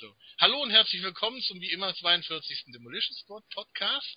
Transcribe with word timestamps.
So. 0.00 0.14
Hallo 0.40 0.62
und 0.62 0.70
herzlich 0.70 1.02
willkommen 1.02 1.42
zum 1.42 1.60
wie 1.60 1.72
immer 1.72 1.92
42. 1.92 2.66
Demolition 2.72 3.16
Squad 3.16 3.42
Podcast. 3.52 4.16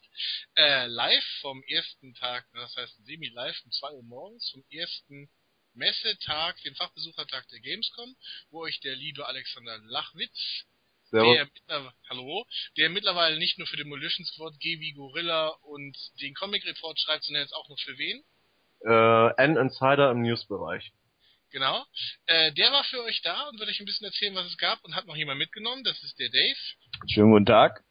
Äh, 0.55 0.85
live 0.85 1.25
vom 1.41 1.63
ersten 1.63 2.13
Tag, 2.13 2.45
das 2.53 2.75
heißt 2.75 3.03
semi-live 3.03 3.59
um 3.65 3.71
2 3.71 3.91
Uhr 3.93 4.03
morgens, 4.03 4.45
zum 4.51 4.63
ersten 4.69 5.27
Messetag, 5.73 6.61
den 6.61 6.75
Fachbesuchertag 6.75 7.47
der 7.47 7.61
Gamescom, 7.61 8.15
wo 8.51 8.61
euch 8.61 8.79
der 8.81 8.95
liebe 8.95 9.25
Alexander 9.25 9.79
Lachwitz, 9.85 10.65
der, 11.11 11.49
hallo, 12.09 12.45
der 12.77 12.91
mittlerweile 12.91 13.39
nicht 13.39 13.57
nur 13.57 13.65
für 13.65 13.77
Demolition 13.77 14.25
Squad, 14.27 14.59
GW 14.59 14.91
Gorilla 14.91 15.47
und 15.63 15.97
den 16.21 16.35
Comic 16.35 16.63
Report 16.63 16.99
schreibt, 16.99 17.23
sondern 17.23 17.41
jetzt 17.41 17.55
auch 17.55 17.69
noch 17.69 17.79
für 17.79 17.97
wen? 17.97 18.23
Äh, 18.85 19.43
N-Insider 19.45 20.11
im 20.11 20.21
Newsbereich. 20.21 20.91
Genau. 21.51 21.85
Äh, 22.27 22.53
der 22.53 22.71
war 22.71 22.83
für 22.85 23.03
euch 23.03 23.21
da 23.21 23.49
und 23.49 23.59
wird 23.59 23.69
euch 23.69 23.79
ein 23.79 23.85
bisschen 23.85 24.05
erzählen, 24.05 24.35
was 24.35 24.47
es 24.47 24.57
gab 24.57 24.83
und 24.83 24.95
hat 24.95 25.05
noch 25.05 25.15
jemand 25.15 25.37
mitgenommen. 25.37 25.83
Das 25.83 26.01
ist 26.01 26.17
der 26.17 26.29
Dave. 26.29 26.57
Schönen 27.13 27.31
guten 27.31 27.45
Tag. 27.45 27.83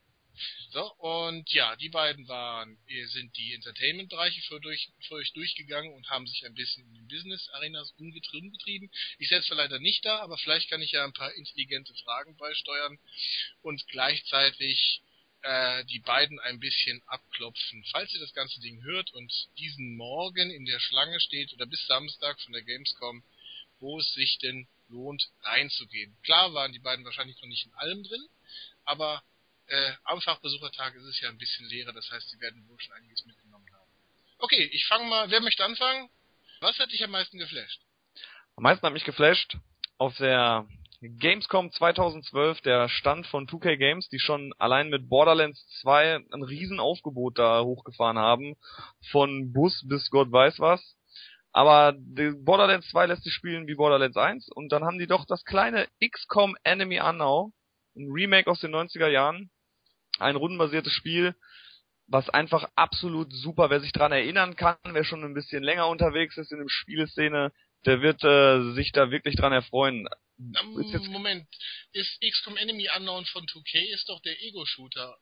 So, 0.70 0.90
und 0.94 1.52
ja, 1.52 1.76
die 1.76 1.90
beiden 1.90 2.26
waren, 2.28 2.78
sind 2.86 3.36
die 3.36 3.54
Entertainment-Bereiche 3.54 4.40
für, 4.42 4.60
durch, 4.60 4.88
für 5.06 5.16
euch 5.16 5.32
durchgegangen 5.32 5.92
und 5.92 6.08
haben 6.08 6.26
sich 6.26 6.46
ein 6.46 6.54
bisschen 6.54 6.86
in 6.86 6.94
den 6.94 7.08
Business-Arenas 7.08 7.92
umgetrieben. 7.98 8.90
Ich 9.18 9.28
selbst 9.28 9.50
war 9.50 9.58
leider 9.58 9.78
nicht 9.80 10.04
da, 10.04 10.20
aber 10.20 10.38
vielleicht 10.38 10.70
kann 10.70 10.80
ich 10.80 10.92
ja 10.92 11.04
ein 11.04 11.12
paar 11.12 11.34
intelligente 11.34 11.92
Fragen 12.04 12.36
beisteuern 12.36 12.98
und 13.62 13.86
gleichzeitig 13.88 15.02
äh, 15.42 15.84
die 15.86 16.00
beiden 16.00 16.38
ein 16.40 16.60
bisschen 16.60 17.02
abklopfen. 17.06 17.84
Falls 17.90 18.12
ihr 18.14 18.20
das 18.20 18.32
ganze 18.32 18.60
Ding 18.60 18.82
hört 18.84 19.12
und 19.12 19.32
diesen 19.58 19.96
Morgen 19.96 20.50
in 20.50 20.64
der 20.64 20.80
Schlange 20.80 21.18
steht 21.20 21.52
oder 21.52 21.66
bis 21.66 21.84
Samstag 21.86 22.40
von 22.40 22.52
der 22.52 22.62
Gamescom, 22.62 23.22
wo 23.80 23.98
es 23.98 24.12
sich 24.12 24.38
denn 24.38 24.68
lohnt, 24.88 25.30
reinzugehen. 25.42 26.16
Klar 26.22 26.52
waren 26.54 26.72
die 26.72 26.78
beiden 26.78 27.04
wahrscheinlich 27.04 27.40
noch 27.40 27.48
nicht 27.48 27.66
in 27.66 27.74
allem 27.74 28.02
drin, 28.02 28.26
aber 28.84 29.22
äh, 29.66 29.92
am 30.04 30.20
Fachbesuchertag 30.20 30.94
ist 30.96 31.04
es 31.04 31.20
ja 31.20 31.28
ein 31.28 31.38
bisschen 31.38 31.66
leerer, 31.68 31.92
das 31.92 32.10
heißt, 32.10 32.28
sie 32.28 32.40
werden 32.40 32.68
wohl 32.68 32.80
schon 32.80 32.92
einiges 32.94 33.24
mitgenommen 33.24 33.66
haben. 33.72 33.90
Okay, 34.38 34.68
ich 34.72 34.86
fange 34.86 35.08
mal, 35.08 35.30
wer 35.30 35.40
möchte 35.40 35.64
anfangen? 35.64 36.08
Was 36.60 36.78
hat 36.78 36.92
dich 36.92 37.02
am 37.04 37.10
meisten 37.10 37.38
geflasht? 37.38 37.80
Am 38.56 38.64
meisten 38.64 38.84
hat 38.86 38.92
mich 38.92 39.04
geflasht 39.04 39.56
auf 39.98 40.16
der 40.16 40.66
Gamescom 41.02 41.72
2012, 41.72 42.60
der 42.60 42.88
Stand 42.90 43.26
von 43.26 43.46
2K 43.46 43.76
Games, 43.76 44.08
die 44.10 44.18
schon 44.18 44.52
allein 44.58 44.90
mit 44.90 45.08
Borderlands 45.08 45.66
2 45.80 46.16
ein 46.30 46.42
Riesenaufgebot 46.42 47.38
da 47.38 47.62
hochgefahren 47.62 48.18
haben, 48.18 48.56
von 49.10 49.52
Bus 49.52 49.82
bis 49.88 50.10
Gott 50.10 50.30
weiß 50.30 50.58
was. 50.58 50.96
Aber 51.52 51.94
Borderlands 51.96 52.88
2 52.90 53.06
lässt 53.06 53.24
sich 53.24 53.34
spielen 53.34 53.66
wie 53.66 53.74
Borderlands 53.74 54.16
1 54.16 54.48
und 54.50 54.70
dann 54.70 54.84
haben 54.84 54.98
die 54.98 55.08
doch 55.08 55.24
das 55.26 55.44
kleine 55.44 55.88
XCOM 56.04 56.56
Enemy 56.62 57.00
Unknown, 57.00 57.52
ein 57.96 58.08
Remake 58.10 58.48
aus 58.48 58.60
den 58.60 58.74
90er 58.74 59.08
Jahren, 59.08 59.50
ein 60.20 60.36
rundenbasiertes 60.36 60.92
Spiel, 60.92 61.34
was 62.06 62.28
einfach 62.28 62.68
absolut 62.76 63.32
super, 63.32 63.70
wer 63.70 63.80
sich 63.80 63.92
dran 63.92 64.12
erinnern 64.12 64.54
kann, 64.54 64.76
wer 64.84 65.04
schon 65.04 65.24
ein 65.24 65.34
bisschen 65.34 65.62
länger 65.62 65.88
unterwegs 65.88 66.36
ist 66.36 66.52
in 66.52 66.58
der 66.58 66.68
Spieleszene, 66.68 67.52
der 67.86 68.00
wird 68.00 68.22
äh, 68.22 68.72
sich 68.74 68.92
da 68.92 69.10
wirklich 69.10 69.36
dran 69.36 69.52
erfreuen. 69.52 70.08
Ist 70.78 71.08
Moment, 71.08 71.46
ist 71.92 72.20
XCOM 72.20 72.56
Enemy 72.56 72.88
Unknown 72.96 73.24
von 73.26 73.44
2K 73.44 73.92
ist 73.92 74.08
doch 74.08 74.20
der 74.22 74.40
Ego-Shooter. 74.42 75.16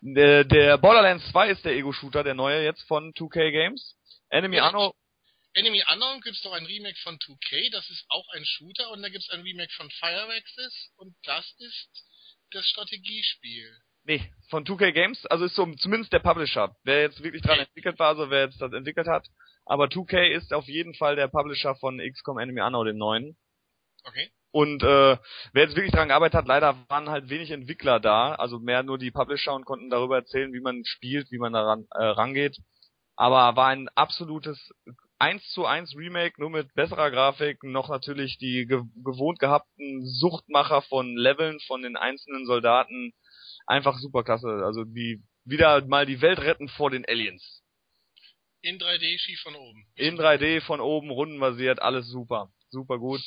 Der, 0.00 0.44
der 0.44 0.78
Borderlands 0.78 1.28
2 1.30 1.50
ist 1.50 1.64
der 1.64 1.72
Ego-Shooter, 1.72 2.24
der 2.24 2.34
neue 2.34 2.64
jetzt 2.64 2.82
von 2.86 3.12
2K 3.12 3.50
Games. 3.50 3.96
Enemy 4.28 4.60
Unknown 4.60 4.92
Enemy 5.56 5.82
Unknown 5.90 6.20
gibt's 6.20 6.42
doch 6.42 6.52
ein 6.52 6.66
Remake 6.66 6.98
von 7.02 7.16
2K, 7.16 7.72
das 7.72 7.88
ist 7.88 8.04
auch 8.10 8.28
ein 8.34 8.44
Shooter 8.44 8.90
und 8.90 9.00
da 9.00 9.08
gibt's 9.08 9.30
ein 9.30 9.40
Remake 9.40 9.72
von 9.74 9.90
Fireaxis 9.90 10.92
und 10.96 11.16
das 11.24 11.50
ist 11.58 12.04
das 12.50 12.66
Strategiespiel. 12.66 13.74
Nee, 14.04 14.30
von 14.50 14.66
2K 14.66 14.92
Games, 14.92 15.24
also 15.26 15.46
ist 15.46 15.54
so 15.54 15.66
zumindest 15.76 16.12
der 16.12 16.18
Publisher. 16.18 16.76
Wer 16.84 17.00
jetzt 17.00 17.22
wirklich 17.22 17.42
dran 17.42 17.58
entwickelt 17.58 17.98
war, 17.98 18.08
also 18.08 18.28
wer 18.28 18.44
jetzt 18.44 18.60
das 18.60 18.72
entwickelt 18.74 19.08
hat. 19.08 19.26
Aber 19.64 19.86
2K 19.86 20.28
ist 20.28 20.52
auf 20.52 20.66
jeden 20.66 20.94
Fall 20.94 21.16
der 21.16 21.28
Publisher 21.28 21.74
von 21.76 21.98
XCOM 21.98 22.38
Enemy 22.38 22.60
Unknown, 22.60 22.86
dem 22.86 22.98
neuen. 22.98 23.38
Okay. 24.04 24.30
Und 24.52 24.82
äh, 24.82 25.16
wer 25.52 25.62
jetzt 25.62 25.74
wirklich 25.74 25.92
dran 25.92 26.08
gearbeitet 26.08 26.34
hat, 26.34 26.46
leider 26.46 26.76
waren 26.88 27.08
halt 27.08 27.30
wenig 27.30 27.50
Entwickler 27.50 27.98
da, 27.98 28.34
also 28.34 28.58
mehr 28.58 28.82
nur 28.82 28.98
die 28.98 29.10
Publisher 29.10 29.54
und 29.54 29.64
konnten 29.64 29.88
darüber 29.88 30.16
erzählen, 30.16 30.52
wie 30.52 30.60
man 30.60 30.84
spielt, 30.84 31.30
wie 31.30 31.38
man 31.38 31.54
daran 31.54 31.86
äh, 31.92 32.04
rangeht. 32.04 32.58
Aber 33.16 33.56
war 33.56 33.68
ein 33.68 33.88
absolutes 33.94 34.70
1 35.18 35.50
zu 35.50 35.64
1 35.64 35.96
Remake, 35.96 36.40
nur 36.40 36.50
mit 36.50 36.74
besserer 36.74 37.10
Grafik, 37.10 37.62
noch 37.62 37.88
natürlich 37.88 38.38
die 38.38 38.66
ge 38.66 38.82
gewohnt 39.02 39.38
gehabten 39.38 40.06
Suchtmacher 40.06 40.82
von 40.82 41.16
Leveln 41.16 41.58
von 41.60 41.82
den 41.82 41.96
einzelnen 41.96 42.46
Soldaten. 42.46 43.14
Einfach 43.66 43.98
super 43.98 44.24
klasse. 44.24 44.62
Also 44.64 44.84
die 44.84 45.22
wieder 45.44 45.84
mal 45.86 46.06
die 46.06 46.20
Welt 46.20 46.40
retten 46.40 46.68
vor 46.68 46.90
den 46.90 47.04
Aliens. 47.06 47.62
In 48.60 48.78
3D 48.78 49.18
schief 49.18 49.40
von 49.40 49.54
oben. 49.54 49.86
In 49.94 50.18
3D 50.18 50.60
von 50.60 50.80
oben, 50.80 51.10
rundenbasiert, 51.10 51.80
alles 51.80 52.08
super. 52.08 52.52
Super 52.70 52.98
gut. 52.98 53.20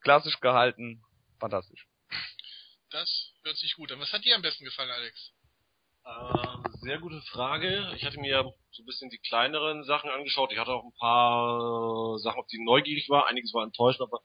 Klassisch 0.00 0.40
gehalten. 0.40 1.02
Fantastisch. 1.38 1.86
Das 2.90 3.32
hört 3.42 3.56
sich 3.56 3.74
gut 3.74 3.90
an. 3.92 4.00
Was 4.00 4.12
hat 4.12 4.24
dir 4.24 4.34
am 4.34 4.42
besten 4.42 4.64
gefallen, 4.64 4.90
Alex? 4.90 5.32
Äh, 6.04 6.68
sehr 6.80 6.98
gute 6.98 7.20
Frage. 7.22 7.92
Ich 7.96 8.04
hatte 8.04 8.18
mir 8.18 8.52
so 8.70 8.82
ein 8.82 8.86
bisschen 8.86 9.10
die 9.10 9.18
kleineren 9.18 9.84
Sachen 9.84 10.10
angeschaut. 10.10 10.52
Ich 10.52 10.58
hatte 10.58 10.72
auch 10.72 10.84
ein 10.84 10.94
paar 10.98 12.18
Sachen, 12.18 12.40
auf 12.40 12.46
die 12.48 12.62
neugierig 12.64 13.08
war. 13.08 13.28
Einiges 13.28 13.54
war 13.54 13.62
enttäuscht, 13.62 14.00
aber 14.00 14.20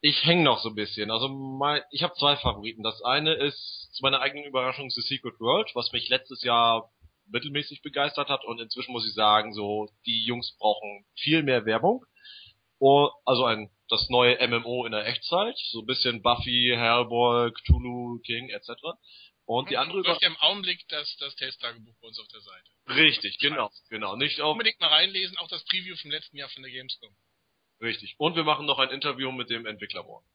ich 0.00 0.24
hänge 0.24 0.44
noch 0.44 0.58
so 0.60 0.68
ein 0.68 0.74
bisschen. 0.74 1.10
Also 1.10 1.28
mein, 1.28 1.82
ich 1.90 2.02
habe 2.02 2.14
zwei 2.14 2.36
Favoriten. 2.36 2.82
Das 2.82 3.02
eine 3.02 3.32
ist 3.34 3.90
zu 3.92 4.02
meiner 4.02 4.20
eigenen 4.20 4.44
Überraschung 4.44 4.90
The 4.90 5.00
Secret 5.00 5.40
World, 5.40 5.70
was 5.74 5.92
mich 5.92 6.08
letztes 6.08 6.42
Jahr 6.42 6.90
mittelmäßig 7.26 7.82
begeistert 7.82 8.28
hat 8.28 8.44
und 8.44 8.60
inzwischen 8.60 8.92
muss 8.92 9.06
ich 9.06 9.14
sagen, 9.14 9.52
so 9.52 9.88
die 10.06 10.24
Jungs 10.24 10.56
brauchen 10.58 11.04
viel 11.14 11.42
mehr 11.42 11.64
Werbung. 11.66 12.04
Oh, 12.78 13.10
also 13.24 13.44
ein 13.44 13.70
das 13.88 14.08
neue 14.10 14.36
MMO 14.46 14.84
in 14.84 14.92
der 14.92 15.06
Echtzeit, 15.06 15.56
so 15.70 15.80
ein 15.80 15.86
bisschen 15.86 16.22
Buffy, 16.22 16.74
Hellboy, 16.76 17.50
Cthulhu 17.52 18.20
King 18.24 18.50
etc. 18.50 18.70
Und 19.48 19.70
die 19.70 19.78
andere 19.78 20.00
über... 20.00 20.18
im 20.20 20.36
Augenblick 20.36 20.86
das, 20.88 21.16
das 21.16 21.34
Testtagebuch 21.36 21.94
bei 22.02 22.08
uns 22.08 22.20
auf 22.20 22.28
der 22.28 22.42
Seite. 22.42 22.70
Richtig, 22.88 23.38
genau, 23.38 23.70
genau. 23.88 24.14
Nicht 24.14 24.42
auf... 24.42 24.52
Unbedingt 24.52 24.78
mal 24.78 24.88
reinlesen, 24.88 25.38
auch 25.38 25.48
das 25.48 25.64
Preview 25.64 25.96
vom 25.96 26.10
letzten 26.10 26.36
Jahr 26.36 26.50
von 26.50 26.62
der 26.62 26.70
Gamescom. 26.70 27.16
Richtig. 27.80 28.14
Und 28.18 28.36
wir 28.36 28.44
machen 28.44 28.66
noch 28.66 28.78
ein 28.78 28.90
Interview 28.90 29.32
mit 29.32 29.48
dem 29.48 29.64
Entwickler 29.64 30.02
morgen. 30.02 30.28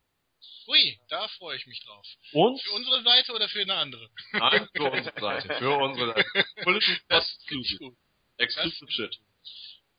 Ui, 0.67 0.99
da 1.09 1.27
freue 1.27 1.57
ich 1.57 1.67
mich 1.67 1.85
drauf. 1.85 2.07
Und? 2.31 2.59
Für 2.59 2.71
unsere 2.71 3.03
Seite 3.03 3.33
oder 3.33 3.47
für 3.49 3.61
eine 3.61 3.75
andere? 3.75 4.09
Nein, 4.31 4.67
für 4.75 4.91
unsere 4.91 5.19
Seite. 5.19 5.55
Für 5.59 5.77
unsere 5.77 6.07
Seite. 6.07 6.25
Das 7.07 7.35
Exclusive. 7.35 7.95
Exclusive 8.37 8.91
Shit. 8.91 9.19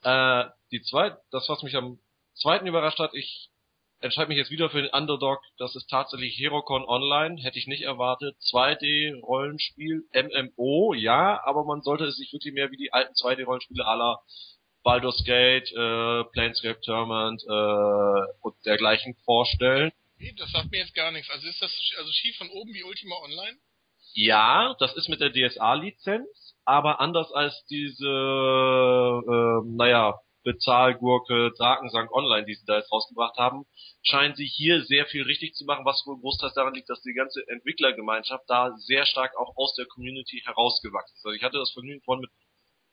Äh, 0.02 0.46
die 0.72 0.82
zweite, 0.82 1.20
das 1.30 1.48
was 1.48 1.62
mich 1.62 1.76
am 1.76 2.00
zweiten 2.34 2.66
überrascht 2.66 2.98
hat, 2.98 3.14
ich 3.14 3.48
entscheide 4.04 4.28
mich 4.28 4.38
jetzt 4.38 4.50
wieder 4.50 4.70
für 4.70 4.82
den 4.82 4.90
Underdog. 4.92 5.40
Das 5.58 5.74
ist 5.74 5.88
tatsächlich 5.88 6.38
Herocon 6.38 6.84
Online. 6.84 7.40
Hätte 7.42 7.58
ich 7.58 7.66
nicht 7.66 7.82
erwartet. 7.82 8.36
2D-Rollenspiel, 8.52 10.04
MMO, 10.12 10.94
ja, 10.94 11.40
aber 11.44 11.64
man 11.64 11.82
sollte 11.82 12.04
es 12.04 12.16
sich 12.16 12.32
wirklich 12.32 12.54
mehr 12.54 12.70
wie 12.70 12.76
die 12.76 12.92
alten 12.92 13.14
2D-Rollenspiele 13.14 13.84
aller 13.84 14.20
Baldur's 14.82 15.24
Gate, 15.24 15.72
äh, 15.72 16.24
Planescape 16.32 16.80
Tournament 16.82 17.42
äh, 17.48 18.32
und 18.42 18.54
dergleichen 18.66 19.16
vorstellen. 19.24 19.90
Das 20.36 20.52
sagt 20.52 20.70
mir 20.70 20.78
jetzt 20.78 20.94
gar 20.94 21.10
nichts. 21.10 21.30
Also 21.30 21.48
ist 21.48 21.62
das 21.62 21.72
also 21.98 22.12
schief 22.12 22.36
von 22.36 22.50
oben 22.50 22.72
wie 22.74 22.84
Ultima 22.84 23.16
Online? 23.24 23.56
Ja, 24.12 24.76
das 24.78 24.94
ist 24.96 25.08
mit 25.08 25.20
der 25.20 25.32
DSA-Lizenz, 25.32 26.54
aber 26.64 27.00
anders 27.00 27.32
als 27.32 27.64
diese, 27.66 28.06
äh, 28.06 29.66
naja, 29.76 30.14
Bezahlgurke 30.44 31.52
Drakensang 31.56 32.08
Online, 32.10 32.46
die 32.46 32.54
sie 32.54 32.66
da 32.66 32.76
jetzt 32.76 32.92
rausgebracht 32.92 33.36
haben, 33.36 33.66
scheinen 34.02 34.36
sie 34.36 34.46
hier 34.46 34.84
sehr 34.84 35.06
viel 35.06 35.22
richtig 35.22 35.54
zu 35.54 35.64
machen, 35.64 35.84
was 35.84 36.04
wohl 36.06 36.20
großteils 36.20 36.54
daran 36.54 36.74
liegt, 36.74 36.90
dass 36.90 37.02
die 37.02 37.14
ganze 37.14 37.46
Entwicklergemeinschaft 37.48 38.44
da 38.48 38.76
sehr 38.76 39.06
stark 39.06 39.36
auch 39.36 39.56
aus 39.56 39.74
der 39.74 39.86
Community 39.86 40.42
herausgewachsen 40.44 41.16
ist. 41.16 41.26
Also 41.26 41.36
ich 41.36 41.42
hatte 41.42 41.58
das 41.58 41.72
Vergnügen 41.72 42.02
von 42.02 42.20
mit 42.20 42.30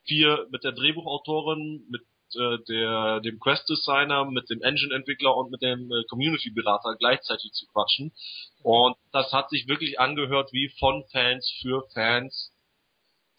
vier, 0.06 0.48
mit 0.50 0.64
der 0.64 0.72
Drehbuchautorin, 0.72 1.86
mit 1.90 2.02
äh, 2.36 2.58
der, 2.70 3.20
dem 3.22 3.40
Quest-Designer, 3.40 4.26
mit 4.26 4.50
dem 4.50 4.62
Engine-Entwickler 4.62 5.36
und 5.36 5.52
mit 5.52 5.62
dem 5.62 5.92
äh, 5.92 6.04
Community-Berater 6.10 6.96
gleichzeitig 6.98 7.52
zu 7.52 7.68
quatschen. 7.68 8.14
Und 8.64 8.96
das 9.12 9.32
hat 9.34 9.50
sich 9.50 9.68
wirklich 9.68 10.00
angehört 10.00 10.54
wie 10.54 10.70
von 10.80 11.04
Fans 11.12 11.52
für 11.62 11.84
Fans 11.94 12.51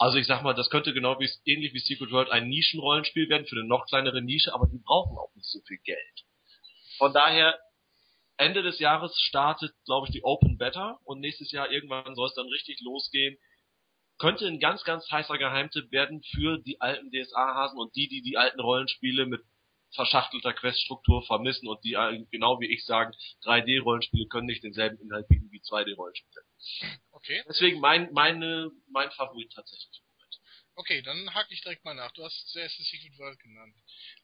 also 0.03 0.19
ich 0.19 0.27
sag 0.27 0.43
mal, 0.43 0.53
das 0.53 0.69
könnte 0.69 0.93
genau 0.93 1.21
wie 1.21 1.31
ähnlich 1.45 1.75
wie 1.75 1.79
Secret 1.79 2.11
World 2.11 2.29
ein 2.29 2.49
Nischenrollenspiel 2.49 3.29
werden 3.29 3.47
für 3.47 3.55
eine 3.55 3.69
noch 3.69 3.87
kleinere 3.87 4.21
Nische, 4.21 4.53
aber 4.53 4.67
die 4.67 4.83
brauchen 4.85 5.17
auch 5.17 5.33
nicht 5.37 5.47
so 5.47 5.61
viel 5.61 5.79
Geld. 5.79 6.25
Von 6.99 7.13
daher 7.13 7.57
Ende 8.37 8.65
des 8.65 8.81
Jahres 8.81 9.17
startet, 9.21 9.71
glaube 9.85 10.09
ich, 10.09 10.13
die 10.13 10.25
Open 10.25 10.59
Beta 10.59 10.99
und 11.05 11.21
nächstes 11.21 11.53
Jahr 11.53 11.71
irgendwann 11.71 12.17
soll 12.17 12.27
es 12.27 12.35
dann 12.35 12.49
richtig 12.49 12.81
losgehen. 12.81 13.39
Könnte 14.19 14.49
ein 14.49 14.59
ganz, 14.59 14.83
ganz 14.83 15.09
heißer 15.09 15.39
Geheimtipp 15.39 15.93
werden 15.93 16.21
für 16.35 16.59
die 16.59 16.81
alten 16.81 17.13
DSA-Hasen 17.13 17.79
und 17.79 17.95
die, 17.95 18.09
die 18.09 18.23
die 18.23 18.37
alten 18.37 18.59
Rollenspiele 18.59 19.27
mit 19.27 19.43
verschachtelter 19.95 20.53
Queststruktur 20.53 21.23
vermissen 21.25 21.69
und 21.69 21.83
die 21.85 21.95
äh, 21.95 22.25
genau 22.31 22.61
wie 22.61 22.73
ich 22.73 22.85
sagen, 22.85 23.13
3D-Rollenspiele 23.45 24.29
können 24.29 24.47
nicht 24.47 24.63
denselben 24.63 24.99
Inhalt 24.99 25.29
bieten 25.29 25.51
wie 25.51 25.61
2D-Rollenspiele. 25.61 26.43
Okay. 27.13 27.43
Deswegen 27.49 27.81
mein, 27.81 28.13
meine, 28.13 28.71
mein 28.91 29.11
Favorit 29.13 29.53
tatsächlich. 29.53 30.03
Okay, 30.75 31.03
dann 31.03 31.35
hake 31.35 31.53
ich 31.53 31.61
direkt 31.61 31.85
mal 31.85 31.95
nach. 31.95 32.13
Du 32.13 32.25
hast 32.25 32.49
zuerst 32.49 32.79
das 32.79 32.87
Secret 32.87 33.19
World 33.19 33.39
genannt. 33.41 33.75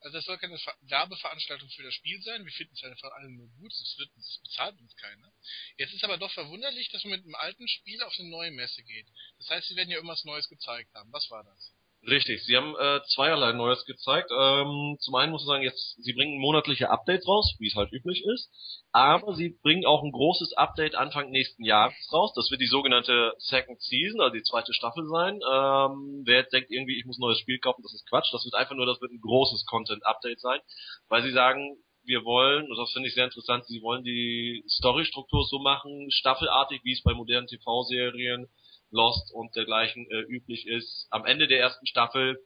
Also 0.01 0.17
das 0.17 0.25
soll 0.25 0.39
keine 0.39 0.59
Ver 0.59 0.75
Werbeveranstaltung 0.81 1.69
für 1.69 1.83
das 1.83 1.95
Spiel 1.95 2.23
sein. 2.23 2.45
Wir 2.45 2.53
finden 2.53 2.75
es 2.75 2.83
einfach 2.85 3.13
alle 3.13 3.29
nur 3.29 3.49
gut. 3.49 3.71
Es 3.71 3.97
wird, 3.99 4.11
es 4.17 4.41
bezahlt 4.43 4.81
uns 4.81 4.97
keiner. 4.97 5.31
Jetzt 5.77 5.93
ist 5.93 6.05
aber 6.05 6.17
doch 6.17 6.33
verwunderlich, 6.33 6.89
dass 6.91 7.05
man 7.05 7.13
mit 7.13 7.25
einem 7.25 7.35
alten 7.35 7.69
Spiel 7.69 8.03
auf 8.03 8.15
eine 8.19 8.31
neue 8.31 8.51
Messe 8.51 8.83
geht. 8.83 9.07
Das 9.37 9.51
heißt, 9.51 9.69
sie 9.69 9.77
werden 9.77 9.91
ja 9.91 9.97
irgendwas 9.97 10.25
Neues 10.25 10.49
gezeigt 10.49 10.95
haben. 10.95 11.13
Was 11.13 11.29
war 11.31 11.45
das? 11.45 11.75
Richtig, 12.07 12.45
sie 12.45 12.57
haben 12.57 12.77
äh, 12.77 13.01
zweierlei 13.09 13.53
Neues 13.53 13.85
gezeigt. 13.85 14.31
Ähm, 14.31 14.97
zum 15.01 15.15
einen 15.17 15.33
muss 15.33 15.43
ich 15.43 15.49
sagen, 15.49 15.65
jetzt 15.65 15.97
sie 16.03 16.13
bringen 16.13 16.39
monatliche 16.39 16.91
Updates 16.91 17.27
raus, 17.27 17.57
wie 17.59 17.67
es 17.67 17.75
halt 17.75 17.93
üblich 17.93 18.25
ist, 18.25 18.51
aber 18.93 19.35
sie 19.35 19.59
bringen 19.63 19.85
auch 19.85 20.03
ein 20.05 20.13
großes 20.13 20.53
Update 20.53 20.95
Anfang 20.95 21.31
nächsten 21.31 21.65
Jahres 21.65 21.97
raus. 22.13 22.33
Das 22.35 22.51
wird 22.51 22.61
die 22.61 22.69
sogenannte 22.69 23.33
Second 23.39 23.83
Season, 23.83 24.21
also 24.21 24.33
die 24.33 24.43
zweite 24.43 24.73
Staffel 24.73 25.07
sein. 25.09 25.35
Ähm, 25.35 26.23
wer 26.25 26.41
jetzt 26.41 26.53
denkt 26.53 26.71
irgendwie, 26.71 26.99
ich 26.99 27.05
muss 27.05 27.19
ein 27.19 27.23
neues 27.23 27.41
Spiel 27.41 27.59
kaufen, 27.59 27.83
das 27.83 27.93
ist 27.93 28.09
Quatsch. 28.09 28.33
Das 28.33 28.45
wird 28.45 28.55
einfach 28.55 28.77
nur, 28.77 28.87
das 28.87 29.01
wird 29.01 29.11
ein 29.11 29.21
großes 29.21 29.67
Content-Update 29.67 30.41
sein, 30.41 30.61
weil 31.09 31.23
sie 31.23 31.33
sagen, 31.33 31.77
wir 32.05 32.25
wollen, 32.25 32.71
und 32.71 32.79
das 32.79 32.93
finde 32.93 33.09
ich 33.09 33.15
sehr 33.15 33.25
interessant, 33.25 33.67
sie 33.67 33.83
wollen 33.83 34.03
die 34.03 34.65
Storystruktur 34.69 35.45
so 35.45 35.59
machen, 35.59 36.11
staffelartig, 36.11 36.81
wie 36.85 36.93
es 36.93 37.03
bei 37.03 37.13
modernen 37.13 37.49
TV-Serien 37.49 38.49
Lost 38.91 39.33
und 39.33 39.55
dergleichen 39.55 40.11
äh, 40.11 40.21
üblich 40.23 40.67
ist. 40.67 41.07
Am 41.11 41.25
Ende 41.25 41.47
der 41.47 41.61
ersten 41.61 41.87
Staffel 41.87 42.39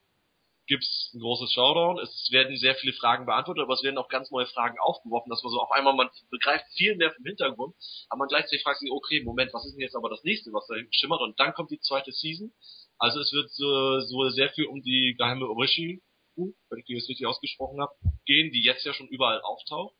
gibt's 0.67 1.11
ein 1.15 1.21
großes 1.21 1.53
Showdown. 1.53 1.99
Es 1.99 2.29
werden 2.31 2.57
sehr 2.57 2.75
viele 2.77 2.93
Fragen 2.93 3.27
beantwortet, 3.27 3.63
aber 3.63 3.75
es 3.75 3.83
werden 3.83 3.99
auch 3.99 4.09
ganz 4.09 4.31
neue 4.31 4.47
Fragen 4.47 4.79
aufgeworfen, 4.79 5.31
dass 5.31 5.43
man 5.43 5.53
so 5.53 5.61
auf 5.61 5.71
einmal, 5.73 5.95
man 5.95 6.09
begreift 6.31 6.65
viel 6.77 6.97
mehr 6.97 7.13
vom 7.13 7.25
Hintergrund, 7.25 7.75
aber 8.09 8.21
man 8.21 8.29
gleichzeitig 8.29 8.63
fragt 8.63 8.81
sich, 8.81 8.91
okay, 8.91 9.23
Moment, 9.23 9.53
was 9.53 9.67
ist 9.67 9.73
denn 9.73 9.81
jetzt 9.83 9.97
aber 9.97 10.09
das 10.09 10.23
nächste, 10.25 10.53
was 10.53 10.67
da 10.67 10.75
schimmert? 10.91 11.21
Und 11.21 11.39
dann 11.39 11.55
kommt 11.55 11.71
die 11.71 11.81
zweite 11.81 12.13
Season. 12.13 12.53
Also 12.99 13.21
es 13.21 13.33
wird 13.33 13.51
so, 13.51 14.01
so 14.01 14.29
sehr 14.31 14.51
viel 14.51 14.67
um 14.67 14.83
die 14.83 15.15
geheime 15.19 15.49
Orishi, 15.49 16.03
wenn 16.37 16.79
ich 16.79 16.87
die 16.87 16.95
jetzt 16.95 17.09
richtig 17.09 17.27
ausgesprochen 17.27 17.81
habe, 17.81 17.93
gehen, 18.25 18.53
die 18.53 18.63
jetzt 18.63 18.85
ja 18.85 18.95
schon 18.95 19.09
überall 19.09 19.41
auftaucht. 19.43 19.95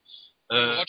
Äh. 0.49 0.85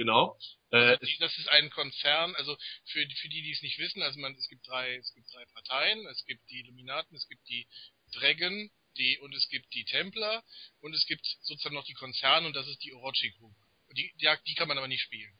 Genau. 0.00 0.34
Äh, 0.70 0.96
das 1.18 1.36
ist 1.36 1.48
ein 1.50 1.68
Konzern, 1.68 2.34
also 2.36 2.56
für, 2.86 3.06
für 3.06 3.28
die, 3.28 3.42
die 3.42 3.52
es 3.52 3.60
nicht 3.60 3.78
wissen, 3.78 4.00
also 4.00 4.18
man, 4.18 4.34
es 4.34 4.48
gibt 4.48 4.66
drei, 4.66 4.96
es 4.96 5.12
gibt 5.12 5.30
drei 5.30 5.44
Parteien, 5.52 6.06
es 6.06 6.24
gibt 6.24 6.40
die 6.48 6.60
Illuminaten, 6.60 7.14
es 7.14 7.28
gibt 7.28 7.46
die 7.50 7.68
Dragon, 8.14 8.70
die, 8.96 9.18
und 9.18 9.34
es 9.34 9.46
gibt 9.50 9.66
die 9.74 9.84
Templer, 9.84 10.42
und 10.80 10.94
es 10.94 11.04
gibt 11.04 11.26
sozusagen 11.42 11.74
noch 11.74 11.84
die 11.84 11.92
Konzerne, 11.92 12.46
und 12.46 12.56
das 12.56 12.66
ist 12.66 12.82
die 12.82 12.94
Orochi 12.94 13.30
Group. 13.32 13.52
Die, 13.94 14.10
die, 14.18 14.28
die 14.46 14.54
kann 14.54 14.68
man 14.68 14.78
aber 14.78 14.88
nicht 14.88 15.02
spielen. 15.02 15.38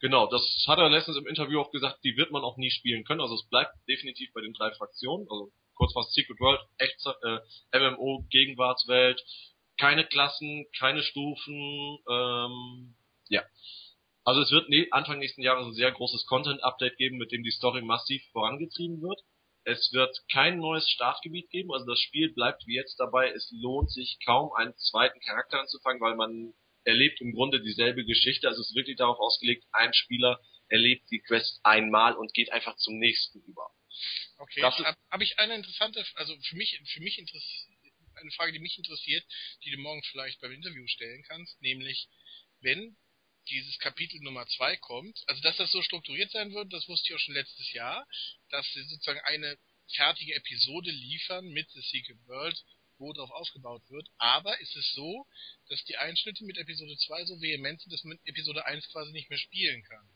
Genau, 0.00 0.26
das 0.26 0.42
hat 0.66 0.80
er 0.80 0.90
letztens 0.90 1.16
im 1.16 1.28
Interview 1.28 1.60
auch 1.60 1.70
gesagt, 1.70 2.02
die 2.02 2.16
wird 2.16 2.32
man 2.32 2.42
auch 2.42 2.56
nie 2.56 2.72
spielen 2.72 3.04
können, 3.04 3.20
also 3.20 3.36
es 3.36 3.48
bleibt 3.48 3.76
definitiv 3.88 4.32
bei 4.32 4.40
den 4.40 4.54
drei 4.54 4.72
Fraktionen, 4.72 5.28
also 5.30 5.52
kurz 5.74 5.94
was 5.94 6.12
Secret 6.12 6.40
World, 6.40 6.62
echt, 6.78 6.96
äh, 7.06 7.78
MMO, 7.78 8.26
Gegenwartswelt, 8.28 9.22
keine 9.78 10.04
Klassen, 10.04 10.66
keine 10.76 11.04
Stufen, 11.04 11.98
ähm, 12.10 12.96
ja. 13.30 13.42
Also 14.24 14.42
es 14.42 14.50
wird 14.50 14.68
Anfang 14.92 15.18
nächsten 15.18 15.42
Jahres 15.42 15.66
ein 15.66 15.74
sehr 15.74 15.92
großes 15.92 16.26
Content-Update 16.26 16.96
geben, 16.98 17.16
mit 17.16 17.32
dem 17.32 17.42
die 17.42 17.50
Story 17.50 17.82
massiv 17.82 18.22
vorangetrieben 18.32 19.00
wird. 19.00 19.20
Es 19.64 19.92
wird 19.92 20.16
kein 20.32 20.58
neues 20.58 20.88
Startgebiet 20.88 21.50
geben, 21.50 21.72
also 21.72 21.86
das 21.86 22.00
Spiel 22.00 22.32
bleibt 22.32 22.66
wie 22.66 22.76
jetzt 22.76 22.96
dabei. 22.98 23.30
Es 23.30 23.50
lohnt 23.50 23.90
sich 23.90 24.18
kaum, 24.24 24.52
einen 24.54 24.74
zweiten 24.76 25.20
Charakter 25.20 25.60
anzufangen, 25.60 26.00
weil 26.00 26.16
man 26.16 26.54
erlebt 26.84 27.20
im 27.20 27.32
Grunde 27.32 27.60
dieselbe 27.60 28.04
Geschichte. 28.04 28.48
Also 28.48 28.62
es 28.62 28.70
ist 28.70 28.76
wirklich 28.76 28.96
darauf 28.96 29.18
ausgelegt, 29.18 29.64
ein 29.72 29.92
Spieler 29.92 30.40
erlebt 30.68 31.10
die 31.10 31.20
Quest 31.20 31.60
einmal 31.62 32.16
und 32.16 32.32
geht 32.32 32.52
einfach 32.52 32.76
zum 32.76 32.98
nächsten 32.98 33.40
über. 33.42 33.70
Okay, 34.38 34.62
habe 34.62 34.96
hab 35.10 35.20
ich 35.20 35.38
eine 35.38 35.56
interessante, 35.56 36.04
also 36.14 36.34
für 36.42 36.56
mich, 36.56 36.80
für 36.86 37.00
mich 37.00 37.18
eine 38.14 38.30
Frage, 38.30 38.52
die 38.52 38.60
mich 38.60 38.78
interessiert, 38.78 39.24
die 39.64 39.70
du 39.70 39.78
morgen 39.78 40.02
vielleicht 40.10 40.40
beim 40.40 40.52
Interview 40.52 40.86
stellen 40.86 41.22
kannst, 41.28 41.60
nämlich 41.60 42.08
wenn 42.60 42.96
dieses 43.48 43.78
Kapitel 43.78 44.20
Nummer 44.20 44.46
2 44.46 44.76
kommt, 44.76 45.18
also 45.26 45.40
dass 45.42 45.56
das 45.56 45.70
so 45.70 45.82
strukturiert 45.82 46.30
sein 46.30 46.52
wird, 46.52 46.72
das 46.72 46.86
wusste 46.88 47.08
ich 47.08 47.16
auch 47.16 47.20
schon 47.20 47.34
letztes 47.34 47.72
Jahr, 47.72 48.06
dass 48.50 48.66
sie 48.72 48.82
sozusagen 48.82 49.20
eine 49.20 49.58
fertige 49.94 50.34
Episode 50.34 50.90
liefern 50.90 51.46
mit 51.48 51.68
The 51.70 51.80
Secret 51.80 52.18
World, 52.26 52.56
wo 52.98 53.12
darauf 53.12 53.30
aufgebaut 53.30 53.82
wird. 53.88 54.06
Aber 54.18 54.58
ist 54.60 54.76
es 54.76 54.92
so, 54.92 55.26
dass 55.68 55.82
die 55.84 55.96
Einschnitte 55.96 56.44
mit 56.44 56.58
Episode 56.58 56.96
2 56.96 57.24
so 57.24 57.40
vehement 57.40 57.80
sind, 57.80 57.92
dass 57.92 58.04
man 58.04 58.18
Episode 58.24 58.64
1 58.66 58.88
quasi 58.92 59.10
nicht 59.12 59.30
mehr 59.30 59.38
spielen 59.38 59.82
kann? 59.84 60.08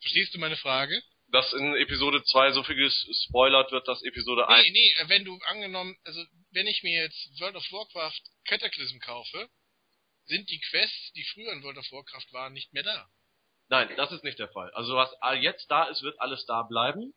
Verstehst 0.00 0.34
du 0.34 0.38
meine 0.38 0.56
Frage? 0.56 1.02
Dass 1.28 1.52
in 1.52 1.74
Episode 1.76 2.22
2 2.22 2.52
so 2.52 2.62
viel 2.62 2.76
gespoilert 2.76 3.72
wird, 3.72 3.88
dass 3.88 4.02
Episode 4.04 4.48
1... 4.48 4.64
Nee, 4.66 4.70
nee, 4.70 4.94
wenn 5.08 5.24
du 5.24 5.36
angenommen, 5.46 5.96
also 6.04 6.24
wenn 6.50 6.66
ich 6.68 6.82
mir 6.82 7.02
jetzt 7.02 7.40
World 7.40 7.56
of 7.56 7.72
Warcraft 7.72 8.20
Cataclysm 8.44 8.98
kaufe, 9.00 9.48
sind 10.26 10.50
die 10.50 10.60
Quests, 10.60 11.12
die 11.14 11.24
früher 11.24 11.52
in 11.52 11.62
World 11.62 11.78
of 11.78 11.90
Warcraft 11.92 12.32
waren, 12.32 12.52
nicht 12.52 12.72
mehr 12.72 12.82
da. 12.82 13.08
Nein, 13.68 13.88
das 13.96 14.12
ist 14.12 14.24
nicht 14.24 14.38
der 14.38 14.48
Fall. 14.48 14.70
Also 14.74 14.94
was 14.94 15.10
jetzt 15.40 15.70
da 15.70 15.84
ist, 15.84 16.02
wird 16.02 16.20
alles 16.20 16.46
da 16.46 16.62
bleiben. 16.62 17.14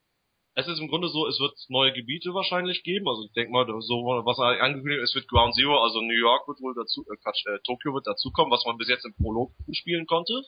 Es 0.54 0.66
ist 0.66 0.80
im 0.80 0.88
Grunde 0.88 1.08
so, 1.08 1.28
es 1.28 1.38
wird 1.38 1.54
neue 1.68 1.92
Gebiete 1.92 2.34
wahrscheinlich 2.34 2.82
geben. 2.82 3.08
Also 3.08 3.24
ich 3.24 3.32
denke 3.32 3.52
mal, 3.52 3.66
so 3.80 4.04
was 4.24 4.38
angekündigt 4.38 5.02
ist, 5.02 5.14
wird 5.14 5.28
Ground 5.28 5.54
Zero, 5.54 5.82
also 5.82 6.00
New 6.00 6.18
York 6.18 6.48
wird 6.48 6.60
wohl 6.60 6.74
dazu, 6.74 7.04
äh, 7.10 7.16
Quatsch, 7.22 7.46
äh, 7.46 7.60
Tokio 7.64 7.94
wird 7.94 8.06
dazukommen, 8.06 8.50
was 8.50 8.64
man 8.66 8.76
bis 8.76 8.88
jetzt 8.88 9.04
im 9.04 9.14
Prolog 9.14 9.52
spielen 9.72 10.06
konnte. 10.06 10.42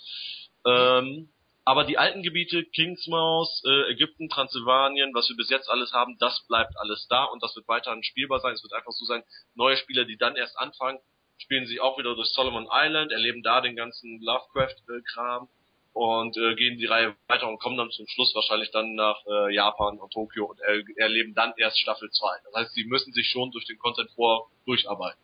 Ähm, 0.66 1.32
aber 1.64 1.84
die 1.84 1.98
alten 1.98 2.24
Gebiete, 2.24 2.64
Kingsmouse, 2.64 3.62
äh, 3.64 3.92
Ägypten, 3.92 4.28
Transsilvanien, 4.28 5.14
was 5.14 5.28
wir 5.28 5.36
bis 5.36 5.50
jetzt 5.50 5.70
alles 5.70 5.92
haben, 5.92 6.18
das 6.18 6.44
bleibt 6.48 6.76
alles 6.76 7.06
da 7.08 7.24
und 7.24 7.40
das 7.40 7.54
wird 7.54 7.68
weiterhin 7.68 8.02
spielbar 8.02 8.40
sein. 8.40 8.54
Es 8.54 8.64
wird 8.64 8.72
einfach 8.72 8.90
so 8.90 9.04
sein, 9.04 9.22
neue 9.54 9.76
Spieler, 9.76 10.04
die 10.04 10.16
dann 10.16 10.34
erst 10.34 10.58
anfangen, 10.58 10.98
spielen 11.42 11.66
sie 11.66 11.80
auch 11.80 11.98
wieder 11.98 12.14
durch 12.14 12.28
Solomon 12.28 12.68
Island, 12.70 13.12
erleben 13.12 13.42
da 13.42 13.60
den 13.60 13.76
ganzen 13.76 14.20
Lovecraft-Kram 14.20 15.48
und 15.92 16.36
äh, 16.36 16.54
gehen 16.54 16.78
die 16.78 16.86
Reihe 16.86 17.14
weiter 17.26 17.48
und 17.48 17.58
kommen 17.58 17.76
dann 17.76 17.90
zum 17.90 18.06
Schluss 18.08 18.34
wahrscheinlich 18.34 18.70
dann 18.70 18.94
nach 18.94 19.20
äh, 19.26 19.54
Japan 19.54 19.98
und 19.98 20.12
Tokio 20.12 20.46
und 20.46 20.60
er 20.60 20.82
erleben 20.96 21.34
dann 21.34 21.52
erst 21.56 21.78
Staffel 21.78 22.10
2. 22.10 22.28
Das 22.44 22.54
heißt, 22.54 22.74
sie 22.74 22.84
müssen 22.84 23.12
sich 23.12 23.28
schon 23.28 23.50
durch 23.50 23.66
den 23.66 23.78
Content 23.78 24.10
vor 24.12 24.50
durcharbeiten. 24.64 25.20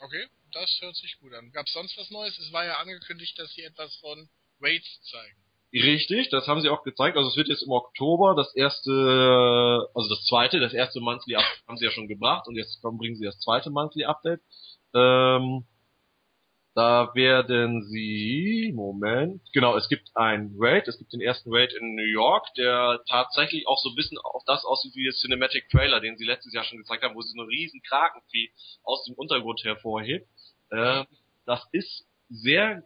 Okay, 0.00 0.26
das 0.52 0.78
hört 0.80 0.96
sich 0.96 1.18
gut 1.18 1.34
an. 1.34 1.50
Gab 1.52 1.66
es 1.66 1.72
sonst 1.72 1.96
was 1.98 2.10
Neues? 2.10 2.38
Es 2.38 2.52
war 2.52 2.64
ja 2.64 2.78
angekündigt, 2.78 3.38
dass 3.38 3.52
sie 3.54 3.62
etwas 3.62 3.94
von 3.96 4.28
Raids 4.60 5.02
zeigen. 5.02 5.36
Richtig, 5.72 6.30
das 6.30 6.48
haben 6.48 6.60
sie 6.62 6.68
auch 6.68 6.82
gezeigt. 6.82 7.16
Also 7.16 7.28
es 7.30 7.36
wird 7.36 7.48
jetzt 7.48 7.62
im 7.62 7.70
Oktober 7.70 8.34
das 8.34 8.52
erste, 8.56 9.88
also 9.94 10.08
das 10.08 10.24
zweite, 10.24 10.58
das 10.58 10.72
erste 10.72 11.00
Monthly 11.00 11.36
Update 11.36 11.68
haben 11.68 11.76
sie 11.76 11.84
ja 11.84 11.92
schon 11.92 12.08
gebracht 12.08 12.48
und 12.48 12.56
jetzt 12.56 12.80
bringen 12.82 13.14
sie 13.14 13.24
das 13.24 13.38
zweite 13.38 13.70
Monthly 13.70 14.04
Update. 14.04 14.40
Ähm, 14.94 15.64
da 16.74 17.12
werden 17.14 17.82
sie, 17.82 18.72
Moment, 18.74 19.42
genau, 19.52 19.76
es 19.76 19.88
gibt 19.88 20.10
ein 20.14 20.54
Raid, 20.56 20.86
es 20.86 20.98
gibt 20.98 21.12
den 21.12 21.20
ersten 21.20 21.52
Raid 21.52 21.72
in 21.72 21.96
New 21.96 22.06
York, 22.06 22.46
der 22.56 23.00
tatsächlich 23.08 23.66
auch 23.66 23.78
so 23.78 23.90
ein 23.90 23.96
bisschen 23.96 24.18
auf 24.18 24.44
das 24.46 24.64
aussieht 24.64 24.94
wie 24.94 25.04
der 25.04 25.12
Cinematic 25.12 25.68
Trailer, 25.68 26.00
den 26.00 26.16
sie 26.16 26.24
letztes 26.24 26.52
Jahr 26.52 26.64
schon 26.64 26.78
gezeigt 26.78 27.02
haben, 27.02 27.16
wo 27.16 27.22
sie 27.22 27.32
so 27.32 27.40
einen 27.40 27.50
riesen 27.50 27.82
Krakenvieh 27.82 28.50
aus 28.84 29.04
dem 29.04 29.14
Untergrund 29.16 29.62
hervorhebt. 29.64 30.28
Ähm, 30.70 31.06
das 31.44 31.66
ist 31.72 32.06
sehr 32.28 32.84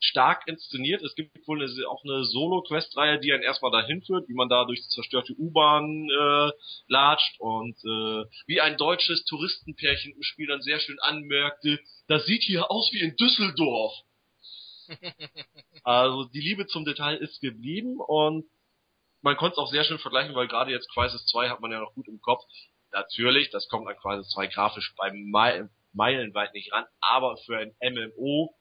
stark 0.00 0.48
inszeniert. 0.48 1.02
Es 1.02 1.14
gibt 1.14 1.46
wohl 1.46 1.62
eine, 1.62 1.88
auch 1.88 2.02
eine 2.04 2.24
Solo-Quest-Reihe, 2.24 3.20
die 3.20 3.32
einen 3.32 3.42
erstmal 3.42 3.70
dahin 3.70 4.02
führt, 4.02 4.28
wie 4.28 4.34
man 4.34 4.48
da 4.48 4.64
durch 4.64 4.82
zerstörte 4.88 5.34
U-Bahn 5.34 6.08
äh, 6.08 6.50
latscht 6.88 7.38
und 7.38 7.76
äh, 7.84 8.24
wie 8.46 8.60
ein 8.60 8.78
deutsches 8.78 9.24
Touristenpärchen 9.26 10.14
im 10.14 10.22
Spiel 10.22 10.48
dann 10.48 10.62
sehr 10.62 10.80
schön 10.80 10.98
anmerkte, 11.00 11.78
das 12.08 12.24
sieht 12.24 12.42
hier 12.42 12.70
aus 12.70 12.90
wie 12.92 13.00
in 13.00 13.14
Düsseldorf. 13.16 13.92
also 15.84 16.24
die 16.24 16.40
Liebe 16.40 16.66
zum 16.66 16.84
Detail 16.84 17.16
ist 17.16 17.40
geblieben 17.40 18.00
und 18.00 18.46
man 19.22 19.36
konnte 19.36 19.52
es 19.52 19.58
auch 19.58 19.70
sehr 19.70 19.84
schön 19.84 19.98
vergleichen, 19.98 20.34
weil 20.34 20.48
gerade 20.48 20.70
jetzt 20.70 20.90
Crisis 20.92 21.24
2 21.26 21.50
hat 21.50 21.60
man 21.60 21.70
ja 21.70 21.78
noch 21.78 21.94
gut 21.94 22.08
im 22.08 22.20
Kopf. 22.20 22.42
Natürlich, 22.90 23.50
das 23.50 23.68
kommt 23.68 23.86
an 23.86 23.96
Crisis 23.96 24.30
2 24.30 24.46
grafisch 24.48 24.94
bei 24.96 25.12
Meilenweit 25.92 26.54
nicht 26.54 26.72
ran, 26.72 26.86
aber 27.00 27.36
für 27.36 27.58
ein 27.58 27.74
MMO 27.82 28.54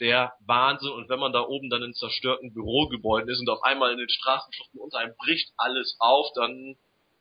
der 0.00 0.32
Wahnsinn. 0.46 0.90
Und 0.90 1.08
wenn 1.08 1.20
man 1.20 1.32
da 1.32 1.42
oben 1.42 1.70
dann 1.70 1.82
in 1.82 1.94
zerstörten 1.94 2.52
Bürogebäuden 2.52 3.28
ist 3.28 3.40
und 3.40 3.48
auf 3.48 3.62
einmal 3.62 3.92
in 3.92 3.98
den 3.98 4.08
Straßenschluchten 4.08 4.80
unter 4.80 4.98
einem 4.98 5.14
bricht 5.16 5.52
alles 5.56 5.96
auf, 5.98 6.32
dann 6.34 6.76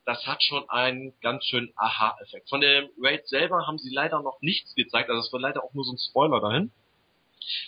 das 0.05 0.25
hat 0.25 0.41
schon 0.41 0.67
einen 0.69 1.13
ganz 1.21 1.45
schönen 1.45 1.71
Aha-Effekt. 1.75 2.49
Von 2.49 2.61
dem 2.61 2.89
Raid 2.99 3.27
selber 3.27 3.67
haben 3.67 3.77
sie 3.77 3.93
leider 3.93 4.23
noch 4.23 4.41
nichts 4.41 4.73
gezeigt, 4.73 5.09
also 5.09 5.21
es 5.21 5.31
war 5.31 5.39
leider 5.39 5.63
auch 5.63 5.73
nur 5.75 5.83
so 5.83 5.93
ein 5.93 5.99
Spoiler 5.99 6.41
dahin. 6.41 6.71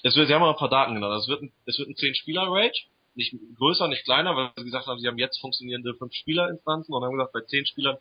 Das 0.02 0.16
wird, 0.16 0.28
sie 0.28 0.34
haben 0.34 0.42
mal 0.42 0.50
ein 0.50 0.58
paar 0.58 0.70
Daten 0.70 0.96
genannt. 0.96 1.22
Es 1.22 1.28
wird 1.28 1.44
ein, 1.44 1.52
es 1.66 1.78
wird 1.78 1.90
ein 1.90 1.96
10-Spieler-Raid, 1.96 2.76
nicht 3.14 3.36
größer, 3.58 3.88
nicht 3.88 4.06
kleiner, 4.06 4.36
weil 4.36 4.52
sie 4.56 4.64
gesagt 4.64 4.88
haben, 4.88 5.00
sie 5.00 5.08
haben 5.08 5.20
jetzt 5.20 5.40
funktionierende 5.40 5.92
5-Spieler-Instanzen 5.92 6.94
und 6.94 7.04
haben 7.04 7.12
gesagt, 7.12 7.34
bei 7.34 7.42
10 7.42 7.68
Spielern 7.68 7.98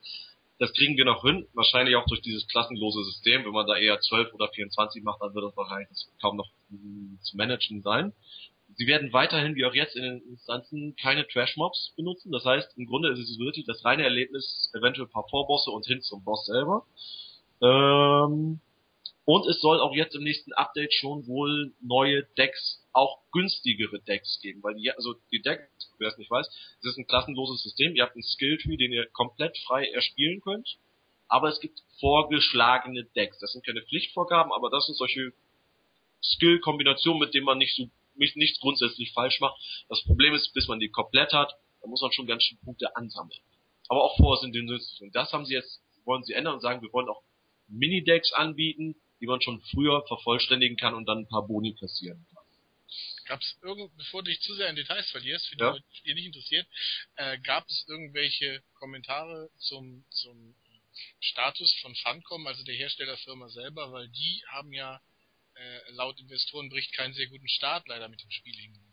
Das 0.61 0.75
kriegen 0.75 0.95
wir 0.99 1.07
noch 1.07 1.23
hin, 1.23 1.47
wahrscheinlich 1.55 1.97
auch 1.97 2.05
durch 2.05 2.21
dieses 2.21 2.47
klassenlose 2.47 3.03
System. 3.05 3.47
Wenn 3.47 3.53
man 3.53 3.67
da 3.67 3.79
eher 3.79 3.99
12 3.99 4.35
oder 4.35 4.47
24 4.49 5.03
macht, 5.03 5.23
dann 5.23 5.35
wird 5.35 5.47
das 5.47 5.57
wahrscheinlich 5.57 5.89
kaum 6.21 6.37
noch 6.37 6.51
zu 7.23 7.37
managen 7.39 7.81
sein. 7.81 8.13
Sie 8.75 8.87
werden 8.87 9.11
weiterhin, 9.15 9.55
wie 9.55 9.65
auch 9.65 9.73
jetzt 9.75 9.97
in 9.97 10.03
den 10.03 10.21
Instanzen, 10.29 10.95
keine 11.01 11.27
Trash-Mobs 11.27 11.95
benutzen. 11.97 12.31
Das 12.31 12.45
heißt, 12.45 12.77
im 12.77 12.85
Grunde 12.85 13.11
ist 13.11 13.21
es 13.21 13.39
wirklich 13.39 13.65
das 13.65 13.83
reine 13.87 14.05
Erlebnis, 14.05 14.71
eventuell 14.75 15.07
ein 15.07 15.11
paar 15.11 15.27
Vorbosse 15.31 15.71
und 15.71 15.87
hin 15.87 16.03
zum 16.03 16.23
Boss 16.25 16.45
selber. 16.45 16.85
Ähm, 17.63 18.61
und 19.25 19.47
es 19.47 19.61
soll 19.61 19.81
auch 19.81 19.95
jetzt 19.95 20.15
im 20.15 20.25
nächsten 20.25 20.53
Update 20.53 20.93
schon 20.95 21.27
wohl 21.27 21.73
neue 21.81 22.25
Decks, 22.37 22.85
auch 22.93 23.21
günstigere 23.33 24.01
Decks 24.01 24.41
geben, 24.41 24.63
weil 24.63 24.75
die, 24.75 24.91
also 24.91 25.15
die 25.31 25.43
Decks, 25.43 25.93
wer 25.99 26.09
es 26.09 26.19
nicht 26.19 26.31
weiß, 26.31 26.47
das 26.83 26.93
ist 26.93 26.99
ein 26.99 27.07
klassenloses 27.07 27.63
System. 27.63 27.95
Ihr 27.95 28.03
habt 28.03 28.15
einen 28.15 28.23
Skill-Tree, 28.23 28.77
den 28.77 28.93
ihr 28.93 29.07
komplett 29.07 29.57
frei 29.59 29.87
erspielen 29.87 30.41
könnt. 30.41 30.79
Aber 31.29 31.49
es 31.49 31.61
gibt 31.61 31.81
vorgeschlagene 32.01 33.05
Decks. 33.05 33.39
Das 33.39 33.53
sind 33.53 33.65
keine 33.65 33.83
Pflichtvorgaben, 33.83 34.53
aber 34.53 34.69
das 34.69 34.87
sind 34.87 34.97
solche 34.97 35.33
Skill-Kombinationen, 36.23 37.21
mit 37.21 37.35
denen 37.35 37.47
man 37.47 37.59
nicht 37.59 37.77
so, 37.77 37.89
nicht, 38.17 38.37
nichts 38.37 38.59
grundsätzlich 38.59 39.13
falsch 39.13 39.41
macht. 39.41 39.61
Das 39.89 40.03
Problem 40.03 40.35
ist, 40.35 40.53
bis 40.55 40.67
man 40.67 40.81
die 40.81 40.89
komplett 40.89 41.33
hat, 41.33 41.53
da 41.81 41.87
muss 41.87 42.03
man 42.03 42.13
schon 42.13 42.27
ganz 42.27 42.43
schön 42.43 42.59
Punkte 42.59 42.97
ansammeln. 42.97 43.41
Aber 43.89 44.03
auch 44.03 44.17
vorher 44.17 44.41
sind 44.41 44.55
die 44.55 44.63
nützlich. 44.63 45.01
Und 45.03 45.15
das 45.15 45.33
haben 45.33 45.47
sie 45.47 45.55
jetzt, 45.55 45.81
wollen 46.05 46.25
sie 46.25 46.33
ändern 46.33 46.55
und 46.55 46.61
sagen, 46.61 46.83
wir 46.83 46.93
wollen 46.93 47.09
auch 47.09 47.23
Mini-Decks 47.69 48.33
anbieten, 48.33 48.97
die 49.21 49.27
man 49.27 49.41
schon 49.41 49.61
früher 49.73 50.05
vervollständigen 50.07 50.77
kann 50.77 50.95
und 50.95 51.07
dann 51.07 51.19
ein 51.19 51.29
paar 51.29 51.47
Boni 51.47 51.75
kassieren 51.75 52.27
kann. 52.35 52.45
Gab 53.27 53.41
es 53.41 53.59
irgend, 53.63 53.97
bevor 53.97 54.23
du 54.23 54.31
dich 54.31 54.41
zu 54.41 54.55
sehr 54.57 54.69
in 54.69 54.77
Details 54.77 55.09
verlierst, 55.11 55.47
für 55.47 55.57
die 55.57 55.63
Ja. 55.63 55.71
Leute, 55.71 55.85
die 56.05 56.15
nicht 56.15 56.27
interessiert, 56.27 56.67
äh, 57.17 57.39
gab 57.39 57.69
es 57.69 57.85
irgendwelche 57.87 58.63
Kommentare 58.75 59.51
zum, 59.59 60.05
zum 60.11 60.57
Status 61.21 61.73
von 61.81 61.95
Funcom, 61.95 62.47
also 62.47 62.65
der 62.65 62.75
Herstellerfirma 62.75 63.49
selber, 63.51 63.93
weil 63.93 64.09
die 64.09 64.43
haben 64.49 64.73
ja 64.73 65.01
äh, 65.55 65.91
laut 65.93 66.19
Investorenbericht 66.19 66.93
keinen 66.95 67.15
sehr 67.15 67.29
guten 67.29 67.49
Start 67.49 67.87
leider 67.87 68.09
mit 68.09 68.23
dem 68.23 68.31
Spiel 68.31 68.55
hingelegt. 68.57 68.90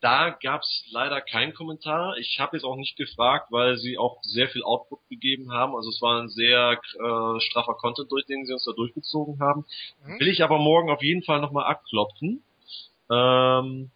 Da 0.00 0.30
gab's 0.30 0.84
leider 0.90 1.20
keinen 1.20 1.52
Kommentar. 1.52 2.16
Ich 2.16 2.38
habe 2.40 2.56
jetzt 2.56 2.64
auch 2.64 2.76
nicht 2.76 2.96
gefragt, 2.96 3.48
weil 3.50 3.76
sie 3.76 3.98
auch 3.98 4.18
sehr 4.22 4.48
viel 4.48 4.62
Output 4.62 5.00
gegeben 5.10 5.52
haben. 5.52 5.74
Also 5.76 5.90
es 5.90 6.00
war 6.00 6.22
ein 6.22 6.28
sehr 6.28 6.80
äh, 6.94 7.40
straffer 7.40 7.74
Content, 7.74 8.10
durch 8.10 8.24
den 8.24 8.46
sie 8.46 8.54
uns 8.54 8.64
da 8.64 8.72
durchgezogen 8.72 9.40
haben. 9.40 9.66
Mhm. 10.04 10.20
Will 10.20 10.28
ich 10.28 10.42
aber 10.42 10.58
morgen 10.58 10.90
auf 10.90 11.02
jeden 11.02 11.22
Fall 11.22 11.40
nochmal 11.40 11.66
abklopfen. 11.66 12.42
Ähm, 13.10 13.90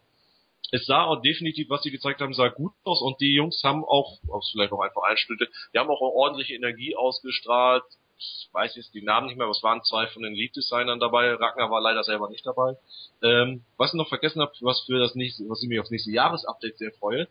es 0.71 0.85
sah 0.85 1.05
auch 1.05 1.21
definitiv, 1.21 1.69
was 1.69 1.83
sie 1.83 1.91
gezeigt 1.91 2.21
haben, 2.21 2.33
sah 2.33 2.49
gut 2.49 2.73
aus 2.83 3.01
und 3.01 3.19
die 3.21 3.33
Jungs 3.33 3.63
haben 3.63 3.83
auch, 3.83 4.19
aus 4.27 4.49
vielleicht 4.51 4.73
auch 4.73 4.81
einfach 4.81 5.03
Einschnitte, 5.03 5.47
die 5.73 5.79
haben 5.79 5.89
auch 5.89 6.01
ordentliche 6.01 6.53
Energie 6.53 6.95
ausgestrahlt. 6.95 7.83
Ich 8.17 8.49
weiß 8.51 8.75
jetzt 8.75 8.93
die 8.93 9.01
Namen 9.01 9.27
nicht 9.27 9.35
mehr, 9.35 9.45
aber 9.45 9.51
es 9.51 9.63
waren 9.63 9.83
zwei 9.83 10.07
von 10.07 10.23
den 10.23 10.33
Lead-Designern 10.33 10.99
dabei. 10.99 11.33
Ragnar 11.33 11.69
war 11.69 11.81
leider 11.81 12.03
selber 12.03 12.29
nicht 12.29 12.45
dabei. 12.45 12.77
Ähm, 13.21 13.65
was 13.77 13.93
ich 13.93 13.97
noch 13.97 14.07
vergessen 14.07 14.41
habe, 14.41 14.53
was 14.61 14.81
für 14.85 14.99
das 14.99 15.15
nächste, 15.15 15.43
was 15.49 15.61
ich 15.61 15.69
mich 15.69 15.79
aufs 15.79 15.91
nächste 15.91 16.11
Jahresupdate 16.11 16.77
sehr 16.77 16.91
freue, 16.93 17.27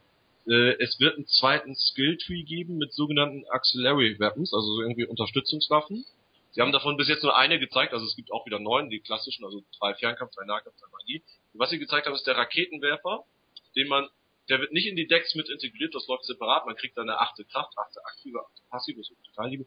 äh, 0.47 0.77
es 0.79 1.01
wird 1.01 1.17
einen 1.17 1.27
zweiten 1.27 1.75
Skill-Tree 1.75 2.43
geben 2.43 2.77
mit 2.77 2.93
sogenannten 2.93 3.45
Auxiliary 3.49 4.19
Weapons, 4.19 4.53
also 4.53 4.75
so 4.75 4.83
irgendwie 4.83 5.07
Unterstützungswaffen. 5.07 6.05
Sie 6.53 6.61
haben 6.61 6.73
davon 6.73 6.97
bis 6.97 7.09
jetzt 7.09 7.23
nur 7.23 7.37
eine 7.37 7.59
gezeigt, 7.59 7.93
also 7.93 8.07
es 8.07 8.15
gibt 8.15 8.31
auch 8.31 8.47
wieder 8.47 8.61
neun, 8.61 8.89
die 8.89 9.01
klassischen, 9.01 9.45
also 9.45 9.63
drei 9.81 9.95
Fernkampf, 9.95 10.33
zwei 10.33 10.45
Nahkampf, 10.45 10.77
zwei 10.77 10.87
Magie. 10.93 11.23
Was 11.55 11.71
sie 11.71 11.79
gezeigt 11.79 12.07
haben, 12.07 12.15
ist 12.15 12.27
der 12.27 12.37
Raketenwerfer, 12.37 13.25
den 13.75 13.89
man, 13.89 14.09
der 14.49 14.61
wird 14.61 14.73
nicht 14.73 14.87
in 14.87 14.97
die 14.97 15.07
Decks 15.07 15.35
mit 15.35 15.49
integriert, 15.49 15.95
das 15.95 16.07
läuft 16.07 16.25
separat, 16.25 16.67
man 16.67 16.77
kriegt 16.77 16.97
dann 16.97 17.09
eine 17.09 17.19
achte 17.19 17.45
Kraft, 17.45 17.73
achte 17.79 18.05
aktive, 18.05 18.41
achte 18.45 18.63
passive, 18.71 19.03
so 19.03 19.15
total 19.27 19.49
liebe. 19.51 19.67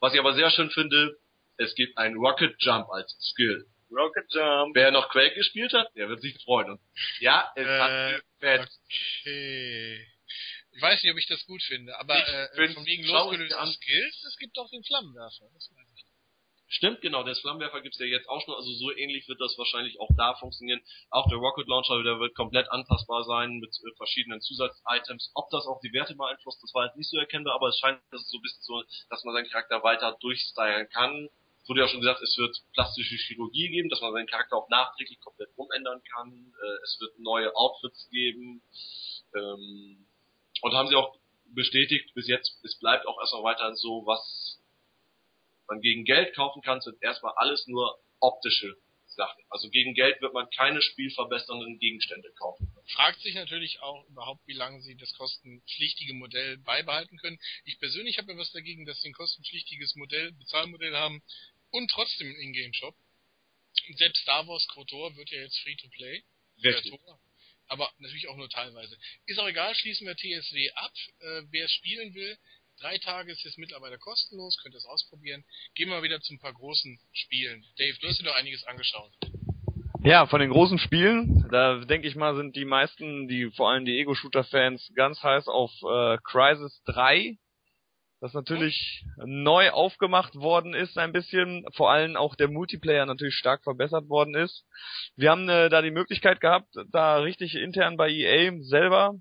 Was 0.00 0.12
ich 0.14 0.20
aber 0.20 0.34
sehr 0.34 0.50
schön 0.50 0.70
finde, 0.70 1.18
es 1.58 1.74
gibt 1.74 1.96
einen 1.98 2.16
Rocket 2.16 2.54
Jump 2.58 2.88
als 2.90 3.16
Skill. 3.20 3.66
Rocket 3.90 4.26
Jump. 4.32 4.74
Wer 4.74 4.90
noch 4.90 5.08
Quake 5.10 5.34
gespielt 5.36 5.72
hat, 5.72 5.94
der 5.94 6.08
wird 6.08 6.20
sich 6.20 6.36
freuen. 6.42 6.70
Und 6.70 6.80
ja, 7.20 7.50
es 7.54 7.66
Äh, 7.66 7.78
hat 7.78 8.22
gefetzt. 8.40 8.80
Okay. 9.20 10.06
Ich 10.72 10.82
weiß 10.82 11.02
nicht, 11.02 11.12
ob 11.12 11.18
ich 11.18 11.26
das 11.26 11.42
gut 11.46 11.62
finde, 11.62 11.98
aber 11.98 12.16
Ich 12.18 12.58
äh, 12.58 12.74
von 12.74 12.84
wegen 12.84 13.06
traurig 13.06 13.38
losgelöste 13.38 13.58
an- 13.58 13.72
Skills, 13.72 14.24
es 14.28 14.36
gibt 14.38 14.58
auch 14.58 14.68
den 14.70 14.82
Flammenwerfer. 14.84 15.48
Das 15.54 15.70
ich. 15.70 15.85
Stimmt, 16.68 17.00
genau, 17.00 17.22
der 17.22 17.36
Flammenwerfer 17.36 17.80
gibt's 17.80 17.98
ja 17.98 18.06
jetzt 18.06 18.28
auch 18.28 18.40
schon, 18.40 18.54
also 18.54 18.72
so 18.72 18.90
ähnlich 18.90 19.28
wird 19.28 19.40
das 19.40 19.56
wahrscheinlich 19.56 20.00
auch 20.00 20.10
da 20.16 20.34
funktionieren. 20.34 20.80
Auch 21.10 21.28
der 21.28 21.38
Rocket 21.38 21.68
Launcher, 21.68 22.02
der 22.02 22.18
wird 22.18 22.34
komplett 22.34 22.68
anpassbar 22.70 23.22
sein 23.24 23.58
mit 23.58 23.70
äh, 23.70 23.96
verschiedenen 23.96 24.40
Zusatz-Items. 24.40 25.30
Ob 25.34 25.48
das 25.50 25.64
auch 25.66 25.80
die 25.80 25.92
Werte 25.92 26.16
beeinflusst, 26.16 26.60
das 26.62 26.74
war 26.74 26.86
jetzt 26.86 26.96
nicht 26.96 27.08
so 27.08 27.18
erkennbar, 27.18 27.54
aber 27.54 27.68
es 27.68 27.78
scheint, 27.78 28.00
dass 28.10 28.22
es 28.22 28.30
so 28.30 28.38
ein 28.38 28.42
bisschen 28.42 28.62
so, 28.62 28.82
dass 29.10 29.22
man 29.22 29.34
seinen 29.34 29.48
Charakter 29.48 29.82
weiter 29.84 30.16
durchstylen 30.20 30.88
kann. 30.88 31.28
Es 31.62 31.68
wurde 31.68 31.80
ja 31.82 31.88
schon 31.88 32.00
gesagt, 32.00 32.22
es 32.22 32.36
wird 32.36 32.56
plastische 32.74 33.16
Chirurgie 33.16 33.68
geben, 33.68 33.88
dass 33.88 34.00
man 34.00 34.12
seinen 34.12 34.26
Charakter 34.26 34.56
auch 34.56 34.68
nachträglich 34.68 35.20
komplett 35.20 35.50
umändern 35.56 36.02
kann. 36.14 36.52
Äh, 36.62 36.82
es 36.82 36.98
wird 37.00 37.18
neue 37.20 37.54
Outfits 37.54 38.08
geben. 38.10 38.60
Ähm, 39.34 40.04
und 40.62 40.74
haben 40.74 40.88
sie 40.88 40.96
auch 40.96 41.16
bestätigt, 41.54 42.12
bis 42.14 42.26
jetzt, 42.26 42.58
es 42.64 42.76
bleibt 42.78 43.06
auch 43.06 43.20
erstmal 43.20 43.44
weiterhin 43.44 43.76
so, 43.76 44.04
was 44.04 44.60
man 45.68 45.80
gegen 45.80 46.04
Geld 46.04 46.34
kaufen 46.34 46.62
kann, 46.62 46.80
sind 46.80 47.02
erstmal 47.02 47.34
alles 47.36 47.66
nur 47.66 47.98
optische 48.20 48.76
Sachen. 49.16 49.42
Also 49.48 49.70
gegen 49.70 49.94
Geld 49.94 50.20
wird 50.20 50.34
man 50.34 50.48
keine 50.50 50.80
spielverbessernden 50.82 51.78
Gegenstände 51.78 52.32
kaufen. 52.38 52.72
Fragt 52.94 53.20
sich 53.20 53.34
natürlich 53.34 53.80
auch 53.80 54.06
überhaupt, 54.08 54.46
wie 54.46 54.52
lange 54.52 54.80
sie 54.82 54.96
das 54.96 55.12
kostenpflichtige 55.14 56.14
Modell 56.14 56.58
beibehalten 56.58 57.16
können. 57.18 57.38
Ich 57.64 57.78
persönlich 57.78 58.18
habe 58.18 58.32
ja 58.32 58.38
was 58.38 58.52
dagegen, 58.52 58.84
dass 58.84 59.00
sie 59.00 59.08
ein 59.08 59.14
kostenpflichtiges 59.14 59.96
Modell, 59.96 60.32
Bezahlmodell 60.32 60.94
haben 60.94 61.22
und 61.70 61.90
trotzdem 61.90 62.28
einen 62.28 62.40
Ingame-Shop. 62.40 62.94
Selbst 63.96 64.22
Star 64.22 64.46
Wars 64.46 64.66
KOTOR 64.68 65.16
wird 65.16 65.30
ja 65.30 65.40
jetzt 65.40 65.58
Free-to-Play. 65.60 66.22
Aber 67.68 67.90
natürlich 67.98 68.28
auch 68.28 68.36
nur 68.36 68.48
teilweise. 68.48 68.96
Ist 69.26 69.38
auch 69.38 69.48
egal, 69.48 69.74
schließen 69.74 70.06
wir 70.06 70.14
TSW 70.14 70.70
ab. 70.72 70.92
Äh, 71.18 71.42
wer 71.50 71.64
es 71.64 71.72
spielen 71.72 72.14
will, 72.14 72.38
drei 72.80 72.98
Tage 72.98 73.32
ist 73.32 73.44
jetzt 73.44 73.58
mittlerweile 73.58 73.98
kostenlos, 73.98 74.58
könnt 74.62 74.74
ihr 74.74 74.78
es 74.78 74.86
ausprobieren. 74.86 75.44
Gehen 75.74 75.88
wir 75.88 76.02
wieder 76.02 76.20
zu 76.20 76.34
ein 76.34 76.38
paar 76.38 76.52
großen 76.52 76.98
Spielen. 77.12 77.64
Dave, 77.78 77.96
du 78.00 78.08
hast 78.08 78.20
dir 78.20 78.24
doch 78.24 78.36
einiges 78.36 78.64
angeschaut. 78.64 79.12
Ja, 80.02 80.26
von 80.26 80.40
den 80.40 80.50
großen 80.50 80.78
Spielen, 80.78 81.48
da 81.50 81.84
denke 81.84 82.06
ich 82.06 82.14
mal, 82.14 82.36
sind 82.36 82.54
die 82.54 82.64
meisten, 82.64 83.26
die 83.28 83.50
vor 83.50 83.70
allem 83.70 83.84
die 83.84 83.98
Ego-Shooter-Fans 83.98 84.92
ganz 84.94 85.22
heiß 85.22 85.48
auf 85.48 85.72
äh, 85.82 86.18
Crysis 86.22 86.80
3, 86.84 87.36
das 88.20 88.32
natürlich 88.32 89.04
neu 89.24 89.70
aufgemacht 89.70 90.36
worden 90.36 90.74
ist 90.74 90.96
ein 90.96 91.12
bisschen, 91.12 91.66
vor 91.74 91.90
allem 91.90 92.16
auch 92.16 92.34
der 92.34 92.48
Multiplayer 92.48 93.04
natürlich 93.04 93.34
stark 93.34 93.62
verbessert 93.62 94.08
worden 94.08 94.34
ist. 94.34 94.64
Wir 95.16 95.30
haben 95.30 95.48
äh, 95.48 95.68
da 95.68 95.82
die 95.82 95.90
Möglichkeit 95.90 96.40
gehabt, 96.40 96.68
da 96.92 97.18
richtig 97.18 97.54
intern 97.56 97.96
bei 97.96 98.08
EA 98.08 98.52
selber 98.60 99.16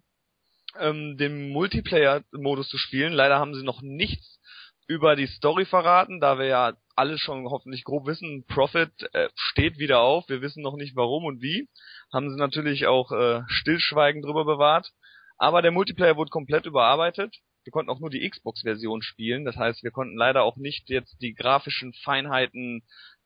ähm, 0.80 1.18
den 1.18 1.50
Multiplayer-Modus 1.50 2.70
zu 2.70 2.78
spielen. 2.78 3.14
Leider 3.14 3.40
haben 3.40 3.54
sie 3.54 3.64
noch 3.64 3.82
nichts 3.82 4.40
über 4.88 5.16
die 5.16 5.28
Story 5.28 5.66
verraten, 5.66 6.20
da 6.20 6.38
wir 6.38 6.46
ja 6.46 6.74
alle 6.96 7.18
schon 7.18 7.50
hoffentlich 7.50 7.84
grob 7.84 8.06
wissen, 8.06 8.46
Profit 8.48 8.92
äh, 9.14 9.30
steht 9.36 9.80
wieder 9.80 10.00
auf, 10.00 10.30
wir 10.30 10.42
wissen 10.42 10.62
noch 10.62 10.76
nicht 10.76 10.96
warum 10.96 11.26
und 11.26 11.42
wie. 11.42 11.68
Haben 12.14 12.30
sie 12.30 12.38
natürlich 12.38 12.88
auch 12.88 13.12
äh, 13.12 13.42
stillschweigend 13.48 14.24
drüber 14.24 14.46
bewahrt. 14.46 14.92
Aber 15.38 15.62
der 15.62 15.72
Multiplayer 15.72 16.16
wurde 16.16 16.30
komplett 16.30 16.66
überarbeitet. 16.66 17.36
Wir 17.66 17.72
konnten 17.72 17.90
auch 17.90 18.00
nur 18.00 18.12
die 18.12 18.30
Xbox-Version 18.30 19.02
spielen, 19.02 19.44
das 19.44 19.58
heißt, 19.58 19.84
wir 19.84 19.92
konnten 19.92 20.16
leider 20.16 20.44
auch 20.44 20.56
nicht 20.56 20.90
jetzt 20.90 21.22
die 21.22 21.34
grafischen 21.34 21.94
Feinheiten 22.04 22.84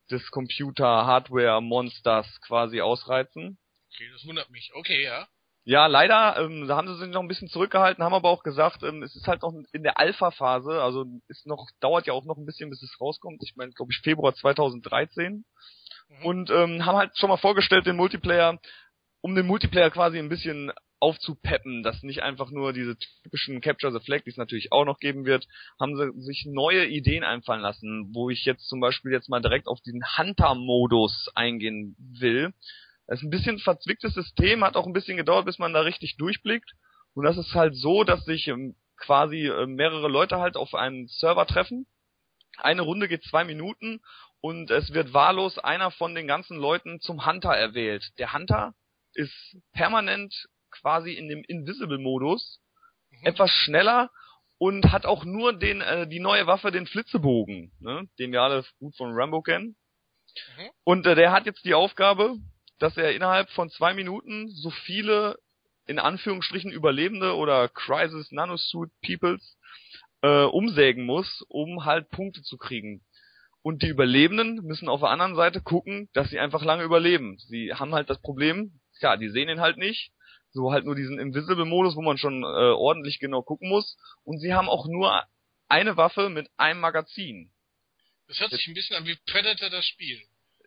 des 0.10 0.32
Computer-Hardware-Monsters 0.32 2.42
quasi 2.42 2.82
ausreizen. 2.82 3.60
Okay, 3.94 4.10
das 4.14 4.26
wundert 4.26 4.50
mich. 4.50 4.72
Okay, 4.74 5.04
ja. 5.04 5.28
Ja, 5.70 5.86
leider, 5.86 6.36
ähm, 6.44 6.68
da 6.68 6.78
haben 6.78 6.88
sie 6.88 6.98
sich 6.98 7.10
noch 7.10 7.22
ein 7.22 7.28
bisschen 7.28 7.48
zurückgehalten, 7.48 8.04
haben 8.04 8.16
aber 8.16 8.30
auch 8.30 8.42
gesagt, 8.42 8.82
ähm, 8.82 9.04
es 9.04 9.16
ist 9.16 9.28
halt 9.28 9.44
noch 9.44 9.54
in 9.72 9.84
der 9.84 10.00
Alpha-Phase, 10.00 10.82
also 10.82 11.06
ist 11.28 11.46
noch, 11.46 11.68
dauert 11.80 12.08
ja 12.08 12.14
auch 12.14 12.26
noch 12.26 12.38
ein 12.38 12.46
bisschen, 12.48 12.72
bis 12.72 12.82
es 12.82 13.00
rauskommt. 13.00 13.44
Ich 13.44 13.56
meine, 13.56 13.72
glaube 13.74 13.92
ich, 13.92 14.00
Februar 14.00 14.34
2013. 14.34 15.46
Mhm. 16.08 16.26
Und 16.26 16.50
ähm, 16.50 16.88
haben 16.88 16.98
halt 16.98 17.16
schon 17.20 17.30
mal 17.30 17.38
vorgestellt, 17.38 17.86
den 17.86 17.98
Multiplayer, 17.98 18.60
um 19.22 19.36
den 19.36 19.46
Multiplayer 19.46 19.92
quasi 19.92 20.18
ein 20.18 20.28
bisschen 20.28 20.72
aufzupeppen, 21.00 21.84
dass 21.84 22.02
nicht 22.02 22.24
einfach 22.24 22.50
nur 22.50 22.74
diese 22.74 22.98
typischen 22.98 23.62
Capture 23.62 23.94
the 23.94 24.04
Flag, 24.04 24.24
die 24.24 24.32
es 24.32 24.38
natürlich 24.38 24.72
auch 24.72 24.86
noch 24.86 24.98
geben 24.98 25.26
wird, 25.26 25.48
haben 25.80 25.96
sie 25.96 26.20
sich 26.20 26.48
neue 26.48 26.88
Ideen 26.88 27.24
einfallen 27.24 27.62
lassen, 27.62 28.10
wo 28.12 28.32
ich 28.32 28.44
jetzt 28.44 28.68
zum 28.70 28.80
Beispiel 28.80 29.12
jetzt 29.12 29.30
mal 29.30 29.40
direkt 29.40 29.68
auf 29.68 29.82
diesen 29.82 30.02
Hunter-Modus 30.18 31.30
eingehen 31.36 31.96
will. 32.00 32.56
Das 33.10 33.20
ist 33.20 33.24
ein 33.24 33.32
bisschen 33.32 33.56
ein 33.56 33.60
verzwicktes 33.60 34.14
System, 34.14 34.64
hat 34.64 34.76
auch 34.76 34.86
ein 34.86 34.94
bisschen 34.94 35.18
gedauert, 35.18 35.46
bis 35.46 35.58
man 35.58 35.74
da 35.74 35.82
richtig 35.82 36.18
durchblickt. 36.18 36.74
Und 37.16 37.26
das 37.26 37.38
ist 37.38 37.56
halt 37.56 37.76
so, 37.76 38.04
dass 38.04 38.24
sich 38.24 38.48
ähm, 38.48 38.76
quasi 38.98 39.48
äh, 39.48 39.66
mehrere 39.66 40.08
Leute 40.08 40.38
halt 40.38 40.56
auf 40.56 40.76
einem 40.76 41.08
Server 41.08 41.48
treffen. 41.48 41.88
Eine 42.58 42.84
Runde 42.84 43.08
geht 43.08 43.24
zwei 43.24 43.44
Minuten 43.46 44.02
und 44.42 44.70
es 44.70 44.94
wird 44.94 45.12
wahllos 45.14 45.58
einer 45.58 45.90
von 45.90 46.14
den 46.14 46.28
ganzen 46.28 46.58
Leuten 46.58 47.00
zum 47.00 47.26
Hunter 47.26 47.50
erwählt. 47.50 48.12
Der 48.20 48.34
Hunter 48.34 48.76
ist 49.14 49.58
permanent 49.74 50.34
quasi 50.70 51.14
in 51.14 51.28
dem 51.30 51.44
Invisible-Modus, 51.44 52.62
Mhm. 53.12 53.26
etwas 53.26 53.50
schneller 53.50 54.12
und 54.60 54.92
hat 54.92 55.08
auch 55.08 55.26
nur 55.26 55.58
den 55.58 55.82
äh, 55.82 56.08
die 56.08 56.20
neue 56.20 56.46
Waffe, 56.46 56.70
den 56.70 56.86
Flitzebogen, 56.86 57.72
ne, 57.80 58.08
den 58.20 58.32
wir 58.32 58.44
alle 58.44 58.64
gut 58.78 58.96
von 58.98 59.14
Rambo 59.14 59.42
kennen. 59.42 59.76
Mhm. 60.58 60.70
Und 60.84 61.08
äh, 61.08 61.16
der 61.16 61.32
hat 61.32 61.48
jetzt 61.48 61.66
die 61.66 61.74
Aufgabe, 61.74 62.36
dass 62.80 62.98
er 62.98 63.14
innerhalb 63.14 63.50
von 63.52 63.70
zwei 63.70 63.94
Minuten 63.94 64.50
so 64.50 64.70
viele 64.70 65.38
in 65.86 66.00
Anführungsstrichen 66.00 66.72
Überlebende 66.72 67.36
oder 67.36 67.68
Crisis 67.68 68.32
Nanosuit 68.32 68.92
Peoples 69.02 69.58
äh, 70.22 70.44
umsägen 70.44 71.06
muss, 71.06 71.44
um 71.48 71.86
halt 71.86 72.10
Punkte 72.10 72.42
zu 72.44 72.58
kriegen. 72.58 73.04
Und 73.62 73.82
die 73.84 73.88
Überlebenden 73.88 74.64
müssen 74.64 74.88
auf 74.88 75.02
der 75.02 75.10
anderen 75.10 75.36
Seite 75.36 75.62
gucken, 75.62 76.10
dass 76.14 76.30
sie 76.30 76.40
einfach 76.40 76.64
lange 76.64 76.84
überleben. 76.84 77.38
Sie 77.40 77.74
haben 77.74 77.94
halt 77.94 78.10
das 78.10 78.22
Problem, 78.22 78.80
ja, 79.02 79.18
die 79.18 79.30
sehen 79.30 79.50
ihn 79.50 79.60
halt 79.60 79.78
nicht. 79.78 80.12
So 80.52 80.72
halt 80.72 80.86
nur 80.86 80.96
diesen 80.96 81.20
Invisible-Modus, 81.20 81.96
wo 81.96 82.02
man 82.02 82.18
schon 82.18 82.44
äh, 82.44 82.46
ordentlich 82.46 83.20
genau 83.20 83.42
gucken 83.42 83.70
muss. 83.70 83.98
Und 84.24 84.40
sie 84.40 84.54
haben 84.54 84.70
auch 84.70 84.88
nur 84.88 85.24
eine 85.68 85.98
Waffe 85.98 86.30
mit 86.30 86.50
einem 86.58 86.80
Magazin. 86.80 87.52
Das 88.28 88.40
hört 88.40 88.52
sich 88.52 88.68
ein 88.68 88.74
bisschen 88.74 88.96
an 88.96 89.06
wie 89.06 89.18
Predator 89.28 89.70
das 89.70 89.86
Spiel. 89.86 90.20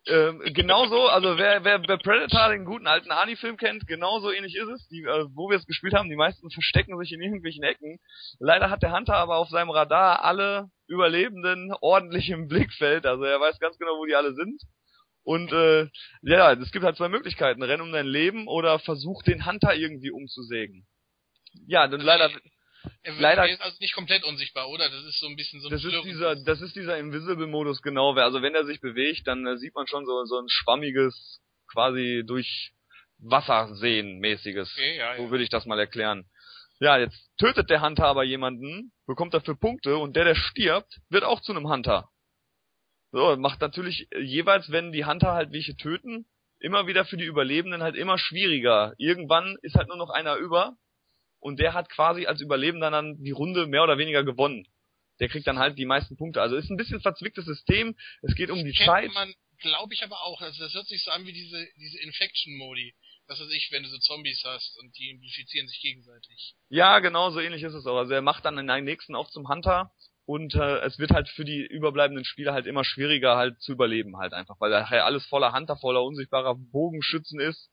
Ähm, 0.09 0.41
genauso, 0.53 1.07
also 1.09 1.39
wer, 1.39 1.63
wer, 1.63 1.81
wer 1.87 1.97
Predator, 1.97 2.49
den 2.49 2.65
guten 2.65 2.89
alten 2.89 3.13
Arnie-Film 3.13 3.57
kennt, 3.57 3.87
genauso 3.87 4.33
ähnlich 4.33 4.57
ist 4.57 4.69
es. 4.69 4.89
Die, 4.89 5.03
äh, 5.03 5.27
wo 5.35 5.49
wir 5.49 5.57
es 5.57 5.67
gespielt 5.67 5.95
haben, 5.95 6.11
die 6.11 6.17
meisten 6.17 6.51
verstecken 6.51 6.99
sich 6.99 7.13
in 7.13 7.23
irgendwelchen 7.23 7.63
Ecken. 7.63 7.99
Leider 8.41 8.69
hat 8.69 8.83
der 8.83 8.93
Hunter 8.93 9.15
aber 9.15 9.37
auf 9.37 9.49
seinem 9.49 9.71
Radar 9.71 10.25
alle 10.25 10.71
Überlebenden 10.89 11.73
ordentlich 11.81 12.31
im 12.31 12.49
Blickfeld. 12.49 13.07
Also 13.07 13.23
er 13.23 13.41
weiß 13.41 13.61
ganz 13.61 13.79
genau, 13.79 13.93
wo 13.93 14.05
die 14.05 14.17
alle 14.17 14.35
sind. 14.35 14.61
Und 15.25 15.53
äh, 15.53 15.89
ja, 16.23 16.53
es 16.53 16.73
gibt 16.73 16.85
halt 16.85 16.97
zwei 16.97 17.09
Möglichkeiten. 17.09 17.63
Renn 17.63 17.81
um 17.81 17.93
dein 17.93 18.07
Leben 18.07 18.49
oder 18.49 18.81
versuch 18.81 19.23
den 19.23 19.47
Hunter 19.47 19.75
irgendwie 19.75 20.11
umzusägen. 20.11 20.85
Ja, 21.67 21.87
dann 21.87 22.01
leider 22.01 22.31
Er, 23.03 23.13
wird, 23.13 23.21
Leider- 23.21 23.43
er 23.47 23.55
ist 23.55 23.61
also 23.63 23.77
nicht 23.81 23.95
komplett 23.95 24.25
unsichtbar, 24.25 24.69
oder? 24.69 24.89
Das 24.89 25.05
ist 25.05 25.21
so 25.21 25.27
ein 25.27 25.37
bisschen 25.37 25.61
so 25.61 25.69
ein 25.69 25.73
das 25.73 25.81
ist 25.85 25.91
Verwirrung. 25.93 26.07
dieser, 26.09 26.37
das 26.37 26.61
ist 26.61 26.75
dieser 26.77 26.99
Invisible-Modus, 26.99 27.83
genau. 27.83 28.15
Also 28.15 28.43
wenn 28.43 28.55
er 28.55 28.65
sich 28.65 28.81
bewegt, 28.81 29.27
dann 29.27 29.47
äh, 29.47 29.57
sieht 29.59 29.75
man 29.75 29.87
schon 29.87 30.05
so, 30.07 30.25
so 30.25 30.39
ein 30.39 30.47
schwammiges, 30.49 31.41
quasi 31.71 32.23
durch 32.27 32.73
Wasser 33.19 33.75
sehen 33.77 34.19
mäßiges. 34.19 34.73
Okay, 34.73 34.97
ja, 34.99 35.17
So 35.17 35.25
ja. 35.25 35.31
würde 35.31 35.45
ich 35.45 35.51
das 35.51 35.67
mal 35.67 35.79
erklären. 35.79 36.25
Ja, 36.81 36.99
jetzt 36.99 37.31
tötet 37.39 37.71
der 37.71 37.81
Hunter 37.83 38.07
aber 38.07 38.25
jemanden, 38.25 38.93
bekommt 39.07 39.35
dafür 39.35 39.57
Punkte 39.57 39.97
und 39.99 40.17
der, 40.17 40.25
der 40.25 40.35
stirbt, 40.35 40.99
wird 41.11 41.23
auch 41.23 41.41
zu 41.41 41.53
einem 41.53 41.69
Hunter. 41.69 42.09
So, 43.13 43.37
macht 43.37 43.61
natürlich 43.61 44.09
äh, 44.11 44.21
jeweils, 44.21 44.71
wenn 44.73 44.91
die 44.91 45.05
Hunter 45.05 45.33
halt 45.35 45.53
welche 45.53 45.77
töten, 45.77 46.27
immer 46.59 46.87
wieder 46.87 47.05
für 47.05 47.17
die 47.17 47.25
Überlebenden 47.25 47.83
halt 47.83 47.95
immer 47.97 48.19
schwieriger. 48.19 48.95
Irgendwann 48.99 49.57
ist 49.63 49.75
halt 49.77 49.89
nur 49.89 49.97
noch 49.97 50.11
einer 50.11 50.37
über 50.37 50.77
und 51.43 51.59
der 51.59 51.75
hat 51.75 51.91
quasi 51.91 52.27
als 52.27 52.41
Überlebender 52.41 52.91
dann 52.91 53.23
die 53.23 53.33
Runde 53.33 53.67
mehr 53.67 53.83
oder 53.83 53.99
weniger 53.99 54.23
gewonnen. 54.23 54.65
Der 55.19 55.29
kriegt 55.29 55.47
dann 55.47 55.59
halt 55.59 55.77
die 55.77 55.85
meisten 55.85 56.17
Punkte. 56.17 56.41
Also 56.41 56.57
ist 56.57 56.71
ein 56.71 56.77
bisschen 56.77 57.01
verzwicktes 57.01 57.45
System. 57.45 57.97
Es 58.23 58.35
geht 58.37 58.51
um 58.51 58.65
die 58.65 58.73
Kennt 58.73 58.87
Zeit. 58.87 59.13
man, 59.13 59.35
glaube 59.61 59.93
ich, 59.93 60.05
aber 60.05 60.23
auch. 60.23 60.41
Also 60.41 60.63
das 60.63 60.73
hört 60.73 60.87
sich 60.87 61.03
so 61.03 61.11
an 61.11 61.27
wie 61.27 61.33
diese, 61.33 61.67
diese 61.77 62.01
Infection-Modi. 62.01 62.95
Was 63.27 63.41
weiß 63.41 63.51
ich, 63.57 63.69
wenn 63.73 63.83
du 63.83 63.89
so 63.89 63.99
Zombies 63.99 64.43
hast 64.45 64.79
und 64.81 64.97
die 64.97 65.11
infizieren 65.11 65.67
sich 65.67 65.81
gegenseitig. 65.81 66.55
Ja, 66.69 67.01
genau, 67.01 67.31
so 67.31 67.41
ähnlich 67.41 67.63
ist 67.65 67.75
es 67.75 67.87
auch. 67.87 67.97
Also 67.99 68.15
er 68.15 68.23
macht 68.23 68.45
dann 68.45 68.57
den 68.57 68.85
nächsten 68.85 69.17
auch 69.17 69.29
zum 69.31 69.49
Hunter 69.49 69.93
und 70.25 70.55
äh, 70.55 70.79
es 70.81 70.99
wird 70.99 71.11
halt 71.11 71.29
für 71.29 71.45
die 71.45 71.67
überbleibenden 71.67 72.25
Spieler 72.25 72.53
halt 72.53 72.67
immer 72.67 72.85
schwieriger 72.85 73.37
halt 73.37 73.61
zu 73.61 73.73
überleben 73.73 74.17
halt 74.17 74.33
einfach, 74.33 74.57
weil 74.61 74.71
nachher 74.71 75.05
alles 75.05 75.27
voller 75.27 75.53
Hunter, 75.53 75.77
voller 75.77 76.05
unsichtbarer 76.05 76.55
Bogenschützen 76.55 77.41
ist 77.41 77.71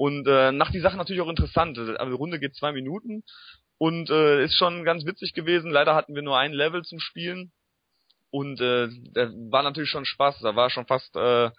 und 0.00 0.26
äh, 0.26 0.50
macht 0.50 0.72
die 0.72 0.80
Sache 0.80 0.96
natürlich 0.96 1.20
auch 1.20 1.28
interessant. 1.28 1.76
Also 1.76 1.92
die 2.06 2.16
Runde 2.16 2.40
geht 2.40 2.56
zwei 2.56 2.72
Minuten 2.72 3.22
und 3.76 4.08
äh, 4.08 4.42
ist 4.42 4.56
schon 4.56 4.82
ganz 4.82 5.04
witzig 5.04 5.34
gewesen. 5.34 5.70
Leider 5.70 5.94
hatten 5.94 6.14
wir 6.14 6.22
nur 6.22 6.38
ein 6.38 6.54
Level 6.54 6.82
zum 6.84 7.00
Spielen 7.00 7.52
und 8.30 8.62
äh, 8.62 8.88
da 9.12 9.28
war 9.50 9.62
natürlich 9.62 9.90
schon 9.90 10.06
Spaß. 10.06 10.40
Da 10.40 10.56
war 10.56 10.70
schon 10.70 10.86
fast, 10.86 11.14
äh, 11.16 11.50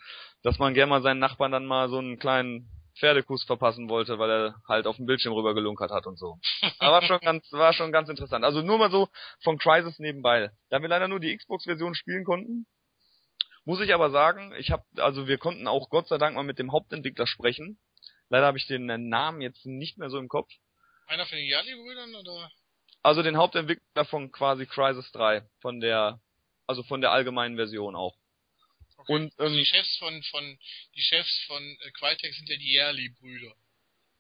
dass 0.42 0.58
man 0.58 0.74
gerne 0.74 0.90
mal 0.90 1.04
seinen 1.04 1.20
Nachbarn 1.20 1.52
dann 1.52 1.68
mal 1.68 1.88
so 1.90 2.00
einen 2.00 2.18
kleinen 2.18 2.68
Pferdekuss 3.00 3.44
verpassen 3.44 3.90
wollte, 3.90 4.18
weil 4.18 4.32
er 4.32 4.56
halt 4.68 4.88
auf 4.88 4.96
dem 4.96 5.06
Bildschirm 5.06 5.34
rüber 5.34 5.54
gelunkert 5.54 5.92
hat 5.92 6.08
und 6.08 6.18
so. 6.18 6.40
Aber 6.80 6.94
war 6.94 7.04
schon 7.04 7.20
ganz, 7.20 7.46
war 7.52 7.74
schon 7.74 7.92
ganz 7.92 8.10
interessant. 8.10 8.44
Also 8.44 8.64
nur 8.64 8.80
mal 8.80 8.90
so 8.90 9.08
von 9.44 9.60
Crisis 9.60 10.00
nebenbei. 10.00 10.50
Da 10.72 10.82
wir 10.82 10.90
leider 10.90 11.08
nur 11.08 11.20
die 11.20 11.38
Xbox-Version 11.38 11.94
spielen 11.94 12.24
konnten, 12.24 12.66
muss 13.66 13.82
ich 13.82 13.94
aber 13.94 14.10
sagen, 14.10 14.52
ich 14.58 14.72
habe, 14.72 14.84
also 14.98 15.28
wir 15.28 15.38
konnten 15.38 15.68
auch 15.68 15.92
Gott 15.92 16.08
sei 16.08 16.18
Dank 16.18 16.36
mal 16.36 16.44
mit 16.44 16.58
dem 16.58 16.72
Hauptentwickler 16.72 17.28
sprechen. 17.28 17.78
Leider 18.32 18.48
habe 18.48 18.58
ich 18.58 18.66
den 18.66 18.90
äh, 18.90 18.98
Namen 18.98 19.42
jetzt 19.42 19.66
nicht 19.66 19.98
mehr 19.98 20.10
so 20.10 20.18
im 20.18 20.30
Kopf. 20.30 20.50
Einer 21.06 21.26
von 21.26 21.38
den 21.38 21.48
Yali-Brüdern 21.48 22.16
oder? 22.16 22.50
Also 23.04 23.24
den 23.24 23.36
Hauptentwickler 23.36 24.06
von 24.06 24.32
quasi 24.32 24.66
Crisis 24.66 25.12
3, 25.12 25.46
von 25.60 25.82
der, 25.82 26.22
also 26.66 26.82
von 26.84 27.02
der 27.02 27.12
allgemeinen 27.12 27.58
Version 27.58 27.94
auch. 27.94 28.16
Okay. 28.96 29.14
Und, 29.14 29.38
also 29.38 29.54
ähm, 29.54 29.60
die 29.60 29.66
Chefs 29.66 29.98
von, 29.98 30.24
von, 30.24 30.60
die 30.96 31.02
Chefs 31.02 31.44
von 31.48 31.62
äh, 31.62 31.92
Crytek 31.92 32.34
sind 32.34 32.48
ja 32.50 32.56
die 32.56 32.74
Yali-Brüder. 32.74 33.54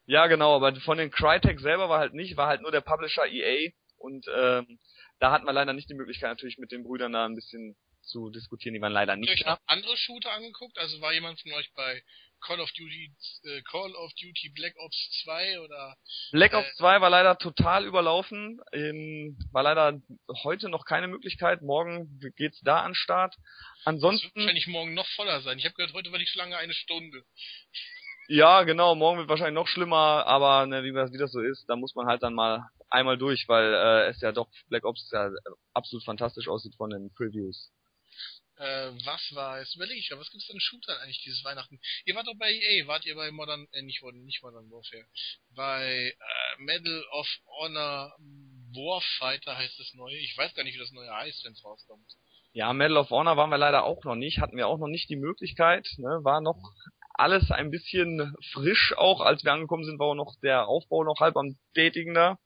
Ja, 0.08 0.28
genau, 0.28 0.58
aber 0.58 0.76
von 0.82 0.98
den 0.98 1.10
Crytek 1.10 1.62
selber 1.62 1.88
war 1.88 2.00
halt 2.00 2.14
nicht, 2.14 2.36
war 2.36 2.48
halt 2.48 2.62
nur 2.62 2.72
der 2.72 2.82
Publisher 2.82 3.26
EA 3.28 3.72
und 3.98 4.26
ähm, 4.36 4.78
da 5.20 5.32
hatten 5.32 5.46
wir 5.46 5.54
leider 5.54 5.72
nicht 5.72 5.90
die 5.90 5.94
Möglichkeit 5.94 6.32
natürlich 6.32 6.58
mit 6.58 6.74
den 6.74 6.84
Brüdern 6.84 7.14
da 7.14 7.24
ein 7.24 7.36
bisschen 7.36 7.78
zu 8.02 8.30
diskutieren, 8.30 8.74
die 8.74 8.82
waren 8.82 8.92
leider 8.92 9.14
Habt 9.14 9.24
ihr 9.24 9.32
nicht 9.32 9.46
euch 9.46 9.48
noch 9.48 9.60
andere 9.68 9.96
Shooter 9.96 10.32
angeguckt? 10.34 10.78
Also 10.80 11.00
war 11.00 11.14
jemand 11.14 11.40
von 11.40 11.54
euch 11.54 11.72
bei 11.76 12.04
Call 12.42 12.60
of 12.60 12.72
Duty, 12.72 13.14
äh, 13.44 13.62
Call 13.64 13.94
of 13.96 14.12
Duty 14.14 14.50
Black 14.56 14.74
Ops 14.78 15.22
2 15.24 15.60
oder? 15.62 15.96
Black 16.32 16.54
äh, 16.54 16.58
Ops 16.58 16.76
2 16.78 17.00
war 17.02 17.10
leider 17.10 17.38
total 17.38 17.86
überlaufen, 17.86 18.60
ähm, 18.74 19.38
war 19.52 19.64
leider 19.64 20.00
heute 20.44 20.70
noch 20.70 20.86
keine 20.86 21.08
Möglichkeit, 21.08 21.62
morgen 21.62 22.20
geht's 22.36 22.60
da 22.62 22.82
an 22.82 22.96
Start. 22.96 23.36
Das 23.36 23.42
wird 23.42 23.86
Ansonsten, 23.86 24.32
wahrscheinlich 24.36 24.68
morgen 24.68 24.94
noch 24.94 25.08
voller 25.16 25.42
sein. 25.42 25.58
Ich 25.60 25.66
habe 25.66 25.76
gehört, 25.76 25.94
heute 25.94 26.12
war 26.12 26.20
die 26.20 26.28
Schlange 26.28 26.58
eine 26.58 26.74
Stunde. 26.74 27.24
ja 28.28 28.64
genau, 28.64 28.96
morgen 28.96 29.20
wird 29.20 29.30
wahrscheinlich 29.30 29.56
noch 29.56 29.68
schlimmer, 29.68 30.26
aber 30.26 30.66
ne, 30.66 30.84
wie, 30.84 30.94
das- 30.94 31.12
wie 31.12 31.18
das 31.18 31.32
so 31.32 31.40
ist, 31.42 31.66
da 31.68 31.76
muss 31.76 31.96
man 31.96 32.08
halt 32.08 32.24
dann 32.24 32.34
mal 32.34 32.68
einmal 32.90 33.18
durch, 33.18 33.46
weil 33.48 33.74
äh, 33.74 34.10
es 34.10 34.20
ja 34.22 34.32
doch 34.32 34.48
Black 34.70 34.84
Ops 34.86 35.10
ja 35.14 35.30
absolut 35.74 36.04
fantastisch 36.06 36.48
aussieht 36.48 36.76
von 36.76 36.90
den 36.90 37.14
Previews. 37.14 37.72
Äh, 38.62 38.94
was 39.06 39.22
war 39.34 39.60
es? 39.60 39.74
Überlege 39.74 40.00
ich 40.00 40.08
gerade, 40.08 40.22
was 40.22 40.30
gibt's 40.30 40.46
denn 40.46 40.56
an 40.56 40.62
Shootern 40.62 40.98
eigentlich 41.02 41.24
dieses 41.24 41.44
Weihnachten? 41.44 41.80
Ihr 42.06 42.14
wart 42.14 42.28
doch 42.28 42.38
bei 42.38 42.52
EA, 42.52 42.86
wart 42.86 43.06
ihr 43.08 43.16
bei 43.16 43.32
Modern, 43.32 43.68
äh, 43.72 43.82
nicht 43.82 44.04
nicht 44.04 44.44
Modern 44.44 44.70
Warfare, 44.70 45.06
bei 45.56 46.14
äh, 46.14 46.62
Medal 46.62 47.04
of 47.12 47.28
Honor 47.60 48.16
Warfighter 48.74 49.58
heißt 49.58 49.80
das 49.80 49.94
neue. 49.96 50.16
Ich 50.18 50.38
weiß 50.38 50.54
gar 50.54 50.64
nicht, 50.64 50.76
wie 50.76 50.80
das 50.80 50.92
neue 50.92 51.12
heißt, 51.12 51.44
wenn 51.44 51.54
es 51.54 51.64
rauskommt. 51.64 52.06
Ja, 52.54 52.72
Medal 52.74 52.98
of 52.98 53.10
Honor 53.10 53.36
waren 53.36 53.50
wir 53.50 53.58
leider 53.58 53.84
auch 53.84 54.04
noch 54.04 54.16
nicht, 54.16 54.38
hatten 54.40 54.58
wir 54.58 54.68
auch 54.68 54.78
noch 54.78 54.90
nicht 54.90 55.10
die 55.10 55.16
Möglichkeit, 55.16 55.88
ne, 55.98 56.20
war 56.24 56.40
noch 56.40 56.62
alles 57.22 57.52
ein 57.52 57.70
bisschen 57.70 58.36
frisch 58.52 58.94
auch, 58.98 59.22
als 59.22 59.44
wir 59.44 59.54
angekommen 59.54 59.84
sind, 59.84 60.00
war 60.00 60.08
auch 60.08 60.16
noch 60.16 60.36
der 60.42 60.68
Aufbau 60.68 61.04
noch 61.04 61.20
halb 61.20 61.38
am 61.38 61.56
tätigen 61.76 62.16
da, 62.16 62.40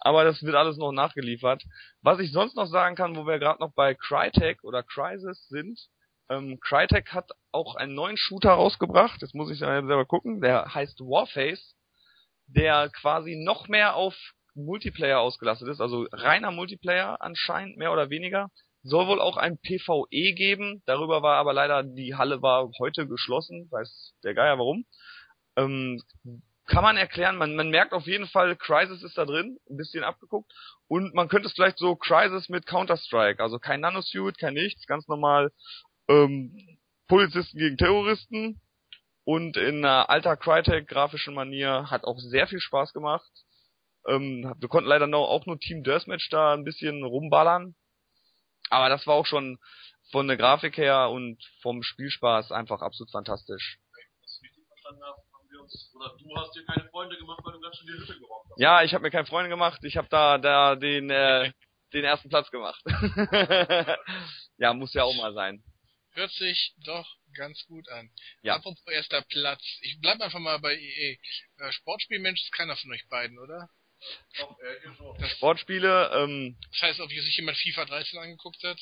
aber 0.00 0.24
das 0.24 0.42
wird 0.42 0.56
alles 0.56 0.78
noch 0.78 0.90
nachgeliefert. 0.90 1.62
Was 2.00 2.18
ich 2.18 2.32
sonst 2.32 2.56
noch 2.56 2.66
sagen 2.66 2.96
kann, 2.96 3.14
wo 3.14 3.26
wir 3.26 3.38
gerade 3.38 3.60
noch 3.60 3.74
bei 3.74 3.94
Crytek 3.94 4.64
oder 4.64 4.82
Crysis 4.82 5.48
sind, 5.48 5.78
ähm, 6.30 6.58
Crytek 6.60 7.12
hat 7.12 7.30
auch 7.52 7.74
einen 7.74 7.94
neuen 7.94 8.16
Shooter 8.16 8.52
rausgebracht, 8.52 9.20
jetzt 9.20 9.34
muss 9.34 9.50
ich 9.50 9.58
selber 9.58 10.06
gucken, 10.06 10.40
der 10.40 10.74
heißt 10.74 11.00
Warface, 11.00 11.76
der 12.46 12.88
quasi 12.88 13.36
noch 13.36 13.68
mehr 13.68 13.96
auf 13.96 14.16
Multiplayer 14.54 15.20
ausgelastet 15.20 15.68
ist, 15.68 15.80
also 15.82 16.06
reiner 16.10 16.50
Multiplayer 16.50 17.20
anscheinend, 17.20 17.76
mehr 17.76 17.92
oder 17.92 18.08
weniger. 18.08 18.48
Soll 18.82 19.06
wohl 19.06 19.20
auch 19.20 19.36
ein 19.36 19.58
PvE 19.58 20.34
geben. 20.34 20.82
Darüber 20.86 21.22
war 21.22 21.36
aber 21.36 21.52
leider, 21.52 21.82
die 21.82 22.14
Halle 22.14 22.42
war 22.42 22.70
heute 22.80 23.06
geschlossen. 23.06 23.68
Weiß 23.70 24.14
der 24.24 24.34
Geier 24.34 24.58
warum. 24.58 24.84
Ähm, 25.56 26.02
kann 26.66 26.82
man 26.82 26.96
erklären, 26.96 27.36
man, 27.36 27.54
man 27.54 27.70
merkt 27.70 27.92
auf 27.92 28.06
jeden 28.06 28.26
Fall, 28.26 28.56
Crisis 28.56 29.02
ist 29.02 29.18
da 29.18 29.24
drin, 29.24 29.58
ein 29.68 29.76
bisschen 29.76 30.04
abgeguckt. 30.04 30.52
Und 30.88 31.14
man 31.14 31.28
könnte 31.28 31.48
es 31.48 31.54
vielleicht 31.54 31.78
so 31.78 31.96
Crisis 31.96 32.48
mit 32.48 32.66
Counter-Strike. 32.66 33.42
Also 33.42 33.58
kein 33.58 33.80
Nanosuit, 33.80 34.38
kein 34.38 34.54
nichts, 34.54 34.86
ganz 34.86 35.06
normal 35.08 35.52
ähm, 36.08 36.56
Polizisten 37.08 37.58
gegen 37.58 37.76
Terroristen. 37.76 38.60
Und 39.24 39.56
in 39.56 39.84
einer 39.84 40.10
alter 40.10 40.36
Crytek-grafischen 40.36 41.34
Manier 41.34 41.90
hat 41.90 42.04
auch 42.04 42.18
sehr 42.18 42.46
viel 42.46 42.60
Spaß 42.60 42.92
gemacht. 42.92 43.30
Ähm, 44.08 44.54
wir 44.58 44.68
konnten 44.68 44.88
leider 44.88 45.06
noch, 45.06 45.28
auch 45.28 45.46
nur 45.46 45.58
Team 45.58 45.84
Deathmatch 45.84 46.28
da 46.30 46.54
ein 46.54 46.64
bisschen 46.64 47.04
rumballern. 47.04 47.74
Aber 48.72 48.88
das 48.88 49.06
war 49.06 49.14
auch 49.14 49.26
schon 49.26 49.58
von 50.10 50.28
der 50.28 50.38
Grafik 50.38 50.78
her 50.78 51.10
und 51.10 51.38
vom 51.60 51.82
Spielspaß 51.82 52.52
einfach 52.52 52.80
absolut 52.80 53.10
fantastisch. 53.10 53.78
Was 54.22 54.40
ich 54.42 54.48
richtig 54.48 54.66
verstanden 54.66 55.02
habe, 55.02 55.18
haben 55.34 55.50
wir 55.50 55.60
uns, 55.60 55.92
oder 55.94 56.16
du 56.18 56.36
hast 56.36 56.54
dir 56.54 56.64
keine 56.64 56.88
Freunde 56.88 57.18
gemacht, 57.18 57.40
weil 57.44 57.52
du 57.52 57.60
ganz 57.60 57.76
schön 57.76 57.86
die 57.86 57.92
Hütte 57.92 58.18
gerockt 58.18 58.48
hast. 58.50 58.60
Ja, 58.60 58.82
ich 58.82 58.94
habe 58.94 59.02
mir 59.02 59.10
keine 59.10 59.26
Freunde 59.26 59.50
gemacht. 59.50 59.84
Ich 59.84 59.98
habe 59.98 60.08
da 60.10 60.38
da 60.38 60.74
den 60.74 61.10
äh, 61.10 61.52
den 61.92 62.04
ersten 62.04 62.30
Platz 62.30 62.50
gemacht. 62.50 62.82
ja, 64.56 64.72
muss 64.72 64.94
ja 64.94 65.04
auch 65.04 65.14
mal 65.16 65.34
sein. 65.34 65.62
Hört 66.14 66.30
sich 66.32 66.74
doch 66.84 67.06
ganz 67.36 67.62
gut 67.66 67.88
an. 67.90 68.10
Ja. 68.42 68.56
Apropos 68.56 68.82
erster 68.86 69.20
Platz. 69.22 69.62
Ich 69.82 69.98
bleib 70.00 70.18
einfach 70.20 70.38
mal 70.38 70.58
bei 70.60 70.74
EA. 70.74 71.16
Äh, 71.58 71.72
Sportspielmensch 71.72 72.42
ist 72.42 72.52
keiner 72.52 72.76
von 72.76 72.90
euch 72.92 73.06
beiden, 73.08 73.38
oder? 73.38 73.68
Sportspiele, 75.36 76.10
ähm, 76.14 76.56
Das 76.72 76.82
heißt, 76.82 77.00
ob 77.00 77.10
sich 77.10 77.36
jemand 77.36 77.56
FIFA 77.58 77.84
13 77.84 78.18
angeguckt 78.18 78.62
hat? 78.64 78.78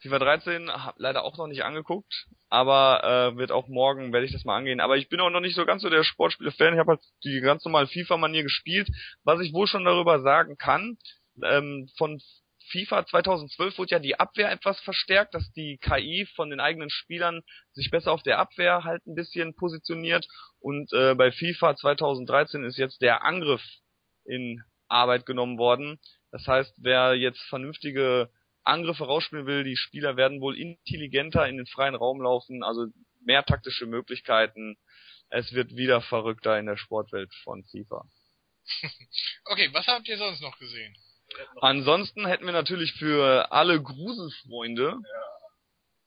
FIFA 0.00 0.18
13 0.18 0.70
hab 0.70 0.98
leider 0.98 1.22
auch 1.22 1.36
noch 1.38 1.46
nicht 1.46 1.62
angeguckt, 1.62 2.26
aber 2.48 3.32
äh, 3.32 3.36
wird 3.36 3.52
auch 3.52 3.68
morgen 3.68 4.12
werde 4.12 4.26
ich 4.26 4.32
das 4.32 4.44
mal 4.44 4.56
angehen. 4.56 4.80
Aber 4.80 4.96
ich 4.96 5.08
bin 5.08 5.20
auch 5.20 5.30
noch 5.30 5.40
nicht 5.40 5.54
so 5.54 5.64
ganz 5.64 5.82
so 5.82 5.90
der 5.90 6.02
Sportspiele-Fan. 6.02 6.74
Ich 6.74 6.80
habe 6.80 6.92
halt 6.92 7.00
die 7.24 7.40
ganz 7.40 7.64
normale 7.64 7.86
FIFA-Manier 7.86 8.42
gespielt. 8.42 8.88
Was 9.22 9.40
ich 9.40 9.52
wohl 9.52 9.68
schon 9.68 9.84
darüber 9.84 10.20
sagen 10.20 10.56
kann, 10.56 10.96
ähm, 11.44 11.88
von 11.96 12.20
FIFA 12.70 13.06
2012 13.06 13.78
wurde 13.78 13.90
ja 13.90 13.98
die 13.98 14.18
Abwehr 14.18 14.50
etwas 14.50 14.80
verstärkt, 14.80 15.34
dass 15.34 15.52
die 15.52 15.78
KI 15.78 16.26
von 16.34 16.50
den 16.50 16.60
eigenen 16.60 16.90
Spielern 16.90 17.42
sich 17.72 17.90
besser 17.90 18.12
auf 18.12 18.22
der 18.22 18.38
Abwehr 18.38 18.84
halt 18.84 19.06
ein 19.06 19.14
bisschen 19.14 19.54
positioniert 19.54 20.26
und 20.60 20.92
äh, 20.92 21.14
bei 21.14 21.32
FIFA 21.32 21.76
2013 21.76 22.64
ist 22.64 22.78
jetzt 22.78 23.02
der 23.02 23.24
Angriff 23.24 23.62
in 24.24 24.62
Arbeit 24.88 25.26
genommen 25.26 25.58
worden. 25.58 25.98
Das 26.30 26.46
heißt, 26.46 26.74
wer 26.78 27.14
jetzt 27.14 27.40
vernünftige 27.48 28.30
Angriffe 28.64 29.04
rausspielen 29.04 29.46
will, 29.46 29.64
die 29.64 29.76
Spieler 29.76 30.16
werden 30.16 30.40
wohl 30.40 30.56
intelligenter 30.56 31.48
in 31.48 31.56
den 31.56 31.66
freien 31.66 31.94
Raum 31.94 32.20
laufen, 32.22 32.62
also 32.62 32.86
mehr 33.24 33.44
taktische 33.44 33.86
Möglichkeiten. 33.86 34.76
Es 35.28 35.52
wird 35.52 35.76
wieder 35.76 36.00
verrückter 36.00 36.58
in 36.58 36.66
der 36.66 36.76
Sportwelt 36.76 37.32
von 37.44 37.64
FIFA. 37.64 38.04
Okay, 39.46 39.70
was 39.72 39.86
habt 39.88 40.08
ihr 40.08 40.16
sonst 40.16 40.40
noch 40.40 40.56
gesehen? 40.58 40.94
Ansonsten 41.60 42.26
hätten 42.26 42.46
wir 42.46 42.52
natürlich 42.52 42.92
für 42.92 43.50
alle 43.50 43.82
Gruselfreunde 43.82 44.98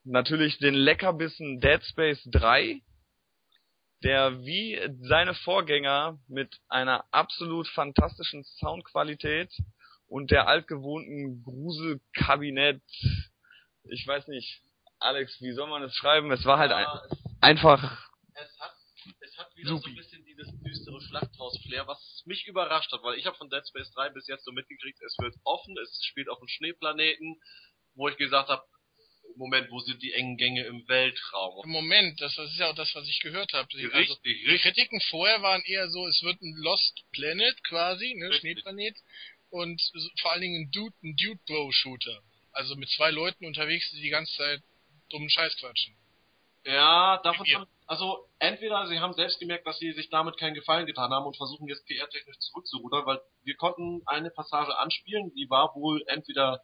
natürlich 0.06 0.58
den 0.60 0.73
Leckerbissen 0.73 1.60
Dead 1.60 1.84
Space 1.84 2.21
3, 2.32 2.82
der 4.03 4.45
wie 4.45 4.79
seine 5.01 5.34
Vorgänger 5.34 6.19
mit 6.27 6.60
einer 6.67 7.05
absolut 7.12 7.67
fantastischen 7.67 8.43
Soundqualität 8.43 9.51
und 10.08 10.31
der 10.31 10.47
altgewohnten 10.47 11.43
Gruselkabinett, 11.43 12.81
ich 13.89 14.05
weiß 14.05 14.27
nicht, 14.27 14.62
Alex, 14.99 15.39
wie 15.41 15.51
soll 15.51 15.69
man 15.69 15.84
es 15.84 15.93
schreiben? 15.95 16.31
Es 16.31 16.45
war 16.45 16.58
halt 16.58 16.71
ein, 16.71 16.88
einfach 17.41 18.10
es 18.34 18.60
hat, 18.60 18.75
es 19.19 19.38
hat 19.38 19.55
wieder 19.55 19.69
so 19.69 19.77
Supi. 19.77 19.91
ein 19.91 19.95
bisschen 19.95 20.25
dieses 20.25 20.47
düstere 20.62 21.01
Schlachthaus-Flair, 21.01 21.88
was 21.88 22.23
mich 22.25 22.47
überrascht 22.47 22.91
hat, 22.91 23.03
weil 23.03 23.17
ich 23.17 23.25
habe 23.25 23.38
von 23.38 23.49
Dead 23.49 23.65
Space 23.67 23.91
3 23.91 24.10
bis 24.10 24.27
jetzt 24.27 24.45
so 24.45 24.51
mitgekriegt, 24.51 24.99
es 25.01 25.17
wird 25.19 25.36
offen, 25.43 25.75
es 25.81 26.03
spielt 26.05 26.29
auf 26.29 26.39
einem 26.39 26.47
Schneeplaneten, 26.47 27.39
wo 27.95 28.08
ich 28.10 28.17
gesagt 28.17 28.49
habe, 28.49 28.63
Moment, 29.35 29.69
wo 29.69 29.79
sind 29.79 30.01
die 30.01 30.13
engen 30.13 30.38
Gänge 30.38 30.63
im 30.63 30.88
Weltraum? 30.88 31.65
Im 31.65 31.71
Moment, 31.71 32.21
das, 32.21 32.35
das 32.35 32.51
ist 32.51 32.59
ja 32.59 32.69
auch 32.69 32.75
das, 32.75 32.93
was 32.95 33.07
ich 33.07 33.19
gehört 33.19 33.51
habe. 33.53 33.67
Richtig, 33.73 33.93
Also, 33.93 34.15
die 34.23 34.31
richtig. 34.31 34.61
Kritiken 34.61 35.01
vorher 35.09 35.41
waren 35.41 35.61
eher 35.65 35.89
so, 35.89 36.07
es 36.07 36.23
wird 36.23 36.41
ein 36.41 36.55
Lost 36.57 37.03
Planet 37.11 37.63
quasi, 37.67 38.13
ne, 38.15 38.29
Richtig. 38.29 38.39
Schneeplanet 38.39 38.95
und 39.49 39.81
vor 40.21 40.31
allen 40.31 40.41
Dingen 40.41 40.63
ein 40.63 40.71
Dude, 40.71 40.95
ein 41.03 41.15
Dude 41.15 41.39
Bro 41.47 41.71
Shooter. 41.71 42.21
Also 42.51 42.75
mit 42.75 42.89
zwei 42.89 43.11
Leuten 43.11 43.45
unterwegs, 43.45 43.89
die 43.91 44.01
die 44.01 44.09
ganze 44.09 44.33
Zeit 44.38 44.61
dummen 45.09 45.29
Scheiß 45.29 45.57
quatschen. 45.57 45.95
Ja, 46.65 47.21
davon 47.23 47.45
haben, 47.53 47.67
also 47.85 48.27
entweder 48.39 48.88
sie 48.88 48.99
haben 48.99 49.13
selbst 49.13 49.39
gemerkt, 49.39 49.67
dass 49.67 49.77
sie 49.77 49.91
sich 49.91 50.09
damit 50.09 50.38
keinen 50.38 50.55
Gefallen 50.55 50.88
getan 50.88 51.11
haben 51.11 51.25
und 51.25 51.38
versuchen 51.38 51.67
jetzt 51.67 51.85
PR-technisch 51.85 52.39
zurückzurudern, 52.39 53.05
weil 53.05 53.21
wir 53.43 53.55
konnten 53.55 54.01
eine 54.07 54.31
Passage 54.31 54.75
anspielen, 54.77 55.31
die 55.35 55.47
war 55.49 55.75
wohl 55.75 56.03
entweder, 56.07 56.61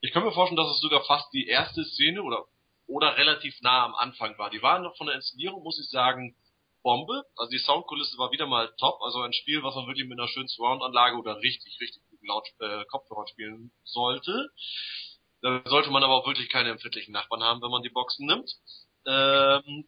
ich 0.00 0.12
kann 0.12 0.24
mir 0.24 0.32
vorstellen, 0.32 0.56
dass 0.56 0.74
es 0.74 0.80
sogar 0.80 1.04
fast 1.04 1.32
die 1.32 1.46
erste 1.46 1.84
Szene 1.84 2.22
oder 2.22 2.46
oder 2.86 3.16
relativ 3.16 3.60
nah 3.60 3.84
am 3.84 3.94
Anfang 3.94 4.36
war. 4.36 4.50
Die 4.50 4.62
waren 4.62 4.82
noch 4.82 4.96
von 4.96 5.06
der 5.06 5.14
Inszenierung, 5.14 5.62
muss 5.62 5.78
ich 5.78 5.88
sagen, 5.90 6.34
Bombe. 6.82 7.24
Also 7.36 7.50
die 7.50 7.58
Soundkulisse 7.58 8.18
war 8.18 8.32
wieder 8.32 8.46
mal 8.46 8.74
top. 8.78 9.00
Also 9.02 9.22
ein 9.22 9.32
Spiel, 9.32 9.62
was 9.62 9.76
man 9.76 9.86
wirklich 9.86 10.08
mit 10.08 10.18
einer 10.18 10.28
schönen 10.28 10.48
Surround-Anlage 10.48 11.16
oder 11.16 11.36
richtig, 11.36 11.78
richtig 11.80 12.02
guten 12.10 12.26
Laut 12.26 12.48
äh, 12.58 12.84
Kopfhörern 12.86 13.28
spielen 13.28 13.70
sollte. 13.84 14.50
Da 15.42 15.62
sollte 15.66 15.90
man 15.90 16.02
aber 16.02 16.14
auch 16.14 16.26
wirklich 16.26 16.48
keine 16.48 16.70
empfindlichen 16.70 17.12
Nachbarn 17.12 17.42
haben, 17.42 17.62
wenn 17.62 17.70
man 17.70 17.82
die 17.82 17.90
Boxen 17.90 18.26
nimmt. 18.26 18.50
Ähm, 19.06 19.86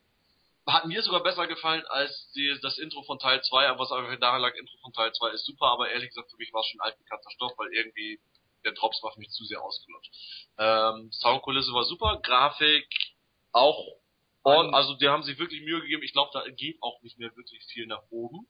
hat 0.67 0.87
mir 0.87 1.03
sogar 1.03 1.23
besser 1.23 1.47
gefallen 1.47 1.85
als 1.89 2.31
die, 2.35 2.57
das 2.63 2.79
Intro 2.79 3.03
von 3.03 3.19
Teil 3.19 3.43
2, 3.43 3.79
was 3.79 3.91
einfach 3.91 4.19
daran 4.21 4.41
lag, 4.41 4.55
Intro 4.55 4.77
von 4.81 4.93
Teil 4.93 5.13
2 5.13 5.31
ist 5.31 5.45
super, 5.45 5.67
aber 5.67 5.91
ehrlich 5.91 6.11
gesagt 6.11 6.31
für 6.31 6.37
mich 6.37 6.53
war 6.53 6.61
es 6.61 6.69
schon 6.69 6.81
altbekannter 6.81 7.31
Stoff, 7.31 7.53
weil 7.57 7.73
irgendwie 7.73 8.21
der 8.65 8.73
Drops 8.73 9.03
war 9.03 9.13
für 9.13 9.21
mich 9.21 9.31
zu 9.31 9.45
sehr 9.45 9.63
ausgelutscht. 9.63 10.13
Ähm, 10.59 11.11
Soundkulisse 11.13 11.73
war 11.73 11.85
super, 11.85 12.21
Grafik 12.23 12.87
auch, 13.53 13.97
on, 14.45 14.75
also 14.75 14.95
die 14.95 15.09
haben 15.09 15.23
sich 15.23 15.39
wirklich 15.39 15.63
Mühe 15.63 15.81
gegeben, 15.81 16.03
ich 16.03 16.13
glaube, 16.13 16.31
da 16.33 16.49
geht 16.51 16.83
auch 16.83 17.01
nicht 17.03 17.19
mehr 17.19 17.35
wirklich 17.37 17.65
viel 17.67 17.87
nach 17.87 18.03
oben. 18.11 18.47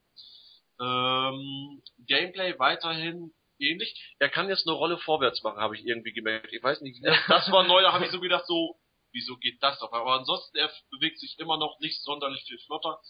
Ähm, 0.81 1.83
Gameplay 2.07 2.59
weiterhin 2.59 3.33
ähnlich. 3.59 3.95
Er 4.19 4.29
kann 4.29 4.49
jetzt 4.49 4.67
eine 4.67 4.77
Rolle 4.77 4.99
vorwärts 4.99 5.43
machen, 5.43 5.61
habe 5.61 5.77
ich 5.77 5.87
irgendwie 5.87 6.13
gemerkt. 6.13 6.53
Ich 6.53 6.63
weiß 6.63 6.81
nicht, 6.81 7.05
das, 7.05 7.17
das 7.29 7.51
war 7.53 7.65
neu, 7.65 7.83
da 7.83 7.93
habe 7.93 8.05
ich 8.05 8.11
so 8.11 8.21
gedacht, 8.21 8.47
so, 8.47 8.79
wieso 9.13 9.37
geht 9.37 9.63
das 9.63 9.79
doch? 9.79 9.93
Aber 9.93 10.15
ansonsten, 10.15 10.57
er 10.57 10.71
bewegt 10.91 11.19
sich 11.21 11.39
immer 11.39 11.57
noch 11.59 11.79
nicht 11.81 12.03
sonderlich 12.03 12.43
viel 12.45 12.59
flotter. 12.67 13.01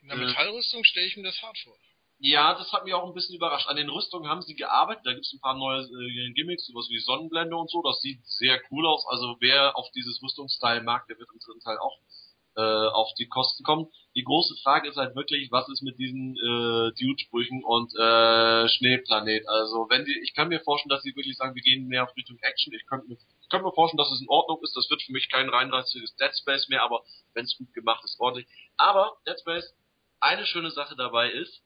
In 0.00 0.08
der 0.08 0.16
Äh. 0.16 0.26
Metallrüstung 0.26 0.82
stelle 0.84 1.06
ich 1.06 1.16
mir 1.16 1.24
das 1.24 1.40
hart 1.42 1.56
vor. 1.58 1.76
Ja, 2.24 2.54
das 2.54 2.72
hat 2.72 2.84
mich 2.84 2.94
auch 2.94 3.04
ein 3.04 3.14
bisschen 3.14 3.34
überrascht. 3.34 3.66
An 3.66 3.74
den 3.74 3.90
Rüstungen 3.90 4.30
haben 4.30 4.42
sie 4.42 4.54
gearbeitet, 4.54 5.04
da 5.04 5.12
gibt 5.12 5.26
es 5.26 5.32
ein 5.32 5.40
paar 5.40 5.56
neue 5.58 5.80
äh, 5.82 6.32
Gimmicks, 6.34 6.68
sowas 6.68 6.86
wie 6.88 7.00
Sonnenblende 7.00 7.56
und 7.56 7.68
so, 7.68 7.82
das 7.82 8.00
sieht 8.00 8.24
sehr 8.24 8.60
cool 8.70 8.86
aus. 8.86 9.04
Also 9.08 9.38
wer 9.40 9.76
auf 9.76 9.90
dieses 9.90 10.22
Rüstungsstyle 10.22 10.84
mag, 10.84 11.04
der 11.08 11.18
wird 11.18 11.28
im 11.32 11.40
dritten 11.40 11.58
Teil 11.58 11.78
auch 11.78 11.98
äh, 12.54 12.60
auf 12.60 13.12
die 13.18 13.26
Kosten 13.26 13.64
kommen. 13.64 13.88
Die 14.14 14.22
große 14.22 14.54
Frage 14.62 14.88
ist 14.88 14.98
halt 14.98 15.16
wirklich, 15.16 15.50
was 15.50 15.68
ist 15.68 15.82
mit 15.82 15.98
diesen 15.98 16.36
äh, 16.36 16.92
Dude-Sprüchen 16.94 17.64
und 17.64 17.92
äh, 17.96 18.68
Schneeplanet? 18.68 19.48
Also 19.48 19.88
wenn 19.90 20.04
die, 20.04 20.16
ich 20.22 20.32
kann 20.32 20.46
mir 20.46 20.60
vorstellen, 20.60 20.90
dass 20.90 21.02
sie 21.02 21.16
wirklich 21.16 21.36
sagen, 21.36 21.56
wir 21.56 21.62
gehen 21.62 21.88
mehr 21.88 22.04
auf 22.04 22.16
Richtung 22.16 22.38
Action. 22.38 22.72
Ich 22.72 22.86
könnte 22.86 23.08
mir, 23.08 23.14
ich 23.14 23.48
könnte 23.48 23.66
mir 23.66 23.72
vorstellen, 23.72 23.98
dass 23.98 24.12
es 24.12 24.20
in 24.20 24.28
Ordnung 24.28 24.62
ist. 24.62 24.76
Das 24.76 24.88
wird 24.90 25.02
für 25.02 25.10
mich 25.10 25.28
kein 25.28 25.48
reinreißiges 25.48 26.14
Dead 26.14 26.30
Space 26.38 26.68
mehr, 26.68 26.84
aber 26.84 27.02
wenn 27.34 27.46
es 27.46 27.58
gut 27.58 27.74
gemacht 27.74 28.04
ist, 28.04 28.20
ordentlich. 28.20 28.46
Aber 28.76 29.16
Dead 29.26 29.40
Space, 29.40 29.74
eine 30.20 30.46
schöne 30.46 30.70
Sache 30.70 30.94
dabei 30.94 31.28
ist, 31.28 31.64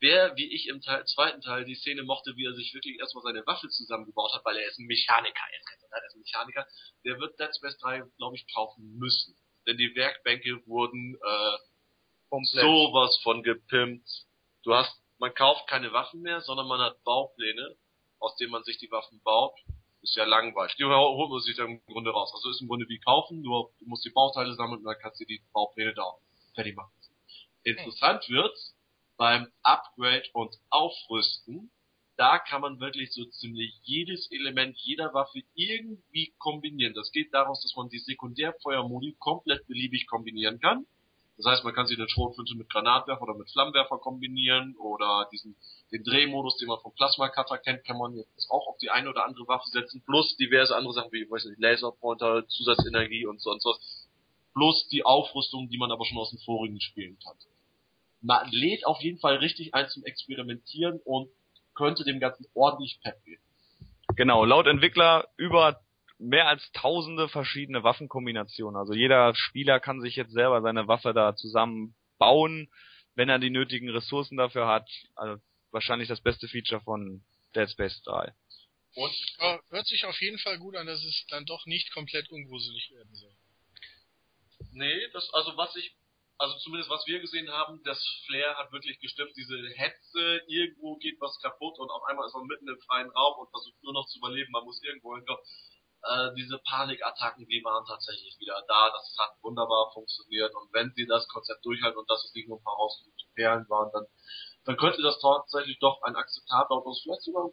wer, 0.00 0.36
wie 0.36 0.52
ich 0.54 0.68
im 0.68 0.80
Teil, 0.80 1.04
zweiten 1.06 1.40
Teil, 1.40 1.64
die 1.64 1.74
Szene 1.74 2.02
mochte, 2.02 2.34
wie 2.36 2.46
er 2.46 2.54
sich 2.54 2.72
wirklich 2.74 2.98
erstmal 2.98 3.22
seine 3.24 3.46
Waffe 3.46 3.68
zusammengebaut 3.68 4.32
hat, 4.34 4.44
weil 4.44 4.56
er 4.56 4.66
ist 4.68 4.78
ein 4.78 4.86
Mechaniker, 4.86 5.42
er 5.52 5.60
ist, 5.60 5.82
er 5.90 6.06
ist 6.06 6.14
ein 6.16 6.20
Mechaniker, 6.20 6.66
der 7.04 7.18
wird 7.20 7.38
Dead 7.38 7.54
Space 7.56 7.78
3, 7.78 8.02
glaube 8.16 8.36
ich, 8.36 8.46
kaufen 8.54 8.96
müssen. 8.98 9.36
Denn 9.66 9.76
die 9.76 9.94
Werkbänke 9.94 10.62
wurden 10.66 11.14
äh, 11.16 11.58
komplett. 12.28 12.64
sowas 12.64 13.18
von 13.22 13.42
gepimpt. 13.42 14.08
Du 14.64 14.74
hast, 14.74 14.92
man 15.18 15.34
kauft 15.34 15.68
keine 15.68 15.92
Waffen 15.92 16.22
mehr, 16.22 16.40
sondern 16.40 16.66
man 16.66 16.80
hat 16.80 17.02
Baupläne, 17.04 17.76
aus 18.18 18.36
denen 18.36 18.52
man 18.52 18.64
sich 18.64 18.78
die 18.78 18.90
Waffen 18.90 19.20
baut. 19.22 19.54
Ist 20.02 20.16
ja 20.16 20.24
langweilig. 20.24 20.74
Die 20.76 20.84
hol- 20.84 21.16
holt 21.16 21.30
man 21.30 21.40
sich 21.40 21.56
dann 21.56 21.72
im 21.72 21.84
Grunde 21.84 22.10
raus. 22.10 22.32
Also 22.34 22.48
ist 22.50 22.62
im 22.62 22.68
Grunde 22.68 22.88
wie 22.88 23.00
kaufen, 23.00 23.42
nur 23.42 23.72
du 23.78 23.84
musst 23.86 24.04
die 24.04 24.10
Bauteile 24.10 24.54
sammeln 24.54 24.78
und 24.78 24.84
dann 24.84 24.96
kannst 24.98 25.20
du 25.20 25.26
die 25.26 25.42
Baupläne 25.52 25.92
da 25.92 26.04
fertig 26.54 26.74
machen. 26.74 26.92
Interessant 27.64 28.26
wird's 28.30 28.74
beim 29.20 29.52
Upgrade 29.62 30.24
und 30.32 30.56
Aufrüsten. 30.70 31.70
Da 32.16 32.38
kann 32.38 32.62
man 32.62 32.80
wirklich 32.80 33.12
so 33.12 33.26
ziemlich 33.26 33.78
jedes 33.82 34.30
Element 34.30 34.78
jeder 34.78 35.12
Waffe 35.12 35.42
irgendwie 35.54 36.32
kombinieren. 36.38 36.94
Das 36.94 37.12
geht 37.12 37.34
daraus, 37.34 37.60
dass 37.60 37.76
man 37.76 37.90
die 37.90 37.98
Sekundärfeuermodi 37.98 39.16
komplett 39.18 39.66
beliebig 39.66 40.06
kombinieren 40.06 40.58
kann. 40.58 40.86
Das 41.36 41.44
heißt, 41.44 41.64
man 41.64 41.74
kann 41.74 41.86
sie 41.86 41.96
eine 41.96 42.08
Schrotflinte 42.08 42.54
mit 42.54 42.70
Granatwerfer 42.70 43.20
oder 43.20 43.34
mit 43.34 43.50
Flammenwerfer 43.50 43.98
kombinieren 43.98 44.74
oder 44.78 45.28
diesen 45.30 45.54
den 45.92 46.02
Drehmodus, 46.02 46.56
den 46.56 46.68
man 46.68 46.80
vom 46.80 46.94
Plasma 46.94 47.28
Cutter 47.28 47.58
kennt, 47.58 47.84
kann 47.84 47.98
man 47.98 48.16
jetzt 48.16 48.50
auch 48.50 48.68
auf 48.68 48.78
die 48.78 48.88
eine 48.88 49.10
oder 49.10 49.26
andere 49.26 49.46
Waffe 49.48 49.68
setzen, 49.70 50.02
plus 50.06 50.34
diverse 50.38 50.74
andere 50.74 50.94
Sachen 50.94 51.12
wie, 51.12 51.30
weiß 51.30 51.44
nicht, 51.44 51.60
Laserpointer, 51.60 52.48
Zusatzenergie 52.48 53.26
und 53.26 53.42
sonst 53.42 53.66
was. 53.66 54.08
Plus 54.54 54.88
die 54.88 55.04
Aufrüstung, 55.04 55.68
die 55.68 55.76
man 55.76 55.92
aber 55.92 56.06
schon 56.06 56.16
aus 56.16 56.30
den 56.30 56.38
vorigen 56.38 56.80
Spielen 56.80 57.18
kannte. 57.22 57.46
Man 58.22 58.48
lädt 58.50 58.86
auf 58.86 59.00
jeden 59.00 59.18
Fall 59.18 59.36
richtig 59.36 59.74
ein 59.74 59.88
zum 59.88 60.04
Experimentieren 60.04 61.00
und 61.04 61.30
könnte 61.74 62.04
dem 62.04 62.20
Ganzen 62.20 62.46
ordentlich 62.54 63.00
Pep 63.02 63.22
geben. 63.24 63.42
Genau, 64.16 64.44
laut 64.44 64.66
Entwickler 64.66 65.28
über 65.36 65.80
mehr 66.18 66.48
als 66.48 66.70
tausende 66.72 67.28
verschiedene 67.28 67.82
Waffenkombinationen. 67.82 68.78
Also 68.78 68.92
jeder 68.92 69.34
Spieler 69.34 69.80
kann 69.80 70.00
sich 70.02 70.16
jetzt 70.16 70.32
selber 70.32 70.60
seine 70.60 70.86
Waffe 70.86 71.14
da 71.14 71.34
zusammenbauen, 71.34 72.70
wenn 73.14 73.28
er 73.28 73.38
die 73.38 73.50
nötigen 73.50 73.88
Ressourcen 73.88 74.36
dafür 74.36 74.66
hat. 74.66 74.88
Also 75.14 75.40
wahrscheinlich 75.70 76.08
das 76.08 76.20
beste 76.20 76.48
Feature 76.48 76.82
von 76.82 77.22
Dead 77.54 77.70
Space 77.70 78.02
3. 78.02 78.34
Und 78.94 79.12
hört 79.70 79.86
sich 79.86 80.04
auf 80.04 80.20
jeden 80.20 80.38
Fall 80.38 80.58
gut 80.58 80.76
an, 80.76 80.86
dass 80.86 81.02
es 81.02 81.24
dann 81.28 81.46
doch 81.46 81.64
nicht 81.66 81.92
komplett 81.94 82.28
ungruselig 82.30 82.90
werden 82.92 83.14
soll. 83.14 83.32
Nee, 84.72 85.08
das, 85.12 85.32
also 85.32 85.56
was 85.56 85.74
ich, 85.76 85.94
also 86.40 86.56
zumindest 86.58 86.90
was 86.90 87.06
wir 87.06 87.20
gesehen 87.20 87.50
haben, 87.50 87.82
das 87.84 88.00
Flair 88.26 88.56
hat 88.56 88.72
wirklich 88.72 88.98
gestimmt, 88.98 89.32
diese 89.36 89.56
Hetze, 89.76 90.40
irgendwo 90.48 90.96
geht 90.96 91.20
was 91.20 91.38
kaputt 91.42 91.78
und 91.78 91.90
auf 91.90 92.02
einmal 92.04 92.26
ist 92.26 92.34
man 92.34 92.46
mitten 92.46 92.68
im 92.68 92.80
freien 92.86 93.10
Raum 93.10 93.40
und 93.40 93.50
versucht 93.50 93.82
nur 93.82 93.92
noch 93.92 94.06
zu 94.06 94.18
überleben, 94.18 94.50
man 94.52 94.64
muss 94.64 94.82
irgendwo 94.82 95.14
hinkommen. 95.16 95.42
äh, 96.02 96.34
diese 96.36 96.58
Panikattacken, 96.64 97.46
die 97.46 97.62
waren 97.64 97.84
tatsächlich 97.86 98.36
wieder 98.38 98.62
da. 98.68 98.90
Das 98.90 99.16
hat 99.18 99.36
wunderbar 99.42 99.90
funktioniert. 99.92 100.54
Und 100.54 100.72
wenn 100.72 100.92
sie 100.94 101.06
das 101.06 101.28
Konzept 101.28 101.64
durchhalten 101.64 101.98
und 101.98 102.10
dass 102.10 102.24
es 102.24 102.34
nicht 102.34 102.48
nur 102.48 102.58
ein 102.58 102.64
paar 102.64 102.76
rausgesuchte 102.76 103.26
Perlen 103.34 103.68
waren, 103.68 103.90
dann, 103.92 104.06
dann 104.64 104.76
könnte 104.76 105.02
das 105.02 105.20
tatsächlich 105.20 105.78
doch 105.78 106.00
ein 106.02 106.16
akzeptabler 106.16 106.84
und 106.84 107.00
vielleicht 107.02 107.22
sogar 107.22 107.44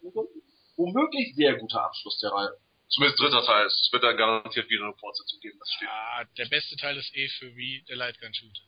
womöglich 0.78 1.36
sehr 1.36 1.58
guter 1.58 1.84
Abschluss 1.84 2.20
der 2.20 2.32
Reihe. 2.32 2.58
Zumindest 2.90 3.20
dritter 3.20 3.46
Teil. 3.46 3.66
Es 3.66 3.90
wird 3.92 4.04
dann 4.04 4.18
garantiert 4.18 4.70
wieder 4.70 4.86
eine 4.86 4.94
Fortsetzung 4.96 5.40
geben, 5.42 5.60
das 5.60 5.72
steht. 5.76 5.90
Ah, 5.90 6.24
der 6.38 6.46
beste 6.46 6.76
Teil 6.78 6.98
ist 6.98 7.14
eh 7.16 7.28
für 7.30 7.56
wie 7.56 7.84
der 7.84 7.98
Lightgun 7.98 8.34
Shooter. 8.34 8.64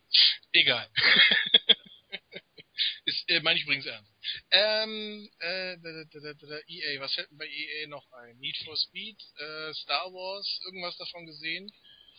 Egal. 0.52 0.88
ist, 3.04 3.28
äh, 3.30 3.40
meine 3.40 3.58
ich 3.58 3.64
übrigens 3.64 3.86
ernst. 3.86 4.12
Ähm, 4.50 5.28
äh, 5.38 5.78
da, 5.78 6.04
da, 6.12 6.20
da, 6.20 6.46
da, 6.46 6.58
EA, 6.66 7.00
was 7.00 7.14
fällt 7.14 7.30
denn 7.30 7.38
bei 7.38 7.48
EA 7.48 7.86
noch 7.88 8.10
ein? 8.12 8.38
Need 8.38 8.56
for 8.64 8.76
Speed, 8.76 9.20
äh, 9.38 9.72
Star 9.74 10.12
Wars, 10.12 10.60
irgendwas 10.64 10.96
davon 10.96 11.26
gesehen? 11.26 11.70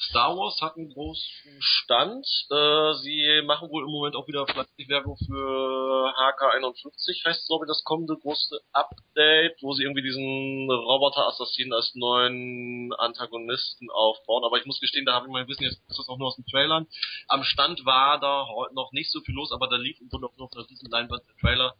Star 0.01 0.35
Wars 0.35 0.59
hat 0.61 0.77
einen 0.77 0.89
großen 0.89 1.57
Stand. 1.59 2.25
Äh, 2.49 2.93
sie 3.01 3.41
machen 3.45 3.69
wohl 3.69 3.83
im 3.83 3.91
Moment 3.91 4.15
auch 4.15 4.27
wieder 4.27 4.47
fleißig 4.47 4.89
Werbung 4.89 5.15
für 5.17 6.13
HK51, 6.17 7.25
heißt 7.25 7.47
glaube 7.47 7.65
ich 7.65 7.69
das 7.69 7.83
kommende 7.83 8.17
große 8.17 8.59
Update, 8.73 9.61
wo 9.61 9.73
sie 9.73 9.83
irgendwie 9.83 10.01
diesen 10.01 10.69
Roboter-Assassinen 10.71 11.73
als 11.73 11.93
neuen 11.93 12.93
Antagonisten 12.93 13.91
aufbauen. 13.91 14.43
Aber 14.43 14.57
ich 14.57 14.65
muss 14.65 14.79
gestehen, 14.79 15.05
da 15.05 15.13
habe 15.13 15.27
ich 15.27 15.31
mein 15.31 15.47
Wissen 15.47 15.63
jetzt 15.63 15.81
ist 15.87 15.99
das 15.99 16.09
auch 16.09 16.17
nur 16.17 16.29
aus 16.29 16.35
den 16.35 16.45
Trailern. 16.45 16.87
Am 17.27 17.43
Stand 17.43 17.85
war 17.85 18.19
da 18.19 18.47
heute 18.47 18.73
noch 18.73 18.91
nicht 18.93 19.11
so 19.11 19.21
viel 19.21 19.35
los, 19.35 19.51
aber 19.51 19.67
da 19.67 19.75
lief 19.75 20.01
im 20.01 20.09
Grunde 20.09 20.27
auch 20.27 20.35
nur 20.35 20.47
auf 20.47 20.53
einer 20.53 20.67
riesen 20.67 20.89
Leinwand 20.89 21.23
der 21.27 21.35
Trailer. 21.37 21.75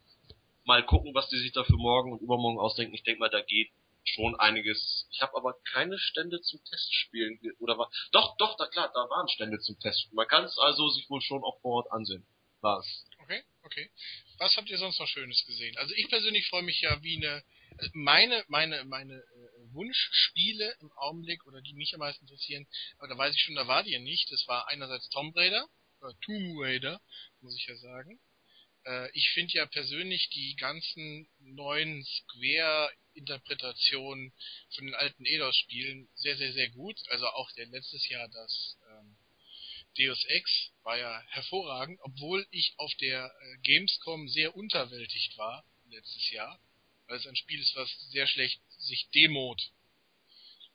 Mal 0.63 0.85
gucken, 0.85 1.15
was 1.15 1.27
die 1.29 1.37
sich 1.37 1.53
da 1.53 1.63
für 1.63 1.77
morgen 1.77 2.11
und 2.11 2.21
übermorgen 2.21 2.59
ausdenken. 2.59 2.93
Ich 2.93 3.03
denke 3.03 3.19
mal, 3.19 3.29
da 3.29 3.41
geht 3.41 3.71
schon 4.03 4.35
einiges. 4.39 5.07
Ich 5.11 5.21
habe 5.21 5.35
aber 5.35 5.55
keine 5.71 5.97
Stände 5.97 6.41
zum 6.41 6.63
Testspielen 6.65 7.39
oder 7.59 7.77
war 7.77 7.91
doch 8.11 8.35
doch 8.37 8.57
da 8.57 8.67
klar, 8.67 8.91
da 8.93 9.09
waren 9.09 9.27
Stände 9.29 9.59
zum 9.59 9.79
Testspielen. 9.79 10.15
Man 10.15 10.27
kann 10.27 10.43
es 10.43 10.57
also 10.57 10.89
sich 10.89 11.09
wohl 11.09 11.21
schon 11.21 11.43
auch 11.43 11.59
vor 11.61 11.83
Ort 11.83 11.91
ansehen. 11.91 12.25
Was? 12.61 12.85
Okay, 13.19 13.43
okay. 13.63 13.89
Was 14.37 14.55
habt 14.55 14.69
ihr 14.69 14.77
sonst 14.77 14.99
noch 14.99 15.07
Schönes 15.07 15.43
gesehen? 15.45 15.75
Also 15.77 15.93
ich 15.95 16.09
persönlich 16.09 16.47
freue 16.47 16.63
mich 16.63 16.81
ja 16.81 17.01
wie 17.01 17.17
eine 17.17 17.43
meine 17.93 18.43
meine 18.47 18.83
meine 18.85 19.15
äh, 19.15 19.73
Wunschspiele 19.73 20.75
im 20.81 20.91
Augenblick 20.93 21.45
oder 21.47 21.61
die 21.61 21.73
mich 21.73 21.93
am 21.93 21.99
meisten 21.99 22.25
interessieren, 22.25 22.67
aber 22.97 23.07
da 23.07 23.17
weiß 23.17 23.33
ich 23.33 23.41
schon, 23.41 23.55
da 23.55 23.67
war 23.67 23.83
die 23.83 23.91
ja 23.91 23.99
nicht. 23.99 24.31
Das 24.31 24.47
war 24.47 24.67
einerseits 24.67 25.09
Tomb 25.09 25.35
Raider 25.35 25.67
oder 26.01 26.13
Tomb 26.21 26.59
Raider, 26.59 27.01
muss 27.39 27.55
ich 27.55 27.65
ja 27.67 27.75
sagen. 27.77 28.19
Äh, 28.85 29.09
ich 29.13 29.29
finde 29.33 29.53
ja 29.53 29.65
persönlich 29.65 30.29
die 30.29 30.55
ganzen 30.55 31.27
neuen 31.39 32.05
Square-Interpretationen 33.11 34.33
von 34.75 34.85
den 34.85 34.95
alten 34.95 35.25
Eidos-Spielen 35.25 36.09
sehr, 36.15 36.37
sehr, 36.37 36.53
sehr 36.53 36.69
gut. 36.69 36.97
Also 37.09 37.27
auch 37.27 37.51
der 37.53 37.67
letztes 37.67 38.07
Jahr 38.09 38.27
das 38.29 38.77
ähm, 38.89 39.17
Deus 39.97 40.23
Ex 40.25 40.71
war 40.83 40.97
ja 40.97 41.21
hervorragend, 41.29 41.99
obwohl 42.03 42.45
ich 42.51 42.73
auf 42.77 42.93
der 42.95 43.25
äh, 43.25 43.57
Gamescom 43.63 44.27
sehr 44.29 44.55
unterwältigt 44.55 45.37
war 45.37 45.65
letztes 45.89 46.29
Jahr, 46.31 46.59
weil 47.07 47.17
es 47.17 47.27
ein 47.27 47.35
Spiel 47.35 47.59
ist, 47.59 47.75
was 47.75 47.89
sehr 48.11 48.27
schlecht 48.27 48.61
sich 48.79 49.09
demot. 49.13 49.61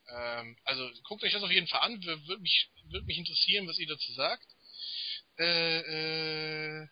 Ähm, 0.08 0.58
also 0.64 0.88
guckt 1.04 1.24
euch 1.24 1.32
das 1.32 1.42
auf 1.42 1.50
jeden 1.50 1.66
Fall 1.66 1.80
an, 1.80 2.04
würde 2.04 2.42
mich, 2.42 2.68
würd 2.84 3.06
mich 3.06 3.18
interessieren, 3.18 3.66
was 3.66 3.78
ihr 3.78 3.88
dazu 3.88 4.12
sagt. 4.12 4.46
Äh, 5.38 6.82
äh, 6.82 6.88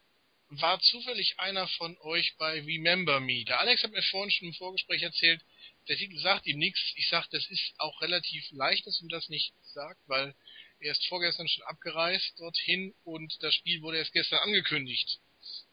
war 0.49 0.81
zufällig 0.81 1.39
einer 1.39 1.67
von 1.69 1.97
euch 1.99 2.35
bei 2.37 2.61
Remember 2.61 3.21
Me. 3.21 3.45
Der 3.45 3.61
Alex 3.61 3.83
hat 3.83 3.93
mir 3.93 4.03
vorhin 4.03 4.31
schon 4.31 4.49
im 4.49 4.55
Vorgespräch 4.55 5.03
erzählt, 5.03 5.43
der 5.89 5.97
Titel 5.97 6.19
sagt 6.19 6.47
ihm 6.47 6.59
nichts. 6.59 6.81
Ich 6.97 7.09
sag, 7.09 7.29
das 7.31 7.47
ist 7.51 7.75
auch 7.79 8.01
relativ 8.01 8.45
leicht, 8.53 8.87
dass 8.87 9.01
ihm 9.01 9.09
das 9.09 9.29
nicht 9.29 9.53
sagt, 9.73 10.01
weil 10.07 10.35
er 10.81 10.93
ist 10.93 11.07
vorgestern 11.07 11.49
schon 11.49 11.65
abgereist 11.65 12.39
dorthin 12.39 12.95
und 13.05 13.35
das 13.41 13.55
Spiel 13.55 13.83
wurde 13.83 13.99
erst 13.99 14.13
gestern 14.13 14.39
angekündigt. 14.41 15.21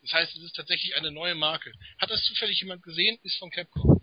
Das 0.01 0.13
heißt, 0.13 0.35
es 0.35 0.43
ist 0.43 0.55
tatsächlich 0.55 0.95
eine 0.95 1.11
neue 1.11 1.35
Marke. 1.35 1.71
Hat 1.99 2.09
das 2.09 2.23
zufällig 2.23 2.59
jemand 2.59 2.83
gesehen? 2.83 3.17
Ist 3.23 3.37
von 3.37 3.51
Capcom. 3.51 3.99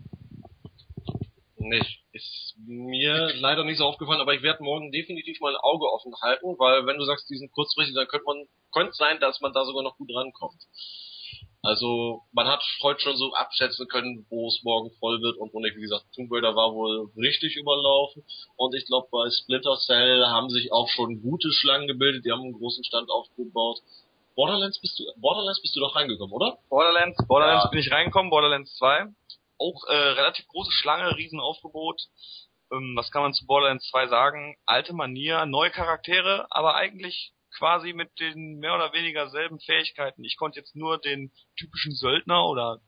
Nicht. 1.57 1.99
Ist 2.19 2.55
mir 2.57 3.33
leider 3.35 3.63
nicht 3.63 3.77
so 3.77 3.85
aufgefallen, 3.85 4.19
aber 4.19 4.33
ich 4.33 4.41
werde 4.41 4.61
morgen 4.61 4.91
definitiv 4.91 5.39
mal 5.39 5.55
ein 5.55 5.61
Auge 5.61 5.85
offen 5.85 6.13
halten, 6.21 6.59
weil 6.59 6.85
wenn 6.85 6.97
du 6.97 7.05
sagst, 7.05 7.29
die 7.29 7.37
sind 7.37 7.51
kurzfristig, 7.53 7.95
dann 7.95 8.07
könnte 8.07 8.25
man, 8.25 8.45
könnte 8.73 8.93
sein, 8.93 9.19
dass 9.21 9.39
man 9.39 9.53
da 9.53 9.63
sogar 9.63 9.83
noch 9.83 9.95
gut 9.97 10.13
rankommt. 10.13 10.61
Also, 11.61 12.23
man 12.33 12.47
hat 12.47 12.61
heute 12.83 12.99
schon 12.99 13.15
so 13.15 13.33
abschätzen 13.33 13.87
können, 13.87 14.25
wo 14.29 14.47
es 14.47 14.61
morgen 14.63 14.91
voll 14.99 15.21
wird 15.21 15.37
und, 15.37 15.53
und 15.53 15.63
wie 15.63 15.81
gesagt, 15.81 16.05
Tomb 16.13 16.31
Raider 16.31 16.55
war 16.55 16.73
wohl 16.73 17.09
richtig 17.15 17.55
überlaufen 17.55 18.23
und 18.57 18.75
ich 18.75 18.85
glaube, 18.85 19.07
bei 19.11 19.29
Splinter 19.29 19.77
Cell 19.77 20.25
haben 20.25 20.49
sich 20.49 20.71
auch 20.73 20.89
schon 20.89 21.21
gute 21.21 21.51
Schlangen 21.51 21.87
gebildet, 21.87 22.25
die 22.25 22.31
haben 22.31 22.41
einen 22.41 22.53
großen 22.53 22.83
Stand 22.83 23.09
aufgebaut. 23.09 23.79
Borderlands 24.35 24.79
bist 24.79 24.99
du, 24.99 25.03
Borderlands 25.17 25.61
bist 25.61 25.75
du 25.75 25.81
doch 25.81 25.95
reingekommen, 25.95 26.33
oder? 26.33 26.57
Borderlands, 26.69 27.17
Borderlands 27.27 27.65
ja. 27.65 27.69
bin 27.69 27.79
ich 27.79 27.91
reingekommen, 27.91 28.29
Borderlands 28.29 28.75
2 28.77 29.07
auch 29.59 29.83
äh, 29.87 29.93
relativ 29.93 30.47
große 30.47 30.71
Schlange, 30.71 31.15
Riesenaufgebot. 31.15 32.01
Ähm, 32.71 32.93
was 32.95 33.11
kann 33.11 33.21
man 33.21 33.33
zu 33.33 33.45
Borderlands 33.45 33.87
2 33.89 34.07
sagen? 34.07 34.55
Alte 34.65 34.93
Manier, 34.93 35.45
neue 35.45 35.71
Charaktere, 35.71 36.47
aber 36.49 36.75
eigentlich 36.75 37.33
quasi 37.57 37.93
mit 37.93 38.19
den 38.19 38.59
mehr 38.59 38.75
oder 38.75 38.93
weniger 38.93 39.29
selben 39.29 39.59
Fähigkeiten. 39.59 40.23
Ich 40.23 40.37
konnte 40.37 40.59
jetzt 40.59 40.75
nur 40.75 40.99
den 40.99 41.31
typischen 41.57 41.93
Söldner 41.93 42.47
oder 42.47 42.79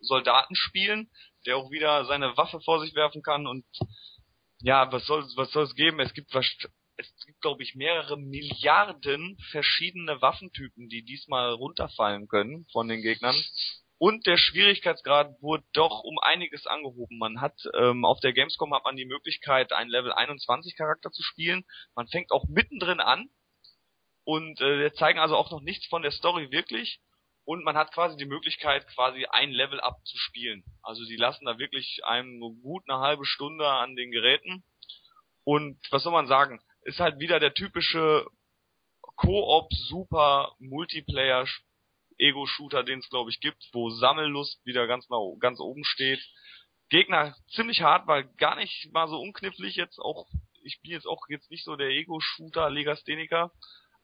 Soldaten 0.00 0.54
spielen, 0.54 1.10
der 1.46 1.56
auch 1.56 1.70
wieder 1.70 2.04
seine 2.04 2.36
Waffe 2.36 2.60
vor 2.60 2.80
sich 2.80 2.94
werfen 2.94 3.22
kann 3.22 3.46
und 3.46 3.64
ja, 4.60 4.90
was 4.90 5.06
soll 5.06 5.24
was 5.36 5.52
soll 5.52 5.64
es 5.64 5.74
geben? 5.74 6.00
Es 6.00 6.12
gibt 6.14 6.34
es 6.34 7.26
gibt 7.26 7.40
glaube 7.40 7.62
ich 7.62 7.76
mehrere 7.76 8.16
Milliarden 8.16 9.38
verschiedene 9.50 10.20
Waffentypen, 10.20 10.88
die 10.88 11.04
diesmal 11.04 11.52
runterfallen 11.52 12.26
können 12.26 12.66
von 12.72 12.88
den 12.88 13.02
Gegnern 13.02 13.36
und 13.98 14.26
der 14.26 14.36
Schwierigkeitsgrad 14.36 15.42
wurde 15.42 15.64
doch 15.72 16.04
um 16.04 16.18
einiges 16.20 16.66
angehoben. 16.66 17.18
Man 17.18 17.40
hat 17.40 17.60
ähm, 17.74 18.04
auf 18.04 18.20
der 18.20 18.32
Gamescom 18.32 18.72
hat 18.72 18.84
man 18.84 18.96
die 18.96 19.04
Möglichkeit, 19.04 19.72
einen 19.72 19.90
Level 19.90 20.12
21 20.12 20.76
Charakter 20.76 21.10
zu 21.10 21.22
spielen. 21.22 21.64
Man 21.96 22.06
fängt 22.06 22.30
auch 22.30 22.46
mittendrin 22.48 23.00
an 23.00 23.28
und 24.24 24.60
äh, 24.60 24.78
wir 24.78 24.94
zeigen 24.94 25.18
also 25.18 25.36
auch 25.36 25.50
noch 25.50 25.60
nichts 25.60 25.86
von 25.86 26.02
der 26.02 26.12
Story 26.12 26.50
wirklich. 26.52 27.00
Und 27.44 27.64
man 27.64 27.76
hat 27.76 27.92
quasi 27.92 28.16
die 28.18 28.26
Möglichkeit, 28.26 28.86
quasi 28.88 29.24
ein 29.30 29.50
Level 29.50 29.80
up 29.80 29.96
zu 30.04 30.18
spielen. 30.18 30.62
Also 30.82 31.02
sie 31.04 31.16
lassen 31.16 31.46
da 31.46 31.58
wirklich 31.58 32.00
einem 32.04 32.40
gut 32.60 32.84
eine 32.86 33.00
halbe 33.00 33.24
Stunde 33.24 33.66
an 33.66 33.96
den 33.96 34.10
Geräten. 34.12 34.62
Und 35.44 35.80
was 35.90 36.02
soll 36.02 36.12
man 36.12 36.26
sagen? 36.26 36.60
Ist 36.82 37.00
halt 37.00 37.18
wieder 37.20 37.40
der 37.40 37.54
typische 37.54 38.26
Koop 39.00 39.72
Super 39.72 40.54
Multiplayer 40.58 41.46
Ego-Shooter, 42.18 42.84
den 42.84 42.98
es 43.00 43.08
glaube 43.08 43.30
ich 43.30 43.40
gibt, 43.40 43.68
wo 43.72 43.90
Sammellust 43.90 44.64
wieder 44.64 44.86
ganz 44.86 45.08
nach, 45.08 45.20
ganz 45.38 45.60
oben 45.60 45.84
steht. 45.84 46.20
Gegner 46.90 47.36
ziemlich 47.50 47.82
hart, 47.82 48.06
weil 48.06 48.24
gar 48.36 48.56
nicht 48.56 48.90
mal 48.92 49.08
so 49.08 49.20
unknifflig 49.20 49.76
jetzt 49.76 49.98
auch. 49.98 50.28
Ich 50.62 50.80
bin 50.82 50.92
jetzt 50.92 51.06
auch 51.06 51.22
jetzt 51.28 51.50
nicht 51.50 51.64
so 51.64 51.76
der 51.76 51.88
Ego-Shooter, 51.88 52.70
Legastheniker, 52.70 53.52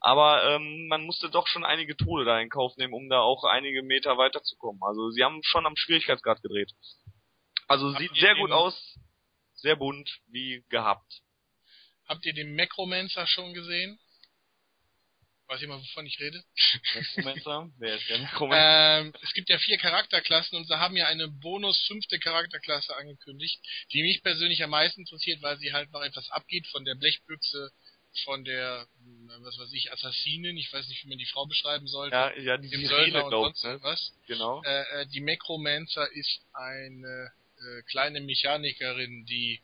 aber 0.00 0.44
ähm, 0.50 0.86
man 0.88 1.04
musste 1.04 1.30
doch 1.30 1.46
schon 1.46 1.64
einige 1.64 1.96
Tode 1.96 2.26
da 2.26 2.38
in 2.38 2.50
Kauf 2.50 2.76
nehmen, 2.76 2.92
um 2.92 3.08
da 3.08 3.20
auch 3.20 3.44
einige 3.44 3.82
Meter 3.82 4.18
weiterzukommen. 4.18 4.82
Also 4.82 5.10
sie 5.10 5.24
haben 5.24 5.40
schon 5.42 5.66
am 5.66 5.76
Schwierigkeitsgrad 5.76 6.42
gedreht. 6.42 6.72
Also 7.68 7.88
Habt 7.88 8.00
sieht 8.00 8.14
sehr 8.16 8.34
gut 8.36 8.50
aus, 8.50 8.98
sehr 9.54 9.76
bunt, 9.76 10.20
wie 10.26 10.62
gehabt. 10.68 11.22
Habt 12.06 12.26
ihr 12.26 12.34
den 12.34 12.54
Macromancer 12.54 13.26
schon 13.26 13.54
gesehen? 13.54 13.98
Weiß 15.46 15.60
jemand, 15.60 15.82
wovon 15.82 16.06
ich 16.06 16.18
rede? 16.20 16.42
Necromancer? 16.94 17.70
Wer 17.78 17.96
ist 17.96 18.08
der 18.08 18.18
Necromancer? 18.18 19.00
Ähm, 19.04 19.12
es 19.22 19.32
gibt 19.34 19.48
ja 19.50 19.58
vier 19.58 19.78
Charakterklassen 19.78 20.56
und 20.56 20.66
sie 20.66 20.78
haben 20.78 20.96
ja 20.96 21.06
eine 21.06 21.28
Bonus 21.28 21.78
fünfte 21.86 22.18
Charakterklasse 22.18 22.96
angekündigt, 22.96 23.60
die 23.92 24.02
mich 24.02 24.22
persönlich 24.22 24.62
am 24.62 24.70
meisten 24.70 25.00
interessiert, 25.00 25.42
weil 25.42 25.58
sie 25.58 25.72
halt 25.72 25.90
noch 25.92 26.02
etwas 26.02 26.30
abgeht 26.30 26.66
von 26.68 26.84
der 26.84 26.94
Blechbüchse, 26.94 27.70
von 28.24 28.44
der, 28.44 28.86
was 29.40 29.58
weiß 29.58 29.72
ich, 29.72 29.92
Assassinin, 29.92 30.56
ich 30.56 30.72
weiß 30.72 30.86
nicht, 30.88 31.04
wie 31.04 31.08
man 31.08 31.18
die 31.18 31.26
Frau 31.26 31.46
beschreiben 31.46 31.88
sollte. 31.88 32.14
Ja, 32.14 32.36
ja, 32.38 32.56
die 32.56 32.86
Söldner 32.86 33.24
und 33.24 33.30
sonst 33.30 33.64
ne? 33.64 33.78
was. 33.82 34.12
Genau. 34.26 34.62
Äh, 34.62 35.02
äh, 35.02 35.06
die 35.06 35.20
Necromancer 35.20 36.10
ist 36.12 36.40
eine 36.52 37.32
äh, 37.58 37.82
kleine 37.82 38.20
Mechanikerin, 38.20 39.26
die 39.26 39.60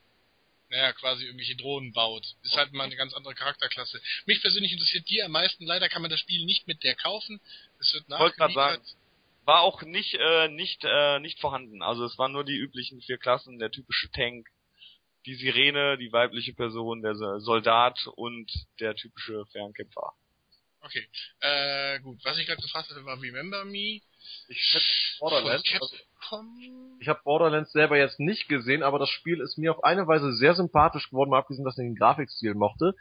naja, 0.71 0.93
quasi 0.93 1.25
irgendwelche 1.25 1.57
Drohnen 1.57 1.93
baut. 1.93 2.25
Ist 2.43 2.57
halt 2.57 2.73
mal 2.73 2.85
eine 2.85 2.97
ganz 2.97 3.13
andere 3.13 3.35
Charakterklasse. 3.35 4.01
Mich 4.27 4.41
persönlich 4.41 4.73
interessiert 4.73 5.09
die 5.09 5.23
am 5.23 5.33
meisten. 5.33 5.67
Leider 5.67 5.89
kann 5.89 6.03
man 6.03 6.11
das 6.11 6.21
Spiel 6.21 6.45
nicht 6.45 6.69
mit 6.69 6.83
der 6.85 6.95
kaufen. 6.95 7.41
Es 7.81 7.93
wird 7.93 8.09
nachgeliefert. 8.09 8.81
War 9.45 9.63
auch 9.63 9.83
nicht, 9.83 10.15
äh, 10.15 10.49
nicht, 10.49 10.85
äh, 10.85 11.19
nicht 11.19 11.41
vorhanden. 11.41 11.83
Also 11.83 12.05
es 12.05 12.17
waren 12.19 12.33
nur 12.33 12.45
die 12.45 12.57
üblichen 12.57 13.01
vier 13.03 13.19
Klassen, 13.19 13.59
der 13.59 13.71
typische 13.71 14.11
Tank, 14.13 14.49
die 15.27 15.35
Sirene, 15.35 15.99
die 15.99 16.13
weibliche 16.13 16.53
Person, 16.53 17.03
der 17.03 17.15
Soldat 17.41 17.99
und 18.15 18.51
der 18.79 18.95
typische 18.95 19.45
Fernkämpfer. 19.47 20.13
Okay. 20.83 21.09
Äh, 21.41 21.99
gut. 22.01 22.21
Was 22.25 22.39
ich 22.39 22.47
gerade 22.47 22.63
gefragt 22.63 22.91
hatte, 22.91 23.05
war 23.05 23.21
Remember 23.21 23.65
Me. 23.65 24.01
Ich 24.49 24.59
schätze 24.59 25.19
Borderlands. 25.19 25.65
Also, 25.81 25.97
ich 27.01 27.09
habe 27.09 27.21
Borderlands 27.25 27.73
selber 27.73 27.97
jetzt 27.97 28.21
nicht 28.21 28.49
gesehen, 28.49 28.83
aber 28.83 28.99
das 28.99 29.09
Spiel 29.09 29.41
ist 29.41 29.59
mir 29.59 29.73
auf 29.73 29.85
eine 29.85 30.07
Weise 30.07 30.33
sehr 30.35 30.55
sympathisch 30.55 31.11
geworden, 31.11 31.31
mal 31.31 31.39
abgesehen, 31.39 31.65
dass 31.65 31.79
ich 31.79 31.85
den 31.85 31.95
Grafikstil 31.95 32.55
mochte. 32.55 32.95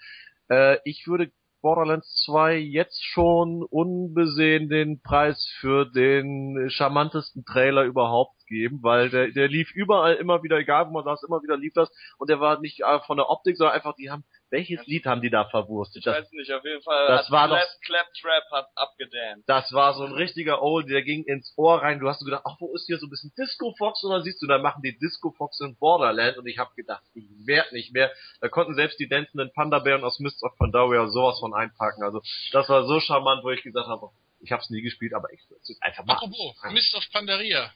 Äh, 0.49 0.77
ich 0.83 1.05
würde 1.07 1.31
Borderlands 1.61 2.23
2 2.25 2.57
jetzt 2.57 3.03
schon 3.03 3.63
unbesehen 3.63 4.69
den 4.69 5.01
Preis 5.01 5.45
für 5.59 5.85
den 5.85 6.69
charmantesten 6.69 7.43
Trailer 7.43 7.83
überhaupt 7.83 8.38
geben, 8.49 8.79
weil 8.81 9.09
der, 9.09 9.29
der 9.29 9.47
lief 9.47 9.71
überall 9.71 10.15
immer 10.15 10.43
wieder, 10.43 10.57
egal 10.57 10.87
wo 10.87 10.91
man 10.91 11.05
saß, 11.05 11.23
immer 11.23 11.41
wieder 11.41 11.55
lief 11.55 11.73
das 11.73 11.89
und 12.17 12.29
der 12.29 12.41
war 12.41 12.59
nicht 12.59 12.81
äh, 12.81 12.99
von 13.07 13.15
der 13.17 13.29
Optik, 13.29 13.55
sondern 13.55 13.75
einfach, 13.75 13.95
die 13.95 14.09
haben, 14.11 14.25
welches 14.51 14.83
Lied 14.87 15.05
haben 15.05 15.21
die 15.21 15.29
da 15.29 15.45
verwurstet? 15.45 15.97
Ich 15.99 16.05
Das, 16.05 16.17
weiß 16.23 16.31
nicht, 16.31 16.51
auf 16.51 16.65
jeden 16.65 16.81
Fall. 16.81 17.07
das 17.07 17.25
hat 17.27 17.31
war 17.31 17.47
doch- 17.47 17.55
Clap, 17.85 18.07
Claptrap 18.19 18.43
hat 18.51 18.67
abgedanced. 18.75 19.43
das 19.47 19.71
war 19.73 19.93
so 19.93 20.03
ein 20.03 20.11
richtiger 20.13 20.61
Old, 20.63 20.89
der 20.89 21.03
ging 21.03 21.23
ins 21.23 21.53
Ohr 21.55 21.81
rein. 21.81 21.99
Du 21.99 22.09
hast 22.09 22.19
so 22.19 22.25
gedacht, 22.25 22.41
ach, 22.45 22.55
wo 22.59 22.73
ist 22.73 22.87
hier 22.87 22.97
so 22.97 23.05
ein 23.05 23.11
bisschen 23.11 23.31
Disco 23.37 23.73
Fox? 23.77 24.03
Und 24.03 24.09
dann 24.11 24.23
siehst 24.23 24.41
du, 24.41 24.47
da 24.47 24.57
machen 24.57 24.81
die 24.81 24.97
Disco 24.97 25.29
Fox 25.37 25.59
in 25.59 25.75
Borderland. 25.77 26.37
Und 26.39 26.47
ich 26.47 26.57
habe 26.57 26.71
gedacht, 26.75 27.03
ich 27.13 27.25
werd 27.45 27.71
nicht 27.73 27.93
mehr. 27.93 28.11
Da 28.41 28.49
konnten 28.49 28.73
selbst 28.73 28.99
die 28.99 29.07
dancenden 29.07 29.51
Panda-Bären 29.53 30.03
aus 30.03 30.19
Mists 30.19 30.41
of 30.41 30.57
Pandaria 30.57 31.07
sowas 31.09 31.39
von 31.39 31.53
einpacken. 31.53 32.01
Also 32.03 32.21
das 32.51 32.67
war 32.69 32.85
so 32.87 32.99
charmant, 32.99 33.43
wo 33.43 33.51
ich 33.51 33.61
gesagt 33.61 33.87
habe, 33.87 34.09
ich 34.41 34.51
habe 34.51 34.63
es 34.63 34.69
nie 34.71 34.81
gespielt, 34.81 35.13
aber 35.13 35.31
ich 35.31 35.41
würde 35.49 35.61
es 35.61 35.77
einfach 35.81 36.05
machen. 36.05 36.33
Apropos, 36.33 36.55
Mist 36.73 36.95
of 36.95 37.03
Pandaria. 37.11 37.71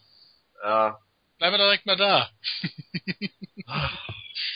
Ja, 0.64 0.98
Bleiben 1.38 1.54
wir 1.56 1.58
direkt 1.66 1.86
mal 1.86 1.96
da. 1.98 2.30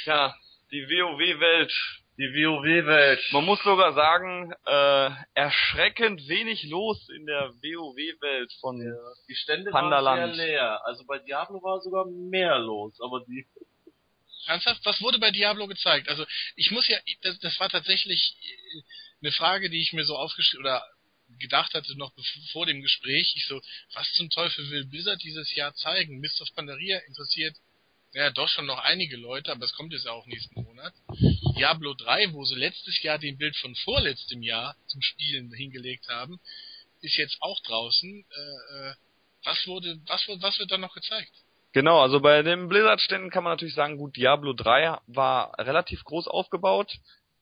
Ja, 0.06 0.36
die 0.72 0.84
WoW-Welt. 0.88 1.72
die 2.18 2.24
WoW-Welt. 2.34 3.20
Man 3.32 3.46
muss 3.46 3.62
sogar 3.64 3.94
sagen, 3.94 4.54
äh, 4.66 5.10
erschreckend 5.34 6.28
wenig 6.28 6.64
los 6.64 7.10
in 7.10 7.26
der 7.26 7.52
WoW-Welt 7.62 8.52
von 8.62 8.80
Die 9.28 9.36
Stände 9.36 9.70
Pandaland. 9.72 10.22
waren 10.22 10.34
sehr 10.36 10.46
leer. 10.48 10.86
Also 10.86 11.06
bei 11.06 11.20
Diablo 11.20 11.62
war 11.62 11.80
sogar 11.82 12.06
mehr 12.06 12.58
los, 12.60 13.00
aber 13.02 13.22
die 13.28 13.46
Ernsthaft? 14.46 14.86
Was 14.86 15.02
wurde 15.02 15.20
bei 15.20 15.32
Diablo 15.32 15.68
gezeigt? 15.68 16.08
Also 16.08 16.26
ich 16.56 16.72
muss 16.72 16.88
ja, 16.88 16.98
das, 17.22 17.38
das 17.40 17.60
war 17.60 17.68
tatsächlich 17.70 18.38
äh, 18.42 18.82
eine 19.22 19.32
Frage, 19.34 19.70
die 19.70 19.82
ich 19.82 19.92
mir 19.92 20.06
so 20.06 20.16
aufgeschrieben 20.16 20.66
oder 20.66 20.86
gedacht 21.40 21.74
hatte 21.74 21.98
noch 21.98 22.14
vor 22.52 22.66
dem 22.66 22.82
Gespräch. 22.82 23.34
Ich 23.36 23.46
so, 23.46 23.62
was 23.94 24.12
zum 24.14 24.30
Teufel 24.30 24.70
will 24.70 24.86
Blizzard 24.86 25.22
dieses 25.24 25.54
Jahr 25.56 25.74
zeigen? 25.76 26.20
Mist 26.20 26.42
of 26.42 26.54
Pandaria 26.56 27.00
interessiert 27.08 27.56
ja 28.14 28.32
doch 28.32 28.48
schon 28.48 28.66
noch 28.66 28.80
einige 28.80 29.18
Leute, 29.18 29.52
aber 29.52 29.66
es 29.66 29.74
kommt 29.74 29.94
jetzt 29.94 30.08
auch 30.08 30.26
nächsten 30.26 30.64
Monat. 30.64 30.94
Diablo 31.58 31.94
3, 31.94 32.34
wo 32.34 32.46
sie 32.46 32.56
letztes 32.56 33.02
Jahr 33.04 33.20
den 33.20 33.38
Bild 33.38 33.56
von 33.58 33.76
vorletztem 33.76 34.42
Jahr 34.42 34.76
zum 34.88 35.02
Spielen 35.02 35.54
hingelegt 35.54 36.08
haben, 36.10 36.40
ist 37.02 37.18
jetzt 37.18 37.38
auch 37.42 37.60
draußen. 37.62 38.26
Äh, 38.30 38.90
äh, 38.90 38.94
was 39.44 39.68
wurde, 39.68 40.00
was, 40.08 40.28
was 40.28 40.60
wird 40.60 40.72
da 40.72 40.78
noch 40.78 40.94
gezeigt? 40.94 41.32
Genau, 41.74 42.02
also 42.02 42.20
bei 42.20 42.42
den 42.42 42.70
Blizzard-Ständen 42.70 43.30
kann 43.30 43.44
man 43.44 43.54
natürlich 43.54 43.76
sagen, 43.76 43.98
gut, 43.98 44.16
Diablo 44.16 44.54
3 44.54 44.98
war 45.08 45.54
relativ 45.60 46.04
groß 46.06 46.28
aufgebaut, 46.28 46.98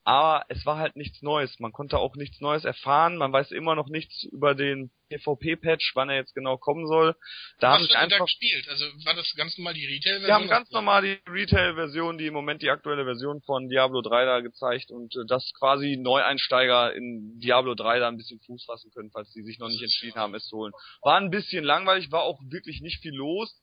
aber 0.06 0.46
es 0.50 0.64
war 0.68 0.78
halt 0.78 0.96
nichts 0.96 1.24
Neues. 1.24 1.60
Man 1.60 1.72
konnte 1.72 1.98
auch 1.98 2.16
nichts 2.16 2.40
Neues 2.40 2.64
erfahren, 2.64 3.18
man 3.18 3.34
weiß 3.34 3.52
immer 3.52 3.74
noch 3.74 3.88
nichts 3.88 4.24
über 4.26 4.54
den 4.54 4.92
PvP-Patch, 5.10 5.94
wann 5.96 6.10
er 6.10 6.18
jetzt 6.18 6.36
genau 6.36 6.58
kommen 6.58 6.86
soll. 6.86 7.16
Da 7.60 7.72
was 7.72 7.74
habe 7.74 7.84
ich 7.84 7.90
wird 7.90 8.02
denn 8.02 8.10
da 8.10 8.16
einfach 8.16 8.26
gespielt? 8.28 8.70
Also 8.70 8.86
war 9.04 9.16
das 9.16 9.34
ganz 9.36 9.58
normal 9.58 9.74
die 9.74 9.86
Retail-Version? 9.86 10.28
Wir 10.28 10.34
haben 10.36 10.48
ganz 10.48 10.70
normal 10.70 11.02
die 11.02 11.20
Retail-Version, 11.28 12.20
die 12.20 12.28
im 12.28 12.36
Moment 12.36 12.62
die 12.62 12.70
aktuelle 12.70 13.04
Version 13.04 13.42
von 13.42 13.68
Diablo 13.68 14.04
3 14.04 14.26
da 14.26 14.42
gezeigt 14.42 14.92
und 14.92 15.16
äh, 15.16 15.26
dass 15.28 15.52
quasi 15.58 15.98
Neueinsteiger 15.98 16.94
in 16.94 17.40
Diablo 17.40 17.74
3 17.74 17.98
da 17.98 18.08
ein 18.08 18.18
bisschen 18.18 18.40
Fuß 18.42 18.64
fassen 18.66 18.92
können, 18.92 19.10
falls 19.12 19.32
die 19.34 19.42
sich 19.42 19.58
noch 19.58 19.70
nicht 19.70 19.82
entschieden 19.82 20.20
haben, 20.20 20.36
es 20.36 20.46
zu 20.46 20.58
holen. 20.58 20.74
War 21.02 21.18
ein 21.18 21.32
bisschen 21.32 21.64
langweilig, 21.64 22.12
war 22.12 22.22
auch 22.22 22.40
wirklich 22.52 22.82
nicht 22.82 23.02
viel 23.02 23.16
los. 23.16 23.60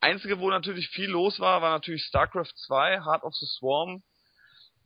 Einzige, 0.00 0.40
wo 0.40 0.50
natürlich 0.50 0.88
viel 0.88 1.08
los 1.08 1.38
war, 1.38 1.62
war 1.62 1.70
natürlich 1.70 2.02
StarCraft 2.02 2.52
2, 2.66 3.04
Heart 3.04 3.22
of 3.22 3.34
the 3.34 3.46
Swarm. 3.46 4.02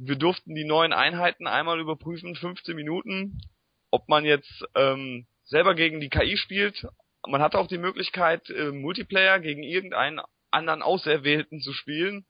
Wir 0.04 0.16
durften 0.16 0.56
die 0.56 0.64
neuen 0.64 0.92
Einheiten 0.92 1.46
einmal 1.46 1.78
überprüfen, 1.78 2.34
15 2.34 2.74
Minuten, 2.74 3.40
ob 3.92 4.08
man 4.08 4.24
jetzt 4.24 4.64
ähm, 4.74 5.28
selber 5.44 5.76
gegen 5.76 6.00
die 6.00 6.08
KI 6.08 6.36
spielt. 6.36 6.84
Man 7.24 7.40
hatte 7.40 7.56
auch 7.56 7.68
die 7.68 7.78
Möglichkeit, 7.78 8.50
äh, 8.50 8.72
Multiplayer 8.72 9.38
gegen 9.38 9.62
irgendeinen 9.62 10.20
anderen 10.50 10.82
Auserwählten 10.82 11.60
zu 11.60 11.72
spielen. 11.72 12.26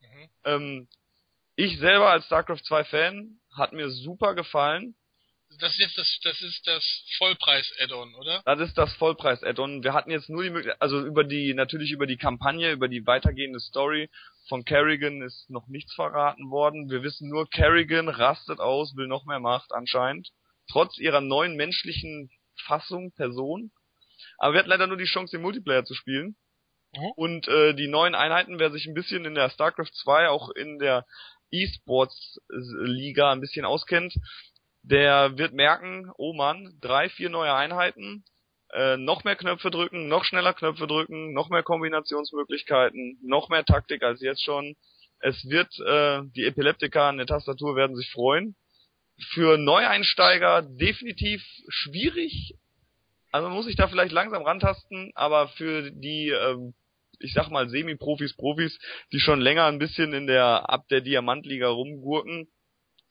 Mhm. 0.00 0.28
Ähm, 0.44 0.88
ich 1.54 1.78
selber 1.78 2.10
als 2.10 2.26
StarCraft 2.26 2.64
2 2.66 2.84
Fan 2.84 3.40
hat 3.56 3.72
mir 3.72 3.88
super 3.88 4.34
gefallen. 4.34 4.94
Das 5.58 5.72
ist 5.72 5.78
jetzt 5.78 5.96
das, 5.96 6.20
das 6.22 6.42
ist 6.42 6.66
das 6.66 6.84
Vollpreis-Add-on, 7.16 8.14
oder? 8.16 8.42
Das 8.44 8.60
ist 8.60 8.76
das 8.76 8.92
Vollpreis-Add-on. 8.96 9.82
Wir 9.82 9.94
hatten 9.94 10.10
jetzt 10.10 10.28
nur 10.28 10.42
die 10.42 10.50
Möglichkeit, 10.50 10.82
also 10.82 11.00
über 11.00 11.24
die, 11.24 11.54
natürlich 11.54 11.92
über 11.92 12.06
die 12.06 12.18
Kampagne, 12.18 12.72
über 12.72 12.88
die 12.88 13.06
weitergehende 13.06 13.60
Story 13.60 14.10
von 14.48 14.64
Kerrigan 14.64 15.22
ist 15.22 15.50
noch 15.50 15.66
nichts 15.68 15.94
verraten 15.94 16.50
worden. 16.50 16.90
Wir 16.90 17.02
wissen 17.02 17.28
nur, 17.28 17.48
Kerrigan 17.48 18.08
rastet 18.08 18.60
aus, 18.60 18.96
will 18.96 19.06
noch 19.06 19.26
mehr 19.26 19.40
Macht 19.40 19.72
anscheinend. 19.72 20.30
Trotz 20.70 20.98
ihrer 20.98 21.20
neuen 21.20 21.56
menschlichen 21.56 22.30
Fassung, 22.66 23.12
Person. 23.12 23.70
Aber 24.38 24.54
wir 24.54 24.60
hatten 24.60 24.70
leider 24.70 24.86
nur 24.86 24.96
die 24.96 25.04
Chance, 25.04 25.36
den 25.36 25.42
Multiplayer 25.42 25.84
zu 25.84 25.94
spielen. 25.94 26.36
Mhm. 26.94 27.12
Und 27.16 27.48
äh, 27.48 27.74
die 27.74 27.88
neuen 27.88 28.14
Einheiten, 28.14 28.58
wer 28.58 28.70
sich 28.70 28.86
ein 28.86 28.94
bisschen 28.94 29.24
in 29.24 29.34
der 29.34 29.50
StarCraft 29.50 29.92
2, 30.02 30.28
auch 30.28 30.50
in 30.50 30.78
der 30.78 31.06
E-Sports-Liga 31.50 33.32
ein 33.32 33.40
bisschen 33.40 33.64
auskennt, 33.64 34.14
der 34.82 35.36
wird 35.36 35.52
merken, 35.52 36.10
oh 36.16 36.32
Mann, 36.32 36.76
drei, 36.80 37.08
vier 37.08 37.30
neue 37.30 37.54
Einheiten, 37.54 38.24
äh, 38.76 38.98
noch 38.98 39.24
mehr 39.24 39.36
Knöpfe 39.36 39.70
drücken, 39.70 40.06
noch 40.06 40.24
schneller 40.24 40.52
Knöpfe 40.52 40.86
drücken, 40.86 41.32
noch 41.32 41.48
mehr 41.48 41.62
Kombinationsmöglichkeiten, 41.62 43.18
noch 43.22 43.48
mehr 43.48 43.64
Taktik 43.64 44.02
als 44.02 44.20
jetzt 44.20 44.44
schon. 44.44 44.76
Es 45.18 45.48
wird, 45.48 45.72
äh, 45.80 46.20
die 46.36 46.44
Epileptiker 46.44 47.04
an 47.04 47.16
der 47.16 47.26
Tastatur 47.26 47.74
werden 47.74 47.96
sich 47.96 48.10
freuen. 48.10 48.54
Für 49.30 49.56
Neueinsteiger 49.56 50.60
definitiv 50.60 51.42
schwierig. 51.68 52.54
Also 53.32 53.48
muss 53.48 53.64
sich 53.64 53.76
da 53.76 53.88
vielleicht 53.88 54.12
langsam 54.12 54.42
rantasten, 54.42 55.10
aber 55.14 55.48
für 55.48 55.90
die, 55.90 56.28
ähm, 56.28 56.74
ich 57.18 57.32
sag 57.32 57.50
mal, 57.50 57.70
Semi-Profis, 57.70 58.36
Profis, 58.36 58.78
die 59.10 59.20
schon 59.20 59.40
länger 59.40 59.64
ein 59.64 59.78
bisschen 59.78 60.12
in 60.12 60.26
der, 60.26 60.68
ab 60.68 60.86
der 60.90 61.00
Diamantliga 61.00 61.68
rumgurken, 61.68 62.46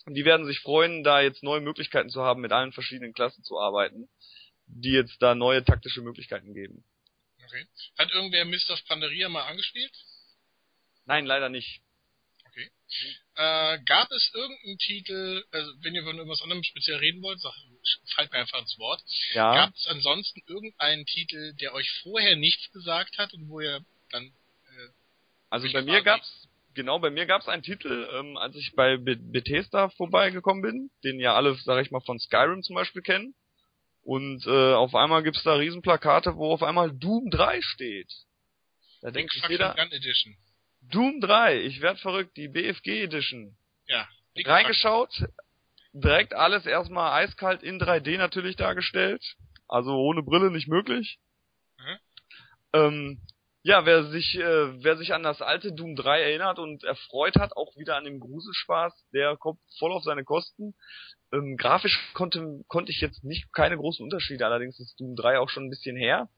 die 0.07 0.25
werden 0.25 0.45
sich 0.45 0.59
freuen, 0.59 1.03
da 1.03 1.21
jetzt 1.21 1.41
neue 1.41 1.61
Möglichkeiten 1.61 2.09
zu 2.09 2.21
haben, 2.21 2.41
mit 2.41 2.51
allen 2.51 2.71
verschiedenen 2.71 3.13
Klassen 3.13 3.43
zu 3.43 3.59
arbeiten, 3.59 4.07
die 4.67 4.91
jetzt 4.91 5.21
da 5.21 5.35
neue 5.35 5.63
taktische 5.63 6.01
Möglichkeiten 6.01 6.53
geben. 6.53 6.83
Okay. 7.43 7.65
Hat 7.97 8.11
irgendwer 8.11 8.45
of 8.69 8.85
Pandaria 8.87 9.29
mal 9.29 9.43
angespielt? 9.43 9.91
Nein, 11.05 11.25
leider 11.25 11.49
nicht. 11.49 11.81
Äh, 13.37 13.79
gab 13.85 14.09
es 14.11 14.31
irgendeinen 14.33 14.77
Titel, 14.77 15.43
also 15.51 15.71
wenn 15.81 15.93
ihr 15.93 16.03
von 16.03 16.15
irgendwas 16.15 16.41
anderem 16.41 16.63
speziell 16.63 16.97
reden 16.97 17.21
wollt, 17.21 17.39
sag, 17.41 17.53
fallt 18.15 18.31
mir 18.31 18.39
einfach 18.39 18.61
ins 18.61 18.77
Wort. 18.77 19.01
Ja. 19.33 19.53
Gab 19.53 19.75
es 19.75 19.87
ansonsten 19.87 20.41
irgendeinen 20.47 21.05
Titel, 21.05 21.53
der 21.55 21.73
euch 21.73 21.89
vorher 22.03 22.37
nichts 22.37 22.71
gesagt 22.71 23.17
hat 23.17 23.33
und 23.33 23.49
wo 23.49 23.59
ihr 23.59 23.83
dann 24.11 24.31
Also 25.49 25.67
Wie 25.67 25.73
bei 25.73 25.81
mir 25.81 26.01
gab's, 26.01 26.47
genau, 26.75 26.99
bei 26.99 27.09
mir 27.09 27.25
gab's 27.25 27.49
einen 27.49 27.63
Titel, 27.63 28.07
ähm, 28.13 28.37
als 28.37 28.55
ich 28.55 28.73
bei 28.73 28.97
Be 28.97 29.17
Bethesda 29.17 29.89
vorbeigekommen 29.89 30.61
bin, 30.61 30.89
den 31.03 31.19
ja 31.19 31.35
alle, 31.35 31.55
sag 31.55 31.83
ich 31.83 31.91
mal, 31.91 32.01
von 32.01 32.19
Skyrim 32.19 32.63
zum 32.63 32.75
Beispiel 32.75 33.01
kennen. 33.01 33.35
Und 34.05 34.45
äh, 34.45 34.73
auf 34.73 34.93
einmal 34.93 35.23
gibt's 35.23 35.41
da 35.41 35.55
Riesenplakate, 35.55 36.35
wo 36.35 36.53
auf 36.53 36.61
einmal 36.61 36.91
Doom 36.91 37.31
3 37.31 37.59
steht. 37.61 38.11
Da 39.01 39.09
denkt 39.09 39.33
sich 39.33 39.43
jeder, 39.49 39.73
Gun 39.73 39.91
Edition? 39.91 40.37
Doom 40.81 41.21
3, 41.21 41.61
ich 41.61 41.81
werd 41.81 41.99
verrückt, 41.99 42.37
die 42.37 42.47
BFG 42.47 43.01
Edition. 43.01 43.57
Ja. 43.87 44.07
Reingeschaut, 44.45 45.11
direkt 45.91 46.35
alles 46.35 46.67
erstmal 46.67 47.23
eiskalt 47.23 47.63
in 47.63 47.81
3D 47.81 48.17
natürlich 48.17 48.55
dargestellt. 48.55 49.23
Also 49.67 49.97
ohne 49.97 50.21
Brille 50.21 50.51
nicht 50.51 50.67
möglich. 50.67 51.17
Mhm. 51.79 51.97
Ähm, 52.73 53.21
ja, 53.65 53.83
wer 53.83 54.03
sich, 54.11 54.37
äh, 54.37 54.83
wer 54.83 54.95
sich 54.95 55.11
an 55.15 55.23
das 55.23 55.41
alte 55.41 55.73
Doom 55.73 55.95
3 55.95 56.21
erinnert 56.21 56.59
und 56.59 56.83
erfreut 56.83 57.35
hat, 57.35 57.57
auch 57.57 57.75
wieder 57.75 57.97
an 57.97 58.03
dem 58.03 58.19
Gruselspaß, 58.19 58.93
der 59.11 59.37
kommt 59.37 59.59
voll 59.79 59.91
auf 59.91 60.03
seine 60.03 60.23
Kosten. 60.23 60.75
Ähm, 61.33 61.57
grafisch 61.57 61.99
konnte, 62.13 62.63
konnte 62.67 62.91
ich 62.91 63.01
jetzt 63.01 63.23
nicht 63.23 63.51
keine 63.53 63.75
großen 63.75 64.03
Unterschiede, 64.03 64.45
allerdings 64.45 64.79
ist 64.79 64.99
Doom 64.99 65.15
3 65.15 65.39
auch 65.39 65.49
schon 65.49 65.65
ein 65.65 65.71
bisschen 65.71 65.97
her. 65.97 66.29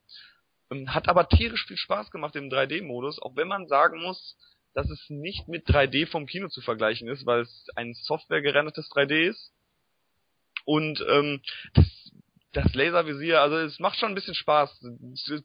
Ähm, 0.71 0.93
hat 0.93 1.09
aber 1.09 1.27
tierisch 1.27 1.65
viel 1.65 1.75
Spaß 1.75 2.11
gemacht 2.11 2.33
im 2.37 2.49
3D-Modus, 2.49 3.21
auch 3.21 3.35
wenn 3.35 3.49
man 3.49 3.67
sagen 3.67 4.01
muss, 4.01 4.37
dass 4.73 4.89
es 4.89 5.09
nicht 5.09 5.49
mit 5.49 5.67
3D 5.67 6.07
vom 6.07 6.27
Kino 6.27 6.47
zu 6.47 6.61
vergleichen 6.61 7.09
ist, 7.09 7.25
weil 7.25 7.41
es 7.41 7.67
ein 7.75 7.93
softwaregerendertes 7.93 8.89
3D 8.89 9.31
ist. 9.31 9.51
Und 10.63 11.03
ähm, 11.09 11.41
das 11.73 12.06
das 12.53 12.73
Laservisier, 12.73 13.41
also 13.41 13.57
es 13.57 13.79
macht 13.79 13.99
schon 13.99 14.09
ein 14.09 14.15
bisschen 14.15 14.33
Spaß. 14.33 14.79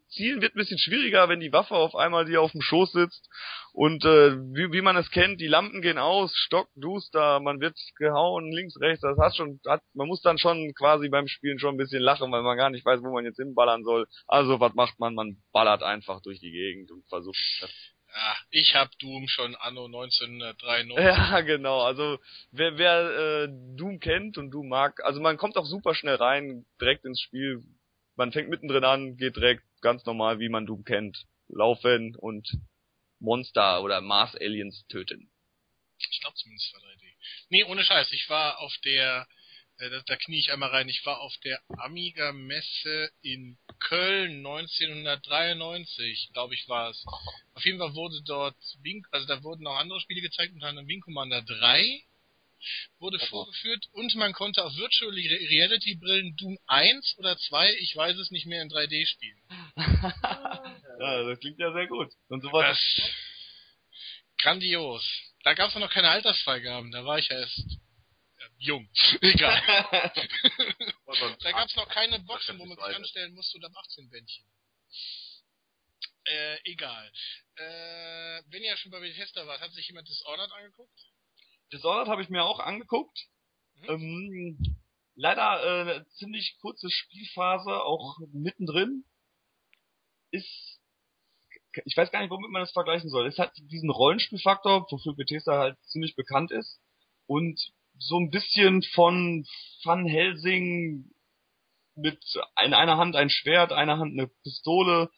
Zielen 0.09 0.41
wird 0.41 0.55
ein 0.55 0.59
bisschen 0.59 0.79
schwieriger, 0.79 1.27
wenn 1.29 1.39
die 1.39 1.51
Waffe 1.51 1.75
auf 1.75 1.95
einmal 1.95 2.25
dir 2.25 2.41
auf 2.41 2.51
dem 2.51 2.61
Schoß 2.61 2.93
sitzt 2.93 3.29
und 3.73 4.05
äh, 4.05 4.35
wie, 4.53 4.71
wie 4.71 4.81
man 4.81 4.95
es 4.95 5.11
kennt, 5.11 5.41
die 5.41 5.47
Lampen 5.47 5.81
gehen 5.81 5.97
aus, 5.97 6.33
Stock, 6.35 6.69
Duster, 6.75 7.39
man 7.39 7.59
wird 7.59 7.77
gehauen 7.97 8.51
links, 8.51 8.79
rechts, 8.79 9.01
das 9.01 9.17
hat 9.17 9.35
schon, 9.35 9.59
hat, 9.67 9.81
man 9.93 10.07
muss 10.07 10.21
dann 10.21 10.37
schon 10.37 10.73
quasi 10.75 11.09
beim 11.09 11.27
Spielen 11.27 11.59
schon 11.59 11.75
ein 11.75 11.77
bisschen 11.77 12.01
lachen, 12.01 12.31
weil 12.31 12.41
man 12.41 12.57
gar 12.57 12.69
nicht 12.69 12.85
weiß, 12.85 13.01
wo 13.01 13.13
man 13.13 13.25
jetzt 13.25 13.37
hinballern 13.37 13.83
soll. 13.83 14.07
Also 14.27 14.59
was 14.59 14.73
macht 14.73 14.99
man? 14.99 15.13
Man 15.13 15.37
ballert 15.51 15.83
einfach 15.83 16.21
durch 16.21 16.39
die 16.39 16.51
Gegend 16.51 16.91
und 16.91 17.07
versucht 17.09 17.37
das 17.61 17.92
Ah, 18.15 18.37
ich 18.51 18.75
hab 18.75 18.91
Doom 18.99 19.27
schon 19.27 19.55
anno 19.55 19.85
1993. 19.85 21.03
Ja, 21.03 21.41
genau. 21.41 21.81
Also 21.81 22.19
wer, 22.51 22.77
wer 22.77 23.45
äh, 23.45 23.47
Doom 23.75 23.99
kennt 23.99 24.37
und 24.37 24.51
Doom 24.51 24.69
mag, 24.69 25.03
also 25.03 25.19
man 25.19 25.37
kommt 25.37 25.57
auch 25.57 25.65
super 25.65 25.95
schnell 25.95 26.15
rein, 26.15 26.65
direkt 26.79 27.05
ins 27.05 27.21
Spiel. 27.21 27.63
Man 28.15 28.31
fängt 28.31 28.49
mittendrin 28.49 28.83
an, 28.83 29.17
geht 29.17 29.35
direkt 29.35 29.63
ganz 29.81 30.05
normal, 30.05 30.39
wie 30.39 30.49
man 30.49 30.67
Doom 30.67 30.85
kennt, 30.85 31.25
laufen 31.47 32.15
und 32.15 32.47
Monster 33.19 33.81
oder 33.81 33.99
Mars 34.01 34.35
Aliens 34.35 34.85
töten. 34.89 35.31
Ich 36.11 36.21
glaube 36.21 36.35
zumindest 36.35 36.71
war 36.73 36.81
3D. 36.81 37.13
Nee, 37.49 37.63
ohne 37.63 37.83
Scheiß. 37.83 38.11
Ich 38.11 38.29
war 38.29 38.59
auf 38.59 38.73
der 38.85 39.27
äh, 39.79 39.89
da, 39.89 40.01
da 40.05 40.15
knie 40.15 40.39
ich 40.39 40.51
einmal 40.51 40.69
rein. 40.69 40.89
Ich 40.89 41.05
war 41.05 41.19
auf 41.21 41.35
der 41.43 41.59
Amiga-Messe 41.77 43.11
in 43.21 43.57
Köln 43.79 44.45
1993, 44.45 46.29
glaube 46.33 46.53
ich 46.53 46.67
war 46.69 46.89
es. 46.89 47.03
Auf 47.53 47.65
jeden 47.65 47.79
Fall 47.79 47.93
wurde 47.95 48.21
dort 48.23 48.57
Wing, 48.81 49.05
also 49.11 49.27
da 49.27 49.43
wurden 49.43 49.67
auch 49.67 49.77
andere 49.77 49.99
Spiele 50.01 50.21
gezeigt, 50.21 50.53
unter 50.53 50.67
anderem 50.67 50.87
Wing 50.87 51.01
Commander 51.01 51.41
3 51.41 52.03
wurde 52.99 53.17
oh. 53.21 53.25
vorgeführt 53.25 53.85
und 53.91 54.15
man 54.15 54.33
konnte 54.33 54.63
auf 54.63 54.75
Virtual 54.75 55.11
Reality 55.11 55.95
Brillen 55.95 56.35
Doom 56.37 56.57
1 56.67 57.15
oder 57.17 57.37
2, 57.37 57.73
ich 57.79 57.95
weiß 57.95 58.17
es 58.17 58.31
nicht 58.31 58.45
mehr, 58.45 58.61
in 58.61 58.69
3D 58.69 59.05
spielen. 59.05 59.41
ja, 59.75 61.23
das 61.23 61.39
klingt 61.39 61.59
ja 61.59 61.73
sehr 61.73 61.87
gut. 61.87 62.09
Und 62.29 62.41
sowas. 62.41 62.77
Das, 62.77 63.11
grandios. 64.37 65.03
Da 65.43 65.53
gab 65.53 65.69
es 65.69 65.75
noch 65.75 65.91
keine 65.91 66.09
Altersfreigaben, 66.09 66.91
da 66.91 67.03
war 67.05 67.19
ich 67.19 67.27
ja 67.27 67.39
erst 67.39 67.79
jung. 68.63 68.89
Egal. 69.21 69.61
da 71.41 71.51
gab 71.51 71.67
es 71.67 71.75
noch 71.75 71.87
keine 71.89 72.19
Boxen, 72.19 72.57
wo 72.59 72.65
man 72.65 72.77
sich 72.77 72.95
anstellen 72.95 73.33
musste 73.33 73.57
und 73.57 73.65
am 73.65 73.75
18 73.75 74.09
Bändchen. 74.09 74.45
Äh, 76.25 76.57
egal. 76.71 77.11
Äh, 77.57 78.41
wenn 78.47 78.63
ihr 78.63 78.77
schon 78.77 78.91
bei 78.91 79.01
Bethesda 79.01 79.45
wart, 79.45 79.59
hat 79.59 79.73
sich 79.73 79.87
jemand 79.87 80.07
Dishonored 80.07 80.51
angeguckt? 80.53 80.97
Dishonored 81.73 82.07
habe 82.07 82.21
ich 82.21 82.29
mir 82.29 82.43
auch 82.43 82.59
angeguckt. 82.59 83.27
Mhm. 83.75 83.89
Ähm, 83.89 84.79
leider 85.15 85.63
äh, 85.63 85.81
eine 85.81 86.07
ziemlich 86.11 86.57
kurze 86.61 86.89
Spielphase, 86.89 87.83
auch 87.83 88.19
mittendrin. 88.31 89.03
Ist 90.31 90.79
ich 91.85 91.97
weiß 91.97 92.11
gar 92.11 92.21
nicht, 92.21 92.29
womit 92.29 92.51
man 92.51 92.61
das 92.61 92.71
vergleichen 92.71 93.09
soll. 93.09 93.27
Es 93.27 93.39
hat 93.39 93.51
diesen 93.57 93.89
Rollenspielfaktor, 93.89 94.85
wofür 94.89 95.15
Bethesda 95.15 95.57
halt 95.57 95.77
ziemlich 95.85 96.15
bekannt 96.15 96.51
ist. 96.51 96.79
Und 97.25 97.59
so 97.97 98.17
ein 98.17 98.29
bisschen 98.29 98.81
von 98.93 99.45
Van 99.83 100.05
Helsing 100.05 101.11
mit 101.95 102.19
in 102.63 102.73
einer 102.73 102.97
Hand 102.97 103.15
ein 103.15 103.29
Schwert, 103.29 103.71
einer 103.71 103.99
Hand 103.99 104.13
eine 104.13 104.27
Pistole. 104.43 105.09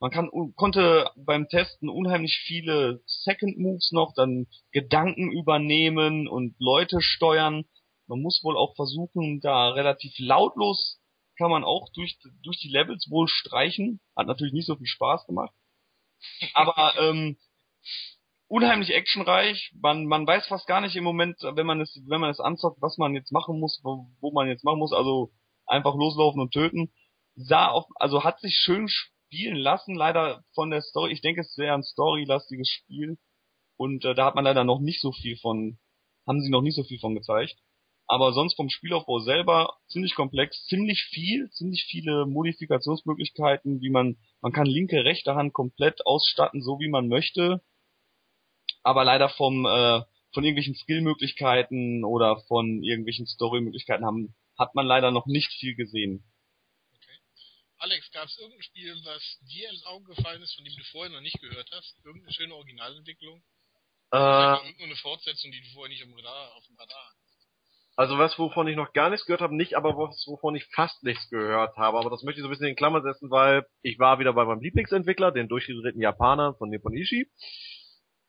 Man 0.00 0.10
kann, 0.10 0.30
konnte 0.56 1.10
beim 1.16 1.48
Testen 1.48 1.88
unheimlich 1.88 2.42
viele 2.46 3.02
Second 3.06 3.58
Moves 3.58 3.92
noch, 3.92 4.12
dann 4.14 4.46
Gedanken 4.72 5.30
übernehmen 5.30 6.28
und 6.28 6.56
Leute 6.58 7.00
steuern. 7.00 7.64
Man 8.06 8.20
muss 8.20 8.42
wohl 8.42 8.56
auch 8.56 8.74
versuchen, 8.74 9.40
da 9.40 9.70
relativ 9.70 10.12
lautlos 10.18 11.00
kann 11.36 11.50
man 11.50 11.64
auch 11.64 11.88
durch, 11.94 12.16
durch 12.42 12.58
die 12.58 12.68
Levels 12.68 13.10
wohl 13.10 13.28
streichen. 13.28 14.00
Hat 14.16 14.26
natürlich 14.26 14.52
nicht 14.52 14.66
so 14.66 14.76
viel 14.76 14.86
Spaß 14.86 15.26
gemacht. 15.26 15.52
Aber 16.52 16.94
ähm, 17.00 17.36
unheimlich 18.54 18.94
actionreich. 18.94 19.72
Man, 19.80 20.06
man 20.06 20.26
weiß 20.28 20.46
fast 20.46 20.68
gar 20.68 20.80
nicht 20.80 20.94
im 20.94 21.02
Moment, 21.02 21.36
wenn 21.42 21.66
man 21.66 21.80
es, 21.80 22.00
wenn 22.06 22.20
man 22.20 22.30
es 22.30 22.38
anzockt, 22.38 22.80
was 22.80 22.98
man 22.98 23.14
jetzt 23.14 23.32
machen 23.32 23.58
muss, 23.58 23.80
wo, 23.82 24.06
wo 24.20 24.30
man 24.30 24.46
jetzt 24.46 24.62
machen 24.62 24.78
muss. 24.78 24.92
Also 24.92 25.32
einfach 25.66 25.96
loslaufen 25.96 26.40
und 26.40 26.52
töten. 26.52 26.92
Sah 27.34 27.68
auch, 27.70 27.88
also 27.96 28.22
hat 28.22 28.38
sich 28.38 28.54
schön 28.54 28.86
spielen 28.88 29.56
lassen, 29.56 29.96
leider 29.96 30.44
von 30.54 30.70
der 30.70 30.82
Story. 30.82 31.12
Ich 31.12 31.20
denke, 31.20 31.40
es 31.40 31.48
ist 31.48 31.56
sehr 31.56 31.74
ein 31.74 31.82
storylastiges 31.82 32.68
Spiel. 32.68 33.18
Und 33.76 34.04
äh, 34.04 34.14
da 34.14 34.26
hat 34.26 34.36
man 34.36 34.44
leider 34.44 34.62
noch 34.62 34.78
nicht 34.78 35.00
so 35.00 35.10
viel 35.10 35.36
von, 35.38 35.78
haben 36.24 36.40
sie 36.40 36.50
noch 36.50 36.62
nicht 36.62 36.76
so 36.76 36.84
viel 36.84 37.00
von 37.00 37.16
gezeigt. 37.16 37.56
Aber 38.06 38.32
sonst 38.32 38.54
vom 38.54 38.68
Spielaufbau 38.68 39.18
selber 39.18 39.78
ziemlich 39.88 40.14
komplex, 40.14 40.64
ziemlich 40.66 41.02
viel, 41.10 41.50
ziemlich 41.50 41.86
viele 41.90 42.24
Modifikationsmöglichkeiten, 42.26 43.80
wie 43.80 43.90
man, 43.90 44.16
man 44.42 44.52
kann 44.52 44.66
linke, 44.66 45.04
rechte 45.04 45.34
Hand 45.34 45.54
komplett 45.54 46.06
ausstatten, 46.06 46.62
so 46.62 46.78
wie 46.78 46.88
man 46.88 47.08
möchte 47.08 47.60
aber 48.84 49.04
leider 49.04 49.28
vom 49.28 49.66
äh, 49.66 50.02
von 50.34 50.44
irgendwelchen 50.44 50.74
Skillmöglichkeiten 50.74 52.04
oder 52.04 52.40
von 52.48 52.82
irgendwelchen 52.82 53.26
Storymöglichkeiten 53.26 54.04
haben 54.04 54.34
hat 54.58 54.74
man 54.74 54.86
leider 54.86 55.10
noch 55.10 55.26
nicht 55.26 55.52
viel 55.52 55.74
gesehen. 55.74 56.24
Okay. 56.94 57.18
Alex, 57.78 58.10
gab 58.12 58.26
es 58.26 58.38
irgendein 58.38 58.62
Spiel, 58.62 58.94
was 59.04 59.38
dir 59.48 59.70
ins 59.70 59.84
Auge 59.86 60.14
gefallen 60.14 60.42
ist, 60.42 60.54
von 60.54 60.64
dem 60.64 60.74
du 60.76 60.84
vorher 60.92 61.10
noch 61.10 61.20
nicht 61.20 61.40
gehört 61.40 61.70
hast? 61.72 61.96
Irgendeine 62.04 62.32
schöne 62.32 62.54
Originalentwicklung? 62.54 63.42
Äh, 64.12 64.16
irgendeine 64.16 64.96
Fortsetzung, 64.96 65.50
die 65.50 65.60
du 65.60 65.68
vorher 65.72 65.88
nicht 65.88 66.02
im 66.02 66.12
Radar, 66.14 66.54
auf 66.54 66.64
dem 66.66 66.76
Radar 66.76 67.10
hattest? 67.10 67.48
Also 67.96 68.18
was, 68.18 68.38
wovon 68.38 68.66
ich 68.68 68.76
noch 68.76 68.92
gar 68.92 69.10
nichts 69.10 69.26
gehört 69.26 69.40
habe, 69.40 69.56
nicht, 69.56 69.76
aber 69.76 69.96
was, 69.96 70.24
wovon 70.26 70.56
ich 70.56 70.64
fast 70.66 71.02
nichts 71.04 71.28
gehört 71.30 71.76
habe. 71.76 71.98
Aber 71.98 72.10
das 72.10 72.22
möchte 72.22 72.40
ich 72.40 72.42
so 72.42 72.48
ein 72.48 72.50
bisschen 72.50 72.66
in 72.66 72.76
Klammern 72.76 73.02
setzen, 73.02 73.30
weil 73.30 73.66
ich 73.82 73.98
war 73.98 74.18
wieder 74.18 74.32
bei 74.32 74.44
meinem 74.44 74.60
Lieblingsentwickler, 74.60 75.32
den 75.32 75.48
durchgedrehten 75.48 76.00
Japaner 76.00 76.54
von 76.54 76.70
Nippon 76.70 76.94
Ishi 76.94 77.28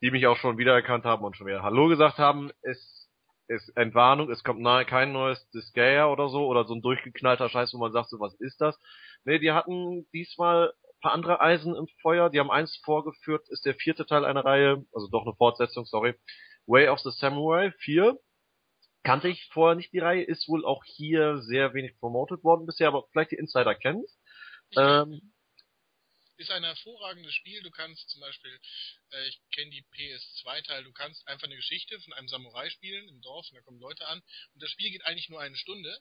die 0.06 0.12
mich 0.12 0.28
auch 0.28 0.38
schon 0.38 0.60
wiedererkannt 0.60 1.03
haben 1.03 1.26
und 1.26 1.36
schon 1.36 1.47
wieder 1.47 1.64
Hallo 1.64 1.88
gesagt 1.88 2.20
haben. 2.20 2.51
Es 2.62 3.10
ist 3.47 3.76
Entwarnung, 3.76 4.30
es 4.30 4.43
kommt 4.43 4.62
nahe 4.62 4.86
kein 4.86 5.12
neues 5.12 5.49
Disgaea 5.49 6.12
oder 6.12 6.30
so 6.30 6.45
oder 6.45 6.66
so 6.66 6.76
ein 6.76 6.84
durchgeknallter 6.84 7.49
Scheiß, 7.49 7.74
wo 7.74 7.80
man 7.80 7.91
sagt, 7.91 8.12
so 8.12 8.20
was 8.20 8.36
ist 8.36 8.62
das? 8.62 8.80
Nee, 9.24 9.39
die 9.39 9.51
hatten 9.51 10.06
diesmal 10.14 10.74
paar 11.01 11.14
andere 11.14 11.41
Eisen 11.41 11.76
im 11.76 11.88
Feuer. 12.03 12.30
Die 12.30 12.39
haben 12.39 12.51
eins 12.51 12.80
vorgeführt, 12.86 13.49
ist 13.49 13.66
der 13.66 13.74
vierte 13.74 14.06
Teil 14.06 14.26
einer 14.26 14.45
Reihe, 14.45 14.86
also 14.93 15.08
doch 15.10 15.26
eine 15.26 15.34
Fortsetzung, 15.34 15.86
sorry. 15.86 16.14
Way 16.68 16.89
of 16.89 16.99
the 16.99 17.10
Samurai 17.10 17.72
4. 17.80 18.16
Kannte 19.03 19.28
ich 19.28 19.49
vorher 19.53 19.76
nicht 19.76 19.91
die 19.91 19.99
Reihe, 19.99 20.22
ist 20.22 20.47
wohl 20.47 20.64
auch 20.66 20.84
hier 20.86 21.39
sehr 21.39 21.74
wenig 21.74 21.97
promoted 21.99 22.43
worden 22.43 22.68
bisher, 22.68 22.89
aber 22.89 23.06
vielleicht 23.12 23.32
die 23.32 23.38
Insider 23.38 23.74
kennen 23.74 24.03
ähm, 24.78 25.34
ist 26.38 26.52
ein 26.52 26.64
hervorragendes 26.64 27.34
Spiel. 27.34 27.62
Du 27.62 27.72
kannst 27.72 28.10
zum 28.10 28.22
Beispiel, 28.22 28.60
äh, 29.12 29.28
ich 29.28 29.40
kenne 29.54 29.72
die 29.72 29.84
PS2-Teil, 29.94 30.84
du 30.84 30.94
kannst 30.94 31.28
einfach 31.28 31.46
eine 31.46 31.56
Geschichte 31.56 32.00
von 32.02 32.14
einem 32.14 32.28
Samurai 32.28 32.70
spielen 32.70 33.08
im 33.08 33.22
Dorf 33.22 33.48
und 33.50 33.56
da 33.56 33.62
kommen 33.62 33.80
Leute 33.80 34.08
an 34.08 34.22
und 34.54 34.64
das 34.64 34.72
Spiel 34.72 34.92
geht 34.92 35.06
eigentlich 35.06 35.30
nur 35.30 35.42
eine 35.42 35.58
Stunde. 35.58 35.98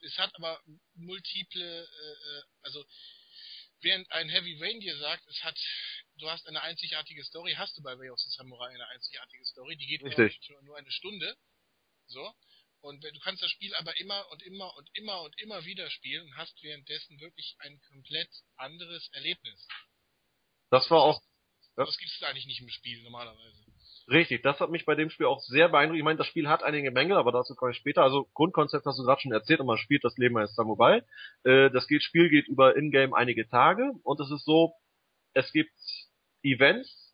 Es 0.00 0.18
hat 0.18 0.34
aber 0.34 0.60
multiple, 0.94 1.84
äh, 1.84 2.38
äh 2.38 2.42
also 2.62 2.84
während 3.80 4.10
ein 4.12 4.28
Heavy 4.28 4.56
Rain 4.60 4.80
dir 4.80 4.96
sagt, 4.98 5.26
es 5.26 5.42
hat, 5.42 5.58
du 6.16 6.30
hast 6.30 6.46
eine 6.46 6.62
einzigartige 6.62 7.24
Story, 7.24 7.54
hast 7.56 7.76
du 7.76 7.82
bei 7.82 7.98
Way 7.98 8.10
of 8.10 8.20
the 8.20 8.30
Samurai 8.30 8.68
eine 8.68 8.86
einzigartige 8.88 9.44
Story, 9.44 9.76
die 9.76 9.86
geht 9.86 10.02
nur, 10.02 10.62
nur 10.62 10.76
eine 10.76 10.90
Stunde. 10.90 11.36
So. 12.08 12.34
Und 12.86 13.02
du 13.02 13.20
kannst 13.24 13.42
das 13.42 13.50
Spiel 13.50 13.74
aber 13.74 13.96
immer 13.98 14.30
und 14.30 14.42
immer 14.44 14.76
und 14.76 14.88
immer 14.94 15.22
und 15.22 15.40
immer 15.40 15.64
wieder 15.64 15.90
spielen 15.90 16.22
und 16.24 16.36
hast 16.36 16.62
währenddessen 16.62 17.18
wirklich 17.20 17.56
ein 17.58 17.80
komplett 17.88 18.30
anderes 18.56 19.08
Erlebnis. 19.12 19.66
Das 20.70 20.88
war 20.90 21.02
auch. 21.02 21.20
Das, 21.74 21.88
das 21.88 21.98
gibt 21.98 22.12
es 22.12 22.22
eigentlich 22.22 22.46
nicht 22.46 22.60
im 22.60 22.68
Spiel 22.68 23.02
normalerweise. 23.02 23.64
Richtig, 24.08 24.42
das 24.42 24.60
hat 24.60 24.70
mich 24.70 24.84
bei 24.84 24.94
dem 24.94 25.10
Spiel 25.10 25.26
auch 25.26 25.40
sehr 25.40 25.68
beeindruckt. 25.68 25.98
Ich 25.98 26.04
meine, 26.04 26.16
das 26.16 26.28
Spiel 26.28 26.48
hat 26.48 26.62
einige 26.62 26.92
Mängel, 26.92 27.16
aber 27.16 27.32
dazu 27.32 27.56
komme 27.56 27.72
ich 27.72 27.76
später. 27.76 28.02
Also 28.02 28.30
Grundkonzept 28.34 28.86
hast 28.86 28.98
du 28.98 29.02
gerade 29.02 29.20
schon 29.20 29.32
erzählt 29.32 29.58
und 29.58 29.66
man 29.66 29.78
spielt 29.78 30.04
das 30.04 30.16
Leben 30.16 30.36
eines 30.36 30.54
Samurai. 30.54 31.02
Äh, 31.42 31.70
das 31.70 31.86
Spiel 32.00 32.30
geht 32.30 32.46
über 32.46 32.76
Ingame 32.76 33.16
einige 33.16 33.48
Tage 33.48 33.92
und 34.04 34.20
es 34.20 34.30
ist 34.30 34.44
so, 34.44 34.74
es 35.34 35.50
gibt 35.52 35.74
Events, 36.42 37.05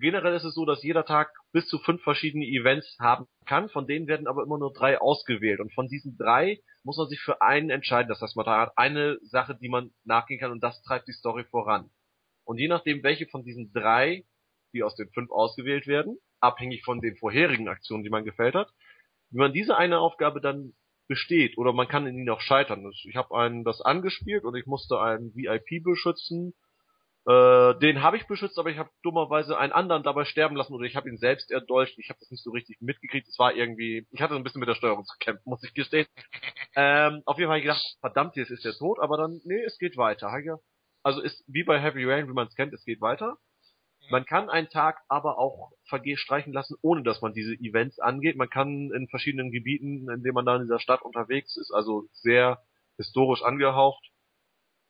generell 0.00 0.34
ist 0.34 0.44
es 0.44 0.54
so, 0.54 0.64
dass 0.64 0.82
jeder 0.82 1.04
Tag 1.04 1.30
bis 1.52 1.66
zu 1.68 1.78
fünf 1.78 2.02
verschiedene 2.02 2.44
Events 2.44 2.96
haben 3.00 3.26
kann, 3.46 3.68
von 3.68 3.86
denen 3.86 4.06
werden 4.06 4.26
aber 4.26 4.42
immer 4.42 4.58
nur 4.58 4.72
drei 4.72 5.00
ausgewählt. 5.00 5.60
Und 5.60 5.72
von 5.72 5.88
diesen 5.88 6.16
drei 6.16 6.60
muss 6.82 6.96
man 6.96 7.08
sich 7.08 7.20
für 7.20 7.42
einen 7.42 7.70
entscheiden. 7.70 8.08
Das 8.08 8.20
heißt, 8.20 8.36
man 8.36 8.46
hat 8.46 8.72
eine 8.76 9.18
Sache, 9.22 9.56
die 9.60 9.68
man 9.68 9.90
nachgehen 10.04 10.40
kann 10.40 10.52
und 10.52 10.62
das 10.62 10.82
treibt 10.82 11.08
die 11.08 11.12
Story 11.12 11.44
voran. 11.44 11.90
Und 12.44 12.58
je 12.58 12.68
nachdem, 12.68 13.02
welche 13.02 13.26
von 13.26 13.42
diesen 13.42 13.72
drei, 13.72 14.24
die 14.72 14.82
aus 14.82 14.96
den 14.96 15.10
fünf 15.10 15.30
ausgewählt 15.30 15.86
werden, 15.86 16.18
abhängig 16.40 16.84
von 16.84 17.00
den 17.00 17.16
vorherigen 17.16 17.68
Aktionen, 17.68 18.04
die 18.04 18.10
man 18.10 18.24
gefällt 18.24 18.54
hat, 18.54 18.70
wie 19.30 19.38
man 19.38 19.52
diese 19.52 19.76
eine 19.76 19.98
Aufgabe 19.98 20.40
dann 20.40 20.74
besteht 21.08 21.58
oder 21.58 21.72
man 21.72 21.88
kann 21.88 22.06
in 22.06 22.16
ihnen 22.16 22.30
auch 22.30 22.40
scheitern. 22.40 22.90
Ich 23.04 23.16
habe 23.16 23.36
einen 23.36 23.64
das 23.64 23.80
angespielt 23.80 24.44
und 24.44 24.54
ich 24.56 24.66
musste 24.66 25.00
einen 25.00 25.34
VIP 25.34 25.82
beschützen 25.82 26.54
Äh, 27.26 27.78
den 27.78 28.02
habe 28.02 28.18
ich 28.18 28.26
beschützt, 28.26 28.58
aber 28.58 28.70
ich 28.70 28.76
habe 28.78 28.90
dummerweise 29.02 29.56
einen 29.56 29.72
anderen 29.72 30.02
dabei 30.02 30.26
sterben 30.26 30.56
lassen 30.56 30.74
oder 30.74 30.84
ich 30.84 30.94
habe 30.94 31.08
ihn 31.08 31.16
selbst 31.16 31.50
erdolcht. 31.50 31.98
Ich 31.98 32.10
habe 32.10 32.18
das 32.20 32.30
nicht 32.30 32.44
so 32.44 32.50
richtig 32.50 32.80
mitgekriegt. 32.80 33.28
Es 33.28 33.38
war 33.38 33.54
irgendwie, 33.54 34.06
ich 34.10 34.20
hatte 34.20 34.34
so 34.34 34.38
ein 34.38 34.44
bisschen 34.44 34.60
mit 34.60 34.68
der 34.68 34.74
Steuerung 34.74 35.04
zu 35.04 35.16
kämpfen, 35.18 35.48
muss 35.48 35.64
ich 35.64 35.72
gestehen. 35.72 36.06
ähm, 36.76 37.22
auf 37.24 37.38
jeden 37.38 37.48
Fall 37.48 37.56
habe 37.56 37.58
ich 37.58 37.64
gedacht, 37.64 37.96
verdammt, 38.00 38.36
jetzt 38.36 38.50
ist 38.50 38.66
er 38.66 38.74
tot, 38.74 38.98
aber 39.00 39.16
dann, 39.16 39.40
nee, 39.44 39.62
es 39.64 39.78
geht 39.78 39.96
weiter. 39.96 40.30
Also 41.02 41.22
ist 41.22 41.42
wie 41.46 41.64
bei 41.64 41.80
Heavy 41.80 42.04
Rain, 42.04 42.28
wie 42.28 42.34
man 42.34 42.46
es 42.46 42.54
kennt, 42.54 42.74
es 42.74 42.84
geht 42.84 43.00
weiter. 43.00 43.38
Man 44.10 44.26
kann 44.26 44.50
einen 44.50 44.68
Tag 44.68 44.98
aber 45.08 45.38
auch 45.38 45.72
streichen 46.16 46.52
lassen, 46.52 46.76
ohne 46.82 47.02
dass 47.02 47.22
man 47.22 47.32
diese 47.32 47.54
Events 47.54 47.98
angeht. 47.98 48.36
Man 48.36 48.50
kann 48.50 48.90
in 48.94 49.08
verschiedenen 49.08 49.50
Gebieten, 49.50 50.10
in 50.10 50.22
denen 50.22 50.34
man 50.34 50.44
da 50.44 50.56
in 50.56 50.62
dieser 50.62 50.78
Stadt 50.78 51.00
unterwegs 51.00 51.56
ist, 51.56 51.72
also 51.72 52.06
sehr 52.12 52.62
historisch 52.98 53.42
angehaucht, 53.42 54.10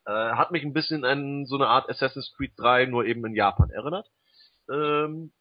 äh, 0.07 0.11
hat 0.11 0.51
mich 0.51 0.65
ein 0.65 0.73
bisschen 0.73 1.05
an 1.05 1.47
so 1.47 1.57
eine 1.57 1.69
Art 1.69 1.89
Assassin's 1.89 2.33
Creed 2.37 2.53
3, 2.57 2.87
nur 2.87 3.05
eben 3.05 3.25
in 3.27 3.35
Japan 3.35 3.71
erinnert. 3.71 4.11
Ähm, 4.71 5.33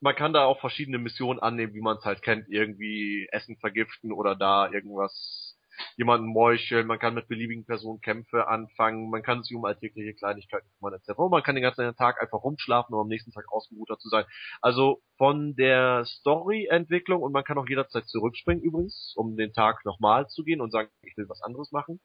man 0.00 0.16
kann 0.16 0.32
da 0.32 0.44
auch 0.44 0.60
verschiedene 0.60 0.98
Missionen 0.98 1.40
annehmen, 1.40 1.74
wie 1.74 1.82
man 1.82 1.98
es 1.98 2.04
halt 2.04 2.22
kennt, 2.22 2.48
irgendwie 2.48 3.28
Essen 3.32 3.56
vergiften 3.58 4.12
oder 4.12 4.34
da 4.34 4.70
irgendwas 4.70 5.56
jemanden 5.96 6.26
meucheln, 6.26 6.86
man 6.86 6.98
kann 6.98 7.14
mit 7.14 7.28
beliebigen 7.28 7.64
Personen 7.64 8.00
Kämpfe 8.00 8.48
anfangen, 8.48 9.10
man 9.10 9.22
kann 9.22 9.42
sich 9.42 9.56
um 9.56 9.64
alltägliche 9.64 10.14
Kleinigkeiten 10.14 10.68
kümmern 10.78 10.94
etc. 10.94 11.18
Und 11.18 11.30
man 11.30 11.42
kann 11.42 11.54
den 11.54 11.62
ganzen 11.62 11.94
Tag 11.96 12.20
einfach 12.20 12.42
rumschlafen, 12.42 12.94
um 12.94 13.00
am 13.00 13.08
nächsten 13.08 13.32
Tag 13.32 13.50
ausgeruhter 13.50 13.98
zu 13.98 14.08
sein. 14.08 14.24
Also 14.60 15.02
von 15.16 15.54
der 15.56 16.04
Story-Entwicklung 16.04 17.22
und 17.22 17.32
man 17.32 17.44
kann 17.44 17.58
auch 17.58 17.68
jederzeit 17.68 18.06
zurückspringen 18.06 18.62
übrigens, 18.62 19.14
um 19.16 19.36
den 19.36 19.52
Tag 19.52 19.84
nochmal 19.84 20.28
zu 20.28 20.44
gehen 20.44 20.60
und 20.60 20.70
sagen, 20.70 20.90
ich 21.02 21.16
will 21.16 21.28
was 21.28 21.42
anderes 21.42 21.72
machen. 21.72 22.00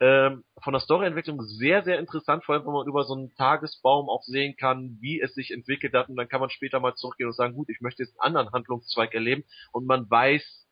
Ähm, 0.00 0.42
von 0.62 0.72
der 0.72 0.80
Storyentwicklung 0.80 1.40
sehr, 1.42 1.84
sehr 1.84 2.00
interessant, 2.00 2.44
vor 2.44 2.54
allem 2.54 2.66
wenn 2.66 2.72
man 2.72 2.86
über 2.88 3.04
so 3.04 3.14
einen 3.14 3.34
Tagesbaum 3.36 4.08
auch 4.08 4.22
sehen 4.22 4.56
kann, 4.56 4.98
wie 5.00 5.20
es 5.20 5.34
sich 5.34 5.52
entwickelt 5.52 5.94
hat 5.94 6.08
und 6.08 6.16
dann 6.16 6.28
kann 6.28 6.40
man 6.40 6.50
später 6.50 6.80
mal 6.80 6.94
zurückgehen 6.96 7.28
und 7.28 7.36
sagen, 7.36 7.54
gut, 7.54 7.68
ich 7.68 7.80
möchte 7.80 8.02
jetzt 8.02 8.20
einen 8.20 8.36
anderen 8.36 8.52
Handlungszweig 8.52 9.14
erleben 9.14 9.44
und 9.72 9.86
man 9.86 10.10
weiß, 10.10 10.66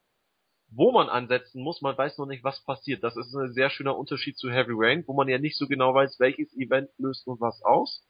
wo 0.75 0.91
man 0.91 1.09
ansetzen 1.09 1.63
muss, 1.63 1.83
man 1.83 1.97
weiß 1.97 2.19
noch 2.19 2.27
nicht, 2.27 2.43
was 2.43 2.65
passiert. 2.65 3.05
Das 3.05 3.17
ist 3.17 3.33
ein 3.35 3.53
sehr 3.53 3.71
schöner 3.71 3.97
Unterschied 3.97 4.39
zu 4.39 4.51
Heavy 4.51 4.73
Rain, 4.75 5.05
wo 5.07 5.15
man 5.15 5.29
ja 5.29 5.39
nicht 5.39 5.57
so 5.57 5.69
genau 5.69 5.95
weiß, 5.95 6.19
welches 6.19 6.53
Event 6.57 6.91
löst 6.99 7.27
und 7.27 7.41
was 7.41 7.63
aus. 7.63 8.05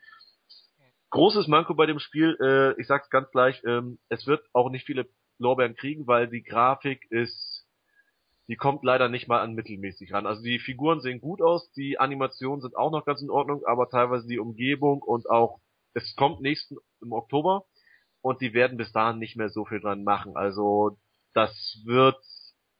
Großes 1.11 1.47
Manko 1.47 1.75
bei 1.75 1.87
dem 1.87 1.99
Spiel, 1.99 2.39
äh, 2.41 2.81
ich 2.81 2.87
sag's 2.87 3.11
ganz 3.11 3.31
gleich, 3.31 3.63
ähm, 3.67 3.99
es 4.09 4.27
wird 4.27 4.47
auch 4.55 4.71
nicht 4.71 4.87
viele 4.87 5.09
Lorbeeren 5.39 5.75
kriegen, 5.75 6.07
weil 6.07 6.29
die 6.29 6.43
Grafik 6.43 7.05
ist, 7.11 7.52
die 8.49 8.57
kommt 8.57 8.85
leider 8.85 9.09
nicht 9.09 9.29
mal 9.29 9.41
an 9.41 9.55
mittelmäßig 9.55 10.13
ran. 10.13 10.27
Also 10.27 10.43
die 10.43 10.59
Figuren 10.59 11.01
sehen 11.01 11.21
gut 11.21 11.41
aus, 11.41 11.71
die 11.73 11.99
Animationen 11.99 12.61
sind 12.61 12.77
auch 12.77 12.91
noch 12.91 13.05
ganz 13.05 13.23
in 13.23 13.31
Ordnung, 13.31 13.65
aber 13.67 13.89
teilweise 13.89 14.27
die 14.27 14.39
Umgebung 14.39 15.03
und 15.03 15.29
auch, 15.31 15.61
es 15.95 16.15
kommt 16.17 16.41
nächsten 16.41 16.77
im 17.01 17.13
Oktober 17.13 17.65
und 18.21 18.41
die 18.41 18.55
werden 18.55 18.79
bis 18.79 18.93
dahin 18.93 19.19
nicht 19.19 19.37
mehr 19.37 19.49
so 19.49 19.65
viel 19.65 19.81
dran 19.81 20.05
machen. 20.05 20.37
Also 20.37 20.99
das 21.35 21.81
wird 21.85 22.17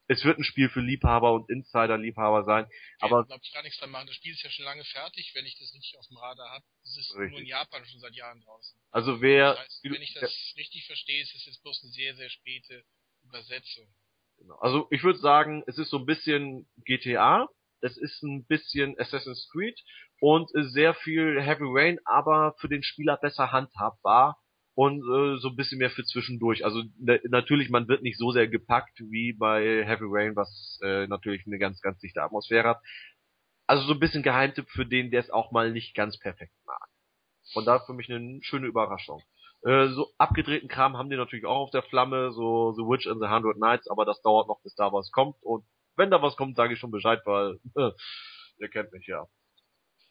es 0.09 0.25
wird 0.25 0.39
ein 0.39 0.45
Spiel 0.45 0.69
für 0.69 0.81
Liebhaber 0.81 1.33
und 1.33 1.49
Insider-Liebhaber 1.49 2.45
sein. 2.45 2.67
Aber 3.01 3.21
ja, 3.21 3.23
glaube 3.23 3.43
ich 3.45 3.53
gar 3.53 3.63
nichts 3.63 3.79
dran 3.79 3.91
machen. 3.91 4.07
Das 4.07 4.17
Spiel 4.17 4.33
ist 4.33 4.43
ja 4.43 4.51
schon 4.51 4.65
lange 4.65 4.85
fertig, 4.85 5.33
wenn 5.35 5.47
ich 5.47 5.59
das 5.59 5.73
richtig 5.73 5.97
auf 5.99 6.07
dem 6.09 6.19
Radar 6.19 6.51
habe. 6.51 6.65
Es 6.83 6.99
ist 6.99 7.15
richtig. 7.15 7.31
nur 7.31 7.41
in 7.41 7.47
Japan 7.47 7.85
schon 7.87 8.01
seit 8.01 8.15
Jahren 8.15 8.41
draußen. 8.43 8.79
Also 8.91 9.21
wer, 9.21 9.55
das 9.55 9.61
heißt, 9.61 9.85
wenn 9.85 10.03
ich 10.03 10.15
das 10.15 10.55
richtig 10.57 10.87
verstehe, 10.87 11.23
ist 11.23 11.35
es 11.35 11.47
jetzt 11.47 11.63
bloß 11.63 11.83
eine 11.83 11.93
sehr, 11.93 12.15
sehr 12.17 12.31
späte 12.31 12.85
Übersetzung. 13.23 13.89
Genau. 14.39 14.57
Also 14.61 14.87
ich 14.91 15.03
würde 15.05 15.19
sagen, 15.19 15.63
es 15.67 15.79
ist 15.79 15.91
so 15.91 15.99
ein 15.99 16.07
bisschen 16.07 16.67
GTA, 16.85 17.49
es 17.81 17.97
ist 17.97 18.23
ein 18.23 18.45
bisschen 18.47 18.99
Assassin's 18.99 19.49
Creed 19.51 19.79
und 20.21 20.51
sehr 20.55 20.95
viel 20.95 21.41
Heavy 21.41 21.65
Rain, 21.67 21.99
aber 22.05 22.55
für 22.59 22.69
den 22.69 22.83
Spieler 22.83 23.17
besser 23.17 23.53
handhabbar 23.53 24.39
und 24.75 25.01
äh, 25.01 25.39
so 25.39 25.49
ein 25.49 25.57
bisschen 25.57 25.79
mehr 25.79 25.91
für 25.91 26.05
zwischendurch. 26.05 26.65
Also 26.65 26.83
natürlich, 26.99 27.71
man 27.71 27.89
wird 27.89 28.03
nicht 28.03 28.19
so 28.19 28.31
sehr 28.31 28.49
gepackt 28.49 28.99
wie 29.11 29.33
bei 29.33 29.85
Heavy 29.85 30.05
Rain, 30.07 30.37
was 30.37 30.79
äh, 30.83 31.07
natürlich 31.09 31.47
eine 31.47 31.59
ganz, 31.59 31.81
ganz 31.81 31.99
dichte 31.99 32.23
Atmosphäre 32.23 32.69
hat. 32.69 32.81
Also 33.67 33.85
so 33.87 33.95
ein 33.95 34.01
bisschen 34.01 34.23
Geheimtipp 34.23 34.69
für 34.71 34.87
den, 34.87 35.11
der 35.11 35.21
es 35.21 35.31
auch 35.31 35.53
mal 35.53 35.73
nicht 35.73 35.95
ganz 35.95 36.19
perfekt 36.19 36.55
mag. 36.65 36.89
Und 37.55 37.67
da 37.67 37.81
für 37.81 37.95
mich 37.95 38.11
eine 38.11 38.41
schöne 38.43 38.67
Überraschung. 38.67 39.23
Äh, 39.65 39.89
so 39.89 40.09
abgedrehten 40.19 40.69
Kram 40.69 40.97
haben 40.97 41.11
die 41.11 41.17
natürlich 41.17 41.47
auch 41.47 41.61
auf 41.61 41.71
der 41.71 41.83
Flamme, 41.83 42.33
so 42.33 42.73
The 42.73 42.83
Witch 42.83 43.07
and 43.07 43.21
the 43.21 43.29
Hundred 43.29 43.59
Nights, 43.59 43.89
aber 43.89 44.05
das 44.05 44.21
dauert 44.23 44.49
noch, 44.49 44.61
bis 44.63 44.75
da 44.75 44.93
was 44.93 45.11
kommt. 45.13 45.37
Und 45.43 45.65
wenn 45.97 46.11
da 46.11 46.23
was 46.23 46.37
kommt, 46.37 46.57
sage 46.57 46.75
ich 46.75 46.81
schon 46.81 46.91
Bescheid, 46.91 47.21
weil 47.25 47.59
äh, 47.77 47.91
ihr 48.59 48.69
kennt 48.69 48.93
mich 48.93 49.07
ja. 49.07 49.27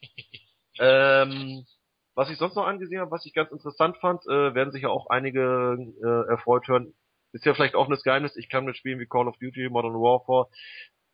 ähm, 0.78 1.64
was 2.14 2.30
ich 2.30 2.38
sonst 2.38 2.56
noch 2.56 2.66
angesehen 2.66 3.00
habe, 3.00 3.10
was 3.10 3.26
ich 3.26 3.34
ganz 3.34 3.50
interessant 3.50 3.96
fand, 3.98 4.24
äh, 4.26 4.54
werden 4.54 4.72
sich 4.72 4.82
ja 4.82 4.88
auch 4.88 5.08
einige 5.08 5.76
äh, 6.02 6.30
erfreut 6.30 6.68
hören, 6.68 6.94
ist 7.32 7.46
ja 7.46 7.54
vielleicht 7.54 7.74
auch 7.74 7.88
ein 7.88 7.98
Geheimnis, 8.02 8.36
ich 8.36 8.48
kann 8.48 8.64
mit 8.64 8.76
Spielen 8.76 9.00
wie 9.00 9.06
Call 9.06 9.28
of 9.28 9.38
Duty, 9.38 9.68
Modern 9.70 9.94
Warfare 9.94 10.48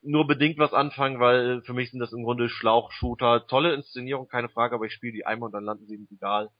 nur 0.02 0.26
bedingt 0.26 0.58
was 0.58 0.72
anfangen, 0.72 1.20
weil 1.20 1.62
für 1.62 1.72
mich 1.72 1.90
sind 1.90 2.00
das 2.00 2.12
im 2.12 2.24
Grunde 2.24 2.48
Schlauchshooter. 2.48 3.46
Tolle 3.46 3.74
Inszenierung, 3.74 4.28
keine 4.28 4.48
Frage, 4.48 4.74
aber 4.74 4.84
ich 4.86 4.92
spiele 4.92 5.12
die 5.12 5.26
einmal 5.26 5.48
und 5.48 5.52
dann 5.52 5.64
landen 5.64 5.86
sie 5.86 5.96
im 5.96 6.08
Regal. 6.10 6.50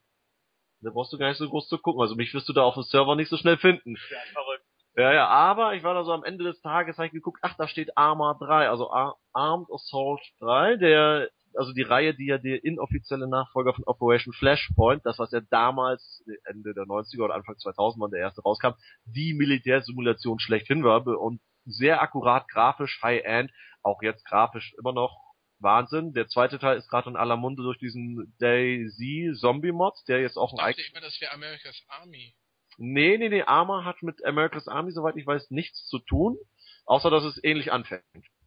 Da 0.80 0.90
brauchst 0.90 1.12
du 1.12 1.18
gar 1.18 1.28
nicht 1.28 1.38
so 1.38 1.48
groß 1.48 1.68
zu 1.68 1.78
gucken. 1.78 2.00
Also 2.00 2.14
mich 2.14 2.32
wirst 2.34 2.48
du 2.48 2.52
da 2.52 2.62
auf 2.62 2.74
dem 2.74 2.84
Server 2.84 3.16
nicht 3.16 3.30
so 3.30 3.36
schnell 3.36 3.56
finden. 3.56 3.96
Ja, 4.10 4.18
verrückt. 4.32 4.64
Ja, 4.96 5.12
ja, 5.12 5.28
aber 5.28 5.74
ich 5.74 5.84
war 5.84 5.94
da 5.94 6.02
so 6.02 6.12
am 6.12 6.24
Ende 6.24 6.42
des 6.42 6.60
Tages, 6.60 6.96
habe 6.96 7.06
ich 7.06 7.12
geguckt, 7.12 7.38
ach, 7.42 7.54
da 7.56 7.68
steht 7.68 7.96
Arma 7.96 8.34
3, 8.34 8.68
also 8.68 8.90
Ar 8.90 9.16
Armed 9.32 9.68
Assault 9.72 10.20
3, 10.40 10.76
der 10.76 11.28
also 11.54 11.72
die 11.72 11.82
Reihe, 11.82 12.14
die 12.14 12.26
ja 12.26 12.38
der 12.38 12.64
inoffizielle 12.64 13.28
Nachfolger 13.28 13.74
von 13.74 13.84
Operation 13.84 14.32
Flashpoint, 14.32 15.04
das 15.04 15.18
was 15.18 15.30
ja 15.32 15.40
damals 15.50 16.24
Ende 16.44 16.74
der 16.74 16.84
90er 16.84 17.22
oder 17.22 17.34
Anfang 17.34 17.56
2000 17.58 18.02
wann 18.02 18.10
der 18.10 18.20
erste 18.20 18.42
rauskam, 18.42 18.72
die 19.04 19.34
Militärsimulation 19.34 20.38
schlechthin 20.38 20.84
war 20.84 21.06
und 21.06 21.40
sehr 21.64 22.02
akkurat 22.02 22.48
grafisch, 22.48 23.00
High-End, 23.02 23.52
auch 23.82 24.02
jetzt 24.02 24.24
grafisch 24.24 24.74
immer 24.78 24.92
noch 24.92 25.27
Wahnsinn. 25.60 26.12
Der 26.12 26.28
zweite 26.28 26.58
Teil 26.58 26.76
ist 26.76 26.88
gerade 26.88 27.10
in 27.10 27.16
aller 27.16 27.36
Munde 27.36 27.62
durch 27.62 27.78
diesen 27.78 28.34
Daisy 28.38 29.32
Zombie 29.38 29.72
Mod, 29.72 29.94
der 30.08 30.20
jetzt 30.20 30.36
auch 30.36 30.52
ein 30.52 30.60
eigenes. 30.60 30.88
immer, 30.90 31.00
das 31.00 31.20
wäre 31.20 31.32
America's 31.32 31.82
Army. 31.88 32.34
Nee, 32.76 33.18
nee, 33.18 33.28
nee, 33.28 33.42
Arma 33.42 33.84
hat 33.84 34.02
mit 34.02 34.24
America's 34.24 34.68
Army, 34.68 34.92
soweit 34.92 35.16
ich 35.16 35.26
weiß, 35.26 35.50
nichts 35.50 35.86
zu 35.86 35.98
tun, 35.98 36.36
außer 36.84 37.10
dass 37.10 37.24
es 37.24 37.42
ähnlich 37.42 37.72
anfängt. 37.72 38.04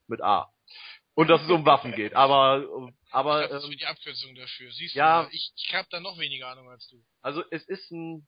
Mit 0.07 0.21
A 0.21 0.51
und 1.15 1.29
dass 1.29 1.41
es 1.41 1.49
um 1.49 1.65
Waffen 1.65 1.93
geht. 1.93 2.13
Aber, 2.13 2.89
aber. 3.11 3.43
Ich 3.43 3.49
glaub, 3.49 3.61
das 3.61 3.69
ähm, 3.69 3.77
die 3.77 3.85
Abkürzung 3.85 4.35
dafür. 4.35 4.71
Siehst 4.71 4.95
ja, 4.95 5.23
du, 5.23 5.29
ich, 5.31 5.51
ich 5.55 5.73
habe 5.73 5.87
da 5.91 5.99
noch 5.99 6.17
weniger 6.17 6.47
Ahnung 6.47 6.69
als 6.69 6.87
du. 6.87 7.03
Also 7.21 7.43
es 7.51 7.67
ist 7.67 7.91
ein, 7.91 8.27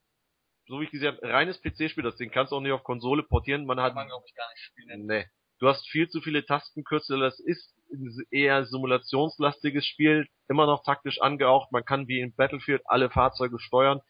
so 0.68 0.80
wie 0.80 0.86
ich 0.86 0.92
gesehen 0.92 1.16
habe, 1.16 1.28
reines 1.28 1.62
PC-Spiel. 1.62 2.04
Das 2.04 2.18
Ding 2.18 2.32
kannst 2.32 2.52
du 2.52 2.58
auch 2.58 2.62
nicht 2.62 2.72
auf 2.72 2.84
Konsole 2.84 3.24
portieren. 3.24 3.66
Man 3.66 3.80
hat. 3.80 3.90
Kann 3.90 3.96
man 3.96 4.08
glaube 4.08 4.26
ich 4.28 4.36
gar 4.36 4.50
nicht 4.50 4.64
spielen. 4.64 5.06
Nee. 5.06 5.26
Du 5.64 5.70
hast 5.70 5.88
viel 5.88 6.10
zu 6.10 6.20
viele 6.20 6.46
Tastenkürzel. 6.46 7.22
Das 7.22 7.40
ist 7.40 7.74
ein 7.94 8.12
eher 8.32 8.66
simulationslastiges 8.66 9.86
Spiel. 9.86 10.28
Immer 10.50 10.66
noch 10.66 10.84
taktisch 10.84 11.22
angehaucht. 11.22 11.72
Man 11.72 11.86
kann 11.86 12.10
wie 12.10 12.20
in 12.20 12.36
Battlefield 12.36 12.82
alle 12.84 13.10
Fahrzeuge 13.10 13.58
steuern. 13.60 14.02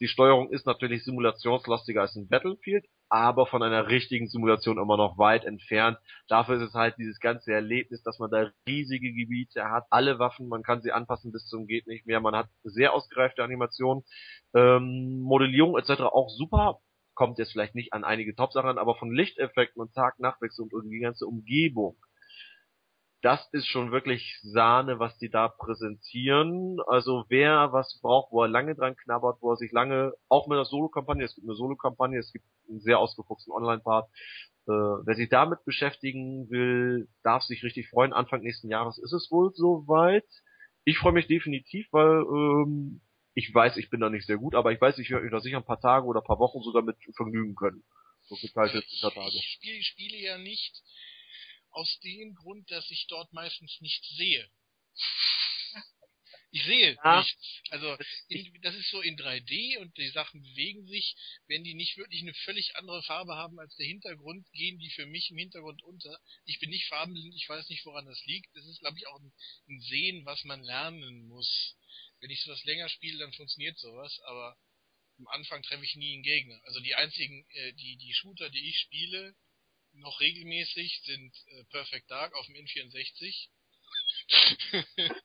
Die 0.00 0.08
Steuerung 0.08 0.50
ist 0.50 0.64
natürlich 0.64 1.04
simulationslastiger 1.04 2.00
als 2.00 2.16
in 2.16 2.28
Battlefield, 2.28 2.86
aber 3.10 3.46
von 3.46 3.62
einer 3.62 3.88
richtigen 3.88 4.26
Simulation 4.26 4.78
immer 4.78 4.96
noch 4.96 5.18
weit 5.18 5.44
entfernt. 5.44 5.98
Dafür 6.28 6.56
ist 6.56 6.68
es 6.68 6.74
halt 6.74 6.96
dieses 6.96 7.20
ganze 7.20 7.52
Erlebnis, 7.52 8.02
dass 8.02 8.18
man 8.18 8.30
da 8.30 8.50
riesige 8.66 9.12
Gebiete 9.12 9.70
hat, 9.70 9.84
alle 9.90 10.18
Waffen, 10.18 10.48
man 10.48 10.62
kann 10.62 10.80
sie 10.80 10.92
anpassen 10.92 11.30
bis 11.30 11.46
zum 11.46 11.66
geht 11.66 11.86
nicht 11.86 12.06
mehr, 12.06 12.20
man 12.20 12.36
hat 12.36 12.48
sehr 12.62 12.94
ausgereifte 12.94 13.42
Animationen, 13.42 14.02
ähm, 14.54 15.20
Modellierung 15.20 15.78
etc. 15.78 16.02
auch 16.02 16.28
super, 16.28 16.80
kommt 17.16 17.38
jetzt 17.38 17.50
vielleicht 17.50 17.74
nicht 17.74 17.92
an 17.92 18.04
einige 18.04 18.36
Top-Sachen, 18.36 18.78
aber 18.78 18.94
von 18.94 19.10
Lichteffekten 19.10 19.82
und 19.82 19.92
Tag-Nachtwechsel 19.94 20.68
und 20.70 20.88
die 20.88 21.00
ganze 21.00 21.26
Umgebung 21.26 21.96
das 23.26 23.48
ist 23.50 23.66
schon 23.66 23.90
wirklich 23.90 24.38
Sahne, 24.42 25.00
was 25.00 25.18
die 25.18 25.28
da 25.30 25.48
präsentieren. 25.48 26.78
Also 26.86 27.24
wer 27.28 27.72
was 27.72 27.98
braucht, 28.00 28.30
wo 28.30 28.42
er 28.42 28.48
lange 28.48 28.76
dran 28.76 28.96
knabbert, 28.96 29.38
wo 29.40 29.50
er 29.50 29.56
sich 29.56 29.72
lange, 29.72 30.12
auch 30.28 30.46
mit 30.46 30.54
einer 30.56 30.64
Solo-Kampagne, 30.64 31.24
es 31.24 31.34
gibt 31.34 31.46
eine 31.46 31.56
Solo-Kampagne, 31.56 32.20
es 32.20 32.32
gibt 32.32 32.44
einen 32.68 32.78
sehr 32.78 33.00
ausgefuchsten 33.00 33.52
Online-Part, 33.52 34.08
äh, 34.68 34.70
wer 34.70 35.14
sich 35.16 35.28
damit 35.28 35.64
beschäftigen 35.64 36.48
will, 36.50 37.08
darf 37.24 37.42
sich 37.42 37.64
richtig 37.64 37.88
freuen. 37.88 38.12
Anfang 38.12 38.42
nächsten 38.42 38.68
Jahres 38.68 38.96
ist 38.98 39.12
es 39.12 39.28
wohl 39.32 39.52
soweit. 39.54 40.26
Ich 40.84 40.98
freue 40.98 41.12
mich 41.12 41.26
definitiv, 41.26 41.88
weil 41.90 42.22
ähm, 42.22 43.00
ich 43.36 43.52
weiß, 43.52 43.76
ich 43.76 43.90
bin 43.90 44.00
da 44.00 44.08
nicht 44.08 44.26
sehr 44.26 44.38
gut, 44.38 44.54
aber 44.54 44.72
ich 44.72 44.80
weiß, 44.80 44.98
ich 44.98 45.10
werde 45.10 45.24
mich 45.24 45.30
da 45.30 45.40
sicher 45.40 45.58
ein 45.58 45.64
paar 45.64 45.80
Tage 45.80 46.06
oder 46.06 46.22
ein 46.22 46.26
paar 46.26 46.38
Wochen 46.38 46.62
sogar 46.62 46.82
mit 46.82 46.96
vergnügen 47.14 47.54
können. 47.54 47.84
So 48.28 48.36
geteilte 48.36 48.82
Tage. 49.00 49.36
Ich 49.36 49.52
spiele, 49.52 49.82
spiele 49.82 50.16
ja 50.16 50.38
nicht 50.38 50.82
aus 51.70 52.00
dem 52.00 52.34
Grund, 52.34 52.70
dass 52.70 52.90
ich 52.90 53.06
dort 53.08 53.30
meistens 53.34 53.78
nichts 53.82 54.08
sehe. 54.16 54.48
Ich 56.50 56.64
sehe 56.64 56.96
ja. 57.04 57.20
nichts. 57.20 57.60
Also 57.68 57.94
in, 58.28 58.62
das 58.62 58.74
ist 58.74 58.88
so 58.88 59.02
in 59.02 59.18
3D 59.18 59.76
und 59.80 59.94
die 59.98 60.08
Sachen 60.08 60.42
bewegen 60.42 60.86
sich. 60.86 61.14
Wenn 61.46 61.62
die 61.62 61.74
nicht 61.74 61.98
wirklich 61.98 62.22
eine 62.22 62.32
völlig 62.32 62.74
andere 62.76 63.02
Farbe 63.02 63.34
haben 63.34 63.60
als 63.60 63.76
der 63.76 63.86
Hintergrund, 63.86 64.50
gehen 64.52 64.78
die 64.78 64.88
für 64.88 65.04
mich 65.04 65.30
im 65.30 65.36
Hintergrund 65.36 65.82
unter. 65.82 66.18
Ich 66.46 66.58
bin 66.58 66.70
nicht 66.70 66.86
farbenblind, 66.86 67.34
ich 67.34 67.46
weiß 67.46 67.68
nicht, 67.68 67.84
woran 67.84 68.06
das 68.06 68.24
liegt. 68.24 68.48
Das 68.56 68.64
ist, 68.64 68.80
glaube 68.80 68.96
ich, 68.96 69.06
auch 69.06 69.20
ein, 69.20 69.32
ein 69.68 69.80
Sehen, 69.80 70.24
was 70.24 70.42
man 70.44 70.62
lernen 70.62 71.28
muss. 71.28 71.76
Wenn 72.20 72.30
ich 72.30 72.42
sowas 72.42 72.64
länger 72.64 72.88
spiele, 72.88 73.18
dann 73.18 73.32
funktioniert 73.32 73.78
sowas, 73.78 74.18
aber 74.24 74.56
am 75.18 75.26
Anfang 75.28 75.62
treffe 75.62 75.84
ich 75.84 75.96
nie 75.96 76.14
einen 76.14 76.22
Gegner. 76.22 76.60
Also 76.64 76.80
die 76.80 76.94
einzigen, 76.94 77.46
äh, 77.50 77.72
die, 77.74 77.96
die 77.96 78.14
Shooter, 78.14 78.50
die 78.50 78.68
ich 78.68 78.78
spiele, 78.80 79.34
noch 79.92 80.20
regelmäßig 80.20 81.02
sind 81.04 81.34
äh, 81.46 81.64
Perfect 81.64 82.10
Dark 82.10 82.34
auf 82.34 82.46
dem 82.46 82.54
N64 82.56 83.48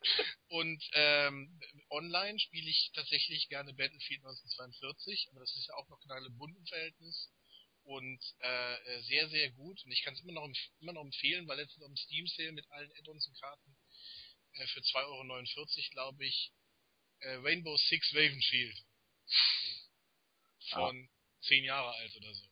und 0.48 0.84
ähm, 0.94 1.60
online 1.90 2.40
spiele 2.40 2.70
ich 2.70 2.92
tatsächlich 2.94 3.50
gerne 3.50 3.74
Battlefield 3.74 4.20
1942, 4.20 5.30
aber 5.32 5.40
das 5.40 5.56
ist 5.56 5.68
ja 5.68 5.74
auch 5.76 5.90
noch 5.90 6.00
genau 6.02 6.16
ein 6.16 6.38
Bundenverhältnis 6.38 7.32
und 7.84 8.22
äh, 8.42 8.76
äh, 8.76 9.02
sehr, 9.04 9.30
sehr 9.30 9.52
gut. 9.52 9.84
Und 9.84 9.92
ich 9.92 10.04
kann 10.04 10.14
es 10.14 10.22
immer 10.22 10.34
noch 10.34 10.48
immer 10.80 10.94
noch 10.94 11.02
empfehlen, 11.02 11.48
weil 11.48 11.58
letztens 11.58 11.84
auf 11.84 11.90
dem 11.90 11.98
Steam 11.98 12.28
Sale 12.28 12.52
mit 12.52 12.70
allen 12.72 12.92
Add-ons 13.00 13.28
und 13.28 13.40
Karten 13.40 13.76
äh, 14.54 14.68
für 14.68 14.82
2,49 14.82 14.98
Euro, 15.08 15.90
glaube 15.92 16.26
ich, 16.26 16.52
äh, 17.22 17.36
Rainbow 17.44 17.76
Six 17.78 18.14
Raven 18.16 18.42
Shield. 18.42 18.78
Von 20.72 21.10
ah. 21.10 21.42
zehn 21.42 21.64
Jahre 21.64 21.94
alt 21.94 22.16
oder 22.18 22.34
so. 22.34 22.46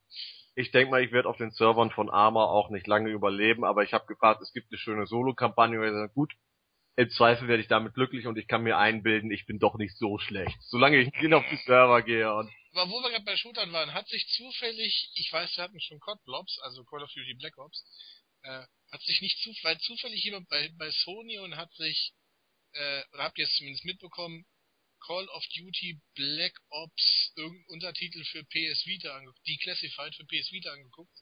Ich 0.55 0.71
denke 0.71 0.91
mal, 0.91 1.03
ich 1.03 1.11
werde 1.11 1.29
auf 1.29 1.37
den 1.37 1.51
Servern 1.51 1.91
von 1.91 2.09
Arma 2.09 2.45
auch 2.45 2.69
nicht 2.69 2.87
lange 2.87 3.09
überleben, 3.09 3.63
aber 3.63 3.83
ich 3.83 3.93
habe 3.93 4.07
gefragt, 4.07 4.41
es 4.41 4.51
gibt 4.51 4.71
eine 4.71 4.77
schöne 4.77 5.07
Solo-Kampagne. 5.07 6.09
Gut, 6.13 6.33
im 6.95 7.09
Zweifel 7.11 7.47
werde 7.47 7.61
ich 7.61 7.69
damit 7.69 7.93
glücklich 7.93 8.27
und 8.27 8.37
ich 8.37 8.47
kann 8.47 8.63
mir 8.63 8.77
einbilden, 8.77 9.31
ich 9.31 9.45
bin 9.45 9.59
doch 9.59 9.77
nicht 9.77 9.95
so 9.97 10.17
schlecht. 10.17 10.57
Solange 10.63 10.97
ich 10.97 11.11
nicht 11.13 11.33
auf 11.33 11.45
die 11.49 11.55
Server 11.65 12.01
gehe 12.01 12.33
und 12.33 12.51
aber 12.71 12.91
wo 12.91 13.01
wir 13.01 13.09
gerade 13.09 13.25
bei 13.25 13.35
Shootern 13.35 13.71
waren, 13.73 13.93
hat 13.93 14.07
sich 14.07 14.27
zufällig, 14.35 15.09
ich 15.15 15.31
weiß, 15.31 15.57
wir 15.57 15.63
hatten 15.63 15.79
schon 15.81 15.99
COD 15.99 16.23
Blobs, 16.23 16.59
also 16.59 16.83
Call 16.83 17.01
of 17.01 17.11
Duty 17.11 17.33
Black 17.33 17.57
Ops, 17.57 17.83
äh, 18.43 18.63
hat 18.91 19.01
sich 19.01 19.21
nicht 19.21 19.39
zu, 19.41 19.51
weil 19.63 19.79
zufällig 19.79 20.23
jemand 20.23 20.47
bei, 20.49 20.69
bei 20.77 20.91
Sony 20.91 21.39
und 21.39 21.55
hat 21.55 21.73
sich, 21.73 22.13
äh, 22.73 23.03
oder 23.13 23.23
habt 23.23 23.39
ihr 23.39 23.45
es 23.45 23.55
zumindest 23.55 23.85
mitbekommen, 23.85 24.45
Call 25.05 25.27
of 25.29 25.43
Duty 25.55 25.99
Black 26.15 26.53
Ops 26.69 27.33
irgendein 27.35 27.65
Untertitel 27.69 28.23
für 28.25 28.43
PS 28.43 28.85
Vita 28.85 29.15
angeguckt, 29.15 29.47
Declassified 29.47 30.15
für 30.15 30.25
PS 30.25 30.51
Vita 30.51 30.71
angeguckt? 30.71 31.13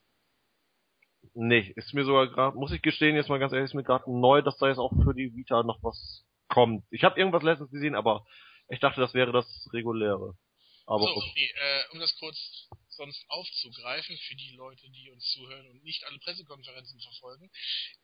Nee, 1.33 1.73
ist 1.75 1.93
mir 1.93 2.05
sogar 2.05 2.27
gerade, 2.27 2.57
muss 2.57 2.71
ich 2.71 2.81
gestehen, 2.81 3.15
jetzt 3.15 3.29
mal 3.29 3.39
ganz 3.39 3.53
ehrlich, 3.53 3.69
ist 3.69 3.75
mir 3.75 3.83
gerade 3.83 4.11
neu, 4.11 4.41
dass 4.41 4.57
da 4.57 4.67
jetzt 4.67 4.77
auch 4.77 4.91
für 5.03 5.13
die 5.13 5.35
Vita 5.35 5.63
noch 5.63 5.81
was 5.83 6.25
kommt. 6.47 6.85
Ich 6.91 7.03
habe 7.03 7.19
irgendwas 7.19 7.43
letztens 7.43 7.71
gesehen, 7.71 7.95
aber 7.95 8.25
ich 8.69 8.79
dachte, 8.79 9.01
das 9.01 9.13
wäre 9.13 9.31
das 9.31 9.45
reguläre. 9.73 10.37
Aber 10.85 11.03
so, 11.03 11.15
okay, 11.17 11.51
äh, 11.53 11.83
um 11.91 11.99
das 11.99 12.15
kurz 12.17 12.69
sonst 12.89 13.23
aufzugreifen 13.27 14.17
für 14.17 14.35
die 14.35 14.55
Leute, 14.55 14.89
die 14.89 15.09
uns 15.11 15.25
zuhören 15.33 15.67
und 15.67 15.83
nicht 15.83 16.03
alle 16.05 16.17
Pressekonferenzen 16.19 16.99
verfolgen. 17.01 17.51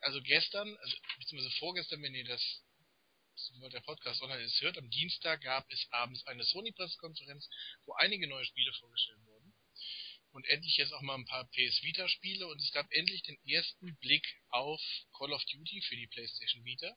Also 0.00 0.20
gestern, 0.20 0.76
also 0.76 0.96
beziehungsweise 1.18 1.56
vorgestern, 1.58 2.02
wenn 2.02 2.14
ihr 2.14 2.26
das 2.26 2.62
sobald 3.34 3.72
der 3.72 3.80
Podcast 3.80 4.22
online 4.22 4.42
ist, 4.42 4.60
hört, 4.60 4.78
am 4.78 4.90
Dienstag 4.90 5.42
gab 5.42 5.70
es 5.70 5.86
abends 5.90 6.26
eine 6.26 6.44
Sony-Pressekonferenz, 6.44 7.48
wo 7.86 7.94
einige 7.94 8.28
neue 8.28 8.44
Spiele 8.44 8.72
vorgestellt 8.74 9.24
wurden. 9.24 9.54
Und 10.32 10.46
endlich 10.46 10.76
jetzt 10.76 10.92
auch 10.92 11.02
mal 11.02 11.14
ein 11.14 11.26
paar 11.26 11.44
PS 11.50 11.82
Vita 11.82 12.08
Spiele 12.08 12.46
und 12.48 12.60
es 12.60 12.72
gab 12.72 12.90
endlich 12.90 13.22
den 13.22 13.38
ersten 13.46 13.96
Blick 13.98 14.26
auf 14.48 14.80
Call 15.16 15.32
of 15.32 15.44
Duty 15.44 15.80
für 15.82 15.96
die 15.96 16.08
PlayStation 16.08 16.64
Vita. 16.64 16.96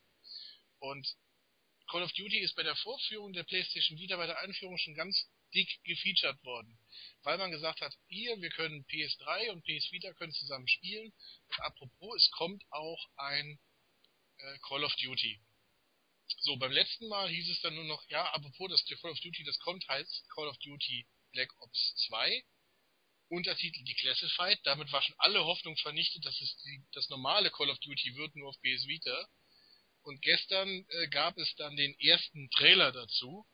Und 0.80 1.08
Call 1.90 2.04
of 2.04 2.12
Duty 2.14 2.40
ist 2.40 2.56
bei 2.56 2.64
der 2.64 2.76
Vorführung 2.76 3.34
der 3.34 3.44
PlayStation 3.44 3.98
Vita, 3.98 4.18
bei 4.18 4.26
der 4.26 4.40
Einführung 4.40 4.78
schon 4.78 4.96
ganz 4.96 5.30
dick 5.54 5.70
gefeatured 5.84 6.44
worden. 6.44 6.78
Weil 7.24 7.38
man 7.38 7.52
gesagt 7.52 7.82
hat, 7.82 7.94
hier, 8.08 8.42
wir 8.42 8.50
können 8.50 8.86
PS3 8.88 9.52
und 9.52 9.64
PS 9.64 9.92
Vita 9.92 10.14
können 10.14 10.34
zusammen 10.34 10.68
spielen. 10.68 11.14
Und 11.50 11.60
apropos, 11.62 12.16
es 12.18 12.32
kommt 12.32 12.64
auch 12.72 13.10
ein 13.16 13.60
äh, 14.38 14.58
Call 14.68 14.84
of 14.84 14.96
Duty. 14.96 15.40
So, 16.40 16.58
beim 16.58 16.72
letzten 16.72 17.08
Mal 17.08 17.30
hieß 17.30 17.50
es 17.50 17.62
dann 17.62 17.76
nur 17.76 17.86
noch, 17.86 18.04
ja, 18.10 18.26
apropos, 18.34 18.70
das 18.70 18.86
Call 19.00 19.12
of 19.12 19.20
Duty, 19.20 19.44
das 19.44 19.60
kommt, 19.60 19.88
heißt 19.88 20.30
Call 20.34 20.48
of 20.48 20.58
Duty 20.60 21.08
Black 21.32 21.50
Ops 21.62 21.96
2. 22.08 22.44
Untertitel 23.30 23.84
Declassified. 23.84 24.60
Damit 24.64 24.92
war 24.92 25.02
schon 25.02 25.16
alle 25.18 25.44
Hoffnung 25.44 25.76
vernichtet, 25.78 26.26
dass 26.26 26.40
es 26.40 26.58
die, 26.64 26.86
das 26.94 27.10
normale 27.10 27.52
Call 27.52 27.70
of 27.70 27.80
Duty 27.80 28.16
wird, 28.16 28.36
nur 28.36 28.50
auf 28.50 28.60
PS 28.62 28.88
Vita. 28.88 29.28
Und 30.04 30.22
gestern 30.22 30.86
äh, 30.90 31.08
gab 31.10 31.38
es 31.38 31.54
dann 31.56 31.76
den 31.76 31.94
ersten 32.00 32.50
Trailer 32.52 32.92
dazu, 32.94 33.46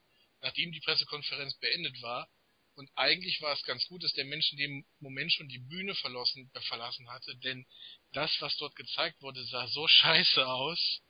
nachdem 0.42 0.72
die 0.72 0.82
Pressekonferenz 0.82 1.58
beendet 1.60 2.00
war. 2.02 2.30
Und 2.76 2.90
eigentlich 2.96 3.42
war 3.42 3.54
es 3.54 3.64
ganz 3.64 3.86
gut, 3.88 4.04
dass 4.04 4.14
der 4.14 4.26
Mensch 4.26 4.52
in 4.52 4.58
dem 4.58 4.86
Moment 5.00 5.32
schon 5.32 5.50
die 5.50 5.60
Bühne 5.60 5.96
verlassen, 5.96 6.52
äh, 6.54 6.62
verlassen 6.62 7.10
hatte, 7.10 7.36
denn 7.38 7.66
das, 8.14 8.32
was 8.40 8.56
dort 8.58 8.76
gezeigt 8.76 9.22
wurde, 9.22 9.44
sah 9.46 9.68
so 9.68 9.88
scheiße 9.88 10.48
aus 10.48 11.02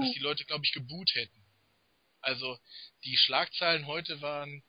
dass 0.00 0.12
die 0.12 0.20
Leute, 0.20 0.44
glaube 0.44 0.64
ich, 0.64 0.72
geboot 0.72 1.10
hätten. 1.14 1.44
Also 2.20 2.58
die 3.04 3.16
Schlagzeilen 3.16 3.86
heute 3.86 4.20
waren 4.20 4.62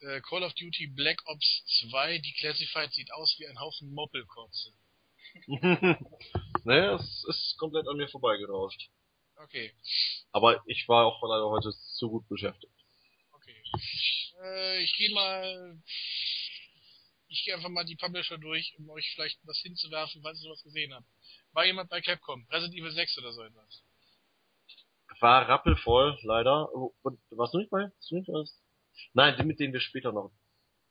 äh, 0.00 0.20
Call 0.22 0.42
of 0.42 0.54
Duty 0.54 0.88
Black 0.88 1.22
Ops 1.26 1.64
2, 1.90 2.18
die 2.18 2.32
Classified 2.34 2.92
sieht 2.92 3.12
aus 3.12 3.36
wie 3.38 3.46
ein 3.46 3.60
Haufen 3.60 3.92
Moppelkotze. 3.92 4.72
naja, 6.64 6.94
es 6.94 7.24
ist 7.28 7.56
komplett 7.58 7.86
an 7.88 7.96
mir 7.96 8.08
vorbeigerauscht. 8.08 8.88
Okay. 9.36 9.72
Aber 10.32 10.62
ich 10.66 10.88
war 10.88 11.06
auch 11.06 11.22
leider 11.22 11.48
heute 11.48 11.70
zu 11.98 12.08
gut 12.08 12.28
beschäftigt. 12.28 12.72
Okay. 13.32 13.62
Äh, 14.42 14.82
ich 14.82 14.96
gehe 14.96 15.12
mal. 15.12 15.82
Ich 17.28 17.44
gehe 17.44 17.54
einfach 17.54 17.68
mal 17.68 17.84
die 17.84 17.96
Publisher 17.96 18.38
durch, 18.38 18.74
um 18.78 18.88
euch 18.90 19.10
vielleicht 19.14 19.38
was 19.44 19.58
hinzuwerfen, 19.58 20.22
falls 20.22 20.38
ihr 20.38 20.44
sowas 20.44 20.62
gesehen 20.62 20.94
habt. 20.94 21.06
War 21.52 21.66
jemand 21.66 21.90
bei 21.90 22.00
Capcom? 22.00 22.46
Resident 22.50 22.74
Evil 22.74 22.92
6 22.92 23.18
oder 23.18 23.32
so 23.32 23.42
etwas? 23.42 23.82
War 25.20 25.48
rappelvoll, 25.48 26.16
leider. 26.22 26.68
warst 27.30 27.54
du 27.54 27.58
nicht 27.58 27.70
bei? 27.70 27.82
Warst 27.82 28.10
du 28.10 28.16
nicht 28.16 28.26
bei? 28.26 28.44
Nein, 29.12 29.34
die, 29.38 29.44
mit 29.44 29.60
denen 29.60 29.72
wir 29.72 29.80
später 29.80 30.12
noch. 30.12 30.30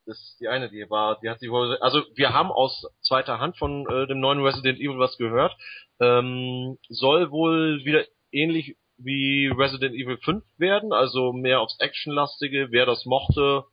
Das 0.05 0.19
ist 0.19 0.39
die 0.39 0.47
eine, 0.47 0.69
die 0.69 0.87
war, 0.89 1.19
die 1.19 1.29
hat 1.29 1.39
sich 1.39 1.49
wohl, 1.49 1.77
also 1.77 2.03
wir 2.13 2.31
haben 2.31 2.51
aus 2.51 2.85
zweiter 3.01 3.39
Hand 3.39 3.57
von 3.57 3.87
äh, 3.89 4.05
dem 4.05 4.19
neuen 4.19 4.43
Resident 4.43 4.79
Evil 4.79 4.99
was 4.99 5.17
gehört. 5.17 5.57
Ähm, 5.99 6.77
soll 6.89 7.31
wohl 7.31 7.83
wieder 7.85 8.05
ähnlich 8.31 8.77
wie 8.97 9.47
Resident 9.47 9.95
Evil 9.95 10.17
5 10.17 10.43
werden, 10.57 10.93
also 10.93 11.33
mehr 11.33 11.59
aufs 11.59 11.79
Actionlastige, 11.79 12.67
wer 12.69 12.85
das 12.85 13.05
mochte, 13.05 13.65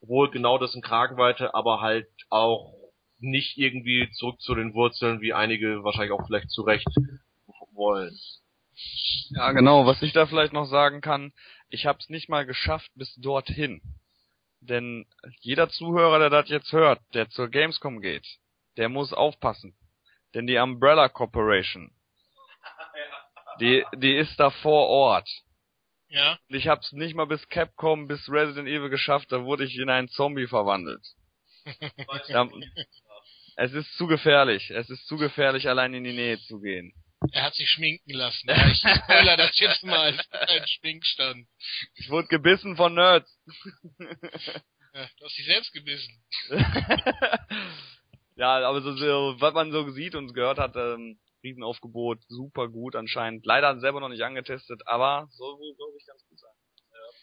wohl 0.00 0.30
genau 0.30 0.56
das 0.58 0.74
in 0.74 0.82
Kragenweite, 0.82 1.54
aber 1.54 1.80
halt 1.80 2.08
auch 2.30 2.72
nicht 3.18 3.58
irgendwie 3.58 4.08
zurück 4.12 4.40
zu 4.40 4.54
den 4.54 4.72
Wurzeln, 4.72 5.20
wie 5.20 5.34
einige 5.34 5.84
wahrscheinlich 5.84 6.12
auch 6.12 6.26
vielleicht 6.26 6.50
zurecht 6.50 6.88
wollen. 7.72 8.16
Ja, 9.30 9.52
genau. 9.52 9.86
Was 9.86 10.02
ich 10.02 10.12
da 10.12 10.26
vielleicht 10.26 10.52
noch 10.52 10.66
sagen 10.66 11.00
kann, 11.00 11.32
ich 11.68 11.86
habe 11.86 11.98
es 12.00 12.08
nicht 12.08 12.28
mal 12.28 12.46
geschafft 12.46 12.90
bis 12.94 13.14
dorthin. 13.16 13.80
Denn 14.60 15.06
jeder 15.40 15.70
Zuhörer, 15.70 16.18
der 16.18 16.30
das 16.30 16.48
jetzt 16.48 16.72
hört, 16.72 17.00
der 17.14 17.30
zur 17.30 17.48
Gamescom 17.48 18.00
geht, 18.00 18.26
der 18.76 18.88
muss 18.88 19.12
aufpassen. 19.12 19.76
Denn 20.34 20.46
die 20.46 20.58
Umbrella 20.58 21.08
Corporation, 21.08 21.92
die, 23.60 23.84
die 23.96 24.16
ist 24.16 24.38
da 24.38 24.50
vor 24.50 24.88
Ort. 24.88 25.28
Ja. 26.08 26.38
Ich 26.48 26.68
hab's 26.68 26.92
nicht 26.92 27.14
mal 27.14 27.26
bis 27.26 27.48
Capcom, 27.48 28.08
bis 28.08 28.28
Resident 28.28 28.68
Evil 28.68 28.90
geschafft, 28.90 29.30
da 29.32 29.44
wurde 29.44 29.64
ich 29.64 29.76
in 29.76 29.88
einen 29.88 30.08
Zombie 30.08 30.46
verwandelt. 30.46 31.06
es 33.56 33.72
ist 33.72 33.96
zu 33.96 34.06
gefährlich. 34.06 34.70
Es 34.70 34.90
ist 34.90 35.06
zu 35.06 35.16
gefährlich, 35.16 35.68
allein 35.68 35.94
in 35.94 36.04
die 36.04 36.12
Nähe 36.12 36.38
zu 36.40 36.60
gehen. 36.60 36.92
Er 37.32 37.42
hat 37.42 37.54
sich 37.54 37.68
schminken 37.68 38.12
lassen. 38.12 38.48
Ich 38.48 38.78
spoiler 39.04 39.36
das 39.36 39.58
jetzt 39.58 39.82
mal 39.82 40.12
als 40.12 40.30
ein 40.30 40.66
Schminkstand. 40.66 41.46
Ich 41.94 42.08
wurde 42.10 42.28
gebissen 42.28 42.76
von 42.76 42.94
Nerds. 42.94 43.30
Ja, 44.92 45.08
du 45.18 45.24
hast 45.24 45.38
dich 45.38 45.46
selbst 45.46 45.72
gebissen. 45.72 46.22
ja, 48.36 48.66
aber 48.66 48.82
so, 48.82 48.96
so, 48.96 49.36
was 49.38 49.54
man 49.54 49.70
so 49.70 49.88
sieht 49.90 50.14
und 50.14 50.34
gehört 50.34 50.58
hat, 50.58 50.74
ähm, 50.76 51.20
Riesenaufgebot, 51.42 52.18
super 52.28 52.68
gut 52.68 52.96
anscheinend. 52.96 53.46
Leider 53.46 53.78
selber 53.80 54.00
noch 54.00 54.08
nicht 54.08 54.22
angetestet, 54.22 54.82
aber 54.86 55.28
wohl, 55.38 55.74
glaube 55.76 55.96
ich, 55.96 56.06
ganz 56.06 56.26
gut 56.28 56.38
sein. 56.38 56.50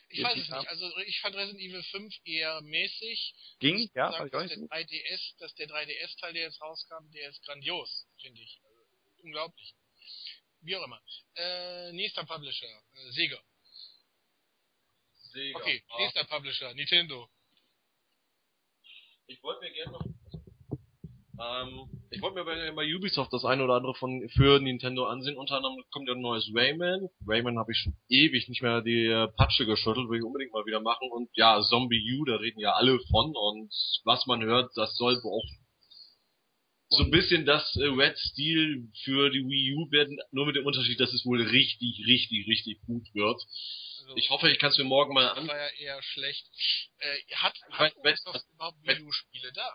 Ich 0.10 0.24
weiß 0.24 0.38
es 0.38 0.50
nicht. 0.50 0.70
Also 0.70 0.98
ich 1.06 1.20
fand 1.20 1.36
Resident 1.36 1.60
Evil 1.60 1.84
5 1.84 2.16
eher 2.24 2.62
mäßig. 2.62 3.34
Ging, 3.60 3.90
ja, 3.94 4.12
sagen, 4.12 4.30
dass, 4.32 4.50
der 4.50 4.58
3DS, 4.58 5.38
dass 5.40 5.54
der 5.56 5.68
3DS-Teil, 5.68 6.34
der 6.34 6.44
jetzt 6.44 6.62
rauskam, 6.62 7.12
der 7.14 7.30
ist 7.30 7.44
grandios, 7.44 8.08
finde 8.22 8.42
ich. 8.42 8.60
Also, 8.64 9.24
unglaublich. 9.24 9.76
Wie 10.68 10.76
auch 10.76 10.84
immer. 10.84 11.00
Äh, 11.36 11.94
nächster 11.94 12.26
Publisher, 12.26 12.68
äh, 12.68 13.12
Sega. 13.12 13.40
Sega. 15.32 15.60
Okay, 15.60 15.82
ah. 15.88 15.98
nächster 16.00 16.26
Publisher, 16.26 16.74
Nintendo. 16.74 17.30
Ich 19.28 19.42
wollte 19.42 19.62
mir 19.62 19.72
gerne 19.72 19.94
noch. 19.94 20.06
Ähm, 21.40 21.90
ich 22.10 22.22
wollte 22.22 22.36
mir 22.36 22.44
bei, 22.44 22.72
bei 22.72 22.96
Ubisoft 22.96 23.32
das 23.32 23.46
eine 23.46 23.64
oder 23.64 23.76
andere 23.76 23.96
von 23.96 24.28
für 24.36 24.60
Nintendo 24.60 25.06
ansehen. 25.06 25.38
Unter 25.38 25.56
anderem 25.56 25.82
kommt 25.90 26.10
ja 26.10 26.16
ein 26.16 26.22
neues 26.22 26.52
Rayman. 26.54 27.08
Rayman 27.26 27.58
habe 27.58 27.72
ich 27.72 27.78
schon 27.78 27.96
ewig 28.10 28.50
nicht 28.50 28.62
mehr 28.62 28.82
die 28.82 29.06
äh, 29.06 29.30
Patsche 29.38 29.66
geschüttelt, 29.66 30.10
will 30.10 30.20
ich 30.20 30.26
unbedingt 30.26 30.52
mal 30.52 30.66
wieder 30.66 30.82
machen. 30.82 31.10
Und 31.10 31.30
ja, 31.36 31.62
Zombie 31.62 32.20
U, 32.20 32.26
da 32.26 32.36
reden 32.36 32.60
ja 32.60 32.74
alle 32.74 33.00
von. 33.10 33.34
Und 33.34 33.74
was 34.04 34.26
man 34.26 34.44
hört, 34.44 34.76
das 34.76 34.98
soll 34.98 35.16
auch 35.24 35.46
so 36.90 37.04
ein 37.04 37.12
bisschen 37.12 37.46
das 37.46 37.76
äh, 37.76 37.84
Red 37.86 38.18
Steel 38.18 38.88
für 39.04 39.30
die 39.30 39.44
Wii 39.44 39.74
U 39.76 39.92
werden, 39.92 40.18
nur 40.32 40.46
mit 40.46 40.56
dem 40.56 40.66
Unterschied, 40.66 41.00
dass 41.00 41.12
es 41.14 41.26
wohl 41.26 41.42
richtig, 41.42 42.02
richtig, 42.08 42.48
richtig 42.48 42.80
gut 42.86 43.04
wird. 43.14 43.42
Also, 44.02 44.16
Ich 44.16 44.30
hoffe, 44.30 44.50
ich 44.50 44.58
kann 44.60 44.72
es 44.72 44.78
mir 44.78 44.86
morgen 44.86 45.14
mal 45.14 45.28
das 45.28 45.38
an. 45.38 45.48
war 45.48 45.58
ja 45.58 45.70
eher 45.80 46.02
schlecht. 46.02 46.46
Äh, 47.00 47.18
hat, 47.36 47.54
hat 47.72 47.96
Ubisoft 47.98 48.46
überhaupt 48.54 48.78
Wii 48.84 49.02
U-Spiele 49.02 49.52
da? 49.54 49.70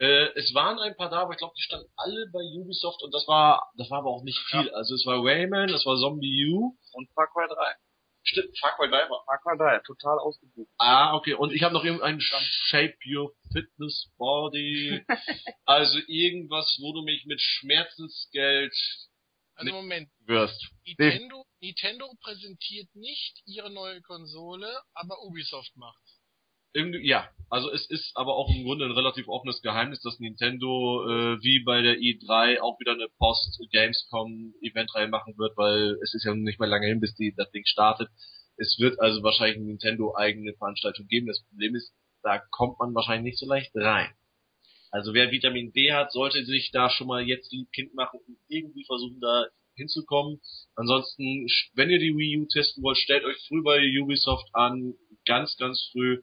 Äh, 0.00 0.28
es 0.38 0.54
waren 0.54 0.78
ein 0.78 0.96
paar 0.96 1.10
da, 1.10 1.22
aber 1.22 1.32
ich 1.32 1.38
glaube, 1.38 1.54
die 1.56 1.62
standen 1.62 1.90
alle 1.96 2.26
bei 2.32 2.40
Ubisoft 2.60 3.02
und 3.02 3.12
das 3.12 3.26
war, 3.26 3.72
das 3.76 3.90
war 3.90 3.98
aber 4.00 4.10
auch 4.10 4.22
nicht 4.22 4.38
viel. 4.50 4.70
Also 4.70 4.94
es 4.94 5.04
war 5.06 5.24
Rayman, 5.24 5.70
es 5.70 5.84
war 5.86 5.96
Zombie 5.96 6.46
U. 6.52 6.76
Und 6.92 7.10
Far 7.14 7.26
Cry 7.32 7.46
3. 7.48 7.54
Stimmt, 8.22 8.58
Far 8.58 8.76
Cry 8.76 8.88
3 8.88 9.10
war. 9.10 9.24
Far 9.24 9.40
Cry 9.40 9.56
3, 9.56 9.78
total 9.86 10.18
ausgebucht. 10.18 10.70
Ah, 10.78 11.14
okay. 11.14 11.34
Und 11.34 11.52
ich 11.52 11.62
habe 11.62 11.74
noch 11.74 11.84
irgendeinen 11.84 12.20
Shape 12.20 12.96
Your 13.06 13.32
Fitness 13.52 14.10
Body. 14.18 15.04
also 15.64 15.98
irgendwas, 16.06 16.78
wo 16.80 16.92
du 16.92 17.02
mich 17.02 17.24
mit 17.26 17.40
Schmerzensgeld 17.40 18.74
Also. 19.54 19.72
Moment, 19.72 20.08
wirst. 20.26 20.68
Nintendo, 20.84 21.44
Nintendo 21.60 22.12
präsentiert 22.20 22.94
nicht 22.94 23.42
ihre 23.46 23.70
neue 23.70 24.00
Konsole, 24.02 24.82
aber 24.94 25.20
Ubisoft 25.22 25.74
macht. 25.76 26.17
Irgendwie, 26.72 27.06
ja, 27.06 27.28
also 27.50 27.70
es 27.70 27.88
ist 27.88 28.12
aber 28.14 28.36
auch 28.36 28.50
im 28.50 28.64
Grunde 28.64 28.84
ein 28.84 28.92
relativ 28.92 29.26
offenes 29.28 29.62
Geheimnis, 29.62 30.02
dass 30.02 30.20
Nintendo 30.20 31.04
äh, 31.08 31.42
wie 31.42 31.64
bei 31.64 31.80
der 31.80 31.96
E3 31.96 32.60
auch 32.60 32.78
wieder 32.78 32.92
eine 32.92 33.08
Post-Gamescom-Eventreihe 33.18 35.08
machen 35.08 35.38
wird, 35.38 35.56
weil 35.56 35.96
es 36.02 36.14
ist 36.14 36.24
ja 36.24 36.34
nicht 36.34 36.60
mehr 36.60 36.68
lange 36.68 36.86
hin, 36.86 37.00
bis 37.00 37.14
die, 37.14 37.34
das 37.34 37.50
Ding 37.50 37.64
startet. 37.64 38.10
Es 38.56 38.78
wird 38.78 39.00
also 39.00 39.22
wahrscheinlich 39.22 39.56
eine 39.56 39.66
Nintendo-eigene 39.66 40.54
Veranstaltung 40.54 41.06
geben. 41.06 41.28
Das 41.28 41.42
Problem 41.48 41.74
ist, 41.74 41.94
da 42.22 42.38
kommt 42.50 42.78
man 42.78 42.94
wahrscheinlich 42.94 43.32
nicht 43.32 43.38
so 43.38 43.46
leicht 43.46 43.70
rein. 43.74 44.12
Also 44.90 45.14
wer 45.14 45.30
Vitamin 45.30 45.72
D 45.72 45.92
hat, 45.92 46.12
sollte 46.12 46.44
sich 46.44 46.70
da 46.70 46.90
schon 46.90 47.06
mal 47.06 47.22
jetzt 47.22 47.52
lieb 47.52 47.70
Kind 47.72 47.94
machen 47.94 48.20
und 48.26 48.38
irgendwie 48.48 48.84
versuchen, 48.84 49.20
da 49.20 49.46
hinzukommen. 49.76 50.40
Ansonsten, 50.74 51.46
wenn 51.74 51.90
ihr 51.90 51.98
die 51.98 52.16
Wii 52.16 52.38
U 52.38 52.46
testen 52.46 52.82
wollt, 52.82 52.98
stellt 52.98 53.24
euch 53.24 53.38
früh 53.46 53.62
bei 53.62 53.80
Ubisoft 54.00 54.48
an, 54.52 54.94
ganz, 55.24 55.56
ganz 55.56 55.88
früh. 55.92 56.20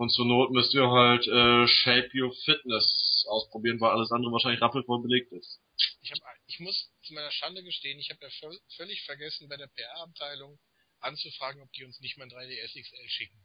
Und 0.00 0.08
zur 0.08 0.24
Not 0.24 0.50
müsst 0.50 0.72
ihr 0.72 0.88
halt 0.90 1.26
äh, 1.28 1.68
Shape 1.68 2.08
Your 2.14 2.32
Fitness 2.46 3.26
ausprobieren, 3.28 3.78
weil 3.82 3.90
alles 3.90 4.10
andere 4.10 4.32
wahrscheinlich 4.32 4.62
rappelvoll 4.62 5.02
belegt 5.02 5.30
ist. 5.30 5.60
Ich, 6.00 6.10
hab, 6.10 6.18
ich 6.46 6.58
muss 6.58 6.90
zu 7.02 7.12
meiner 7.12 7.30
Schande 7.30 7.62
gestehen, 7.62 7.98
ich 7.98 8.08
habe 8.08 8.20
ja 8.22 8.30
völ 8.30 8.58
völlig 8.76 9.02
vergessen, 9.04 9.50
bei 9.50 9.58
der 9.58 9.66
PR-Abteilung 9.66 10.58
anzufragen, 11.00 11.60
ob 11.60 11.70
die 11.72 11.84
uns 11.84 12.00
nicht 12.00 12.16
mal 12.16 12.24
ein 12.24 12.30
3DS 12.30 12.80
XL 12.82 13.08
schicken. 13.08 13.44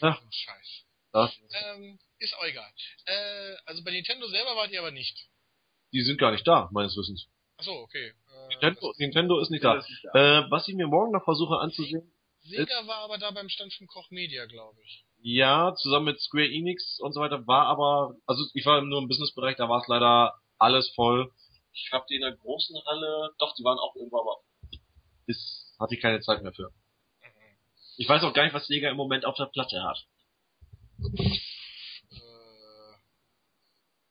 Ach. 0.00 0.20
Scheiß. 0.30 0.84
Das, 1.12 1.32
Ähm, 1.64 1.98
ist 2.18 2.34
auch 2.36 2.44
egal. 2.44 2.70
Äh, 3.06 3.56
also 3.64 3.82
bei 3.82 3.92
Nintendo 3.92 4.26
selber 4.28 4.56
wart 4.56 4.70
ihr 4.72 4.80
aber 4.80 4.90
nicht. 4.90 5.16
die 5.94 6.02
sind 6.02 6.18
gar 6.18 6.32
nicht 6.32 6.46
da, 6.46 6.68
meines 6.70 6.94
Wissens. 6.98 7.28
Achso, 7.56 7.72
okay. 7.80 8.08
Äh, 8.08 8.48
Nintendo, 8.48 8.94
Nintendo 8.98 9.40
ist 9.40 9.50
nicht 9.50 9.64
da. 9.64 9.78
Äh, 9.78 10.50
was 10.50 10.68
ich 10.68 10.74
mir 10.74 10.86
morgen 10.88 11.12
noch 11.12 11.24
versuche 11.24 11.56
anzusehen, 11.60 12.12
Sega 12.44 12.86
war 12.86 12.98
aber 12.98 13.18
da 13.18 13.30
beim 13.30 13.48
Stand 13.48 13.72
von 13.74 13.86
Koch 13.86 14.10
Media, 14.10 14.46
glaube 14.46 14.78
ich. 14.84 15.04
ja, 15.22 15.74
zusammen 15.76 16.06
mit 16.06 16.20
Square 16.20 16.46
Enix 16.46 17.00
und 17.00 17.12
so 17.14 17.20
weiter, 17.20 17.46
war 17.46 17.66
aber, 17.66 18.16
also 18.26 18.44
ich 18.52 18.66
war 18.66 18.82
nur 18.82 19.00
im 19.00 19.08
Businessbereich, 19.08 19.56
da 19.56 19.68
war 19.68 19.80
es 19.80 19.88
leider 19.88 20.38
alles 20.58 20.90
voll. 20.94 21.32
Ich 21.72 21.90
habe 21.92 22.04
die 22.08 22.16
in 22.16 22.20
der 22.20 22.36
großen 22.36 22.76
Halle, 22.86 23.30
doch, 23.38 23.54
die 23.56 23.64
waren 23.64 23.78
auch 23.78 23.96
irgendwo, 23.96 24.20
aber 24.20 24.42
ist, 25.26 25.74
hatte 25.80 25.94
ich 25.94 26.00
keine 26.02 26.20
Zeit 26.20 26.42
mehr 26.42 26.52
für. 26.52 26.68
Mhm. 26.68 27.56
Ich 27.96 28.08
weiß 28.08 28.22
auch 28.22 28.34
gar 28.34 28.44
nicht, 28.44 28.54
was 28.54 28.66
Sega 28.66 28.90
im 28.90 28.96
Moment 28.96 29.24
auf 29.24 29.36
der 29.36 29.46
Platte 29.46 29.82
hat. 29.82 30.06
Äh, 32.10 32.18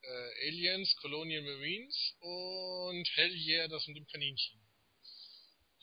äh, 0.01 0.47
Aliens, 0.47 0.95
Colonial 1.01 1.43
Marines 1.43 2.15
und 2.19 3.07
Hell 3.15 3.31
Yeah, 3.35 3.67
das 3.67 3.87
mit 3.87 3.97
dem 3.97 4.07
Kaninchen. 4.07 4.59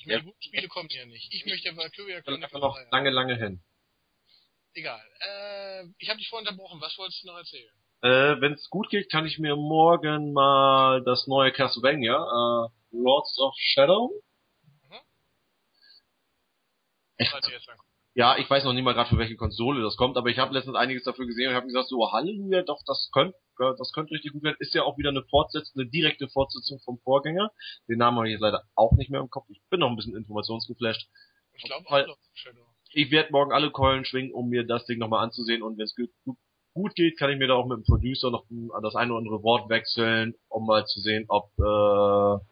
Ich 0.01 0.07
meine, 0.07 0.19
Ja. 0.21 0.25
gute 0.25 0.43
Spiele 0.43 0.69
kommen 0.69 0.89
ja 0.91 1.05
nicht. 1.07 1.33
Ich 1.33 1.45
möchte 1.47 1.77
Valkyria 1.77 2.23
Chronicles 2.23 2.45
einfach 2.45 2.61
noch 2.61 2.75
3 2.75 2.81
haben. 2.85 2.91
lange, 2.91 3.11
lange 3.11 3.37
hin. 3.37 3.63
Egal. 4.73 5.03
Äh, 5.21 5.85
ich 5.99 6.09
habe 6.09 6.19
dich 6.19 6.29
vorhin 6.31 6.49
unterbrochen. 6.49 6.81
Was 6.81 6.97
wolltest 6.97 7.23
du 7.23 7.27
noch 7.29 7.37
erzählen? 7.37 7.71
Äh, 8.03 8.41
wenn 8.41 8.55
es 8.55 8.69
gut 8.71 8.89
geht, 8.89 9.11
kann 9.11 9.27
ich 9.27 9.39
mir 9.39 9.57
morgen 9.57 10.33
mal 10.33 11.03
das 11.05 11.27
neue 11.27 11.53
Castlevania, 11.53 12.15
äh, 12.17 12.69
Lords 12.97 13.39
of 13.41 13.55
Shadow. 13.59 14.11
Mhm. 14.89 14.97
Ich, 17.19 17.31
ja, 18.15 18.39
ich 18.39 18.49
weiß 18.49 18.65
noch 18.65 18.73
nicht 18.73 18.85
mal 18.85 18.95
gerade 18.95 19.11
für 19.11 19.19
welche 19.19 19.37
Konsole 19.37 19.83
das 19.83 19.97
kommt, 19.97 20.17
aber 20.17 20.31
ich 20.31 20.39
habe 20.39 20.55
letztens 20.55 20.77
einiges 20.77 21.05
dafür 21.05 21.27
gesehen 21.27 21.51
und 21.51 21.55
habe 21.57 21.67
gesagt, 21.67 21.89
so 21.89 22.11
Halleluja, 22.11 22.63
doch, 22.63 22.83
das 22.87 23.11
könnte 23.13 23.37
das 23.61 23.93
könnte 23.93 24.15
richtig 24.15 24.33
gut 24.33 24.43
werden. 24.43 24.57
Ist 24.59 24.75
ja 24.75 24.83
auch 24.83 24.99
wieder 24.99 25.11
eine 25.11 25.23
Fortsetzung, 25.23 25.81
eine 25.81 25.91
direkte 25.91 26.29
Fortsetzung 26.29 26.81
vom 26.81 26.99
Vorgänger. 26.99 27.51
Den 27.89 27.99
Namen 27.99 28.19
habe 28.19 28.29
ich 28.29 28.33
jetzt 28.33 28.43
leider 28.43 28.65
auch 28.75 28.93
nicht 28.93 29.11
mehr 29.11 29.21
im 29.21 29.31
Kopf. 29.31 29.47
Ich 29.49 29.61
bin 29.71 29.81
noch 29.81 29.91
ein 29.91 29.97
bisschen 29.97 30.17
informationsgeflasht. 30.17 31.09
Ich 31.55 31.65
glaube 31.65 31.87
auch 31.89 32.17
Shadow. 32.35 32.67
Ich 32.93 33.11
werde 33.11 33.31
morgen 33.31 33.53
alle 33.53 33.71
Keulen 33.71 34.05
schwingen, 34.05 34.33
um 34.33 34.49
mir 34.49 34.67
das 34.67 34.85
Ding 34.87 34.99
nochmal 34.99 35.25
anzusehen 35.25 35.63
und 35.63 35.79
wenn 35.79 35.85
es 35.85 35.95
gut, 35.95 36.11
gut, 36.75 36.95
geht, 36.97 37.19
kann 37.19 37.31
ich 37.31 37.39
mir 37.39 37.47
da 37.47 37.55
auch 37.55 37.67
mit 37.67 37.79
dem 37.79 37.85
Producer 37.85 38.31
noch 38.31 38.47
das 38.83 38.97
eine 38.97 39.13
oder 39.13 39.19
andere 39.19 39.43
Wort 39.45 39.69
wechseln, 39.69 40.35
um 40.49 40.67
mal 40.67 40.85
zu 40.87 41.01
sehen, 41.01 41.27
ob 41.29 41.51
äh, 41.59 42.45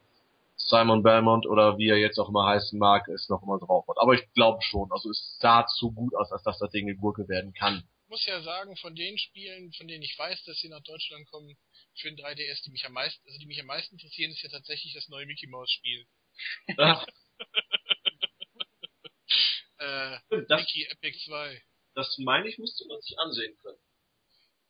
Simon 0.57 1.03
Belmont 1.03 1.47
oder 1.47 1.79
wie 1.79 1.89
er 1.89 1.97
jetzt 1.97 2.19
auch 2.19 2.29
immer 2.29 2.47
heißen 2.47 2.79
mag, 2.79 3.09
es 3.09 3.29
noch 3.29 3.43
immer 3.43 3.59
drauf 3.59 3.87
hat. 3.89 3.97
Aber 3.99 4.15
ich 4.15 4.33
glaube 4.35 4.61
schon. 4.63 4.93
Also 4.93 5.11
es 5.11 5.37
sah 5.41 5.67
zu 5.67 5.93
gut 5.93 6.15
aus, 6.15 6.31
als 6.31 6.43
dass 6.43 6.59
das 6.59 6.71
Ding 6.71 6.87
eine 6.89 6.97
Gurke 6.97 7.29
werden 7.29 7.53
kann. 7.55 7.85
Ich 8.09 8.11
muss 8.11 8.25
ja 8.25 8.41
sagen, 8.41 8.75
von 8.79 8.95
den 8.95 9.19
Spielen, 9.19 9.71
von 9.75 9.87
denen 9.87 10.03
ich 10.03 10.19
weiß, 10.19 10.43
dass 10.45 10.59
sie 10.61 10.71
nach 10.71 10.83
Deutschland 10.83 11.27
kommen, 11.27 11.59
für 12.01 12.09
den 12.09 12.17
3DS, 12.19 12.63
die 12.65 12.71
mich 12.71 12.87
am 12.87 12.95
meisten, 12.95 13.23
also 13.27 13.39
die 13.39 13.45
mich 13.45 13.61
am 13.61 13.67
meisten 13.67 13.97
interessieren, 13.97 14.31
ist 14.31 14.41
ja 14.41 14.49
tatsächlich 14.49 14.95
das 14.95 15.09
neue 15.09 15.27
Mickey 15.27 15.47
Mouse 15.47 15.71
Spiel. 15.71 16.07
Ach, 16.79 17.05
Äh, 19.79 20.19
das, 20.49 20.61
Mickey 20.61 20.87
Epic 20.87 21.19
2. 21.27 21.63
das 21.95 22.17
meine 22.19 22.49
ich, 22.49 22.57
müsste 22.57 22.87
man 22.87 22.99
sich 23.03 23.17
ansehen 23.19 23.55
können. 23.59 23.79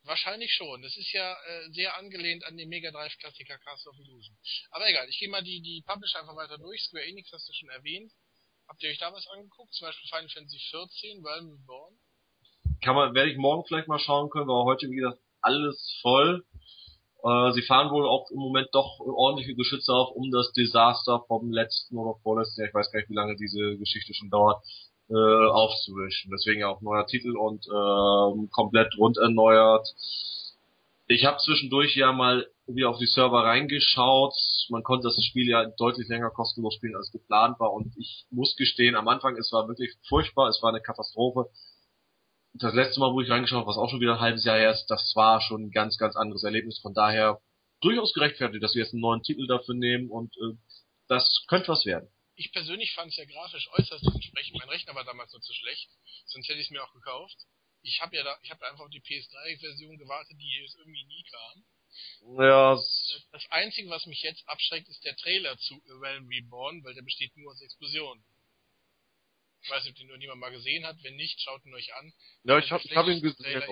Wahrscheinlich 0.02 0.52
schon. 0.52 0.82
Das 0.82 0.96
ist 0.96 1.12
ja 1.12 1.32
äh, 1.44 1.70
sehr 1.70 1.96
angelehnt 1.96 2.42
an 2.44 2.56
den 2.56 2.68
Mega 2.68 2.90
Drive 2.90 3.16
Klassiker 3.18 3.56
Castle 3.58 3.92
of 3.92 3.98
Illusion. 4.00 4.36
Aber 4.70 4.88
egal, 4.88 5.08
ich 5.08 5.18
gehe 5.18 5.28
mal 5.28 5.44
die, 5.44 5.62
die 5.62 5.82
Publisher 5.86 6.20
einfach 6.20 6.36
weiter 6.36 6.58
durch. 6.58 6.82
Square 6.82 7.06
Enix 7.06 7.30
hast 7.32 7.48
du 7.48 7.52
schon 7.52 7.68
erwähnt. 7.70 8.12
Habt 8.66 8.82
ihr 8.82 8.90
euch 8.90 8.98
da 8.98 9.12
was 9.12 9.26
angeguckt? 9.28 9.72
Zum 9.74 9.86
Beispiel 9.86 10.08
Final 10.08 10.28
Fantasy 10.28 10.58
14, 10.70 11.24
Realm 11.24 11.50
Reborn? 11.52 11.98
Kann 12.82 12.94
man, 12.94 13.14
werde 13.14 13.30
ich 13.30 13.38
morgen 13.38 13.64
vielleicht 13.66 13.88
mal 13.88 13.98
schauen 13.98 14.30
können, 14.30 14.48
weil 14.48 14.64
heute, 14.64 14.88
wie 14.90 14.96
gesagt, 14.96 15.18
alles 15.40 15.98
voll. 16.02 16.44
Äh, 17.24 17.52
sie 17.52 17.62
fahren 17.62 17.90
wohl 17.90 18.06
auch 18.06 18.30
im 18.30 18.38
Moment 18.38 18.68
doch 18.72 19.00
ordentliche 19.00 19.54
Geschütze 19.54 19.92
auf, 19.92 20.14
um 20.14 20.30
das 20.30 20.52
Desaster 20.52 21.24
vom 21.26 21.50
letzten 21.50 21.96
oder 21.96 22.18
vorletzten 22.22 22.64
ich 22.64 22.74
weiß 22.74 22.92
gar 22.92 23.00
nicht, 23.00 23.10
wie 23.10 23.14
lange 23.14 23.36
diese 23.36 23.76
Geschichte 23.76 24.14
schon 24.14 24.30
dauert, 24.30 24.62
äh, 25.10 25.14
aufzuwischen. 25.14 26.30
Deswegen 26.30 26.64
auch 26.64 26.80
neuer 26.80 27.06
Titel 27.06 27.36
und 27.36 27.66
ähm, 27.66 28.48
komplett 28.50 28.96
rund 28.98 29.16
erneuert. 29.18 29.86
Ich 31.08 31.24
habe 31.24 31.38
zwischendurch 31.38 31.96
ja 31.96 32.12
mal 32.12 32.46
wieder 32.66 32.90
auf 32.90 32.98
die 32.98 33.06
Server 33.06 33.42
reingeschaut. 33.42 34.34
Man 34.68 34.82
konnte 34.82 35.08
das 35.08 35.24
Spiel 35.24 35.48
ja 35.48 35.64
deutlich 35.78 36.06
länger 36.08 36.30
kostenlos 36.30 36.74
spielen, 36.74 36.96
als 36.96 37.10
geplant 37.10 37.58
war. 37.58 37.72
Und 37.72 37.96
ich 37.96 38.26
muss 38.30 38.54
gestehen, 38.56 38.94
am 38.94 39.08
Anfang, 39.08 39.34
es 39.36 39.50
war 39.50 39.66
wirklich 39.66 39.94
furchtbar, 40.06 40.48
es 40.50 40.62
war 40.62 40.68
eine 40.68 40.82
Katastrophe 40.82 41.48
das 42.54 42.74
letzte 42.74 43.00
Mal, 43.00 43.12
wo 43.12 43.20
ich 43.20 43.30
reingeschaut 43.30 43.58
habe, 43.58 43.68
was 43.68 43.76
auch 43.76 43.90
schon 43.90 44.00
wieder 44.00 44.14
ein 44.14 44.20
halbes 44.20 44.44
Jahr 44.44 44.58
her 44.58 44.70
ist, 44.70 44.86
das 44.86 45.12
war 45.14 45.40
schon 45.40 45.66
ein 45.66 45.70
ganz, 45.70 45.98
ganz 45.98 46.16
anderes 46.16 46.44
Erlebnis. 46.44 46.78
Von 46.80 46.94
daher 46.94 47.40
durchaus 47.80 48.12
gerechtfertigt, 48.12 48.62
dass 48.62 48.74
wir 48.74 48.82
jetzt 48.82 48.92
einen 48.92 49.02
neuen 49.02 49.22
Titel 49.22 49.46
dafür 49.46 49.74
nehmen 49.74 50.10
und 50.10 50.34
äh, 50.36 50.56
das 51.08 51.44
könnte 51.48 51.68
was 51.68 51.84
werden. 51.86 52.10
Ich 52.34 52.52
persönlich 52.52 52.92
fand 52.94 53.10
es 53.10 53.16
ja 53.16 53.24
grafisch 53.24 53.68
äußerst 53.72 54.06
ansprechend. 54.06 54.58
Mein 54.58 54.68
Rechner 54.68 54.94
war 54.94 55.04
damals 55.04 55.32
nur 55.32 55.42
zu 55.42 55.52
schlecht, 55.52 55.88
sonst 56.26 56.48
hätte 56.48 56.60
ich 56.60 56.66
es 56.66 56.70
mir 56.70 56.82
auch 56.82 56.92
gekauft. 56.92 57.36
Ich 57.82 58.00
habe 58.00 58.16
ja 58.16 58.24
da, 58.24 58.36
ich 58.42 58.50
habe 58.50 58.66
einfach 58.66 58.84
auf 58.84 58.90
die 58.90 59.00
PS3-Version 59.00 59.98
gewartet, 59.98 60.36
die 60.38 60.60
jetzt 60.60 60.76
irgendwie 60.78 61.04
nie 61.04 61.24
kam. 61.30 61.64
Ja, 62.38 62.74
Das 63.32 63.50
Einzige, 63.50 63.88
was 63.90 64.06
mich 64.06 64.22
jetzt 64.22 64.46
abschreckt, 64.48 64.88
ist 64.88 65.04
der 65.04 65.16
Trailer 65.16 65.56
zu 65.58 65.80
Realm 66.00 66.28
Reborn, 66.28 66.84
weil 66.84 66.94
der 66.94 67.02
besteht 67.02 67.36
nur 67.36 67.52
aus 67.52 67.60
Explosionen. 67.62 68.22
Ich 69.68 69.74
weiß 69.74 69.84
nicht, 69.84 69.92
ob 69.92 69.98
den 69.98 70.06
nur 70.06 70.16
niemand 70.16 70.40
mal 70.40 70.50
gesehen 70.50 70.86
hat. 70.86 70.96
Wenn 71.02 71.16
nicht, 71.16 71.42
schaut 71.42 71.62
ihn 71.66 71.74
euch 71.74 71.92
an. 71.94 72.10
ja 72.44 72.58
ich 72.58 72.72
habe 72.72 72.82
hab 72.82 73.06
ihn 73.06 73.20
gesehen. 73.20 73.62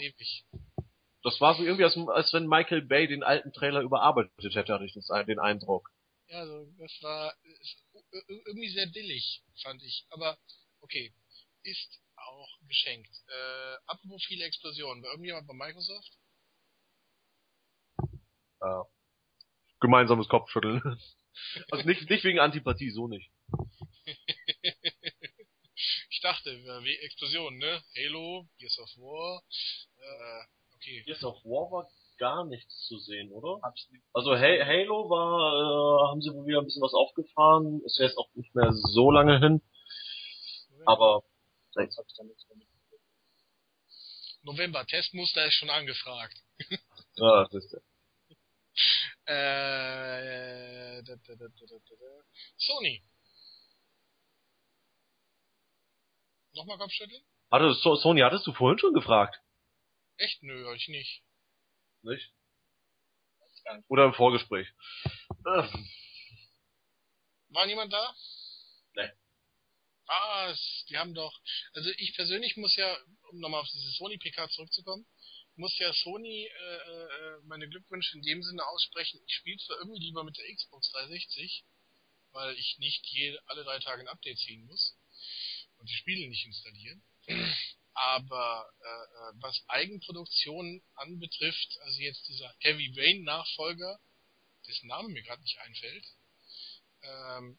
Das 1.23 1.41
war 1.41 1.55
so 1.55 1.65
irgendwie, 1.65 1.85
als, 1.85 1.97
als 1.97 2.35
wenn 2.35 2.47
Michael 2.47 2.83
Bay 2.83 3.09
den 3.09 3.23
alten 3.23 3.51
Trailer 3.55 3.81
überarbeitet 3.81 4.55
hätte, 4.55 4.75
hatte 4.75 4.85
ich 4.85 4.93
das, 4.93 5.07
den 5.27 5.39
Eindruck. 5.39 5.91
Ja, 6.29 6.41
also 6.41 6.67
das 6.79 6.93
war 7.01 7.35
irgendwie 8.29 8.69
sehr 8.69 8.89
billig, 8.89 9.43
fand 9.63 9.83
ich. 9.83 10.05
Aber 10.11 10.37
okay, 10.81 11.15
ist 11.63 12.03
auch 12.17 12.59
geschenkt. 12.69 13.11
Äh, 13.29 13.77
apropos 13.87 14.23
viele 14.27 14.45
Explosionen. 14.45 15.03
War 15.03 15.13
irgendjemand 15.13 15.47
bei 15.47 15.55
Microsoft? 15.55 16.13
Äh, 18.61 18.83
gemeinsames 19.81 20.29
Kopfschütteln. 20.29 20.83
Also 21.71 21.87
nicht, 21.87 22.09
nicht 22.09 22.25
wegen 22.25 22.39
Antipathie, 22.39 22.89
so 22.91 23.09
nicht. 23.09 23.31
ich 26.27 26.33
dachte, 26.33 26.51
äh, 26.51 26.85
wie 26.85 26.97
Explosion, 26.99 27.57
ne? 27.59 27.83
Halo, 27.97 28.49
Gears 28.59 28.79
of 28.81 28.91
War, 28.97 29.43
äh, 29.99 30.75
okay. 30.75 31.03
Gears 31.05 31.23
of 31.25 31.37
War 31.45 31.71
war 31.71 31.89
gar 32.19 32.45
nichts 32.47 32.87
zu 32.89 32.99
sehen, 32.99 33.31
oder? 33.31 33.63
Absolut. 33.63 34.03
Also 34.13 34.37
Halo 34.37 35.09
war, 35.09 36.03
äh, 36.03 36.11
haben 36.11 36.21
sie 36.21 36.33
wohl 36.33 36.47
wieder 36.47 36.59
ein 36.59 36.65
bisschen 36.65 36.83
was 36.83 36.95
aufgefahren, 36.95 37.81
ist 37.85 37.99
jetzt 37.99 38.19
auch 38.19 38.29
nicht 38.35 38.53
mehr 38.55 38.73
so 38.73 39.11
lange 39.11 39.39
hin. 39.39 39.63
Aber 40.85 41.23
jetzt 41.79 41.97
hab 41.97 42.07
ich 42.09 42.15
da 42.17 42.25
nichts 42.25 42.45
mehr. 42.49 42.67
November, 44.43 44.85
Testmuster 44.87 45.47
ist 45.47 45.55
schon 45.55 45.71
angefragt. 45.71 46.43
ja, 47.17 47.49
das 47.51 47.65
ist 47.65 47.73
ja. 47.73 47.79
Äh, 49.33 51.03
da, 51.03 51.17
da, 51.17 51.35
da, 51.35 51.47
Sony. 52.57 53.03
Nochmal 56.57 56.79
Kopfschütteln? 56.79 57.23
Hatte, 57.51 57.75
so, 57.75 57.97
Sony, 57.97 58.23
hattest 58.23 58.47
du 58.47 58.55
vorhin 58.55 58.79
schon 58.79 58.95
gefragt? 58.95 59.39
Echt? 60.17 60.43
Nö, 60.43 60.75
ich 60.75 60.89
nicht. 60.89 61.23
Nicht? 62.03 62.33
Oder 63.89 64.07
im 64.07 64.15
Vorgespräch. 64.15 64.67
War 67.49 67.67
niemand 67.67 67.93
da? 67.93 68.17
Nee. 68.95 69.11
Ah, 70.07 70.55
die 70.89 70.97
haben 70.97 71.15
doch, 71.15 71.39
also 71.75 71.91
ich 71.99 72.15
persönlich 72.15 72.57
muss 72.57 72.75
ja, 72.77 72.97
um 73.31 73.41
nochmal 73.41 73.61
auf 73.61 73.69
diese 73.69 73.91
Sony 73.91 74.17
PK 74.17 74.49
zurückzukommen, 74.51 75.07
muss 75.57 75.77
ja 75.79 75.93
Sony 75.93 76.47
äh, 76.47 76.77
äh, 76.77 77.39
meine 77.45 77.69
Glückwünsche 77.69 78.17
in 78.17 78.23
dem 78.23 78.43
Sinne 78.43 78.67
aussprechen. 78.67 79.21
Ich 79.27 79.35
spiele 79.35 79.59
zwar 79.59 79.77
irgendwie 79.79 80.01
lieber 80.01 80.25
mit 80.25 80.39
der 80.39 80.55
Xbox 80.55 80.91
360, 80.93 81.65
weil 82.33 82.57
ich 82.57 82.79
nicht 82.79 83.05
jede, 83.07 83.39
alle 83.47 83.65
drei 83.65 83.79
Tage 83.81 84.01
ein 84.03 84.09
Update 84.09 84.39
ziehen 84.39 84.65
muss 84.65 84.97
und 85.87 85.91
die 85.91 85.97
Spiele 85.99 86.29
nicht 86.29 86.45
installieren. 86.45 87.03
Aber 87.95 88.69
äh, 88.81 88.87
äh, 88.87 89.33
was 89.41 89.65
Eigenproduktion 89.69 90.83
anbetrifft, 90.97 91.79
also 91.83 92.01
jetzt 92.01 92.27
dieser 92.29 92.53
Heavy 92.59 92.93
Rain 92.97 93.23
Nachfolger, 93.23 93.99
dessen 94.67 94.89
Name 94.89 95.09
mir 95.09 95.23
gerade 95.23 95.43
nicht 95.43 95.59
einfällt, 95.61 96.05
ähm, 97.03 97.59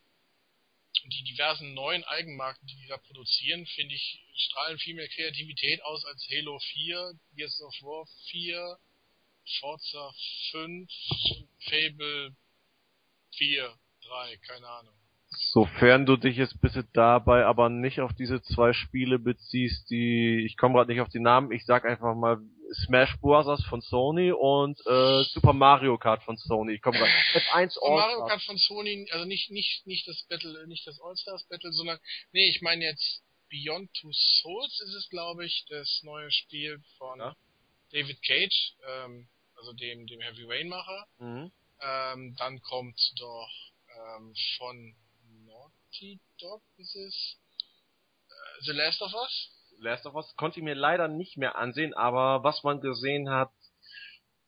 die 1.06 1.24
diversen 1.24 1.74
neuen 1.74 2.04
Eigenmarken, 2.04 2.68
die 2.68 2.76
die 2.76 2.88
da 2.88 2.98
produzieren, 2.98 3.66
finde 3.66 3.96
ich, 3.96 4.20
strahlen 4.36 4.78
viel 4.78 4.96
mehr 4.96 5.08
Kreativität 5.08 5.82
aus 5.84 6.04
als 6.06 6.28
Halo 6.30 6.60
4, 6.60 7.14
Gears 7.36 7.62
of 7.62 7.82
War 7.82 8.06
4, 8.30 8.80
Forza 9.60 10.14
5 10.52 10.92
und 11.38 11.50
Fable 11.64 12.36
4, 13.38 13.80
3, 14.02 14.38
keine 14.38 14.68
Ahnung. 14.68 15.07
Sofern 15.30 16.06
du 16.06 16.16
dich 16.16 16.38
jetzt 16.38 16.62
bitte 16.62 16.86
dabei 16.94 17.46
aber 17.46 17.70
nicht 17.70 18.00
auf 18.00 18.14
diese 18.14 18.42
zwei 18.42 18.72
Spiele 18.74 19.20
beziehst, 19.20 19.90
die, 19.90 20.46
ich 20.46 20.56
komme 20.56 20.76
gerade 20.76 20.92
nicht 20.92 21.02
auf 21.02 21.10
die 21.10 21.20
Namen, 21.20 21.52
ich 21.52 21.66
sag 21.66 21.86
einfach 21.86 22.16
mal 22.16 22.38
Smash 22.74 23.18
Bros. 23.20 23.64
von 23.66 23.82
Sony 23.82 24.32
und 24.32 24.80
äh, 24.86 25.24
Super 25.24 25.54
Mario 25.54 25.98
Kart 25.98 26.24
von 26.24 26.38
Sony. 26.38 26.74
Ich 26.74 26.82
komme 26.82 26.98
gerade 26.98 27.12
F1 27.34 27.72
Super 27.72 27.92
Mario 27.92 28.26
Kart 28.26 28.42
von 28.44 28.58
Sony, 28.58 29.08
also 29.12 29.26
nicht 29.26 29.52
nicht 29.52 29.86
nicht 29.86 30.08
das 30.08 30.24
Battle, 30.30 30.66
nicht 30.68 30.86
das 30.88 31.00
All 31.02 31.16
Stars 31.18 31.46
Battle, 31.48 31.72
sondern 31.72 32.00
nee, 32.32 32.50
ich 32.50 32.62
meine 32.62 32.86
jetzt 32.86 33.24
Beyond 33.50 33.94
Two 33.94 34.12
Souls 34.12 34.82
ist 34.82 34.96
es, 34.96 35.10
glaube 35.10 35.46
ich, 35.46 35.66
das 35.70 36.02
neue 36.04 36.32
Spiel 36.32 36.82
von 36.98 37.20
ja? 37.20 37.36
David 37.92 38.22
Cage, 38.24 38.76
ähm, 38.88 39.28
also 39.56 39.74
dem 39.74 40.08
dem 40.08 40.22
Heavy 40.22 40.44
Rain 40.44 40.70
Macher. 40.70 41.08
Mhm. 41.20 41.52
Ähm, 41.82 42.36
dann 42.38 42.62
kommt 42.62 43.00
doch 43.20 43.52
ähm, 43.96 44.34
von 44.58 44.96
Naughty 45.98 46.20
Dog 46.40 46.62
ist 46.78 46.96
es 46.96 47.40
äh, 48.30 48.66
The 48.66 48.72
Last 48.72 49.02
of 49.02 49.14
Us. 49.14 49.50
Last 49.80 50.06
of 50.06 50.16
Us 50.16 50.36
konnte 50.36 50.60
ich 50.60 50.64
mir 50.64 50.76
leider 50.76 51.08
nicht 51.08 51.38
mehr 51.38 51.56
ansehen, 51.56 51.94
aber 51.94 52.44
was 52.44 52.64
man 52.64 52.82
gesehen 52.82 53.30
hat, 53.30 53.52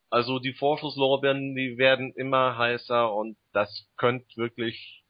also 0.10 0.40
die 0.40 0.54
Vorschusslorbeeren, 0.54 1.56
die 1.56 1.78
werden 1.78 2.14
immer 2.14 2.58
heißer 2.58 3.14
und 3.14 3.38
das 3.54 3.88
könnte 3.96 4.26
wirklich 4.38 5.04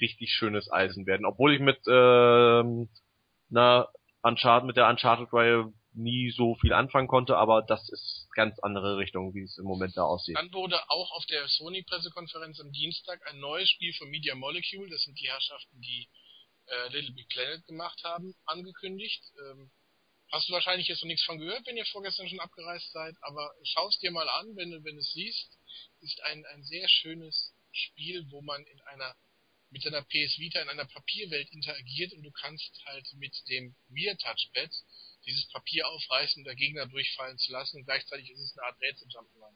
richtig 0.00 0.30
schönes 0.30 0.70
Eisen 0.70 1.06
werden. 1.06 1.26
Obwohl 1.26 1.54
ich 1.54 1.60
mit 1.60 1.78
ähm, 1.86 2.88
na, 3.48 3.88
Uncharted, 4.22 4.66
mit 4.66 4.76
der 4.76 4.88
Uncharted-Reihe 4.88 5.72
nie 5.94 6.30
so 6.30 6.54
viel 6.54 6.72
anfangen 6.72 7.08
konnte, 7.08 7.36
aber 7.36 7.62
das 7.62 7.88
ist 7.90 8.21
ganz 8.32 8.58
andere 8.60 8.96
Richtung, 8.96 9.34
wie 9.34 9.42
es 9.42 9.58
im 9.58 9.64
Moment 9.64 9.96
da 9.96 10.02
aussieht. 10.02 10.36
Dann 10.36 10.52
wurde 10.52 10.78
auch 10.90 11.10
auf 11.12 11.26
der 11.26 11.46
Sony-Pressekonferenz 11.48 12.60
am 12.60 12.72
Dienstag 12.72 13.26
ein 13.28 13.40
neues 13.40 13.68
Spiel 13.70 13.92
von 13.94 14.08
Media 14.10 14.34
Molecule, 14.34 14.90
das 14.90 15.02
sind 15.02 15.18
die 15.18 15.28
Herrschaften, 15.28 15.80
die 15.80 16.08
äh, 16.66 16.88
Little 16.88 17.12
Big 17.12 17.28
Planet 17.28 17.64
gemacht 17.66 18.02
haben, 18.04 18.34
angekündigt. 18.46 19.22
Ähm, 19.44 19.70
hast 20.30 20.48
du 20.48 20.52
wahrscheinlich 20.52 20.88
jetzt 20.88 21.02
noch 21.02 21.08
nichts 21.08 21.24
von 21.24 21.38
gehört, 21.38 21.66
wenn 21.66 21.76
ihr 21.76 21.86
vorgestern 21.86 22.28
schon 22.28 22.40
abgereist 22.40 22.90
seid, 22.92 23.14
aber 23.20 23.52
schaust 23.64 24.02
dir 24.02 24.10
mal 24.10 24.28
an, 24.28 24.56
wenn 24.56 24.70
du, 24.70 24.82
wenn 24.84 24.98
es 24.98 25.12
siehst. 25.12 25.58
Ist 26.00 26.20
ein, 26.22 26.44
ein 26.46 26.64
sehr 26.64 26.88
schönes 26.88 27.54
Spiel, 27.72 28.26
wo 28.30 28.40
man 28.42 28.64
in 28.66 28.80
einer 28.82 29.14
mit 29.70 29.82
seiner 29.82 30.02
PS 30.02 30.38
Vita 30.38 30.60
in 30.60 30.68
einer 30.68 30.84
Papierwelt 30.84 31.50
interagiert 31.50 32.12
und 32.12 32.22
du 32.22 32.30
kannst 32.30 32.78
halt 32.84 33.10
mit 33.14 33.34
dem 33.48 33.74
Rear 33.90 34.16
Touchpad 34.18 34.70
dieses 35.26 35.48
Papier 35.48 35.88
aufreißen 35.88 36.40
und 36.40 36.44
der 36.44 36.54
Gegner 36.54 36.86
durchfallen 36.86 37.38
zu 37.38 37.52
lassen 37.52 37.78
und 37.78 37.84
gleichzeitig 37.84 38.30
ist 38.30 38.40
es 38.40 38.56
eine 38.56 38.66
Art 38.66 38.80
Rätsel 38.80 39.08
Jump'n'Run. 39.08 39.54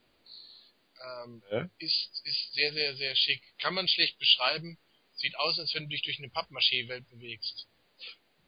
Ähm, 1.05 1.43
ja. 1.51 1.69
ist, 1.79 2.23
ist 2.25 2.55
sehr, 2.55 2.73
sehr, 2.73 2.97
sehr 2.97 3.15
schick. 3.15 3.43
Kann 3.61 3.75
man 3.75 3.87
schlecht 3.87 4.19
beschreiben. 4.19 4.79
Sieht 5.15 5.39
aus, 5.39 5.59
als 5.59 5.75
wenn 5.75 5.85
du 5.85 5.89
dich 5.91 6.03
durch 6.03 6.19
eine 6.19 6.29
Pappmaché-Welt 6.29 7.09
bewegst. 7.11 7.67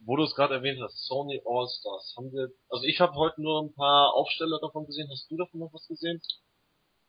Wo 0.00 0.16
du 0.16 0.24
es 0.24 0.34
gerade 0.34 0.54
erwähnt 0.54 0.80
hast, 0.80 1.06
Sony 1.06 1.40
All-Stars. 1.44 2.14
Haben 2.16 2.32
wir, 2.32 2.50
also 2.70 2.84
ich 2.84 3.00
habe 3.00 3.14
heute 3.14 3.42
nur 3.42 3.62
ein 3.62 3.74
paar 3.74 4.14
Aufsteller 4.14 4.58
davon 4.60 4.86
gesehen. 4.86 5.08
Hast 5.10 5.30
du 5.30 5.36
davon 5.36 5.60
noch 5.60 5.72
was 5.72 5.86
gesehen? 5.88 6.22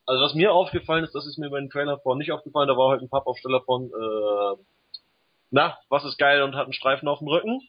Also 0.05 0.23
was 0.23 0.33
mir 0.33 0.51
aufgefallen 0.51 1.03
ist, 1.03 1.13
das 1.13 1.27
ist 1.27 1.37
mir 1.37 1.51
bei 1.51 1.59
den 1.59 1.69
Trailer 1.69 1.99
vor 1.99 2.15
nicht 2.15 2.31
aufgefallen, 2.31 2.67
da 2.67 2.75
war 2.75 2.87
heute 2.87 3.05
ein 3.05 3.09
Pappaufsteller 3.09 3.61
von, 3.61 3.85
äh, 3.85 4.63
na, 5.51 5.77
was 5.89 6.03
ist 6.03 6.17
geil 6.17 6.41
und 6.41 6.55
hat 6.55 6.63
einen 6.63 6.73
Streifen 6.73 7.07
auf 7.07 7.19
dem 7.19 7.27
Rücken? 7.27 7.61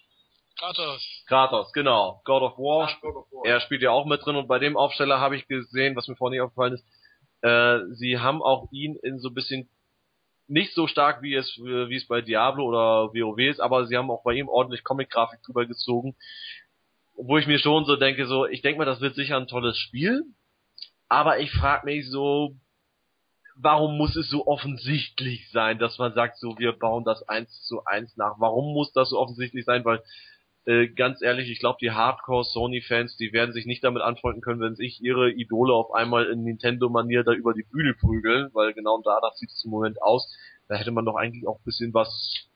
Kratos. 0.60 1.24
Kratos, 1.26 1.72
genau. 1.72 2.20
God 2.26 2.42
of 2.42 2.58
War. 2.58 2.88
Ach, 2.90 3.00
God 3.00 3.16
of 3.16 3.32
War. 3.32 3.46
Er 3.46 3.60
spielt 3.60 3.80
ja 3.80 3.92
auch 3.92 4.04
mit 4.04 4.24
drin 4.24 4.36
und 4.36 4.46
bei 4.46 4.58
dem 4.58 4.76
Aufsteller 4.76 5.18
habe 5.18 5.34
ich 5.34 5.48
gesehen, 5.48 5.96
was 5.96 6.06
mir 6.06 6.16
vorhin 6.16 6.32
nicht 6.36 6.42
aufgefallen 6.42 6.74
ist, 6.74 6.84
äh, 7.40 7.78
sie 7.94 8.18
haben 8.18 8.42
auch 8.42 8.68
ihn 8.70 8.96
in 8.96 9.18
so 9.18 9.28
ein 9.28 9.34
bisschen 9.34 9.70
nicht 10.48 10.74
so 10.74 10.86
stark 10.86 11.22
wie 11.22 11.34
es 11.34 11.56
wie 11.56 11.96
es 11.96 12.06
bei 12.06 12.20
Diablo 12.20 12.66
oder 12.66 13.14
WoW 13.14 13.38
ist, 13.38 13.60
aber 13.60 13.86
sie 13.86 13.96
haben 13.96 14.10
auch 14.10 14.22
bei 14.22 14.34
ihm 14.34 14.48
ordentlich 14.48 14.84
Comic-Grafik 14.84 15.42
drüber 15.42 15.64
gezogen, 15.64 16.14
wo 17.14 17.38
ich 17.38 17.46
mir 17.46 17.58
schon 17.58 17.86
so 17.86 17.96
denke, 17.96 18.26
so 18.26 18.44
ich 18.44 18.60
denke 18.60 18.78
mal, 18.78 18.84
das 18.84 19.00
wird 19.00 19.14
sicher 19.14 19.38
ein 19.38 19.46
tolles 19.46 19.78
Spiel, 19.78 20.24
aber 21.08 21.38
ich 21.38 21.50
frage 21.52 21.86
mich 21.86 22.10
so, 22.10 22.54
warum 23.56 23.96
muss 23.96 24.14
es 24.14 24.28
so 24.28 24.46
offensichtlich 24.46 25.50
sein, 25.52 25.78
dass 25.78 25.96
man 25.96 26.12
sagt, 26.12 26.38
so 26.38 26.58
wir 26.58 26.72
bauen 26.72 27.04
das 27.04 27.26
eins 27.28 27.64
zu 27.64 27.84
eins 27.86 28.14
nach? 28.18 28.34
Warum 28.38 28.74
muss 28.74 28.92
das 28.92 29.08
so 29.08 29.18
offensichtlich 29.18 29.64
sein? 29.64 29.84
Weil 29.86 30.02
äh, 30.70 30.88
ganz 30.88 31.20
ehrlich, 31.20 31.50
ich 31.50 31.58
glaube, 31.58 31.78
die 31.80 31.90
Hardcore 31.90 32.44
Sony-Fans, 32.44 33.16
die 33.16 33.32
werden 33.32 33.52
sich 33.52 33.66
nicht 33.66 33.82
damit 33.82 34.02
anfreunden 34.02 34.40
können, 34.40 34.60
wenn 34.60 34.76
sich 34.76 35.02
ihre 35.02 35.32
Idole 35.32 35.72
auf 35.72 35.92
einmal 35.92 36.30
in 36.30 36.44
Nintendo-Manier 36.44 37.24
da 37.24 37.32
über 37.32 37.54
die 37.54 37.64
Bühne 37.64 37.94
prügeln, 37.94 38.50
weil 38.52 38.72
genau 38.72 39.02
da 39.02 39.18
das 39.20 39.36
sieht 39.38 39.50
es 39.50 39.64
im 39.64 39.72
Moment 39.72 40.00
aus. 40.00 40.32
Da 40.68 40.76
hätte 40.76 40.92
man 40.92 41.04
doch 41.04 41.16
eigentlich 41.16 41.44
auch 41.48 41.58
ein 41.58 41.64
bisschen 41.64 41.92
was 41.92 42.46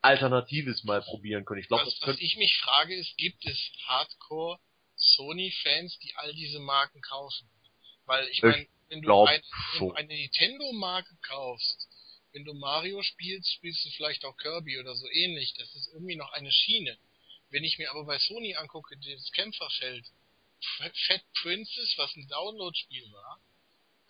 Alternatives 0.00 0.84
mal 0.84 1.02
probieren 1.02 1.44
können. 1.44 1.60
Ich 1.60 1.68
glaube, 1.68 1.84
was, 1.84 1.98
was 2.00 2.18
ich 2.18 2.38
mich 2.38 2.56
frage, 2.64 2.94
ist, 2.94 3.14
gibt 3.18 3.44
es 3.44 3.72
Hardcore 3.86 4.58
Sony-Fans, 4.96 5.98
die 5.98 6.14
all 6.16 6.32
diese 6.32 6.60
Marken 6.60 7.02
kaufen? 7.02 7.46
Weil 8.06 8.26
ich 8.28 8.42
meine, 8.42 8.66
wenn, 8.88 9.02
du 9.02 9.24
ein, 9.24 9.42
wenn 9.74 9.88
du 9.88 9.92
eine 9.92 10.14
Nintendo-Marke 10.14 11.14
kaufst, 11.28 11.88
wenn 12.32 12.46
du 12.46 12.54
Mario 12.54 13.02
spielst, 13.02 13.52
spielst 13.52 13.84
du 13.84 13.90
vielleicht 13.90 14.24
auch 14.24 14.36
Kirby 14.38 14.78
oder 14.78 14.94
so 14.94 15.06
ähnlich. 15.10 15.52
Das 15.58 15.74
ist 15.74 15.90
irgendwie 15.92 16.16
noch 16.16 16.32
eine 16.32 16.50
Schiene. 16.50 16.96
Wenn 17.50 17.64
ich 17.64 17.78
mir 17.78 17.90
aber 17.90 18.04
bei 18.04 18.18
Sony 18.18 18.54
angucke, 18.54 18.96
das 18.96 19.32
Kämpferfeld, 19.32 20.06
Fat 20.76 21.22
Princess, 21.42 21.94
was 21.96 22.14
ein 22.16 22.28
Download-Spiel 22.28 23.10
war, 23.12 23.40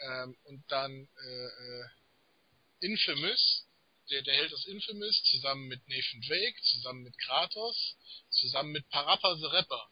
ähm, 0.01 0.37
und 0.45 0.65
dann 0.71 1.09
äh, 1.25 1.47
äh, 1.47 1.85
Infamous, 2.81 3.67
der, 4.11 4.23
der 4.23 4.35
Held 4.35 4.53
aus 4.53 4.67
Infamous, 4.67 5.23
zusammen 5.25 5.69
mit 5.69 5.87
Nathan 5.89 6.21
Drake, 6.23 6.61
zusammen 6.63 7.03
mit 7.03 7.19
Kratos, 7.19 7.97
zusammen 8.31 8.73
mit 8.73 8.89
Parappa 8.89 9.37
the 9.37 9.47
Rapper. 9.47 9.89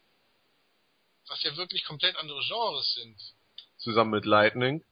Was 1.29 1.43
ja 1.43 1.57
wirklich 1.57 1.85
komplett 1.85 2.17
andere 2.17 2.41
Genres 2.47 2.95
sind. 2.95 3.21
Zusammen 3.79 4.11
mit 4.11 4.25
Lightning? 4.25 4.85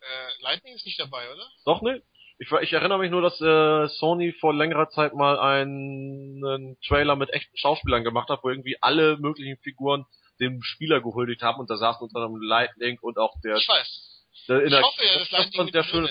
Äh, 0.00 0.42
Lightning 0.42 0.74
ist 0.74 0.84
nicht 0.84 0.98
dabei, 0.98 1.32
oder? 1.32 1.50
Doch, 1.64 1.82
ne? 1.82 2.02
Ich, 2.42 2.50
ich 2.50 2.72
erinnere 2.72 2.98
mich 2.98 3.12
nur, 3.12 3.22
dass 3.22 3.40
äh, 3.40 3.86
Sony 3.86 4.32
vor 4.32 4.52
längerer 4.52 4.88
Zeit 4.88 5.14
mal 5.14 5.38
einen, 5.38 6.44
einen 6.44 6.80
Trailer 6.80 7.14
mit 7.14 7.32
echten 7.32 7.56
Schauspielern 7.56 8.02
gemacht 8.02 8.30
hat, 8.30 8.42
wo 8.42 8.50
irgendwie 8.50 8.82
alle 8.82 9.16
möglichen 9.18 9.58
Figuren 9.58 10.06
dem 10.40 10.60
Spieler 10.60 11.00
gehuldigt 11.00 11.42
haben 11.42 11.60
und 11.60 11.70
da 11.70 11.76
saßen 11.76 12.02
unter 12.02 12.16
anderem 12.16 12.42
Lightning 12.42 12.98
und 12.98 13.16
auch 13.16 13.40
der 13.42 13.60
Der 14.48 14.64
Ich 14.64 14.74
hoffe 14.74 15.04
ja, 15.04 15.20
dass 15.20 15.28
das 15.28 15.30
Lightning 15.30 15.66
mit 15.66 15.72
sehr 15.72 15.84
schön. 15.84 16.10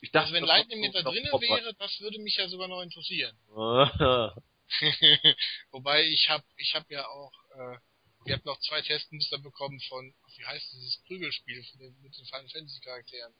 Ich 0.00 0.12
dachte, 0.12 0.26
Also 0.26 0.34
wenn 0.34 0.44
Lightning 0.44 0.80
mit 0.80 0.94
da 0.94 1.02
drinnen 1.02 1.24
wäre, 1.24 1.74
das 1.74 2.00
würde 2.00 2.20
mich 2.20 2.36
ja 2.36 2.46
sogar 2.46 2.68
noch 2.68 2.80
interessieren. 2.80 3.36
Wobei 5.72 6.04
ich 6.04 6.30
habe 6.30 6.44
ich 6.56 6.72
hab 6.76 6.88
ja 6.88 7.04
auch, 7.08 7.32
äh, 7.56 7.78
wir 8.26 8.34
hatten 8.34 8.46
noch 8.46 8.60
zwei 8.60 8.80
Testmuster 8.80 9.38
bekommen 9.38 9.80
von, 9.88 10.14
wie 10.36 10.44
heißt 10.44 10.72
dieses 10.72 11.02
Prügelspiel 11.08 11.64
von 11.64 11.80
den, 11.80 12.00
mit 12.00 12.16
den 12.16 12.26
Final 12.26 12.48
Fantasy 12.48 12.80
Charakteren. 12.80 13.34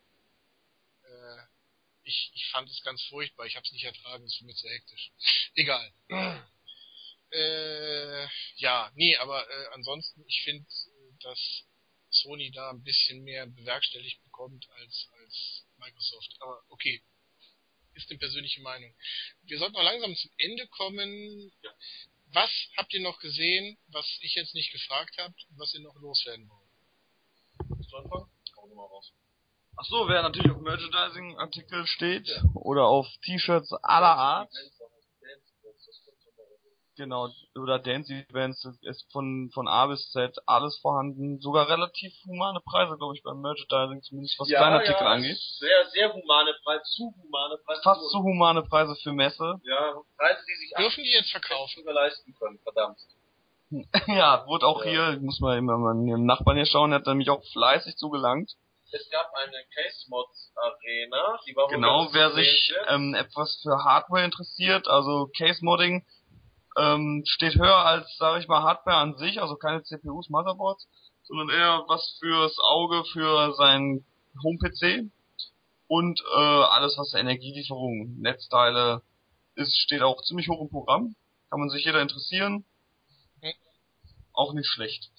Äh, 1.05 1.58
ich, 2.09 2.31
ich 2.35 2.47
fand 2.51 2.69
es 2.71 2.83
ganz 2.83 3.03
furchtbar, 3.05 3.47
ich 3.47 3.57
habe 3.57 3.65
es 3.65 3.73
nicht 3.73 3.85
ertragen, 3.85 4.25
es 4.25 4.33
ist 4.33 4.39
für 4.39 4.45
mich 4.47 4.57
zu 4.57 4.69
hektisch. 4.69 5.13
Egal. 5.55 5.93
äh, 7.31 8.27
ja, 8.57 8.91
nee, 8.95 9.17
aber 9.17 9.49
äh, 9.49 9.67
ansonsten, 9.75 10.25
ich 10.27 10.43
finde, 10.43 10.67
dass 11.21 11.65
Sony 12.11 12.51
da 12.51 12.71
ein 12.71 12.83
bisschen 12.83 13.23
mehr 13.23 13.47
bewerkstelligt 13.47 14.23
bekommt 14.25 14.69
als, 14.71 15.09
als 15.21 15.67
Microsoft. 15.77 16.35
Aber 16.41 16.63
okay, 16.71 17.03
ist 17.95 18.11
eine 18.11 18.19
persönliche 18.19 18.63
Meinung. 18.63 18.95
Wir 19.43 19.59
sollten 19.59 19.75
noch 19.75 19.83
langsam 19.83 20.17
zum 20.17 20.31
Ende 20.39 20.67
kommen. 20.69 21.53
Ja. 21.63 21.75
Was 22.33 22.51
habt 22.77 22.93
ihr 22.95 23.01
noch 23.01 23.19
gesehen, 23.21 23.79
was 23.89 24.07
ich 24.21 24.35
jetzt 24.35 24.55
nicht 24.55 24.73
gefragt 24.73 25.17
habt, 25.19 25.47
was 25.51 25.75
ihr 25.75 25.81
noch 25.81 25.97
loswerden 25.97 26.49
wollt? 26.49 26.69
Willst 27.77 27.91
du 27.93 27.97
anfangen? 27.97 28.31
Komm 28.53 28.75
mal 28.75 28.85
raus. 28.87 29.13
Ach 29.81 29.85
so, 29.85 30.09
wer 30.09 30.22
natürlich 30.22 30.51
auf 30.51 30.61
Merchandising-Artikel 30.61 31.87
steht 31.87 32.29
oder 32.55 32.87
auf 32.87 33.07
T-Shirts 33.24 33.72
aller 33.74 34.16
Art, 34.16 34.51
genau, 36.97 37.29
oder 37.55 37.79
Dance-Events, 37.79 38.64
ist 38.83 39.07
von, 39.12 39.51
von 39.55 39.68
A 39.68 39.87
bis 39.87 40.11
Z 40.11 40.37
alles 40.47 40.76
vorhanden, 40.79 41.39
sogar 41.39 41.68
relativ 41.68 42.12
humane 42.26 42.61
Preise, 42.61 42.97
glaube 42.99 43.14
ich, 43.14 43.22
beim 43.22 43.41
Merchandising, 43.41 44.03
zumindest 44.03 44.37
was 44.41 44.49
Kleinartikel 44.49 45.07
angeht. 45.07 45.39
Sehr, 45.61 45.87
sehr 45.93 46.12
humane 46.12 46.55
Preise, 46.64 46.83
zu 46.97 47.14
humane 47.22 47.57
Preise. 47.64 47.81
Fast 47.85 48.11
zu 48.11 48.18
humane 48.18 48.62
Preise 48.64 48.97
für 48.97 49.12
Messe. 49.12 49.61
Ja, 49.62 49.95
Preise, 50.16 50.41
die 50.49 50.57
sich 50.57 50.74
Dürfen 50.76 51.05
die 51.05 51.12
jetzt 51.12 51.31
verkaufen? 51.31 51.72
sogar 51.76 51.95
leisten 51.95 52.35
können, 52.35 52.59
verdammt. 52.64 52.99
ja, 54.09 54.45
wurde 54.47 54.66
auch 54.66 54.85
Ja. 54.85 54.91
hier, 55.11 55.20
muss 55.20 55.39
man 55.39 55.57
immer 55.57 55.79
mal 55.79 55.93
im 55.93 56.26
Nachbarn 56.26 56.57
hier 56.57 56.66
schauen, 56.66 56.91
der 56.91 56.99
hat 56.99 57.07
nämlich 57.07 57.31
auch 57.31 57.45
fleißig 57.53 57.95
zugelangt. 57.97 58.57
Es 58.91 59.11
gab 59.11 59.30
eine 59.34 59.64
Case 59.74 60.07
Mods 60.09 60.53
Arena, 60.57 61.39
die 61.47 61.55
war 61.55 61.68
Genau, 61.68 62.09
wer 62.12 62.32
sich 62.32 62.72
ähm, 62.89 63.14
etwas 63.14 63.61
für 63.62 63.84
Hardware 63.84 64.24
interessiert, 64.24 64.89
also 64.89 65.30
Case 65.36 65.62
Modding 65.62 66.07
ähm, 66.78 67.22
steht 67.26 67.57
höher 67.57 67.76
als, 67.76 68.16
sage 68.16 68.41
ich 68.41 68.49
mal, 68.49 68.62
Hardware 68.62 68.97
an 68.97 69.16
sich, 69.16 69.41
also 69.43 69.57
keine 69.57 69.82
CPUs, 69.82 70.30
Motherboards, 70.30 70.89
sondern 71.24 71.51
eher 71.51 71.84
was 71.89 72.16
fürs 72.18 72.59
Auge, 72.61 73.05
für 73.12 73.53
sein 73.55 74.07
Home-PC 74.43 75.11
und 75.89 76.20
äh, 76.20 76.39
alles, 76.39 76.97
was 76.97 77.14
Energielieferung, 77.14 78.20
Netzteile 78.20 79.03
ist, 79.55 79.76
steht 79.76 80.03
auch 80.03 80.22
ziemlich 80.22 80.49
hoch 80.49 80.61
im 80.61 80.70
Programm. 80.70 81.16
Kann 81.51 81.61
man 81.61 81.70
sich 81.70 81.84
jeder 81.84 82.01
interessieren. 82.01 82.64
Hm. 83.43 83.53
Auch 84.32 84.53
nicht 84.53 84.68
schlecht. 84.68 85.11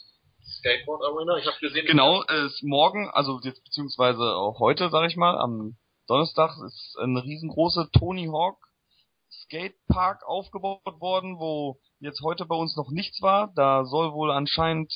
Skateboard 0.49 1.03
Arena, 1.03 1.37
ich 1.37 1.47
habe 1.47 1.57
gesehen, 1.59 1.85
Genau, 1.85 2.23
ist 2.23 2.63
morgen, 2.63 3.09
also 3.09 3.39
jetzt 3.43 3.63
beziehungsweise 3.63 4.35
auch 4.35 4.59
heute, 4.59 4.89
sag 4.89 5.07
ich 5.09 5.15
mal, 5.15 5.37
am 5.37 5.77
Donnerstag 6.07 6.57
ist 6.65 6.97
eine 6.99 7.23
riesengroße 7.23 7.89
Tony 7.91 8.27
Hawk 8.27 8.57
Skatepark 9.29 10.27
aufgebaut 10.27 10.99
worden, 10.99 11.39
wo 11.39 11.79
jetzt 11.99 12.21
heute 12.23 12.45
bei 12.45 12.55
uns 12.55 12.75
noch 12.75 12.89
nichts 12.89 13.21
war. 13.21 13.51
Da 13.55 13.85
soll 13.85 14.13
wohl 14.13 14.31
anscheinend 14.31 14.93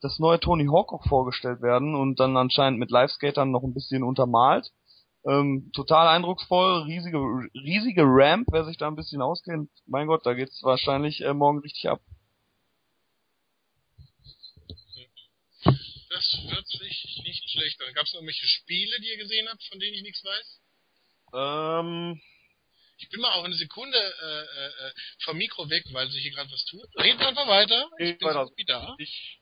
das 0.00 0.18
neue 0.18 0.40
Tony 0.40 0.66
Hawk 0.66 0.92
auch 0.92 1.06
vorgestellt 1.06 1.62
werden 1.62 1.94
und 1.94 2.20
dann 2.20 2.36
anscheinend 2.36 2.78
mit 2.78 2.90
Live-Skatern 2.90 3.50
noch 3.50 3.62
ein 3.62 3.74
bisschen 3.74 4.02
untermalt. 4.02 4.72
Ähm, 5.24 5.70
total 5.74 6.06
eindrucksvoll, 6.08 6.82
riesige, 6.82 7.18
riesige 7.54 8.02
Ramp, 8.04 8.48
wer 8.52 8.64
sich 8.64 8.76
da 8.76 8.86
ein 8.86 8.94
bisschen 8.96 9.22
auskennt. 9.22 9.70
Mein 9.86 10.06
Gott, 10.06 10.24
da 10.24 10.34
geht's 10.34 10.62
wahrscheinlich 10.62 11.22
äh, 11.22 11.34
morgen 11.34 11.58
richtig 11.60 11.88
ab. 11.88 12.00
Das 16.16 16.38
hört 16.48 16.66
sich 16.66 17.20
nicht 17.24 17.50
schlecht 17.50 17.78
an. 17.82 17.92
Gab 17.92 18.06
es 18.06 18.12
noch 18.14 18.20
irgendwelche 18.20 18.46
Spiele, 18.46 18.96
die 19.00 19.08
ihr 19.08 19.18
gesehen 19.18 19.46
habt, 19.50 19.62
von 19.64 19.78
denen 19.78 19.94
ich 19.96 20.02
nichts 20.02 20.24
weiß? 20.24 20.60
ähm, 21.34 22.22
Ich 22.96 23.10
bin 23.10 23.20
mal 23.20 23.32
auch 23.34 23.44
eine 23.44 23.54
Sekunde 23.54 23.98
äh, 23.98 24.40
äh, 24.40 24.88
äh, 24.88 24.92
vom 25.24 25.36
Mikro 25.36 25.68
weg, 25.68 25.84
weil 25.92 26.08
sich 26.08 26.22
hier 26.22 26.32
gerade 26.32 26.50
was 26.50 26.64
tut. 26.64 26.86
Reden 26.96 27.18
wir 27.20 27.28
einfach 27.28 27.46
weiter. 27.46 27.90
Ich 27.98 28.06
Red 28.06 28.18
bin 28.20 28.28
weiter. 28.28 28.50
wieder. 28.56 28.94
ich 28.98 29.40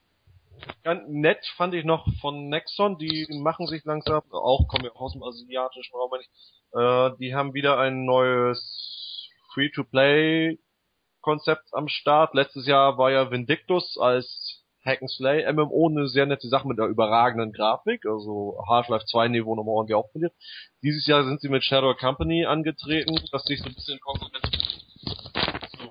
ganz 0.83 1.03
nett 1.07 1.45
fand 1.55 1.73
ich 1.75 1.85
noch 1.85 2.05
von 2.19 2.49
Nexon, 2.49 2.97
die 2.97 3.25
machen 3.29 3.67
sich 3.67 3.85
langsam, 3.85 4.23
auch 4.31 4.67
kommen 4.67 4.83
ja 4.83 4.91
auch 4.91 5.01
aus 5.01 5.13
dem 5.13 5.23
asiatischen 5.23 5.95
Raum, 5.95 6.11
ich, 6.19 6.27
äh, 6.73 7.17
die 7.19 7.35
haben 7.35 7.53
wieder 7.53 7.79
ein 7.79 8.03
neues 8.05 9.29
Free-to-Play 9.53 10.57
Konzept 11.21 11.73
am 11.73 11.87
Start. 11.87 12.33
Letztes 12.35 12.67
Jahr 12.67 12.97
war 12.97 13.11
ja 13.11 13.31
Vindictus 13.31 13.97
als 13.97 14.54
Hack 14.85 15.01
and 15.01 15.09
Slay 15.09 15.51
MMO 15.51 15.89
eine 15.89 16.07
sehr 16.07 16.27
nette 16.27 16.47
Sache 16.47 16.67
mit 16.67 16.79
einer 16.79 16.87
überragenden 16.87 17.51
Grafik, 17.51 18.05
also 18.05 18.57
Half-Life 18.69 19.05
2 19.05 19.29
Niveau 19.29 19.55
nochmal 19.55 19.75
ordentlich 19.75 19.95
aufpoliert. 19.95 20.33
Dieses 20.83 21.07
Jahr 21.07 21.23
sind 21.23 21.41
sie 21.41 21.49
mit 21.49 21.63
Shadow 21.63 21.95
Company 21.95 22.45
angetreten, 22.45 23.19
das 23.31 23.43
sich 23.45 23.59
so 23.59 23.65
ein 23.65 23.73
bisschen 23.73 23.99
Konkurrenz 23.99 24.51
zu 25.77 25.87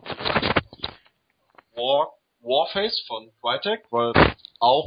War, 1.74 2.12
Warface 2.40 3.05
von 3.09 3.30
Crytek, 3.42 3.80
weil 3.90 4.12
auch 4.61 4.86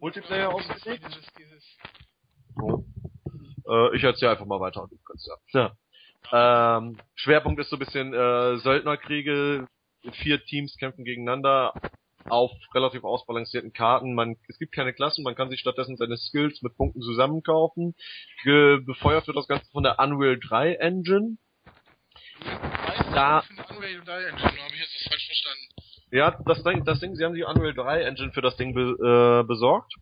Multiplayer 0.00 0.54
ausgelegt. 0.54 1.04
Dieses, 1.06 1.26
dieses, 1.38 1.64
So. 2.54 2.84
Äh, 3.68 3.96
ich 3.96 4.02
erzähle 4.02 4.32
einfach 4.32 4.46
mal 4.46 4.60
weiter. 4.60 4.86
Du 4.88 4.96
kannst 5.06 5.28
ja. 5.52 5.60
ja. 6.32 6.78
Ähm, 6.78 6.98
Schwerpunkt 7.14 7.60
ist 7.60 7.70
so 7.70 7.76
ein 7.76 7.80
bisschen 7.80 8.14
äh, 8.14 8.56
Söldnerkriege. 8.58 9.66
Vier 10.22 10.44
Teams 10.44 10.76
kämpfen 10.76 11.04
gegeneinander 11.04 11.72
auf 12.28 12.50
relativ 12.74 13.04
ausbalancierten 13.04 13.72
Karten. 13.72 14.14
Man, 14.14 14.36
es 14.48 14.58
gibt 14.58 14.72
keine 14.72 14.92
Klassen, 14.92 15.22
man 15.24 15.34
kann 15.34 15.50
sich 15.50 15.60
stattdessen 15.60 15.96
seine 15.96 16.16
Skills 16.16 16.62
mit 16.62 16.76
Punkten 16.76 17.00
zusammenkaufen. 17.02 17.94
Ge 18.42 18.80
befeuert 18.84 19.26
wird 19.26 19.36
das 19.36 19.48
Ganze 19.48 19.70
von 19.70 19.82
der 19.82 19.98
Unreal 19.98 20.38
3 20.38 20.74
Engine. 20.74 21.36
Da- 23.12 23.42
für 23.42 23.52
eine 23.52 23.76
Unreal 23.76 24.02
3 24.04 24.24
Engine, 24.24 24.44
habe 24.44 24.74
ich 24.74 24.80
jetzt 24.80 24.94
das 24.94 25.08
falsch 25.08 25.26
verstanden. 25.26 25.68
Ja, 26.10 26.38
das 26.46 26.62
Ding, 26.62 26.84
das 26.84 27.00
Ding, 27.00 27.16
sie 27.16 27.24
haben 27.24 27.34
die 27.34 27.44
Unreal 27.44 27.74
3 27.74 28.02
Engine 28.02 28.32
für 28.32 28.42
das 28.42 28.56
Ding 28.56 28.74
be, 28.74 29.42
äh, 29.42 29.46
besorgt. 29.46 29.92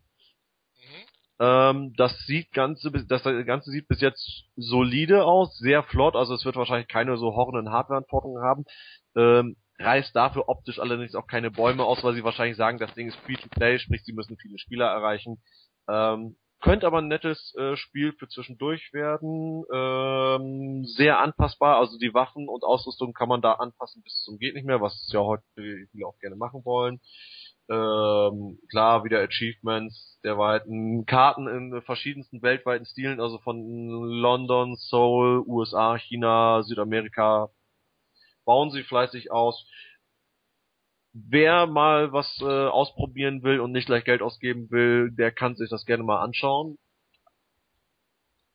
Mhm. 0.77 1.05
Ähm, 1.39 1.93
das 1.97 2.17
sieht 2.25 2.51
ganze, 2.51 2.91
das 2.91 3.23
Ganze 3.23 3.71
sieht 3.71 3.87
bis 3.87 4.01
jetzt 4.01 4.45
solide 4.55 5.25
aus, 5.25 5.57
sehr 5.57 5.83
flott, 5.83 6.15
also 6.15 6.33
es 6.33 6.45
wird 6.45 6.55
wahrscheinlich 6.55 6.87
keine 6.87 7.17
so 7.17 7.35
horrenden 7.35 7.71
Hardware-Anforderungen 7.71 8.43
haben. 8.43 8.65
Ähm, 9.15 9.55
reißt 9.79 10.15
dafür 10.15 10.47
optisch 10.47 10.79
allerdings 10.79 11.15
auch 11.15 11.27
keine 11.27 11.51
Bäume 11.51 11.83
aus, 11.83 12.03
weil 12.03 12.13
sie 12.13 12.23
wahrscheinlich 12.23 12.57
sagen, 12.57 12.79
das 12.79 12.93
Ding 12.93 13.07
ist 13.07 13.17
Free-to-Play, 13.17 13.79
sprich, 13.79 14.03
sie 14.03 14.13
müssen 14.13 14.37
viele 14.37 14.57
Spieler 14.57 14.87
erreichen. 14.87 15.41
Ähm, 15.89 16.37
könnte 16.61 16.87
aber 16.87 16.99
ein 16.99 17.07
nettes 17.07 17.53
äh, 17.57 17.75
Spiel 17.75 18.13
für 18.13 18.27
zwischendurch 18.27 18.91
werden. 18.93 19.65
Ähm, 19.71 20.85
sehr 20.85 21.19
anpassbar, 21.19 21.77
also 21.77 21.97
die 21.99 22.13
Waffen 22.13 22.47
und 22.47 22.63
Ausrüstung 22.63 23.13
kann 23.13 23.29
man 23.29 23.41
da 23.41 23.53
anpassen 23.53 24.01
bis 24.03 24.23
zum 24.23 24.39
geht 24.39 24.55
nicht 24.55 24.65
mehr, 24.65 24.81
was 24.81 25.07
ja 25.11 25.19
heute 25.19 25.43
viele 25.55 26.07
auch 26.07 26.17
gerne 26.19 26.35
machen 26.35 26.65
wollen. 26.65 26.99
Ähm, 27.69 28.59
klar, 28.69 29.03
wieder 29.03 29.21
Achievements 29.21 30.19
der 30.23 30.37
weiten 30.37 31.05
Karten 31.05 31.47
in 31.47 31.81
verschiedensten 31.81 32.41
weltweiten 32.41 32.85
Stilen, 32.85 33.19
also 33.19 33.39
von 33.39 33.57
London, 33.57 34.75
Seoul, 34.75 35.43
USA, 35.47 35.97
China, 35.97 36.63
Südamerika, 36.63 37.49
bauen 38.45 38.71
sie 38.71 38.83
fleißig 38.83 39.31
aus. 39.31 39.65
Wer 41.13 41.65
mal 41.65 42.11
was 42.11 42.39
äh, 42.41 42.43
ausprobieren 42.43 43.41
will 43.43 43.59
und 43.59 43.71
nicht 43.71 43.85
gleich 43.85 44.03
Geld 44.03 44.21
ausgeben 44.21 44.69
will, 44.69 45.11
der 45.11 45.31
kann 45.31 45.55
sich 45.55 45.69
das 45.69 45.85
gerne 45.85 46.03
mal 46.03 46.21
anschauen. 46.21 46.77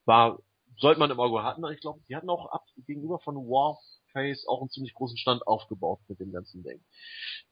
War, 0.05 0.38
sollte 0.76 0.99
man 1.01 1.11
im 1.11 1.20
Auge 1.20 1.43
hatten, 1.43 1.64
ich 1.72 1.80
glaube, 1.80 2.01
die 2.09 2.16
hatten 2.16 2.28
auch 2.30 2.47
ab, 2.53 2.64
gegenüber 2.86 3.18
von 3.20 3.36
Warface 3.36 4.47
auch 4.47 4.61
einen 4.61 4.70
ziemlich 4.70 4.93
großen 4.95 5.16
Stand 5.16 5.47
aufgebaut 5.47 6.01
mit 6.09 6.20
dem 6.20 6.32
ganzen 6.32 6.62
Ding. 6.62 6.84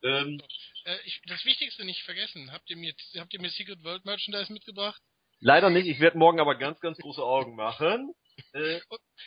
Ähm, 0.03 0.41
Äh, 0.85 0.97
ich, 1.05 1.21
das 1.27 1.45
Wichtigste 1.45 1.85
nicht 1.85 2.03
vergessen. 2.03 2.53
Habt 2.53 2.69
ihr 2.71 2.77
mir, 2.77 2.95
habt 3.19 3.33
ihr 3.33 3.41
mir 3.41 3.51
Secret 3.51 3.83
World 3.85 4.05
Merchandise 4.05 4.53
mitgebracht? 4.53 5.01
leider 5.41 5.71
nicht, 5.71 5.87
ich 5.87 6.01
werde 6.01 6.19
morgen 6.19 6.41
aber 6.41 6.57
ganz, 6.57 6.81
ganz 6.81 6.99
große 6.99 7.23
Augen 7.23 7.55
machen. 7.55 8.13
Äh, 8.53 8.81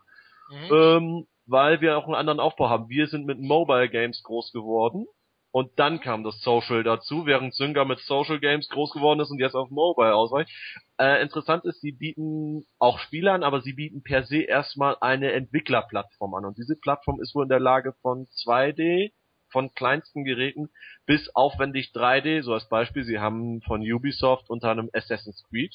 mhm. 0.50 0.76
ähm, 0.76 1.28
weil 1.46 1.82
wir 1.82 1.98
auch 1.98 2.06
einen 2.06 2.16
anderen 2.16 2.40
Aufbau 2.40 2.70
haben. 2.70 2.90
Wir 2.90 3.08
sind 3.08 3.26
mit 3.26 3.40
Mobile 3.40 3.90
Games 3.90 4.22
groß 4.24 4.52
geworden 4.52 5.06
und 5.56 5.80
dann 5.80 6.02
kam 6.02 6.26
das 6.26 6.42
Social 6.42 6.84
dazu, 6.84 7.26
während 7.26 7.54
Zynga 7.54 7.86
mit 7.86 8.00
Social 8.00 8.42
Games 8.42 8.68
groß 8.68 8.92
geworden 8.92 9.22
ist 9.22 9.32
und 9.32 9.40
jetzt 9.40 9.56
auf 9.56 9.70
Mobile 9.70 10.14
ausweicht. 10.14 10.52
Äh, 11.00 11.22
interessant 11.22 11.64
ist, 11.64 11.80
sie 11.80 11.94
bieten 11.94 12.66
auch 12.78 13.00
Spiele 13.00 13.32
an, 13.32 13.42
aber 13.42 13.62
sie 13.62 13.72
bieten 13.72 14.04
per 14.04 14.24
se 14.24 14.42
erstmal 14.42 14.98
eine 15.00 15.32
Entwicklerplattform 15.32 16.34
an. 16.34 16.44
Und 16.44 16.58
diese 16.58 16.76
Plattform 16.76 17.22
ist 17.22 17.34
wohl 17.36 17.44
in 17.44 17.50
der 17.50 17.62
Lage 17.62 17.94
von 18.02 18.26
2D, 18.44 19.14
von 19.48 19.74
kleinsten 19.74 20.26
Geräten 20.26 20.72
bis 21.06 21.34
aufwendig 21.34 21.92
3D, 21.94 22.44
so 22.44 22.54
als 22.54 22.68
Beispiel, 22.68 23.06
sie 23.06 23.20
haben 23.20 23.62
von 23.62 23.80
Ubisoft 23.80 24.50
unter 24.50 24.72
einem 24.72 24.90
Assassin's 24.92 25.42
Creed. 25.50 25.74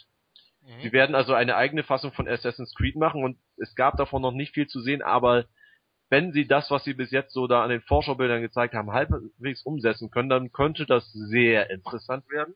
Mhm. 0.61 0.83
Sie 0.83 0.93
werden 0.93 1.14
also 1.14 1.33
eine 1.33 1.57
eigene 1.57 1.85
Fassung 1.85 2.12
von 2.12 2.29
Assassin's 2.29 2.75
Creed 2.75 2.97
machen 2.97 3.25
und 3.25 3.39
es 3.57 3.75
gab 3.75 3.97
davon 3.97 4.21
noch 4.21 4.33
nicht 4.33 4.53
viel 4.53 4.66
zu 4.66 4.83
sehen, 4.83 5.01
aber 5.01 5.47
wenn 6.11 6.33
sie 6.33 6.47
das, 6.47 6.71
was 6.71 6.85
sie 6.85 6.95
bis 6.95 7.13
jetzt 7.13 7.33
so 7.33 7.47
da 7.47 7.63
an 7.63 7.71
den 7.71 7.83
Vorschaubildern 7.83 8.43
gezeigt 8.43 8.75
haben, 8.75 8.93
halbwegs 8.93 9.63
umsetzen 9.63 10.11
können, 10.11 10.29
dann 10.29 10.53
könnte 10.53 10.85
das 10.85 11.11
sehr 11.13 11.71
interessant 11.71 12.29
werden. 12.29 12.55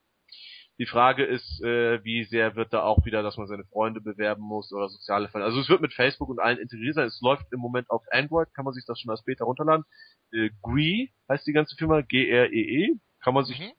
Die 0.78 0.86
Frage 0.86 1.24
ist, 1.24 1.62
äh, 1.62 2.02
wie 2.02 2.24
sehr 2.24 2.56
wird 2.56 2.72
da 2.72 2.82
auch 2.82 3.04
wieder, 3.04 3.22
dass 3.22 3.36
man 3.36 3.46
seine 3.46 3.64
Freunde 3.64 4.00
bewerben 4.00 4.42
muss 4.42 4.72
oder 4.72 4.88
soziale 4.88 5.28
Fälle. 5.28 5.44
Also 5.44 5.60
es 5.60 5.68
wird 5.68 5.80
mit 5.80 5.94
Facebook 5.94 6.28
und 6.28 6.40
allen 6.40 6.58
integriert 6.58 6.96
sein. 6.96 7.06
Es 7.06 7.20
läuft 7.20 7.46
im 7.52 7.60
Moment 7.60 7.90
auf 7.90 8.02
Android, 8.10 8.52
kann 8.54 8.64
man 8.64 8.74
sich 8.74 8.84
das 8.84 8.98
schon 8.98 9.10
als 9.12 9.22
Beta 9.22 9.44
runterladen. 9.44 9.84
Äh, 10.32 10.50
Gree 10.62 11.10
heißt 11.28 11.46
die 11.46 11.52
ganze 11.52 11.76
Firma, 11.76 12.00
G-R-E-E. 12.00 12.88
-E. 12.88 12.98
Kann 13.22 13.34
man 13.34 13.44
sich, 13.44 13.60
mhm. 13.60 13.70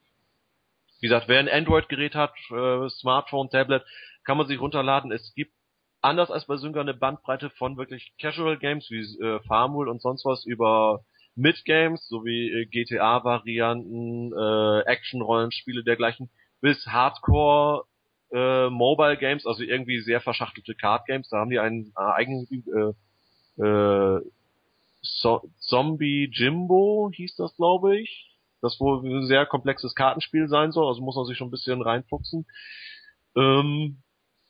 wie 1.00 1.08
gesagt, 1.08 1.28
wer 1.28 1.38
ein 1.38 1.50
Android-Gerät 1.50 2.14
hat, 2.14 2.32
äh, 2.50 2.88
Smartphone, 2.88 3.50
Tablet, 3.50 3.84
kann 4.24 4.38
man 4.38 4.46
sich 4.46 4.58
runterladen. 4.58 5.12
Es 5.12 5.34
gibt 5.34 5.52
anders 6.06 6.30
als 6.30 6.46
bei 6.46 6.56
Synga 6.56 6.80
eine 6.80 6.94
Bandbreite 6.94 7.50
von 7.50 7.76
wirklich 7.76 8.12
Casual 8.20 8.58
Games 8.58 8.88
wie 8.90 9.00
äh, 9.22 9.40
Farmville 9.46 9.90
und 9.90 10.00
sonst 10.00 10.24
was 10.24 10.44
über 10.46 11.00
Mid-Games 11.34 12.06
sowie 12.08 12.50
äh, 12.50 12.66
GTA-Varianten, 12.66 14.32
äh, 14.32 14.80
Action-Rollenspiele 14.90 15.84
dergleichen, 15.84 16.30
bis 16.60 16.86
Hardcore 16.86 17.84
äh, 18.32 18.70
Mobile 18.70 19.16
Games, 19.16 19.46
also 19.46 19.62
irgendwie 19.62 20.00
sehr 20.00 20.20
verschachtelte 20.20 20.74
Card 20.74 21.06
Games. 21.06 21.28
Da 21.28 21.38
haben 21.38 21.50
die 21.50 21.58
einen 21.58 21.92
äh, 21.96 22.00
eigenen 22.00 22.46
äh, 23.58 23.62
äh, 23.62 24.20
so 25.02 25.42
Zombie 25.60 26.30
Jimbo 26.32 27.10
hieß 27.14 27.36
das, 27.36 27.54
glaube 27.56 27.98
ich. 27.98 28.32
Das 28.62 28.80
wohl 28.80 29.04
ein 29.04 29.26
sehr 29.26 29.46
komplexes 29.46 29.94
Kartenspiel 29.94 30.48
sein 30.48 30.72
soll, 30.72 30.86
also 30.86 31.02
muss 31.02 31.16
man 31.16 31.26
sich 31.26 31.36
schon 31.36 31.48
ein 31.48 31.52
bisschen 31.52 31.82
reinfuchsen. 31.82 32.46
Ähm, 33.36 34.02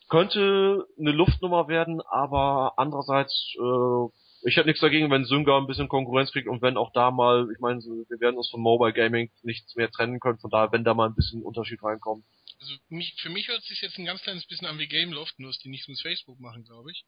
könnte 0.09 0.87
eine 0.99 1.13
Luftnummer 1.13 1.69
werden, 1.69 2.01
aber 2.01 2.75
andererseits, 2.77 3.55
äh, 3.59 4.49
ich 4.49 4.57
hätte 4.57 4.69
nichts 4.69 4.81
dagegen, 4.81 5.11
wenn 5.11 5.25
Synga 5.25 5.57
ein 5.59 5.67
bisschen 5.67 5.89
Konkurrenz 5.89 6.31
kriegt 6.33 6.49
und 6.49 6.63
wenn 6.63 6.77
auch 6.77 6.93
da 6.93 7.11
mal, 7.11 7.49
ich 7.53 7.59
meine, 7.59 7.81
wir 7.81 8.21
werden 8.21 8.37
uns 8.37 8.51
von 8.51 8.61
Mobile 8.61 8.93
Gaming 8.93 9.31
nichts 9.43 9.75
mehr 9.75 9.91
trennen 9.91 10.21
können, 10.21 10.39
von 10.39 10.51
daher, 10.51 10.71
wenn 10.73 10.85
da 10.85 10.95
mal 10.95 11.09
ein 11.09 11.15
bisschen 11.15 11.43
Unterschied 11.43 11.83
reinkommt. 11.83 12.25
Also 12.61 12.75
mich, 12.89 13.15
für 13.21 13.29
mich 13.29 13.49
hört 13.49 13.59
es 13.59 13.67
sich 13.67 13.83
jetzt 13.83 13.99
ein 13.99 14.07
ganz 14.07 14.23
kleines 14.23 14.47
bisschen 14.47 14.67
an 14.67 14.79
wie 14.79 14.89
Gameloft, 14.89 15.39
nur 15.39 15.51
dass 15.51 15.59
die 15.59 15.69
nichts 15.69 15.89
mit 15.89 16.01
Facebook 16.01 16.41
machen, 16.41 16.65
glaube 16.65 16.91
ich. 16.91 17.05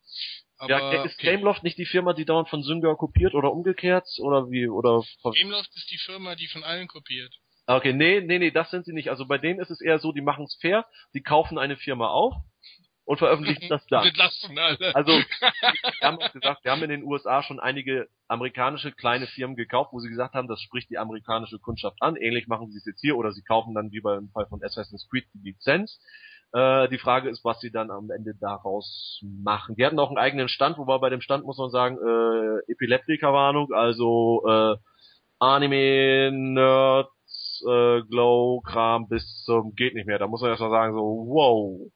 Aber, 0.59 0.70
ja, 0.70 1.05
ist 1.05 1.14
okay. 1.14 1.30
Gameloft 1.30 1.62
nicht 1.62 1.78
die 1.78 1.86
Firma, 1.86 2.12
die 2.12 2.26
dauernd 2.26 2.49
von 2.49 2.62
Synga 2.62 2.94
kopiert 2.94 3.34
oder 3.34 3.53
umgekehrt 3.53 4.07
oder 4.18 4.51
wie 4.51 4.68
oder 4.68 5.03
Gameloft 5.22 5.74
ist 5.74 5.90
die 5.90 5.99
Firma, 5.99 6.34
die 6.34 6.49
von 6.49 6.64
allen 6.64 6.88
kopiert. 6.88 7.32
Okay, 7.66 7.92
nee, 7.92 8.22
nee, 8.22 8.38
nee, 8.38 8.51
das 8.51 8.70
sind 8.70 8.86
sie 8.86 8.94
nicht. 8.94 9.11
Also 9.11 9.26
bei 9.26 9.36
denen 9.36 9.61
ist 9.61 9.70
es 9.70 9.82
eher 9.82 9.99
so, 9.99 10.12
die 10.12 10.22
machen 10.22 10.44
es 10.44 10.57
fair, 10.59 10.86
die 11.12 11.22
kaufen 11.22 11.59
eine 11.59 11.76
Firma 11.76 12.09
auf, 12.09 12.34
und 13.09 13.17
veröffentlichen 13.17 13.69
das 13.71 13.87
dann. 13.89 14.07
Also, 14.95 15.13
wir 15.13 16.03
haben 16.03 16.19
auch 16.19 16.33
gesagt, 16.33 16.63
wir 16.63 16.71
haben 16.71 16.83
in 16.83 16.91
den 16.91 17.05
USA 17.05 17.43
schon 17.43 17.59
einige 17.59 18.07
amerikanische 18.29 18.93
kleine 18.93 19.27
Firmen 19.27 19.57
gekauft, 19.57 19.93
wo 19.93 19.99
sie 19.99 20.11
gesagt 20.11 20.35
haben, 20.35 20.47
das 20.47 20.61
spricht 20.61 20.91
die 20.91 20.99
amerikanische 20.99 21.59
Kundschaft 21.59 21.97
an. 22.03 22.17
Ähnlich 22.17 22.49
machen 22.49 22.71
sie 22.71 22.77
es 22.77 22.85
jetzt 22.85 23.01
hier 23.01 23.17
oder 23.17 23.33
sie 23.33 23.43
kaufen 23.43 23.75
dann 23.75 23.91
wie 23.93 24.01
beim 24.01 24.29
Fall 24.29 24.47
von 24.47 24.63
Assassin's 24.63 25.09
Creed 25.11 25.25
die 25.33 25.53
Lizenz. 25.53 25.99
Äh, 26.53 26.89
die 26.91 26.99
Frage 26.99 27.31
ist, 27.31 27.43
was 27.47 27.59
sie 27.61 27.71
dann 27.71 27.91
am 27.91 28.11
Ende 28.11 28.35
daraus 28.39 29.23
machen. 29.23 29.75
Die 29.77 29.87
hatten 29.87 29.99
auch 29.99 30.11
einen 30.11 30.19
eigenen 30.19 30.49
Stand, 30.49 30.77
wobei 30.77 30.99
bei 30.99 31.09
dem 31.09 31.23
Stand 31.23 31.47
muss 31.47 31.57
man 31.57 31.71
sagen, 31.71 31.97
äh, 31.97 32.73
Epileptiker-Warnung, 32.73 33.73
also 33.73 34.45
äh, 34.47 34.77
Anime, 35.39 36.31
Nerds, 36.31 37.65
äh, 37.67 38.03
Glow-Kram 38.03 39.09
bis 39.09 39.45
zum 39.45 39.75
geht 39.75 39.95
nicht 39.95 40.07
mehr. 40.07 40.19
Da 40.19 40.27
muss 40.27 40.43
man 40.43 40.51
erstmal 40.51 40.71
sagen, 40.71 40.93
so, 40.93 41.01
wow, 41.01 41.91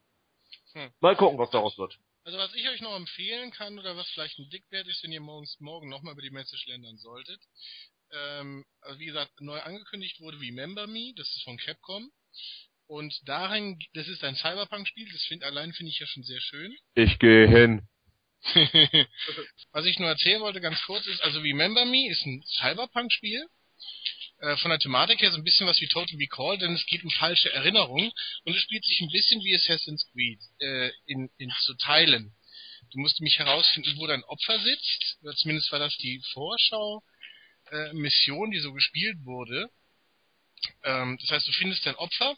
hm. 0.75 0.91
Mal 1.01 1.17
gucken, 1.17 1.39
was 1.39 1.51
daraus 1.51 1.77
wird. 1.79 1.99
Also 2.25 2.39
was 2.39 2.55
ich 2.55 2.69
euch 2.69 2.81
noch 2.81 2.97
empfehlen 2.97 3.51
kann 3.51 3.79
oder 3.79 3.97
was 3.97 4.09
vielleicht 4.11 4.39
ein 4.39 4.49
Dickwert 4.49 4.87
ist, 4.87 5.03
wenn 5.03 5.13
ihr 5.13 5.21
morgens 5.21 5.59
morgen 5.61 5.89
nochmal 5.89 6.13
über 6.13 6.23
die 6.23 6.31
Messe 6.31 6.57
schlendern 6.57 6.97
solltet. 6.99 7.41
Ähm, 8.13 8.65
also 8.81 8.99
wie 9.01 9.07
gesagt, 9.07 9.41
neu 9.41 9.61
angekündigt 9.61 10.21
wurde 10.21 10.41
Remember 10.41 10.87
Me, 10.87 11.13
das 11.17 11.29
ist 11.29 11.45
von 11.45 11.57
Capcom. 11.59 12.11
Und 12.87 13.15
darin, 13.25 13.79
das 13.95 14.07
ist 14.09 14.23
ein 14.23 14.37
Cyberpunk-Spiel, 14.37 15.09
das 15.11 15.23
find, 15.25 15.43
allein 15.45 15.73
finde 15.73 15.91
ich 15.91 15.99
ja 15.99 16.07
schon 16.07 16.23
sehr 16.23 16.41
schön. 16.41 16.77
Ich 16.95 17.19
gehe 17.19 17.49
hin. 17.49 17.89
was 19.73 19.87
ich 19.87 19.99
nur 19.99 20.09
erzählen 20.09 20.41
wollte 20.41 20.61
ganz 20.61 20.83
kurz 20.83 21.07
ist, 21.07 21.23
also 21.23 21.41
Remember 21.41 21.85
Me 21.85 22.11
ist 22.11 22.27
ein 22.27 22.43
Cyberpunk-Spiel 22.59 23.47
äh, 24.43 24.57
von 24.57 24.71
der 24.71 24.81
Thematik 24.81 25.23
her 25.23 25.31
so 25.31 25.39
ein 25.39 25.45
bisschen 25.45 25.69
was 25.69 25.81
wie 25.81 25.87
Total 25.87 26.17
Recall, 26.19 26.59
denn 26.59 26.75
es 26.75 26.85
geht 26.87 27.05
um 27.05 27.11
falsche 27.11 27.53
Erinnerungen 27.53 28.11
und 28.45 28.55
es 28.55 28.61
spielt 28.61 28.85
sich 28.85 29.01
ein 29.01 29.11
bisschen 29.11 29.41
wie 29.43 29.55
Assassin's 29.55 30.05
Creed 30.13 30.41
äh, 30.59 30.91
in, 31.07 31.31
in 31.39 31.51
zu 31.61 31.75
teilen. 31.75 32.35
Du 32.91 32.99
musst 32.99 33.21
mich 33.21 33.39
herausfinden, 33.39 33.97
wo 33.99 34.07
dein 34.09 34.25
Opfer 34.25 34.59
sitzt, 34.59 35.19
oder 35.23 35.35
zumindest 35.37 35.71
war 35.71 35.79
das 35.79 35.97
die 35.99 36.21
Vorschau 36.33 37.03
äh, 37.71 37.93
die 37.93 38.59
so 38.59 38.73
gespielt 38.73 39.19
wurde. 39.25 39.71
Ähm, 40.83 41.19
das 41.21 41.31
heißt, 41.31 41.47
du 41.47 41.53
findest 41.53 41.87
dein 41.87 41.95
Opfer 41.95 42.37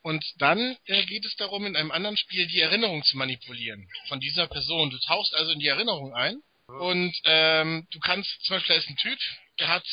und 0.00 0.24
dann 0.38 0.76
äh, 0.86 1.04
geht 1.04 1.26
es 1.26 1.36
darum, 1.36 1.66
in 1.66 1.76
einem 1.76 1.90
anderen 1.90 2.16
Spiel 2.16 2.46
die 2.46 2.60
Erinnerung 2.60 3.04
zu 3.04 3.18
manipulieren 3.18 3.86
von 4.08 4.20
dieser 4.20 4.46
Person. 4.46 4.88
Du 4.90 4.98
tauchst 5.00 5.34
also 5.34 5.52
in 5.52 5.58
die 5.58 5.68
Erinnerung 5.68 6.14
ein 6.14 6.40
und 6.66 7.14
ähm, 7.24 7.86
du 7.90 7.98
kannst, 8.00 8.30
zum 8.44 8.56
Beispiel, 8.56 8.74
da 8.74 8.80
ist 8.80 8.88
ein 8.88 8.96
Typ, 8.96 9.18
der 9.58 9.68
hat 9.68 9.86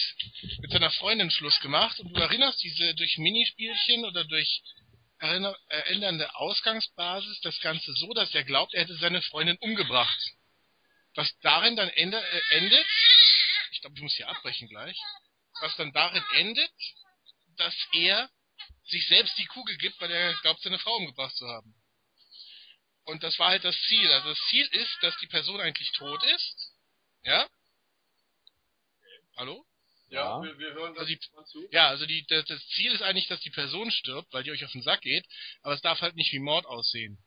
mit 0.59 0.71
seiner 0.71 0.91
Freundin 0.91 1.31
Schluss 1.31 1.59
gemacht 1.61 1.99
und 1.99 2.13
du 2.13 2.19
erinnerst 2.19 2.61
diese 2.61 2.95
durch 2.95 3.17
Minispielchen 3.17 4.05
oder 4.05 4.25
durch 4.25 4.61
erinner, 5.19 5.57
erinnernde 5.69 6.35
Ausgangsbasis 6.35 7.39
das 7.41 7.59
Ganze 7.61 7.93
so, 7.93 8.13
dass 8.13 8.33
er 8.33 8.43
glaubt, 8.43 8.73
er 8.73 8.81
hätte 8.81 8.95
seine 8.97 9.21
Freundin 9.21 9.57
umgebracht. 9.57 10.19
Was 11.15 11.31
darin 11.39 11.75
dann 11.75 11.89
ende, 11.89 12.19
äh, 12.19 12.57
endet, 12.57 12.85
ich 13.71 13.81
glaube, 13.81 13.95
ich 13.95 14.01
muss 14.01 14.15
hier 14.15 14.29
abbrechen 14.29 14.67
gleich, 14.67 14.97
was 15.61 15.75
dann 15.77 15.93
darin 15.93 16.23
endet, 16.33 16.71
dass 17.57 17.75
er 17.93 18.29
sich 18.85 19.07
selbst 19.07 19.37
die 19.37 19.45
Kugel 19.45 19.77
gibt, 19.77 19.99
weil 20.01 20.11
er 20.11 20.33
glaubt, 20.41 20.61
seine 20.61 20.79
Frau 20.79 20.95
umgebracht 20.95 21.35
zu 21.35 21.47
haben. 21.47 21.73
Und 23.05 23.23
das 23.23 23.37
war 23.39 23.49
halt 23.49 23.63
das 23.63 23.79
Ziel. 23.87 24.11
Also 24.11 24.29
das 24.29 24.39
Ziel 24.49 24.65
ist, 24.71 24.97
dass 25.01 25.17
die 25.19 25.27
Person 25.27 25.61
eigentlich 25.61 25.91
tot 25.93 26.23
ist, 26.23 26.73
ja, 27.23 27.47
Hallo? 29.35 29.65
Ja, 30.09 30.37
ja. 30.37 30.43
Wir, 30.43 30.59
wir 30.59 30.73
hören 30.73 30.97
also 30.97 31.07
die, 31.07 31.19
zu. 31.19 31.67
Ja, 31.71 31.87
also 31.89 32.05
die, 32.05 32.25
das, 32.27 32.45
das 32.45 32.65
Ziel 32.67 32.91
ist 32.91 33.01
eigentlich, 33.01 33.27
dass 33.27 33.39
die 33.41 33.49
Person 33.49 33.89
stirbt, 33.91 34.31
weil 34.31 34.43
die 34.43 34.51
euch 34.51 34.63
auf 34.63 34.71
den 34.71 34.83
Sack 34.83 35.01
geht, 35.01 35.25
aber 35.61 35.73
es 35.73 35.81
darf 35.81 36.01
halt 36.01 36.15
nicht 36.15 36.31
wie 36.33 36.39
Mord 36.39 36.65
aussehen. 36.65 37.17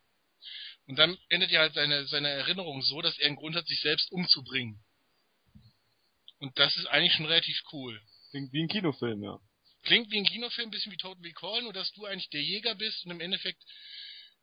Und 0.87 0.97
dann 0.97 1.19
endet 1.29 1.51
ja 1.51 1.61
halt 1.61 1.75
seine, 1.75 2.07
seine 2.07 2.29
Erinnerung 2.29 2.83
so, 2.83 3.03
dass 3.03 3.19
er 3.19 3.27
einen 3.27 3.37
Grund 3.37 3.57
hat, 3.57 3.67
sich 3.67 3.81
selbst 3.81 4.13
umzubringen. 4.13 4.85
Und 6.39 6.57
das 6.59 6.77
ist 6.77 6.87
eigentlich 6.87 7.15
schon 7.15 7.27
relativ 7.27 7.61
cool. 7.73 8.01
Klingt 8.31 8.53
wie 8.53 8.63
ein 8.63 8.69
Kinofilm, 8.69 9.23
ja. 9.23 9.41
Klingt 9.83 10.11
wie 10.11 10.19
ein 10.19 10.27
Kinofilm, 10.27 10.69
ein 10.69 10.71
bisschen 10.71 10.93
wie 10.93 10.97
Total 10.97 11.23
Recall, 11.23 11.63
nur 11.63 11.73
dass 11.73 11.93
du 11.93 12.05
eigentlich 12.05 12.29
der 12.31 12.43
Jäger 12.43 12.75
bist 12.77 13.05
und 13.05 13.11
im 13.11 13.21
Endeffekt 13.21 13.63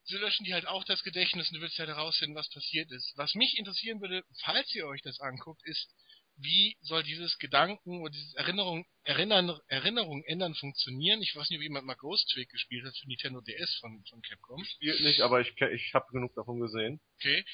so 0.06 0.18
löschen 0.18 0.44
die 0.44 0.53
halt 0.53 0.68
auch 0.68 0.84
das 0.84 1.02
Gedächtnis 1.03 1.49
und 1.49 1.56
du 1.56 1.61
willst 1.61 1.80
halt 1.80 1.88
herausfinden, 1.88 2.35
was 2.35 2.49
passiert 2.49 2.91
ist. 2.91 3.14
Was 3.15 3.35
mich 3.35 3.57
interessieren 3.57 4.02
würde, 4.02 4.23
falls 4.41 4.73
ihr 4.76 4.85
euch 4.85 5.02
das 5.02 5.19
anguckt, 5.22 5.61
ist, 5.64 5.90
wie 6.38 6.76
soll 6.81 7.03
dieses 7.03 7.38
Gedanken 7.38 8.01
oder 8.01 8.11
dieses 8.11 8.34
Erinnerung, 8.35 8.85
Erinnern, 9.03 9.57
Erinnerung 9.68 10.23
ändern 10.23 10.55
funktionieren? 10.55 11.22
Ich 11.22 11.35
weiß 11.35 11.49
nicht, 11.49 11.60
ob 11.60 11.64
jemand 11.64 11.85
mal 11.85 11.95
Ghost 11.95 12.30
Trick 12.30 12.49
gespielt 12.49 12.85
hat 12.85 12.97
für 12.97 13.07
Nintendo 13.07 13.41
DS 13.41 13.76
von, 13.80 14.03
von 14.10 14.22
Capcom. 14.22 14.64
Spielt 14.64 15.01
nicht, 15.01 15.22
aber 15.22 15.41
ich, 15.41 15.53
ich 15.73 15.93
habe 15.93 16.11
genug 16.11 16.34
davon 16.35 16.60
gesehen. 16.60 16.99
Okay. 17.19 17.45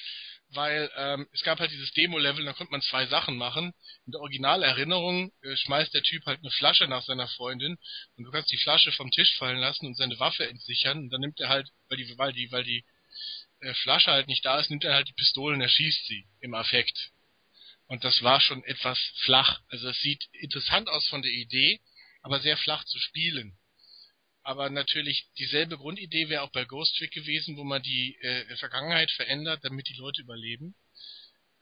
Weil 0.51 0.89
ähm, 0.95 1.27
es 1.33 1.43
gab 1.43 1.59
halt 1.59 1.71
dieses 1.71 1.91
Demo-Level, 1.91 2.45
da 2.45 2.53
konnte 2.53 2.71
man 2.71 2.81
zwei 2.81 3.05
Sachen 3.07 3.37
machen. 3.37 3.73
In 4.05 4.13
der 4.13 4.21
Originalerinnerung 4.21 5.31
äh, 5.41 5.55
schmeißt 5.55 5.93
der 5.93 6.03
Typ 6.03 6.25
halt 6.25 6.39
eine 6.39 6.51
Flasche 6.51 6.87
nach 6.87 7.03
seiner 7.03 7.27
Freundin 7.27 7.77
und 8.15 8.23
du 8.23 8.31
kannst 8.31 8.51
die 8.51 8.57
Flasche 8.57 8.91
vom 8.93 9.11
Tisch 9.11 9.35
fallen 9.37 9.59
lassen 9.59 9.85
und 9.87 9.95
seine 9.95 10.19
Waffe 10.19 10.47
entsichern 10.47 10.99
und 10.99 11.09
dann 11.09 11.21
nimmt 11.21 11.39
er 11.39 11.49
halt, 11.49 11.69
weil 11.89 11.97
die, 11.97 12.17
weil 12.17 12.33
die, 12.33 12.51
weil 12.51 12.63
die 12.63 12.85
äh, 13.59 13.73
Flasche 13.73 14.11
halt 14.11 14.27
nicht 14.27 14.45
da 14.45 14.59
ist, 14.59 14.69
nimmt 14.69 14.85
er 14.85 14.93
halt 14.93 15.07
die 15.07 15.13
Pistole 15.13 15.55
und 15.55 15.61
erschießt 15.61 16.07
sie 16.07 16.27
im 16.39 16.53
Affekt. 16.53 17.11
Und 17.89 18.03
das 18.03 18.21
war 18.21 18.39
schon 18.39 18.63
etwas 18.65 18.99
flach. 19.23 19.61
Also 19.67 19.89
es 19.89 19.99
sieht 19.99 20.23
interessant 20.33 20.87
aus 20.89 21.07
von 21.07 21.23
der 21.23 21.31
Idee, 21.31 21.81
aber 22.21 22.39
sehr 22.39 22.55
flach 22.55 22.85
zu 22.85 22.99
spielen. 22.99 23.57
Aber 24.43 24.69
natürlich 24.69 25.27
dieselbe 25.39 25.77
Grundidee 25.77 26.29
wäre 26.29 26.43
auch 26.43 26.51
bei 26.51 26.65
Ghost 26.65 26.95
Trick 26.97 27.11
gewesen, 27.11 27.57
wo 27.57 27.63
man 27.63 27.81
die 27.81 28.15
äh, 28.21 28.55
Vergangenheit 28.57 29.09
verändert, 29.11 29.63
damit 29.63 29.87
die 29.89 29.97
Leute 29.97 30.21
überleben. 30.21 30.75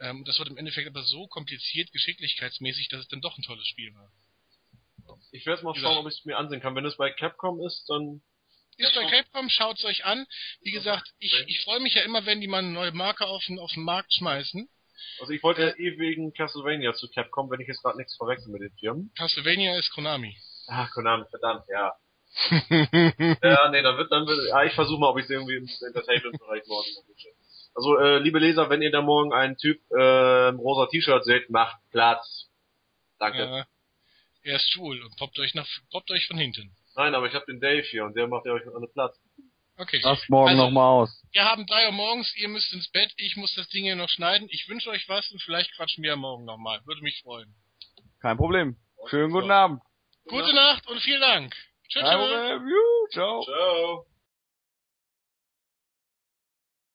Ähm, 0.02 0.26
das 0.26 0.38
wird 0.38 0.50
im 0.50 0.58
Endeffekt 0.58 0.90
aber 0.90 1.04
so 1.04 1.28
kompliziert, 1.28 1.94
geschicklichkeitsmäßig, 1.94 2.90
dass 2.90 3.02
es 3.02 3.08
dann 3.08 3.22
doch 3.22 3.38
ein 3.38 3.44
tolles 3.44 3.66
Spiel 3.66 3.94
war. 3.96 4.12
Ich 5.32 5.46
werde 5.46 5.64
mal 5.64 5.76
schauen, 5.76 5.98
ob 5.98 6.12
ich 6.12 6.20
es 6.20 6.26
mir 6.26 6.38
ansehen 6.38 6.60
kann. 6.60 6.76
Wenn 6.76 6.86
es 6.86 6.98
bei 6.98 7.10
Capcom 7.10 7.66
ist, 7.66 7.86
dann 7.88 8.22
ist 8.76 8.94
bei 8.94 9.10
Capcom, 9.10 9.50
schaut 9.50 9.80
es 9.80 9.86
euch 9.86 10.04
an. 10.04 10.28
Wie 10.60 10.72
gesagt, 10.72 11.10
ich, 11.20 11.34
ich 11.48 11.62
freue 11.62 11.80
mich 11.80 11.94
ja 11.94 12.02
immer, 12.02 12.26
wenn 12.26 12.42
die 12.42 12.48
mal 12.48 12.60
eine 12.60 12.72
neue 12.72 12.92
Marke 12.92 13.26
auf 13.26 13.46
den, 13.46 13.60
auf 13.60 13.72
den 13.72 13.84
Markt 13.84 14.14
schmeißen. 14.14 14.70
Also 15.20 15.34
ich 15.34 15.44
wollte 15.44 15.62
ja 15.62 15.70
eh 15.78 15.98
wegen 15.98 16.34
Castlevania 16.34 16.94
zu 16.94 17.08
Capcom, 17.10 17.50
wenn 17.50 17.60
ich 17.60 17.68
jetzt 17.68 17.82
gerade 17.82 17.98
nichts 17.98 18.16
verwechsel 18.18 18.52
mit 18.52 18.62
den 18.62 18.72
Firmen. 18.80 19.12
Castlevania 19.18 19.78
ist 19.78 19.92
Konami. 19.94 20.36
Ah, 20.68 20.88
Konami, 20.94 21.26
verdammt, 21.30 21.64
ja. 21.70 21.94
ja, 22.70 23.70
nee, 23.72 23.82
dann 23.82 23.98
wird, 23.98 24.12
dann 24.12 24.28
wird, 24.28 24.50
ja, 24.50 24.64
ich 24.64 24.74
versuche 24.74 25.00
mal, 25.00 25.10
ob 25.10 25.18
ich 25.18 25.26
es 25.26 25.30
irgendwie 25.30 25.56
im 25.56 25.70
Entertainment-Bereich 25.88 26.64
morgen. 26.68 26.90
Also, 27.74 27.98
äh, 28.00 28.20
liebe 28.20 28.40
Leser, 28.40 28.70
wenn 28.70 28.82
ihr 28.82 28.92
da 28.92 29.02
morgen 29.02 29.34
einen 29.34 29.58
Typ 29.58 29.80
äh, 29.92 30.50
im 30.50 30.60
rosa 30.60 30.88
T-Shirt 30.88 31.24
seht, 31.24 31.50
macht 31.50 31.78
Platz. 31.92 32.50
Danke. 33.20 33.40
Ja, 33.40 33.66
er 34.44 34.56
ist 34.56 34.72
schwul 34.72 35.02
und 35.04 35.16
poppt 35.18 35.40
euch 35.40 35.54
nach, 35.56 35.68
poppt 35.92 36.12
euch 36.12 36.28
von 36.28 36.38
hinten. 36.38 36.76
Nein, 36.96 37.14
aber 37.16 37.28
ich 37.28 37.34
habe 37.34 37.46
den 37.46 37.60
Dave 37.60 37.82
hier 37.82 38.06
und 38.06 38.16
der 38.16 38.28
macht 38.28 38.46
ja 38.46 38.54
euch 38.54 38.66
alle 38.68 38.88
Platz. 38.88 39.20
Okay. 39.78 40.00
Das 40.02 40.20
morgen 40.30 40.50
Also- 40.50 40.64
nochmal 40.64 41.02
aus. 41.04 41.24
Wir 41.32 41.46
haben 41.46 41.66
drei 41.68 41.86
Uhr 41.86 41.92
morgens, 41.92 42.34
ihr 42.36 42.48
müsst 42.50 42.74
ins 42.74 42.90
Bett, 42.90 43.12
ich 43.18 43.36
muss 43.38 43.54
das 43.56 43.68
Ding 43.70 43.84
hier 43.84 43.96
noch 43.96 44.10
schneiden. 44.10 44.48
Ich 44.52 44.68
wünsche 44.68 44.90
euch 44.90 45.08
was 45.08 45.30
und 45.32 45.42
vielleicht 45.42 45.76
quatschen 45.76 46.04
wir 46.04 46.16
morgen 46.16 46.46
nochmal. 46.46 46.82
Würde 46.86 47.02
mich 47.02 47.22
freuen. 47.22 47.54
Kein 48.22 48.38
Problem. 48.38 48.76
Schönen 49.10 49.32
guten 49.32 49.52
Abend. 49.52 49.82
Gute 50.28 50.54
Nacht 50.54 50.88
und 50.88 51.00
vielen 51.00 51.22
Dank. 51.22 51.56
Tschüss. 51.88 52.02
Ciao. 53.14 53.44
Ciao. 53.44 54.06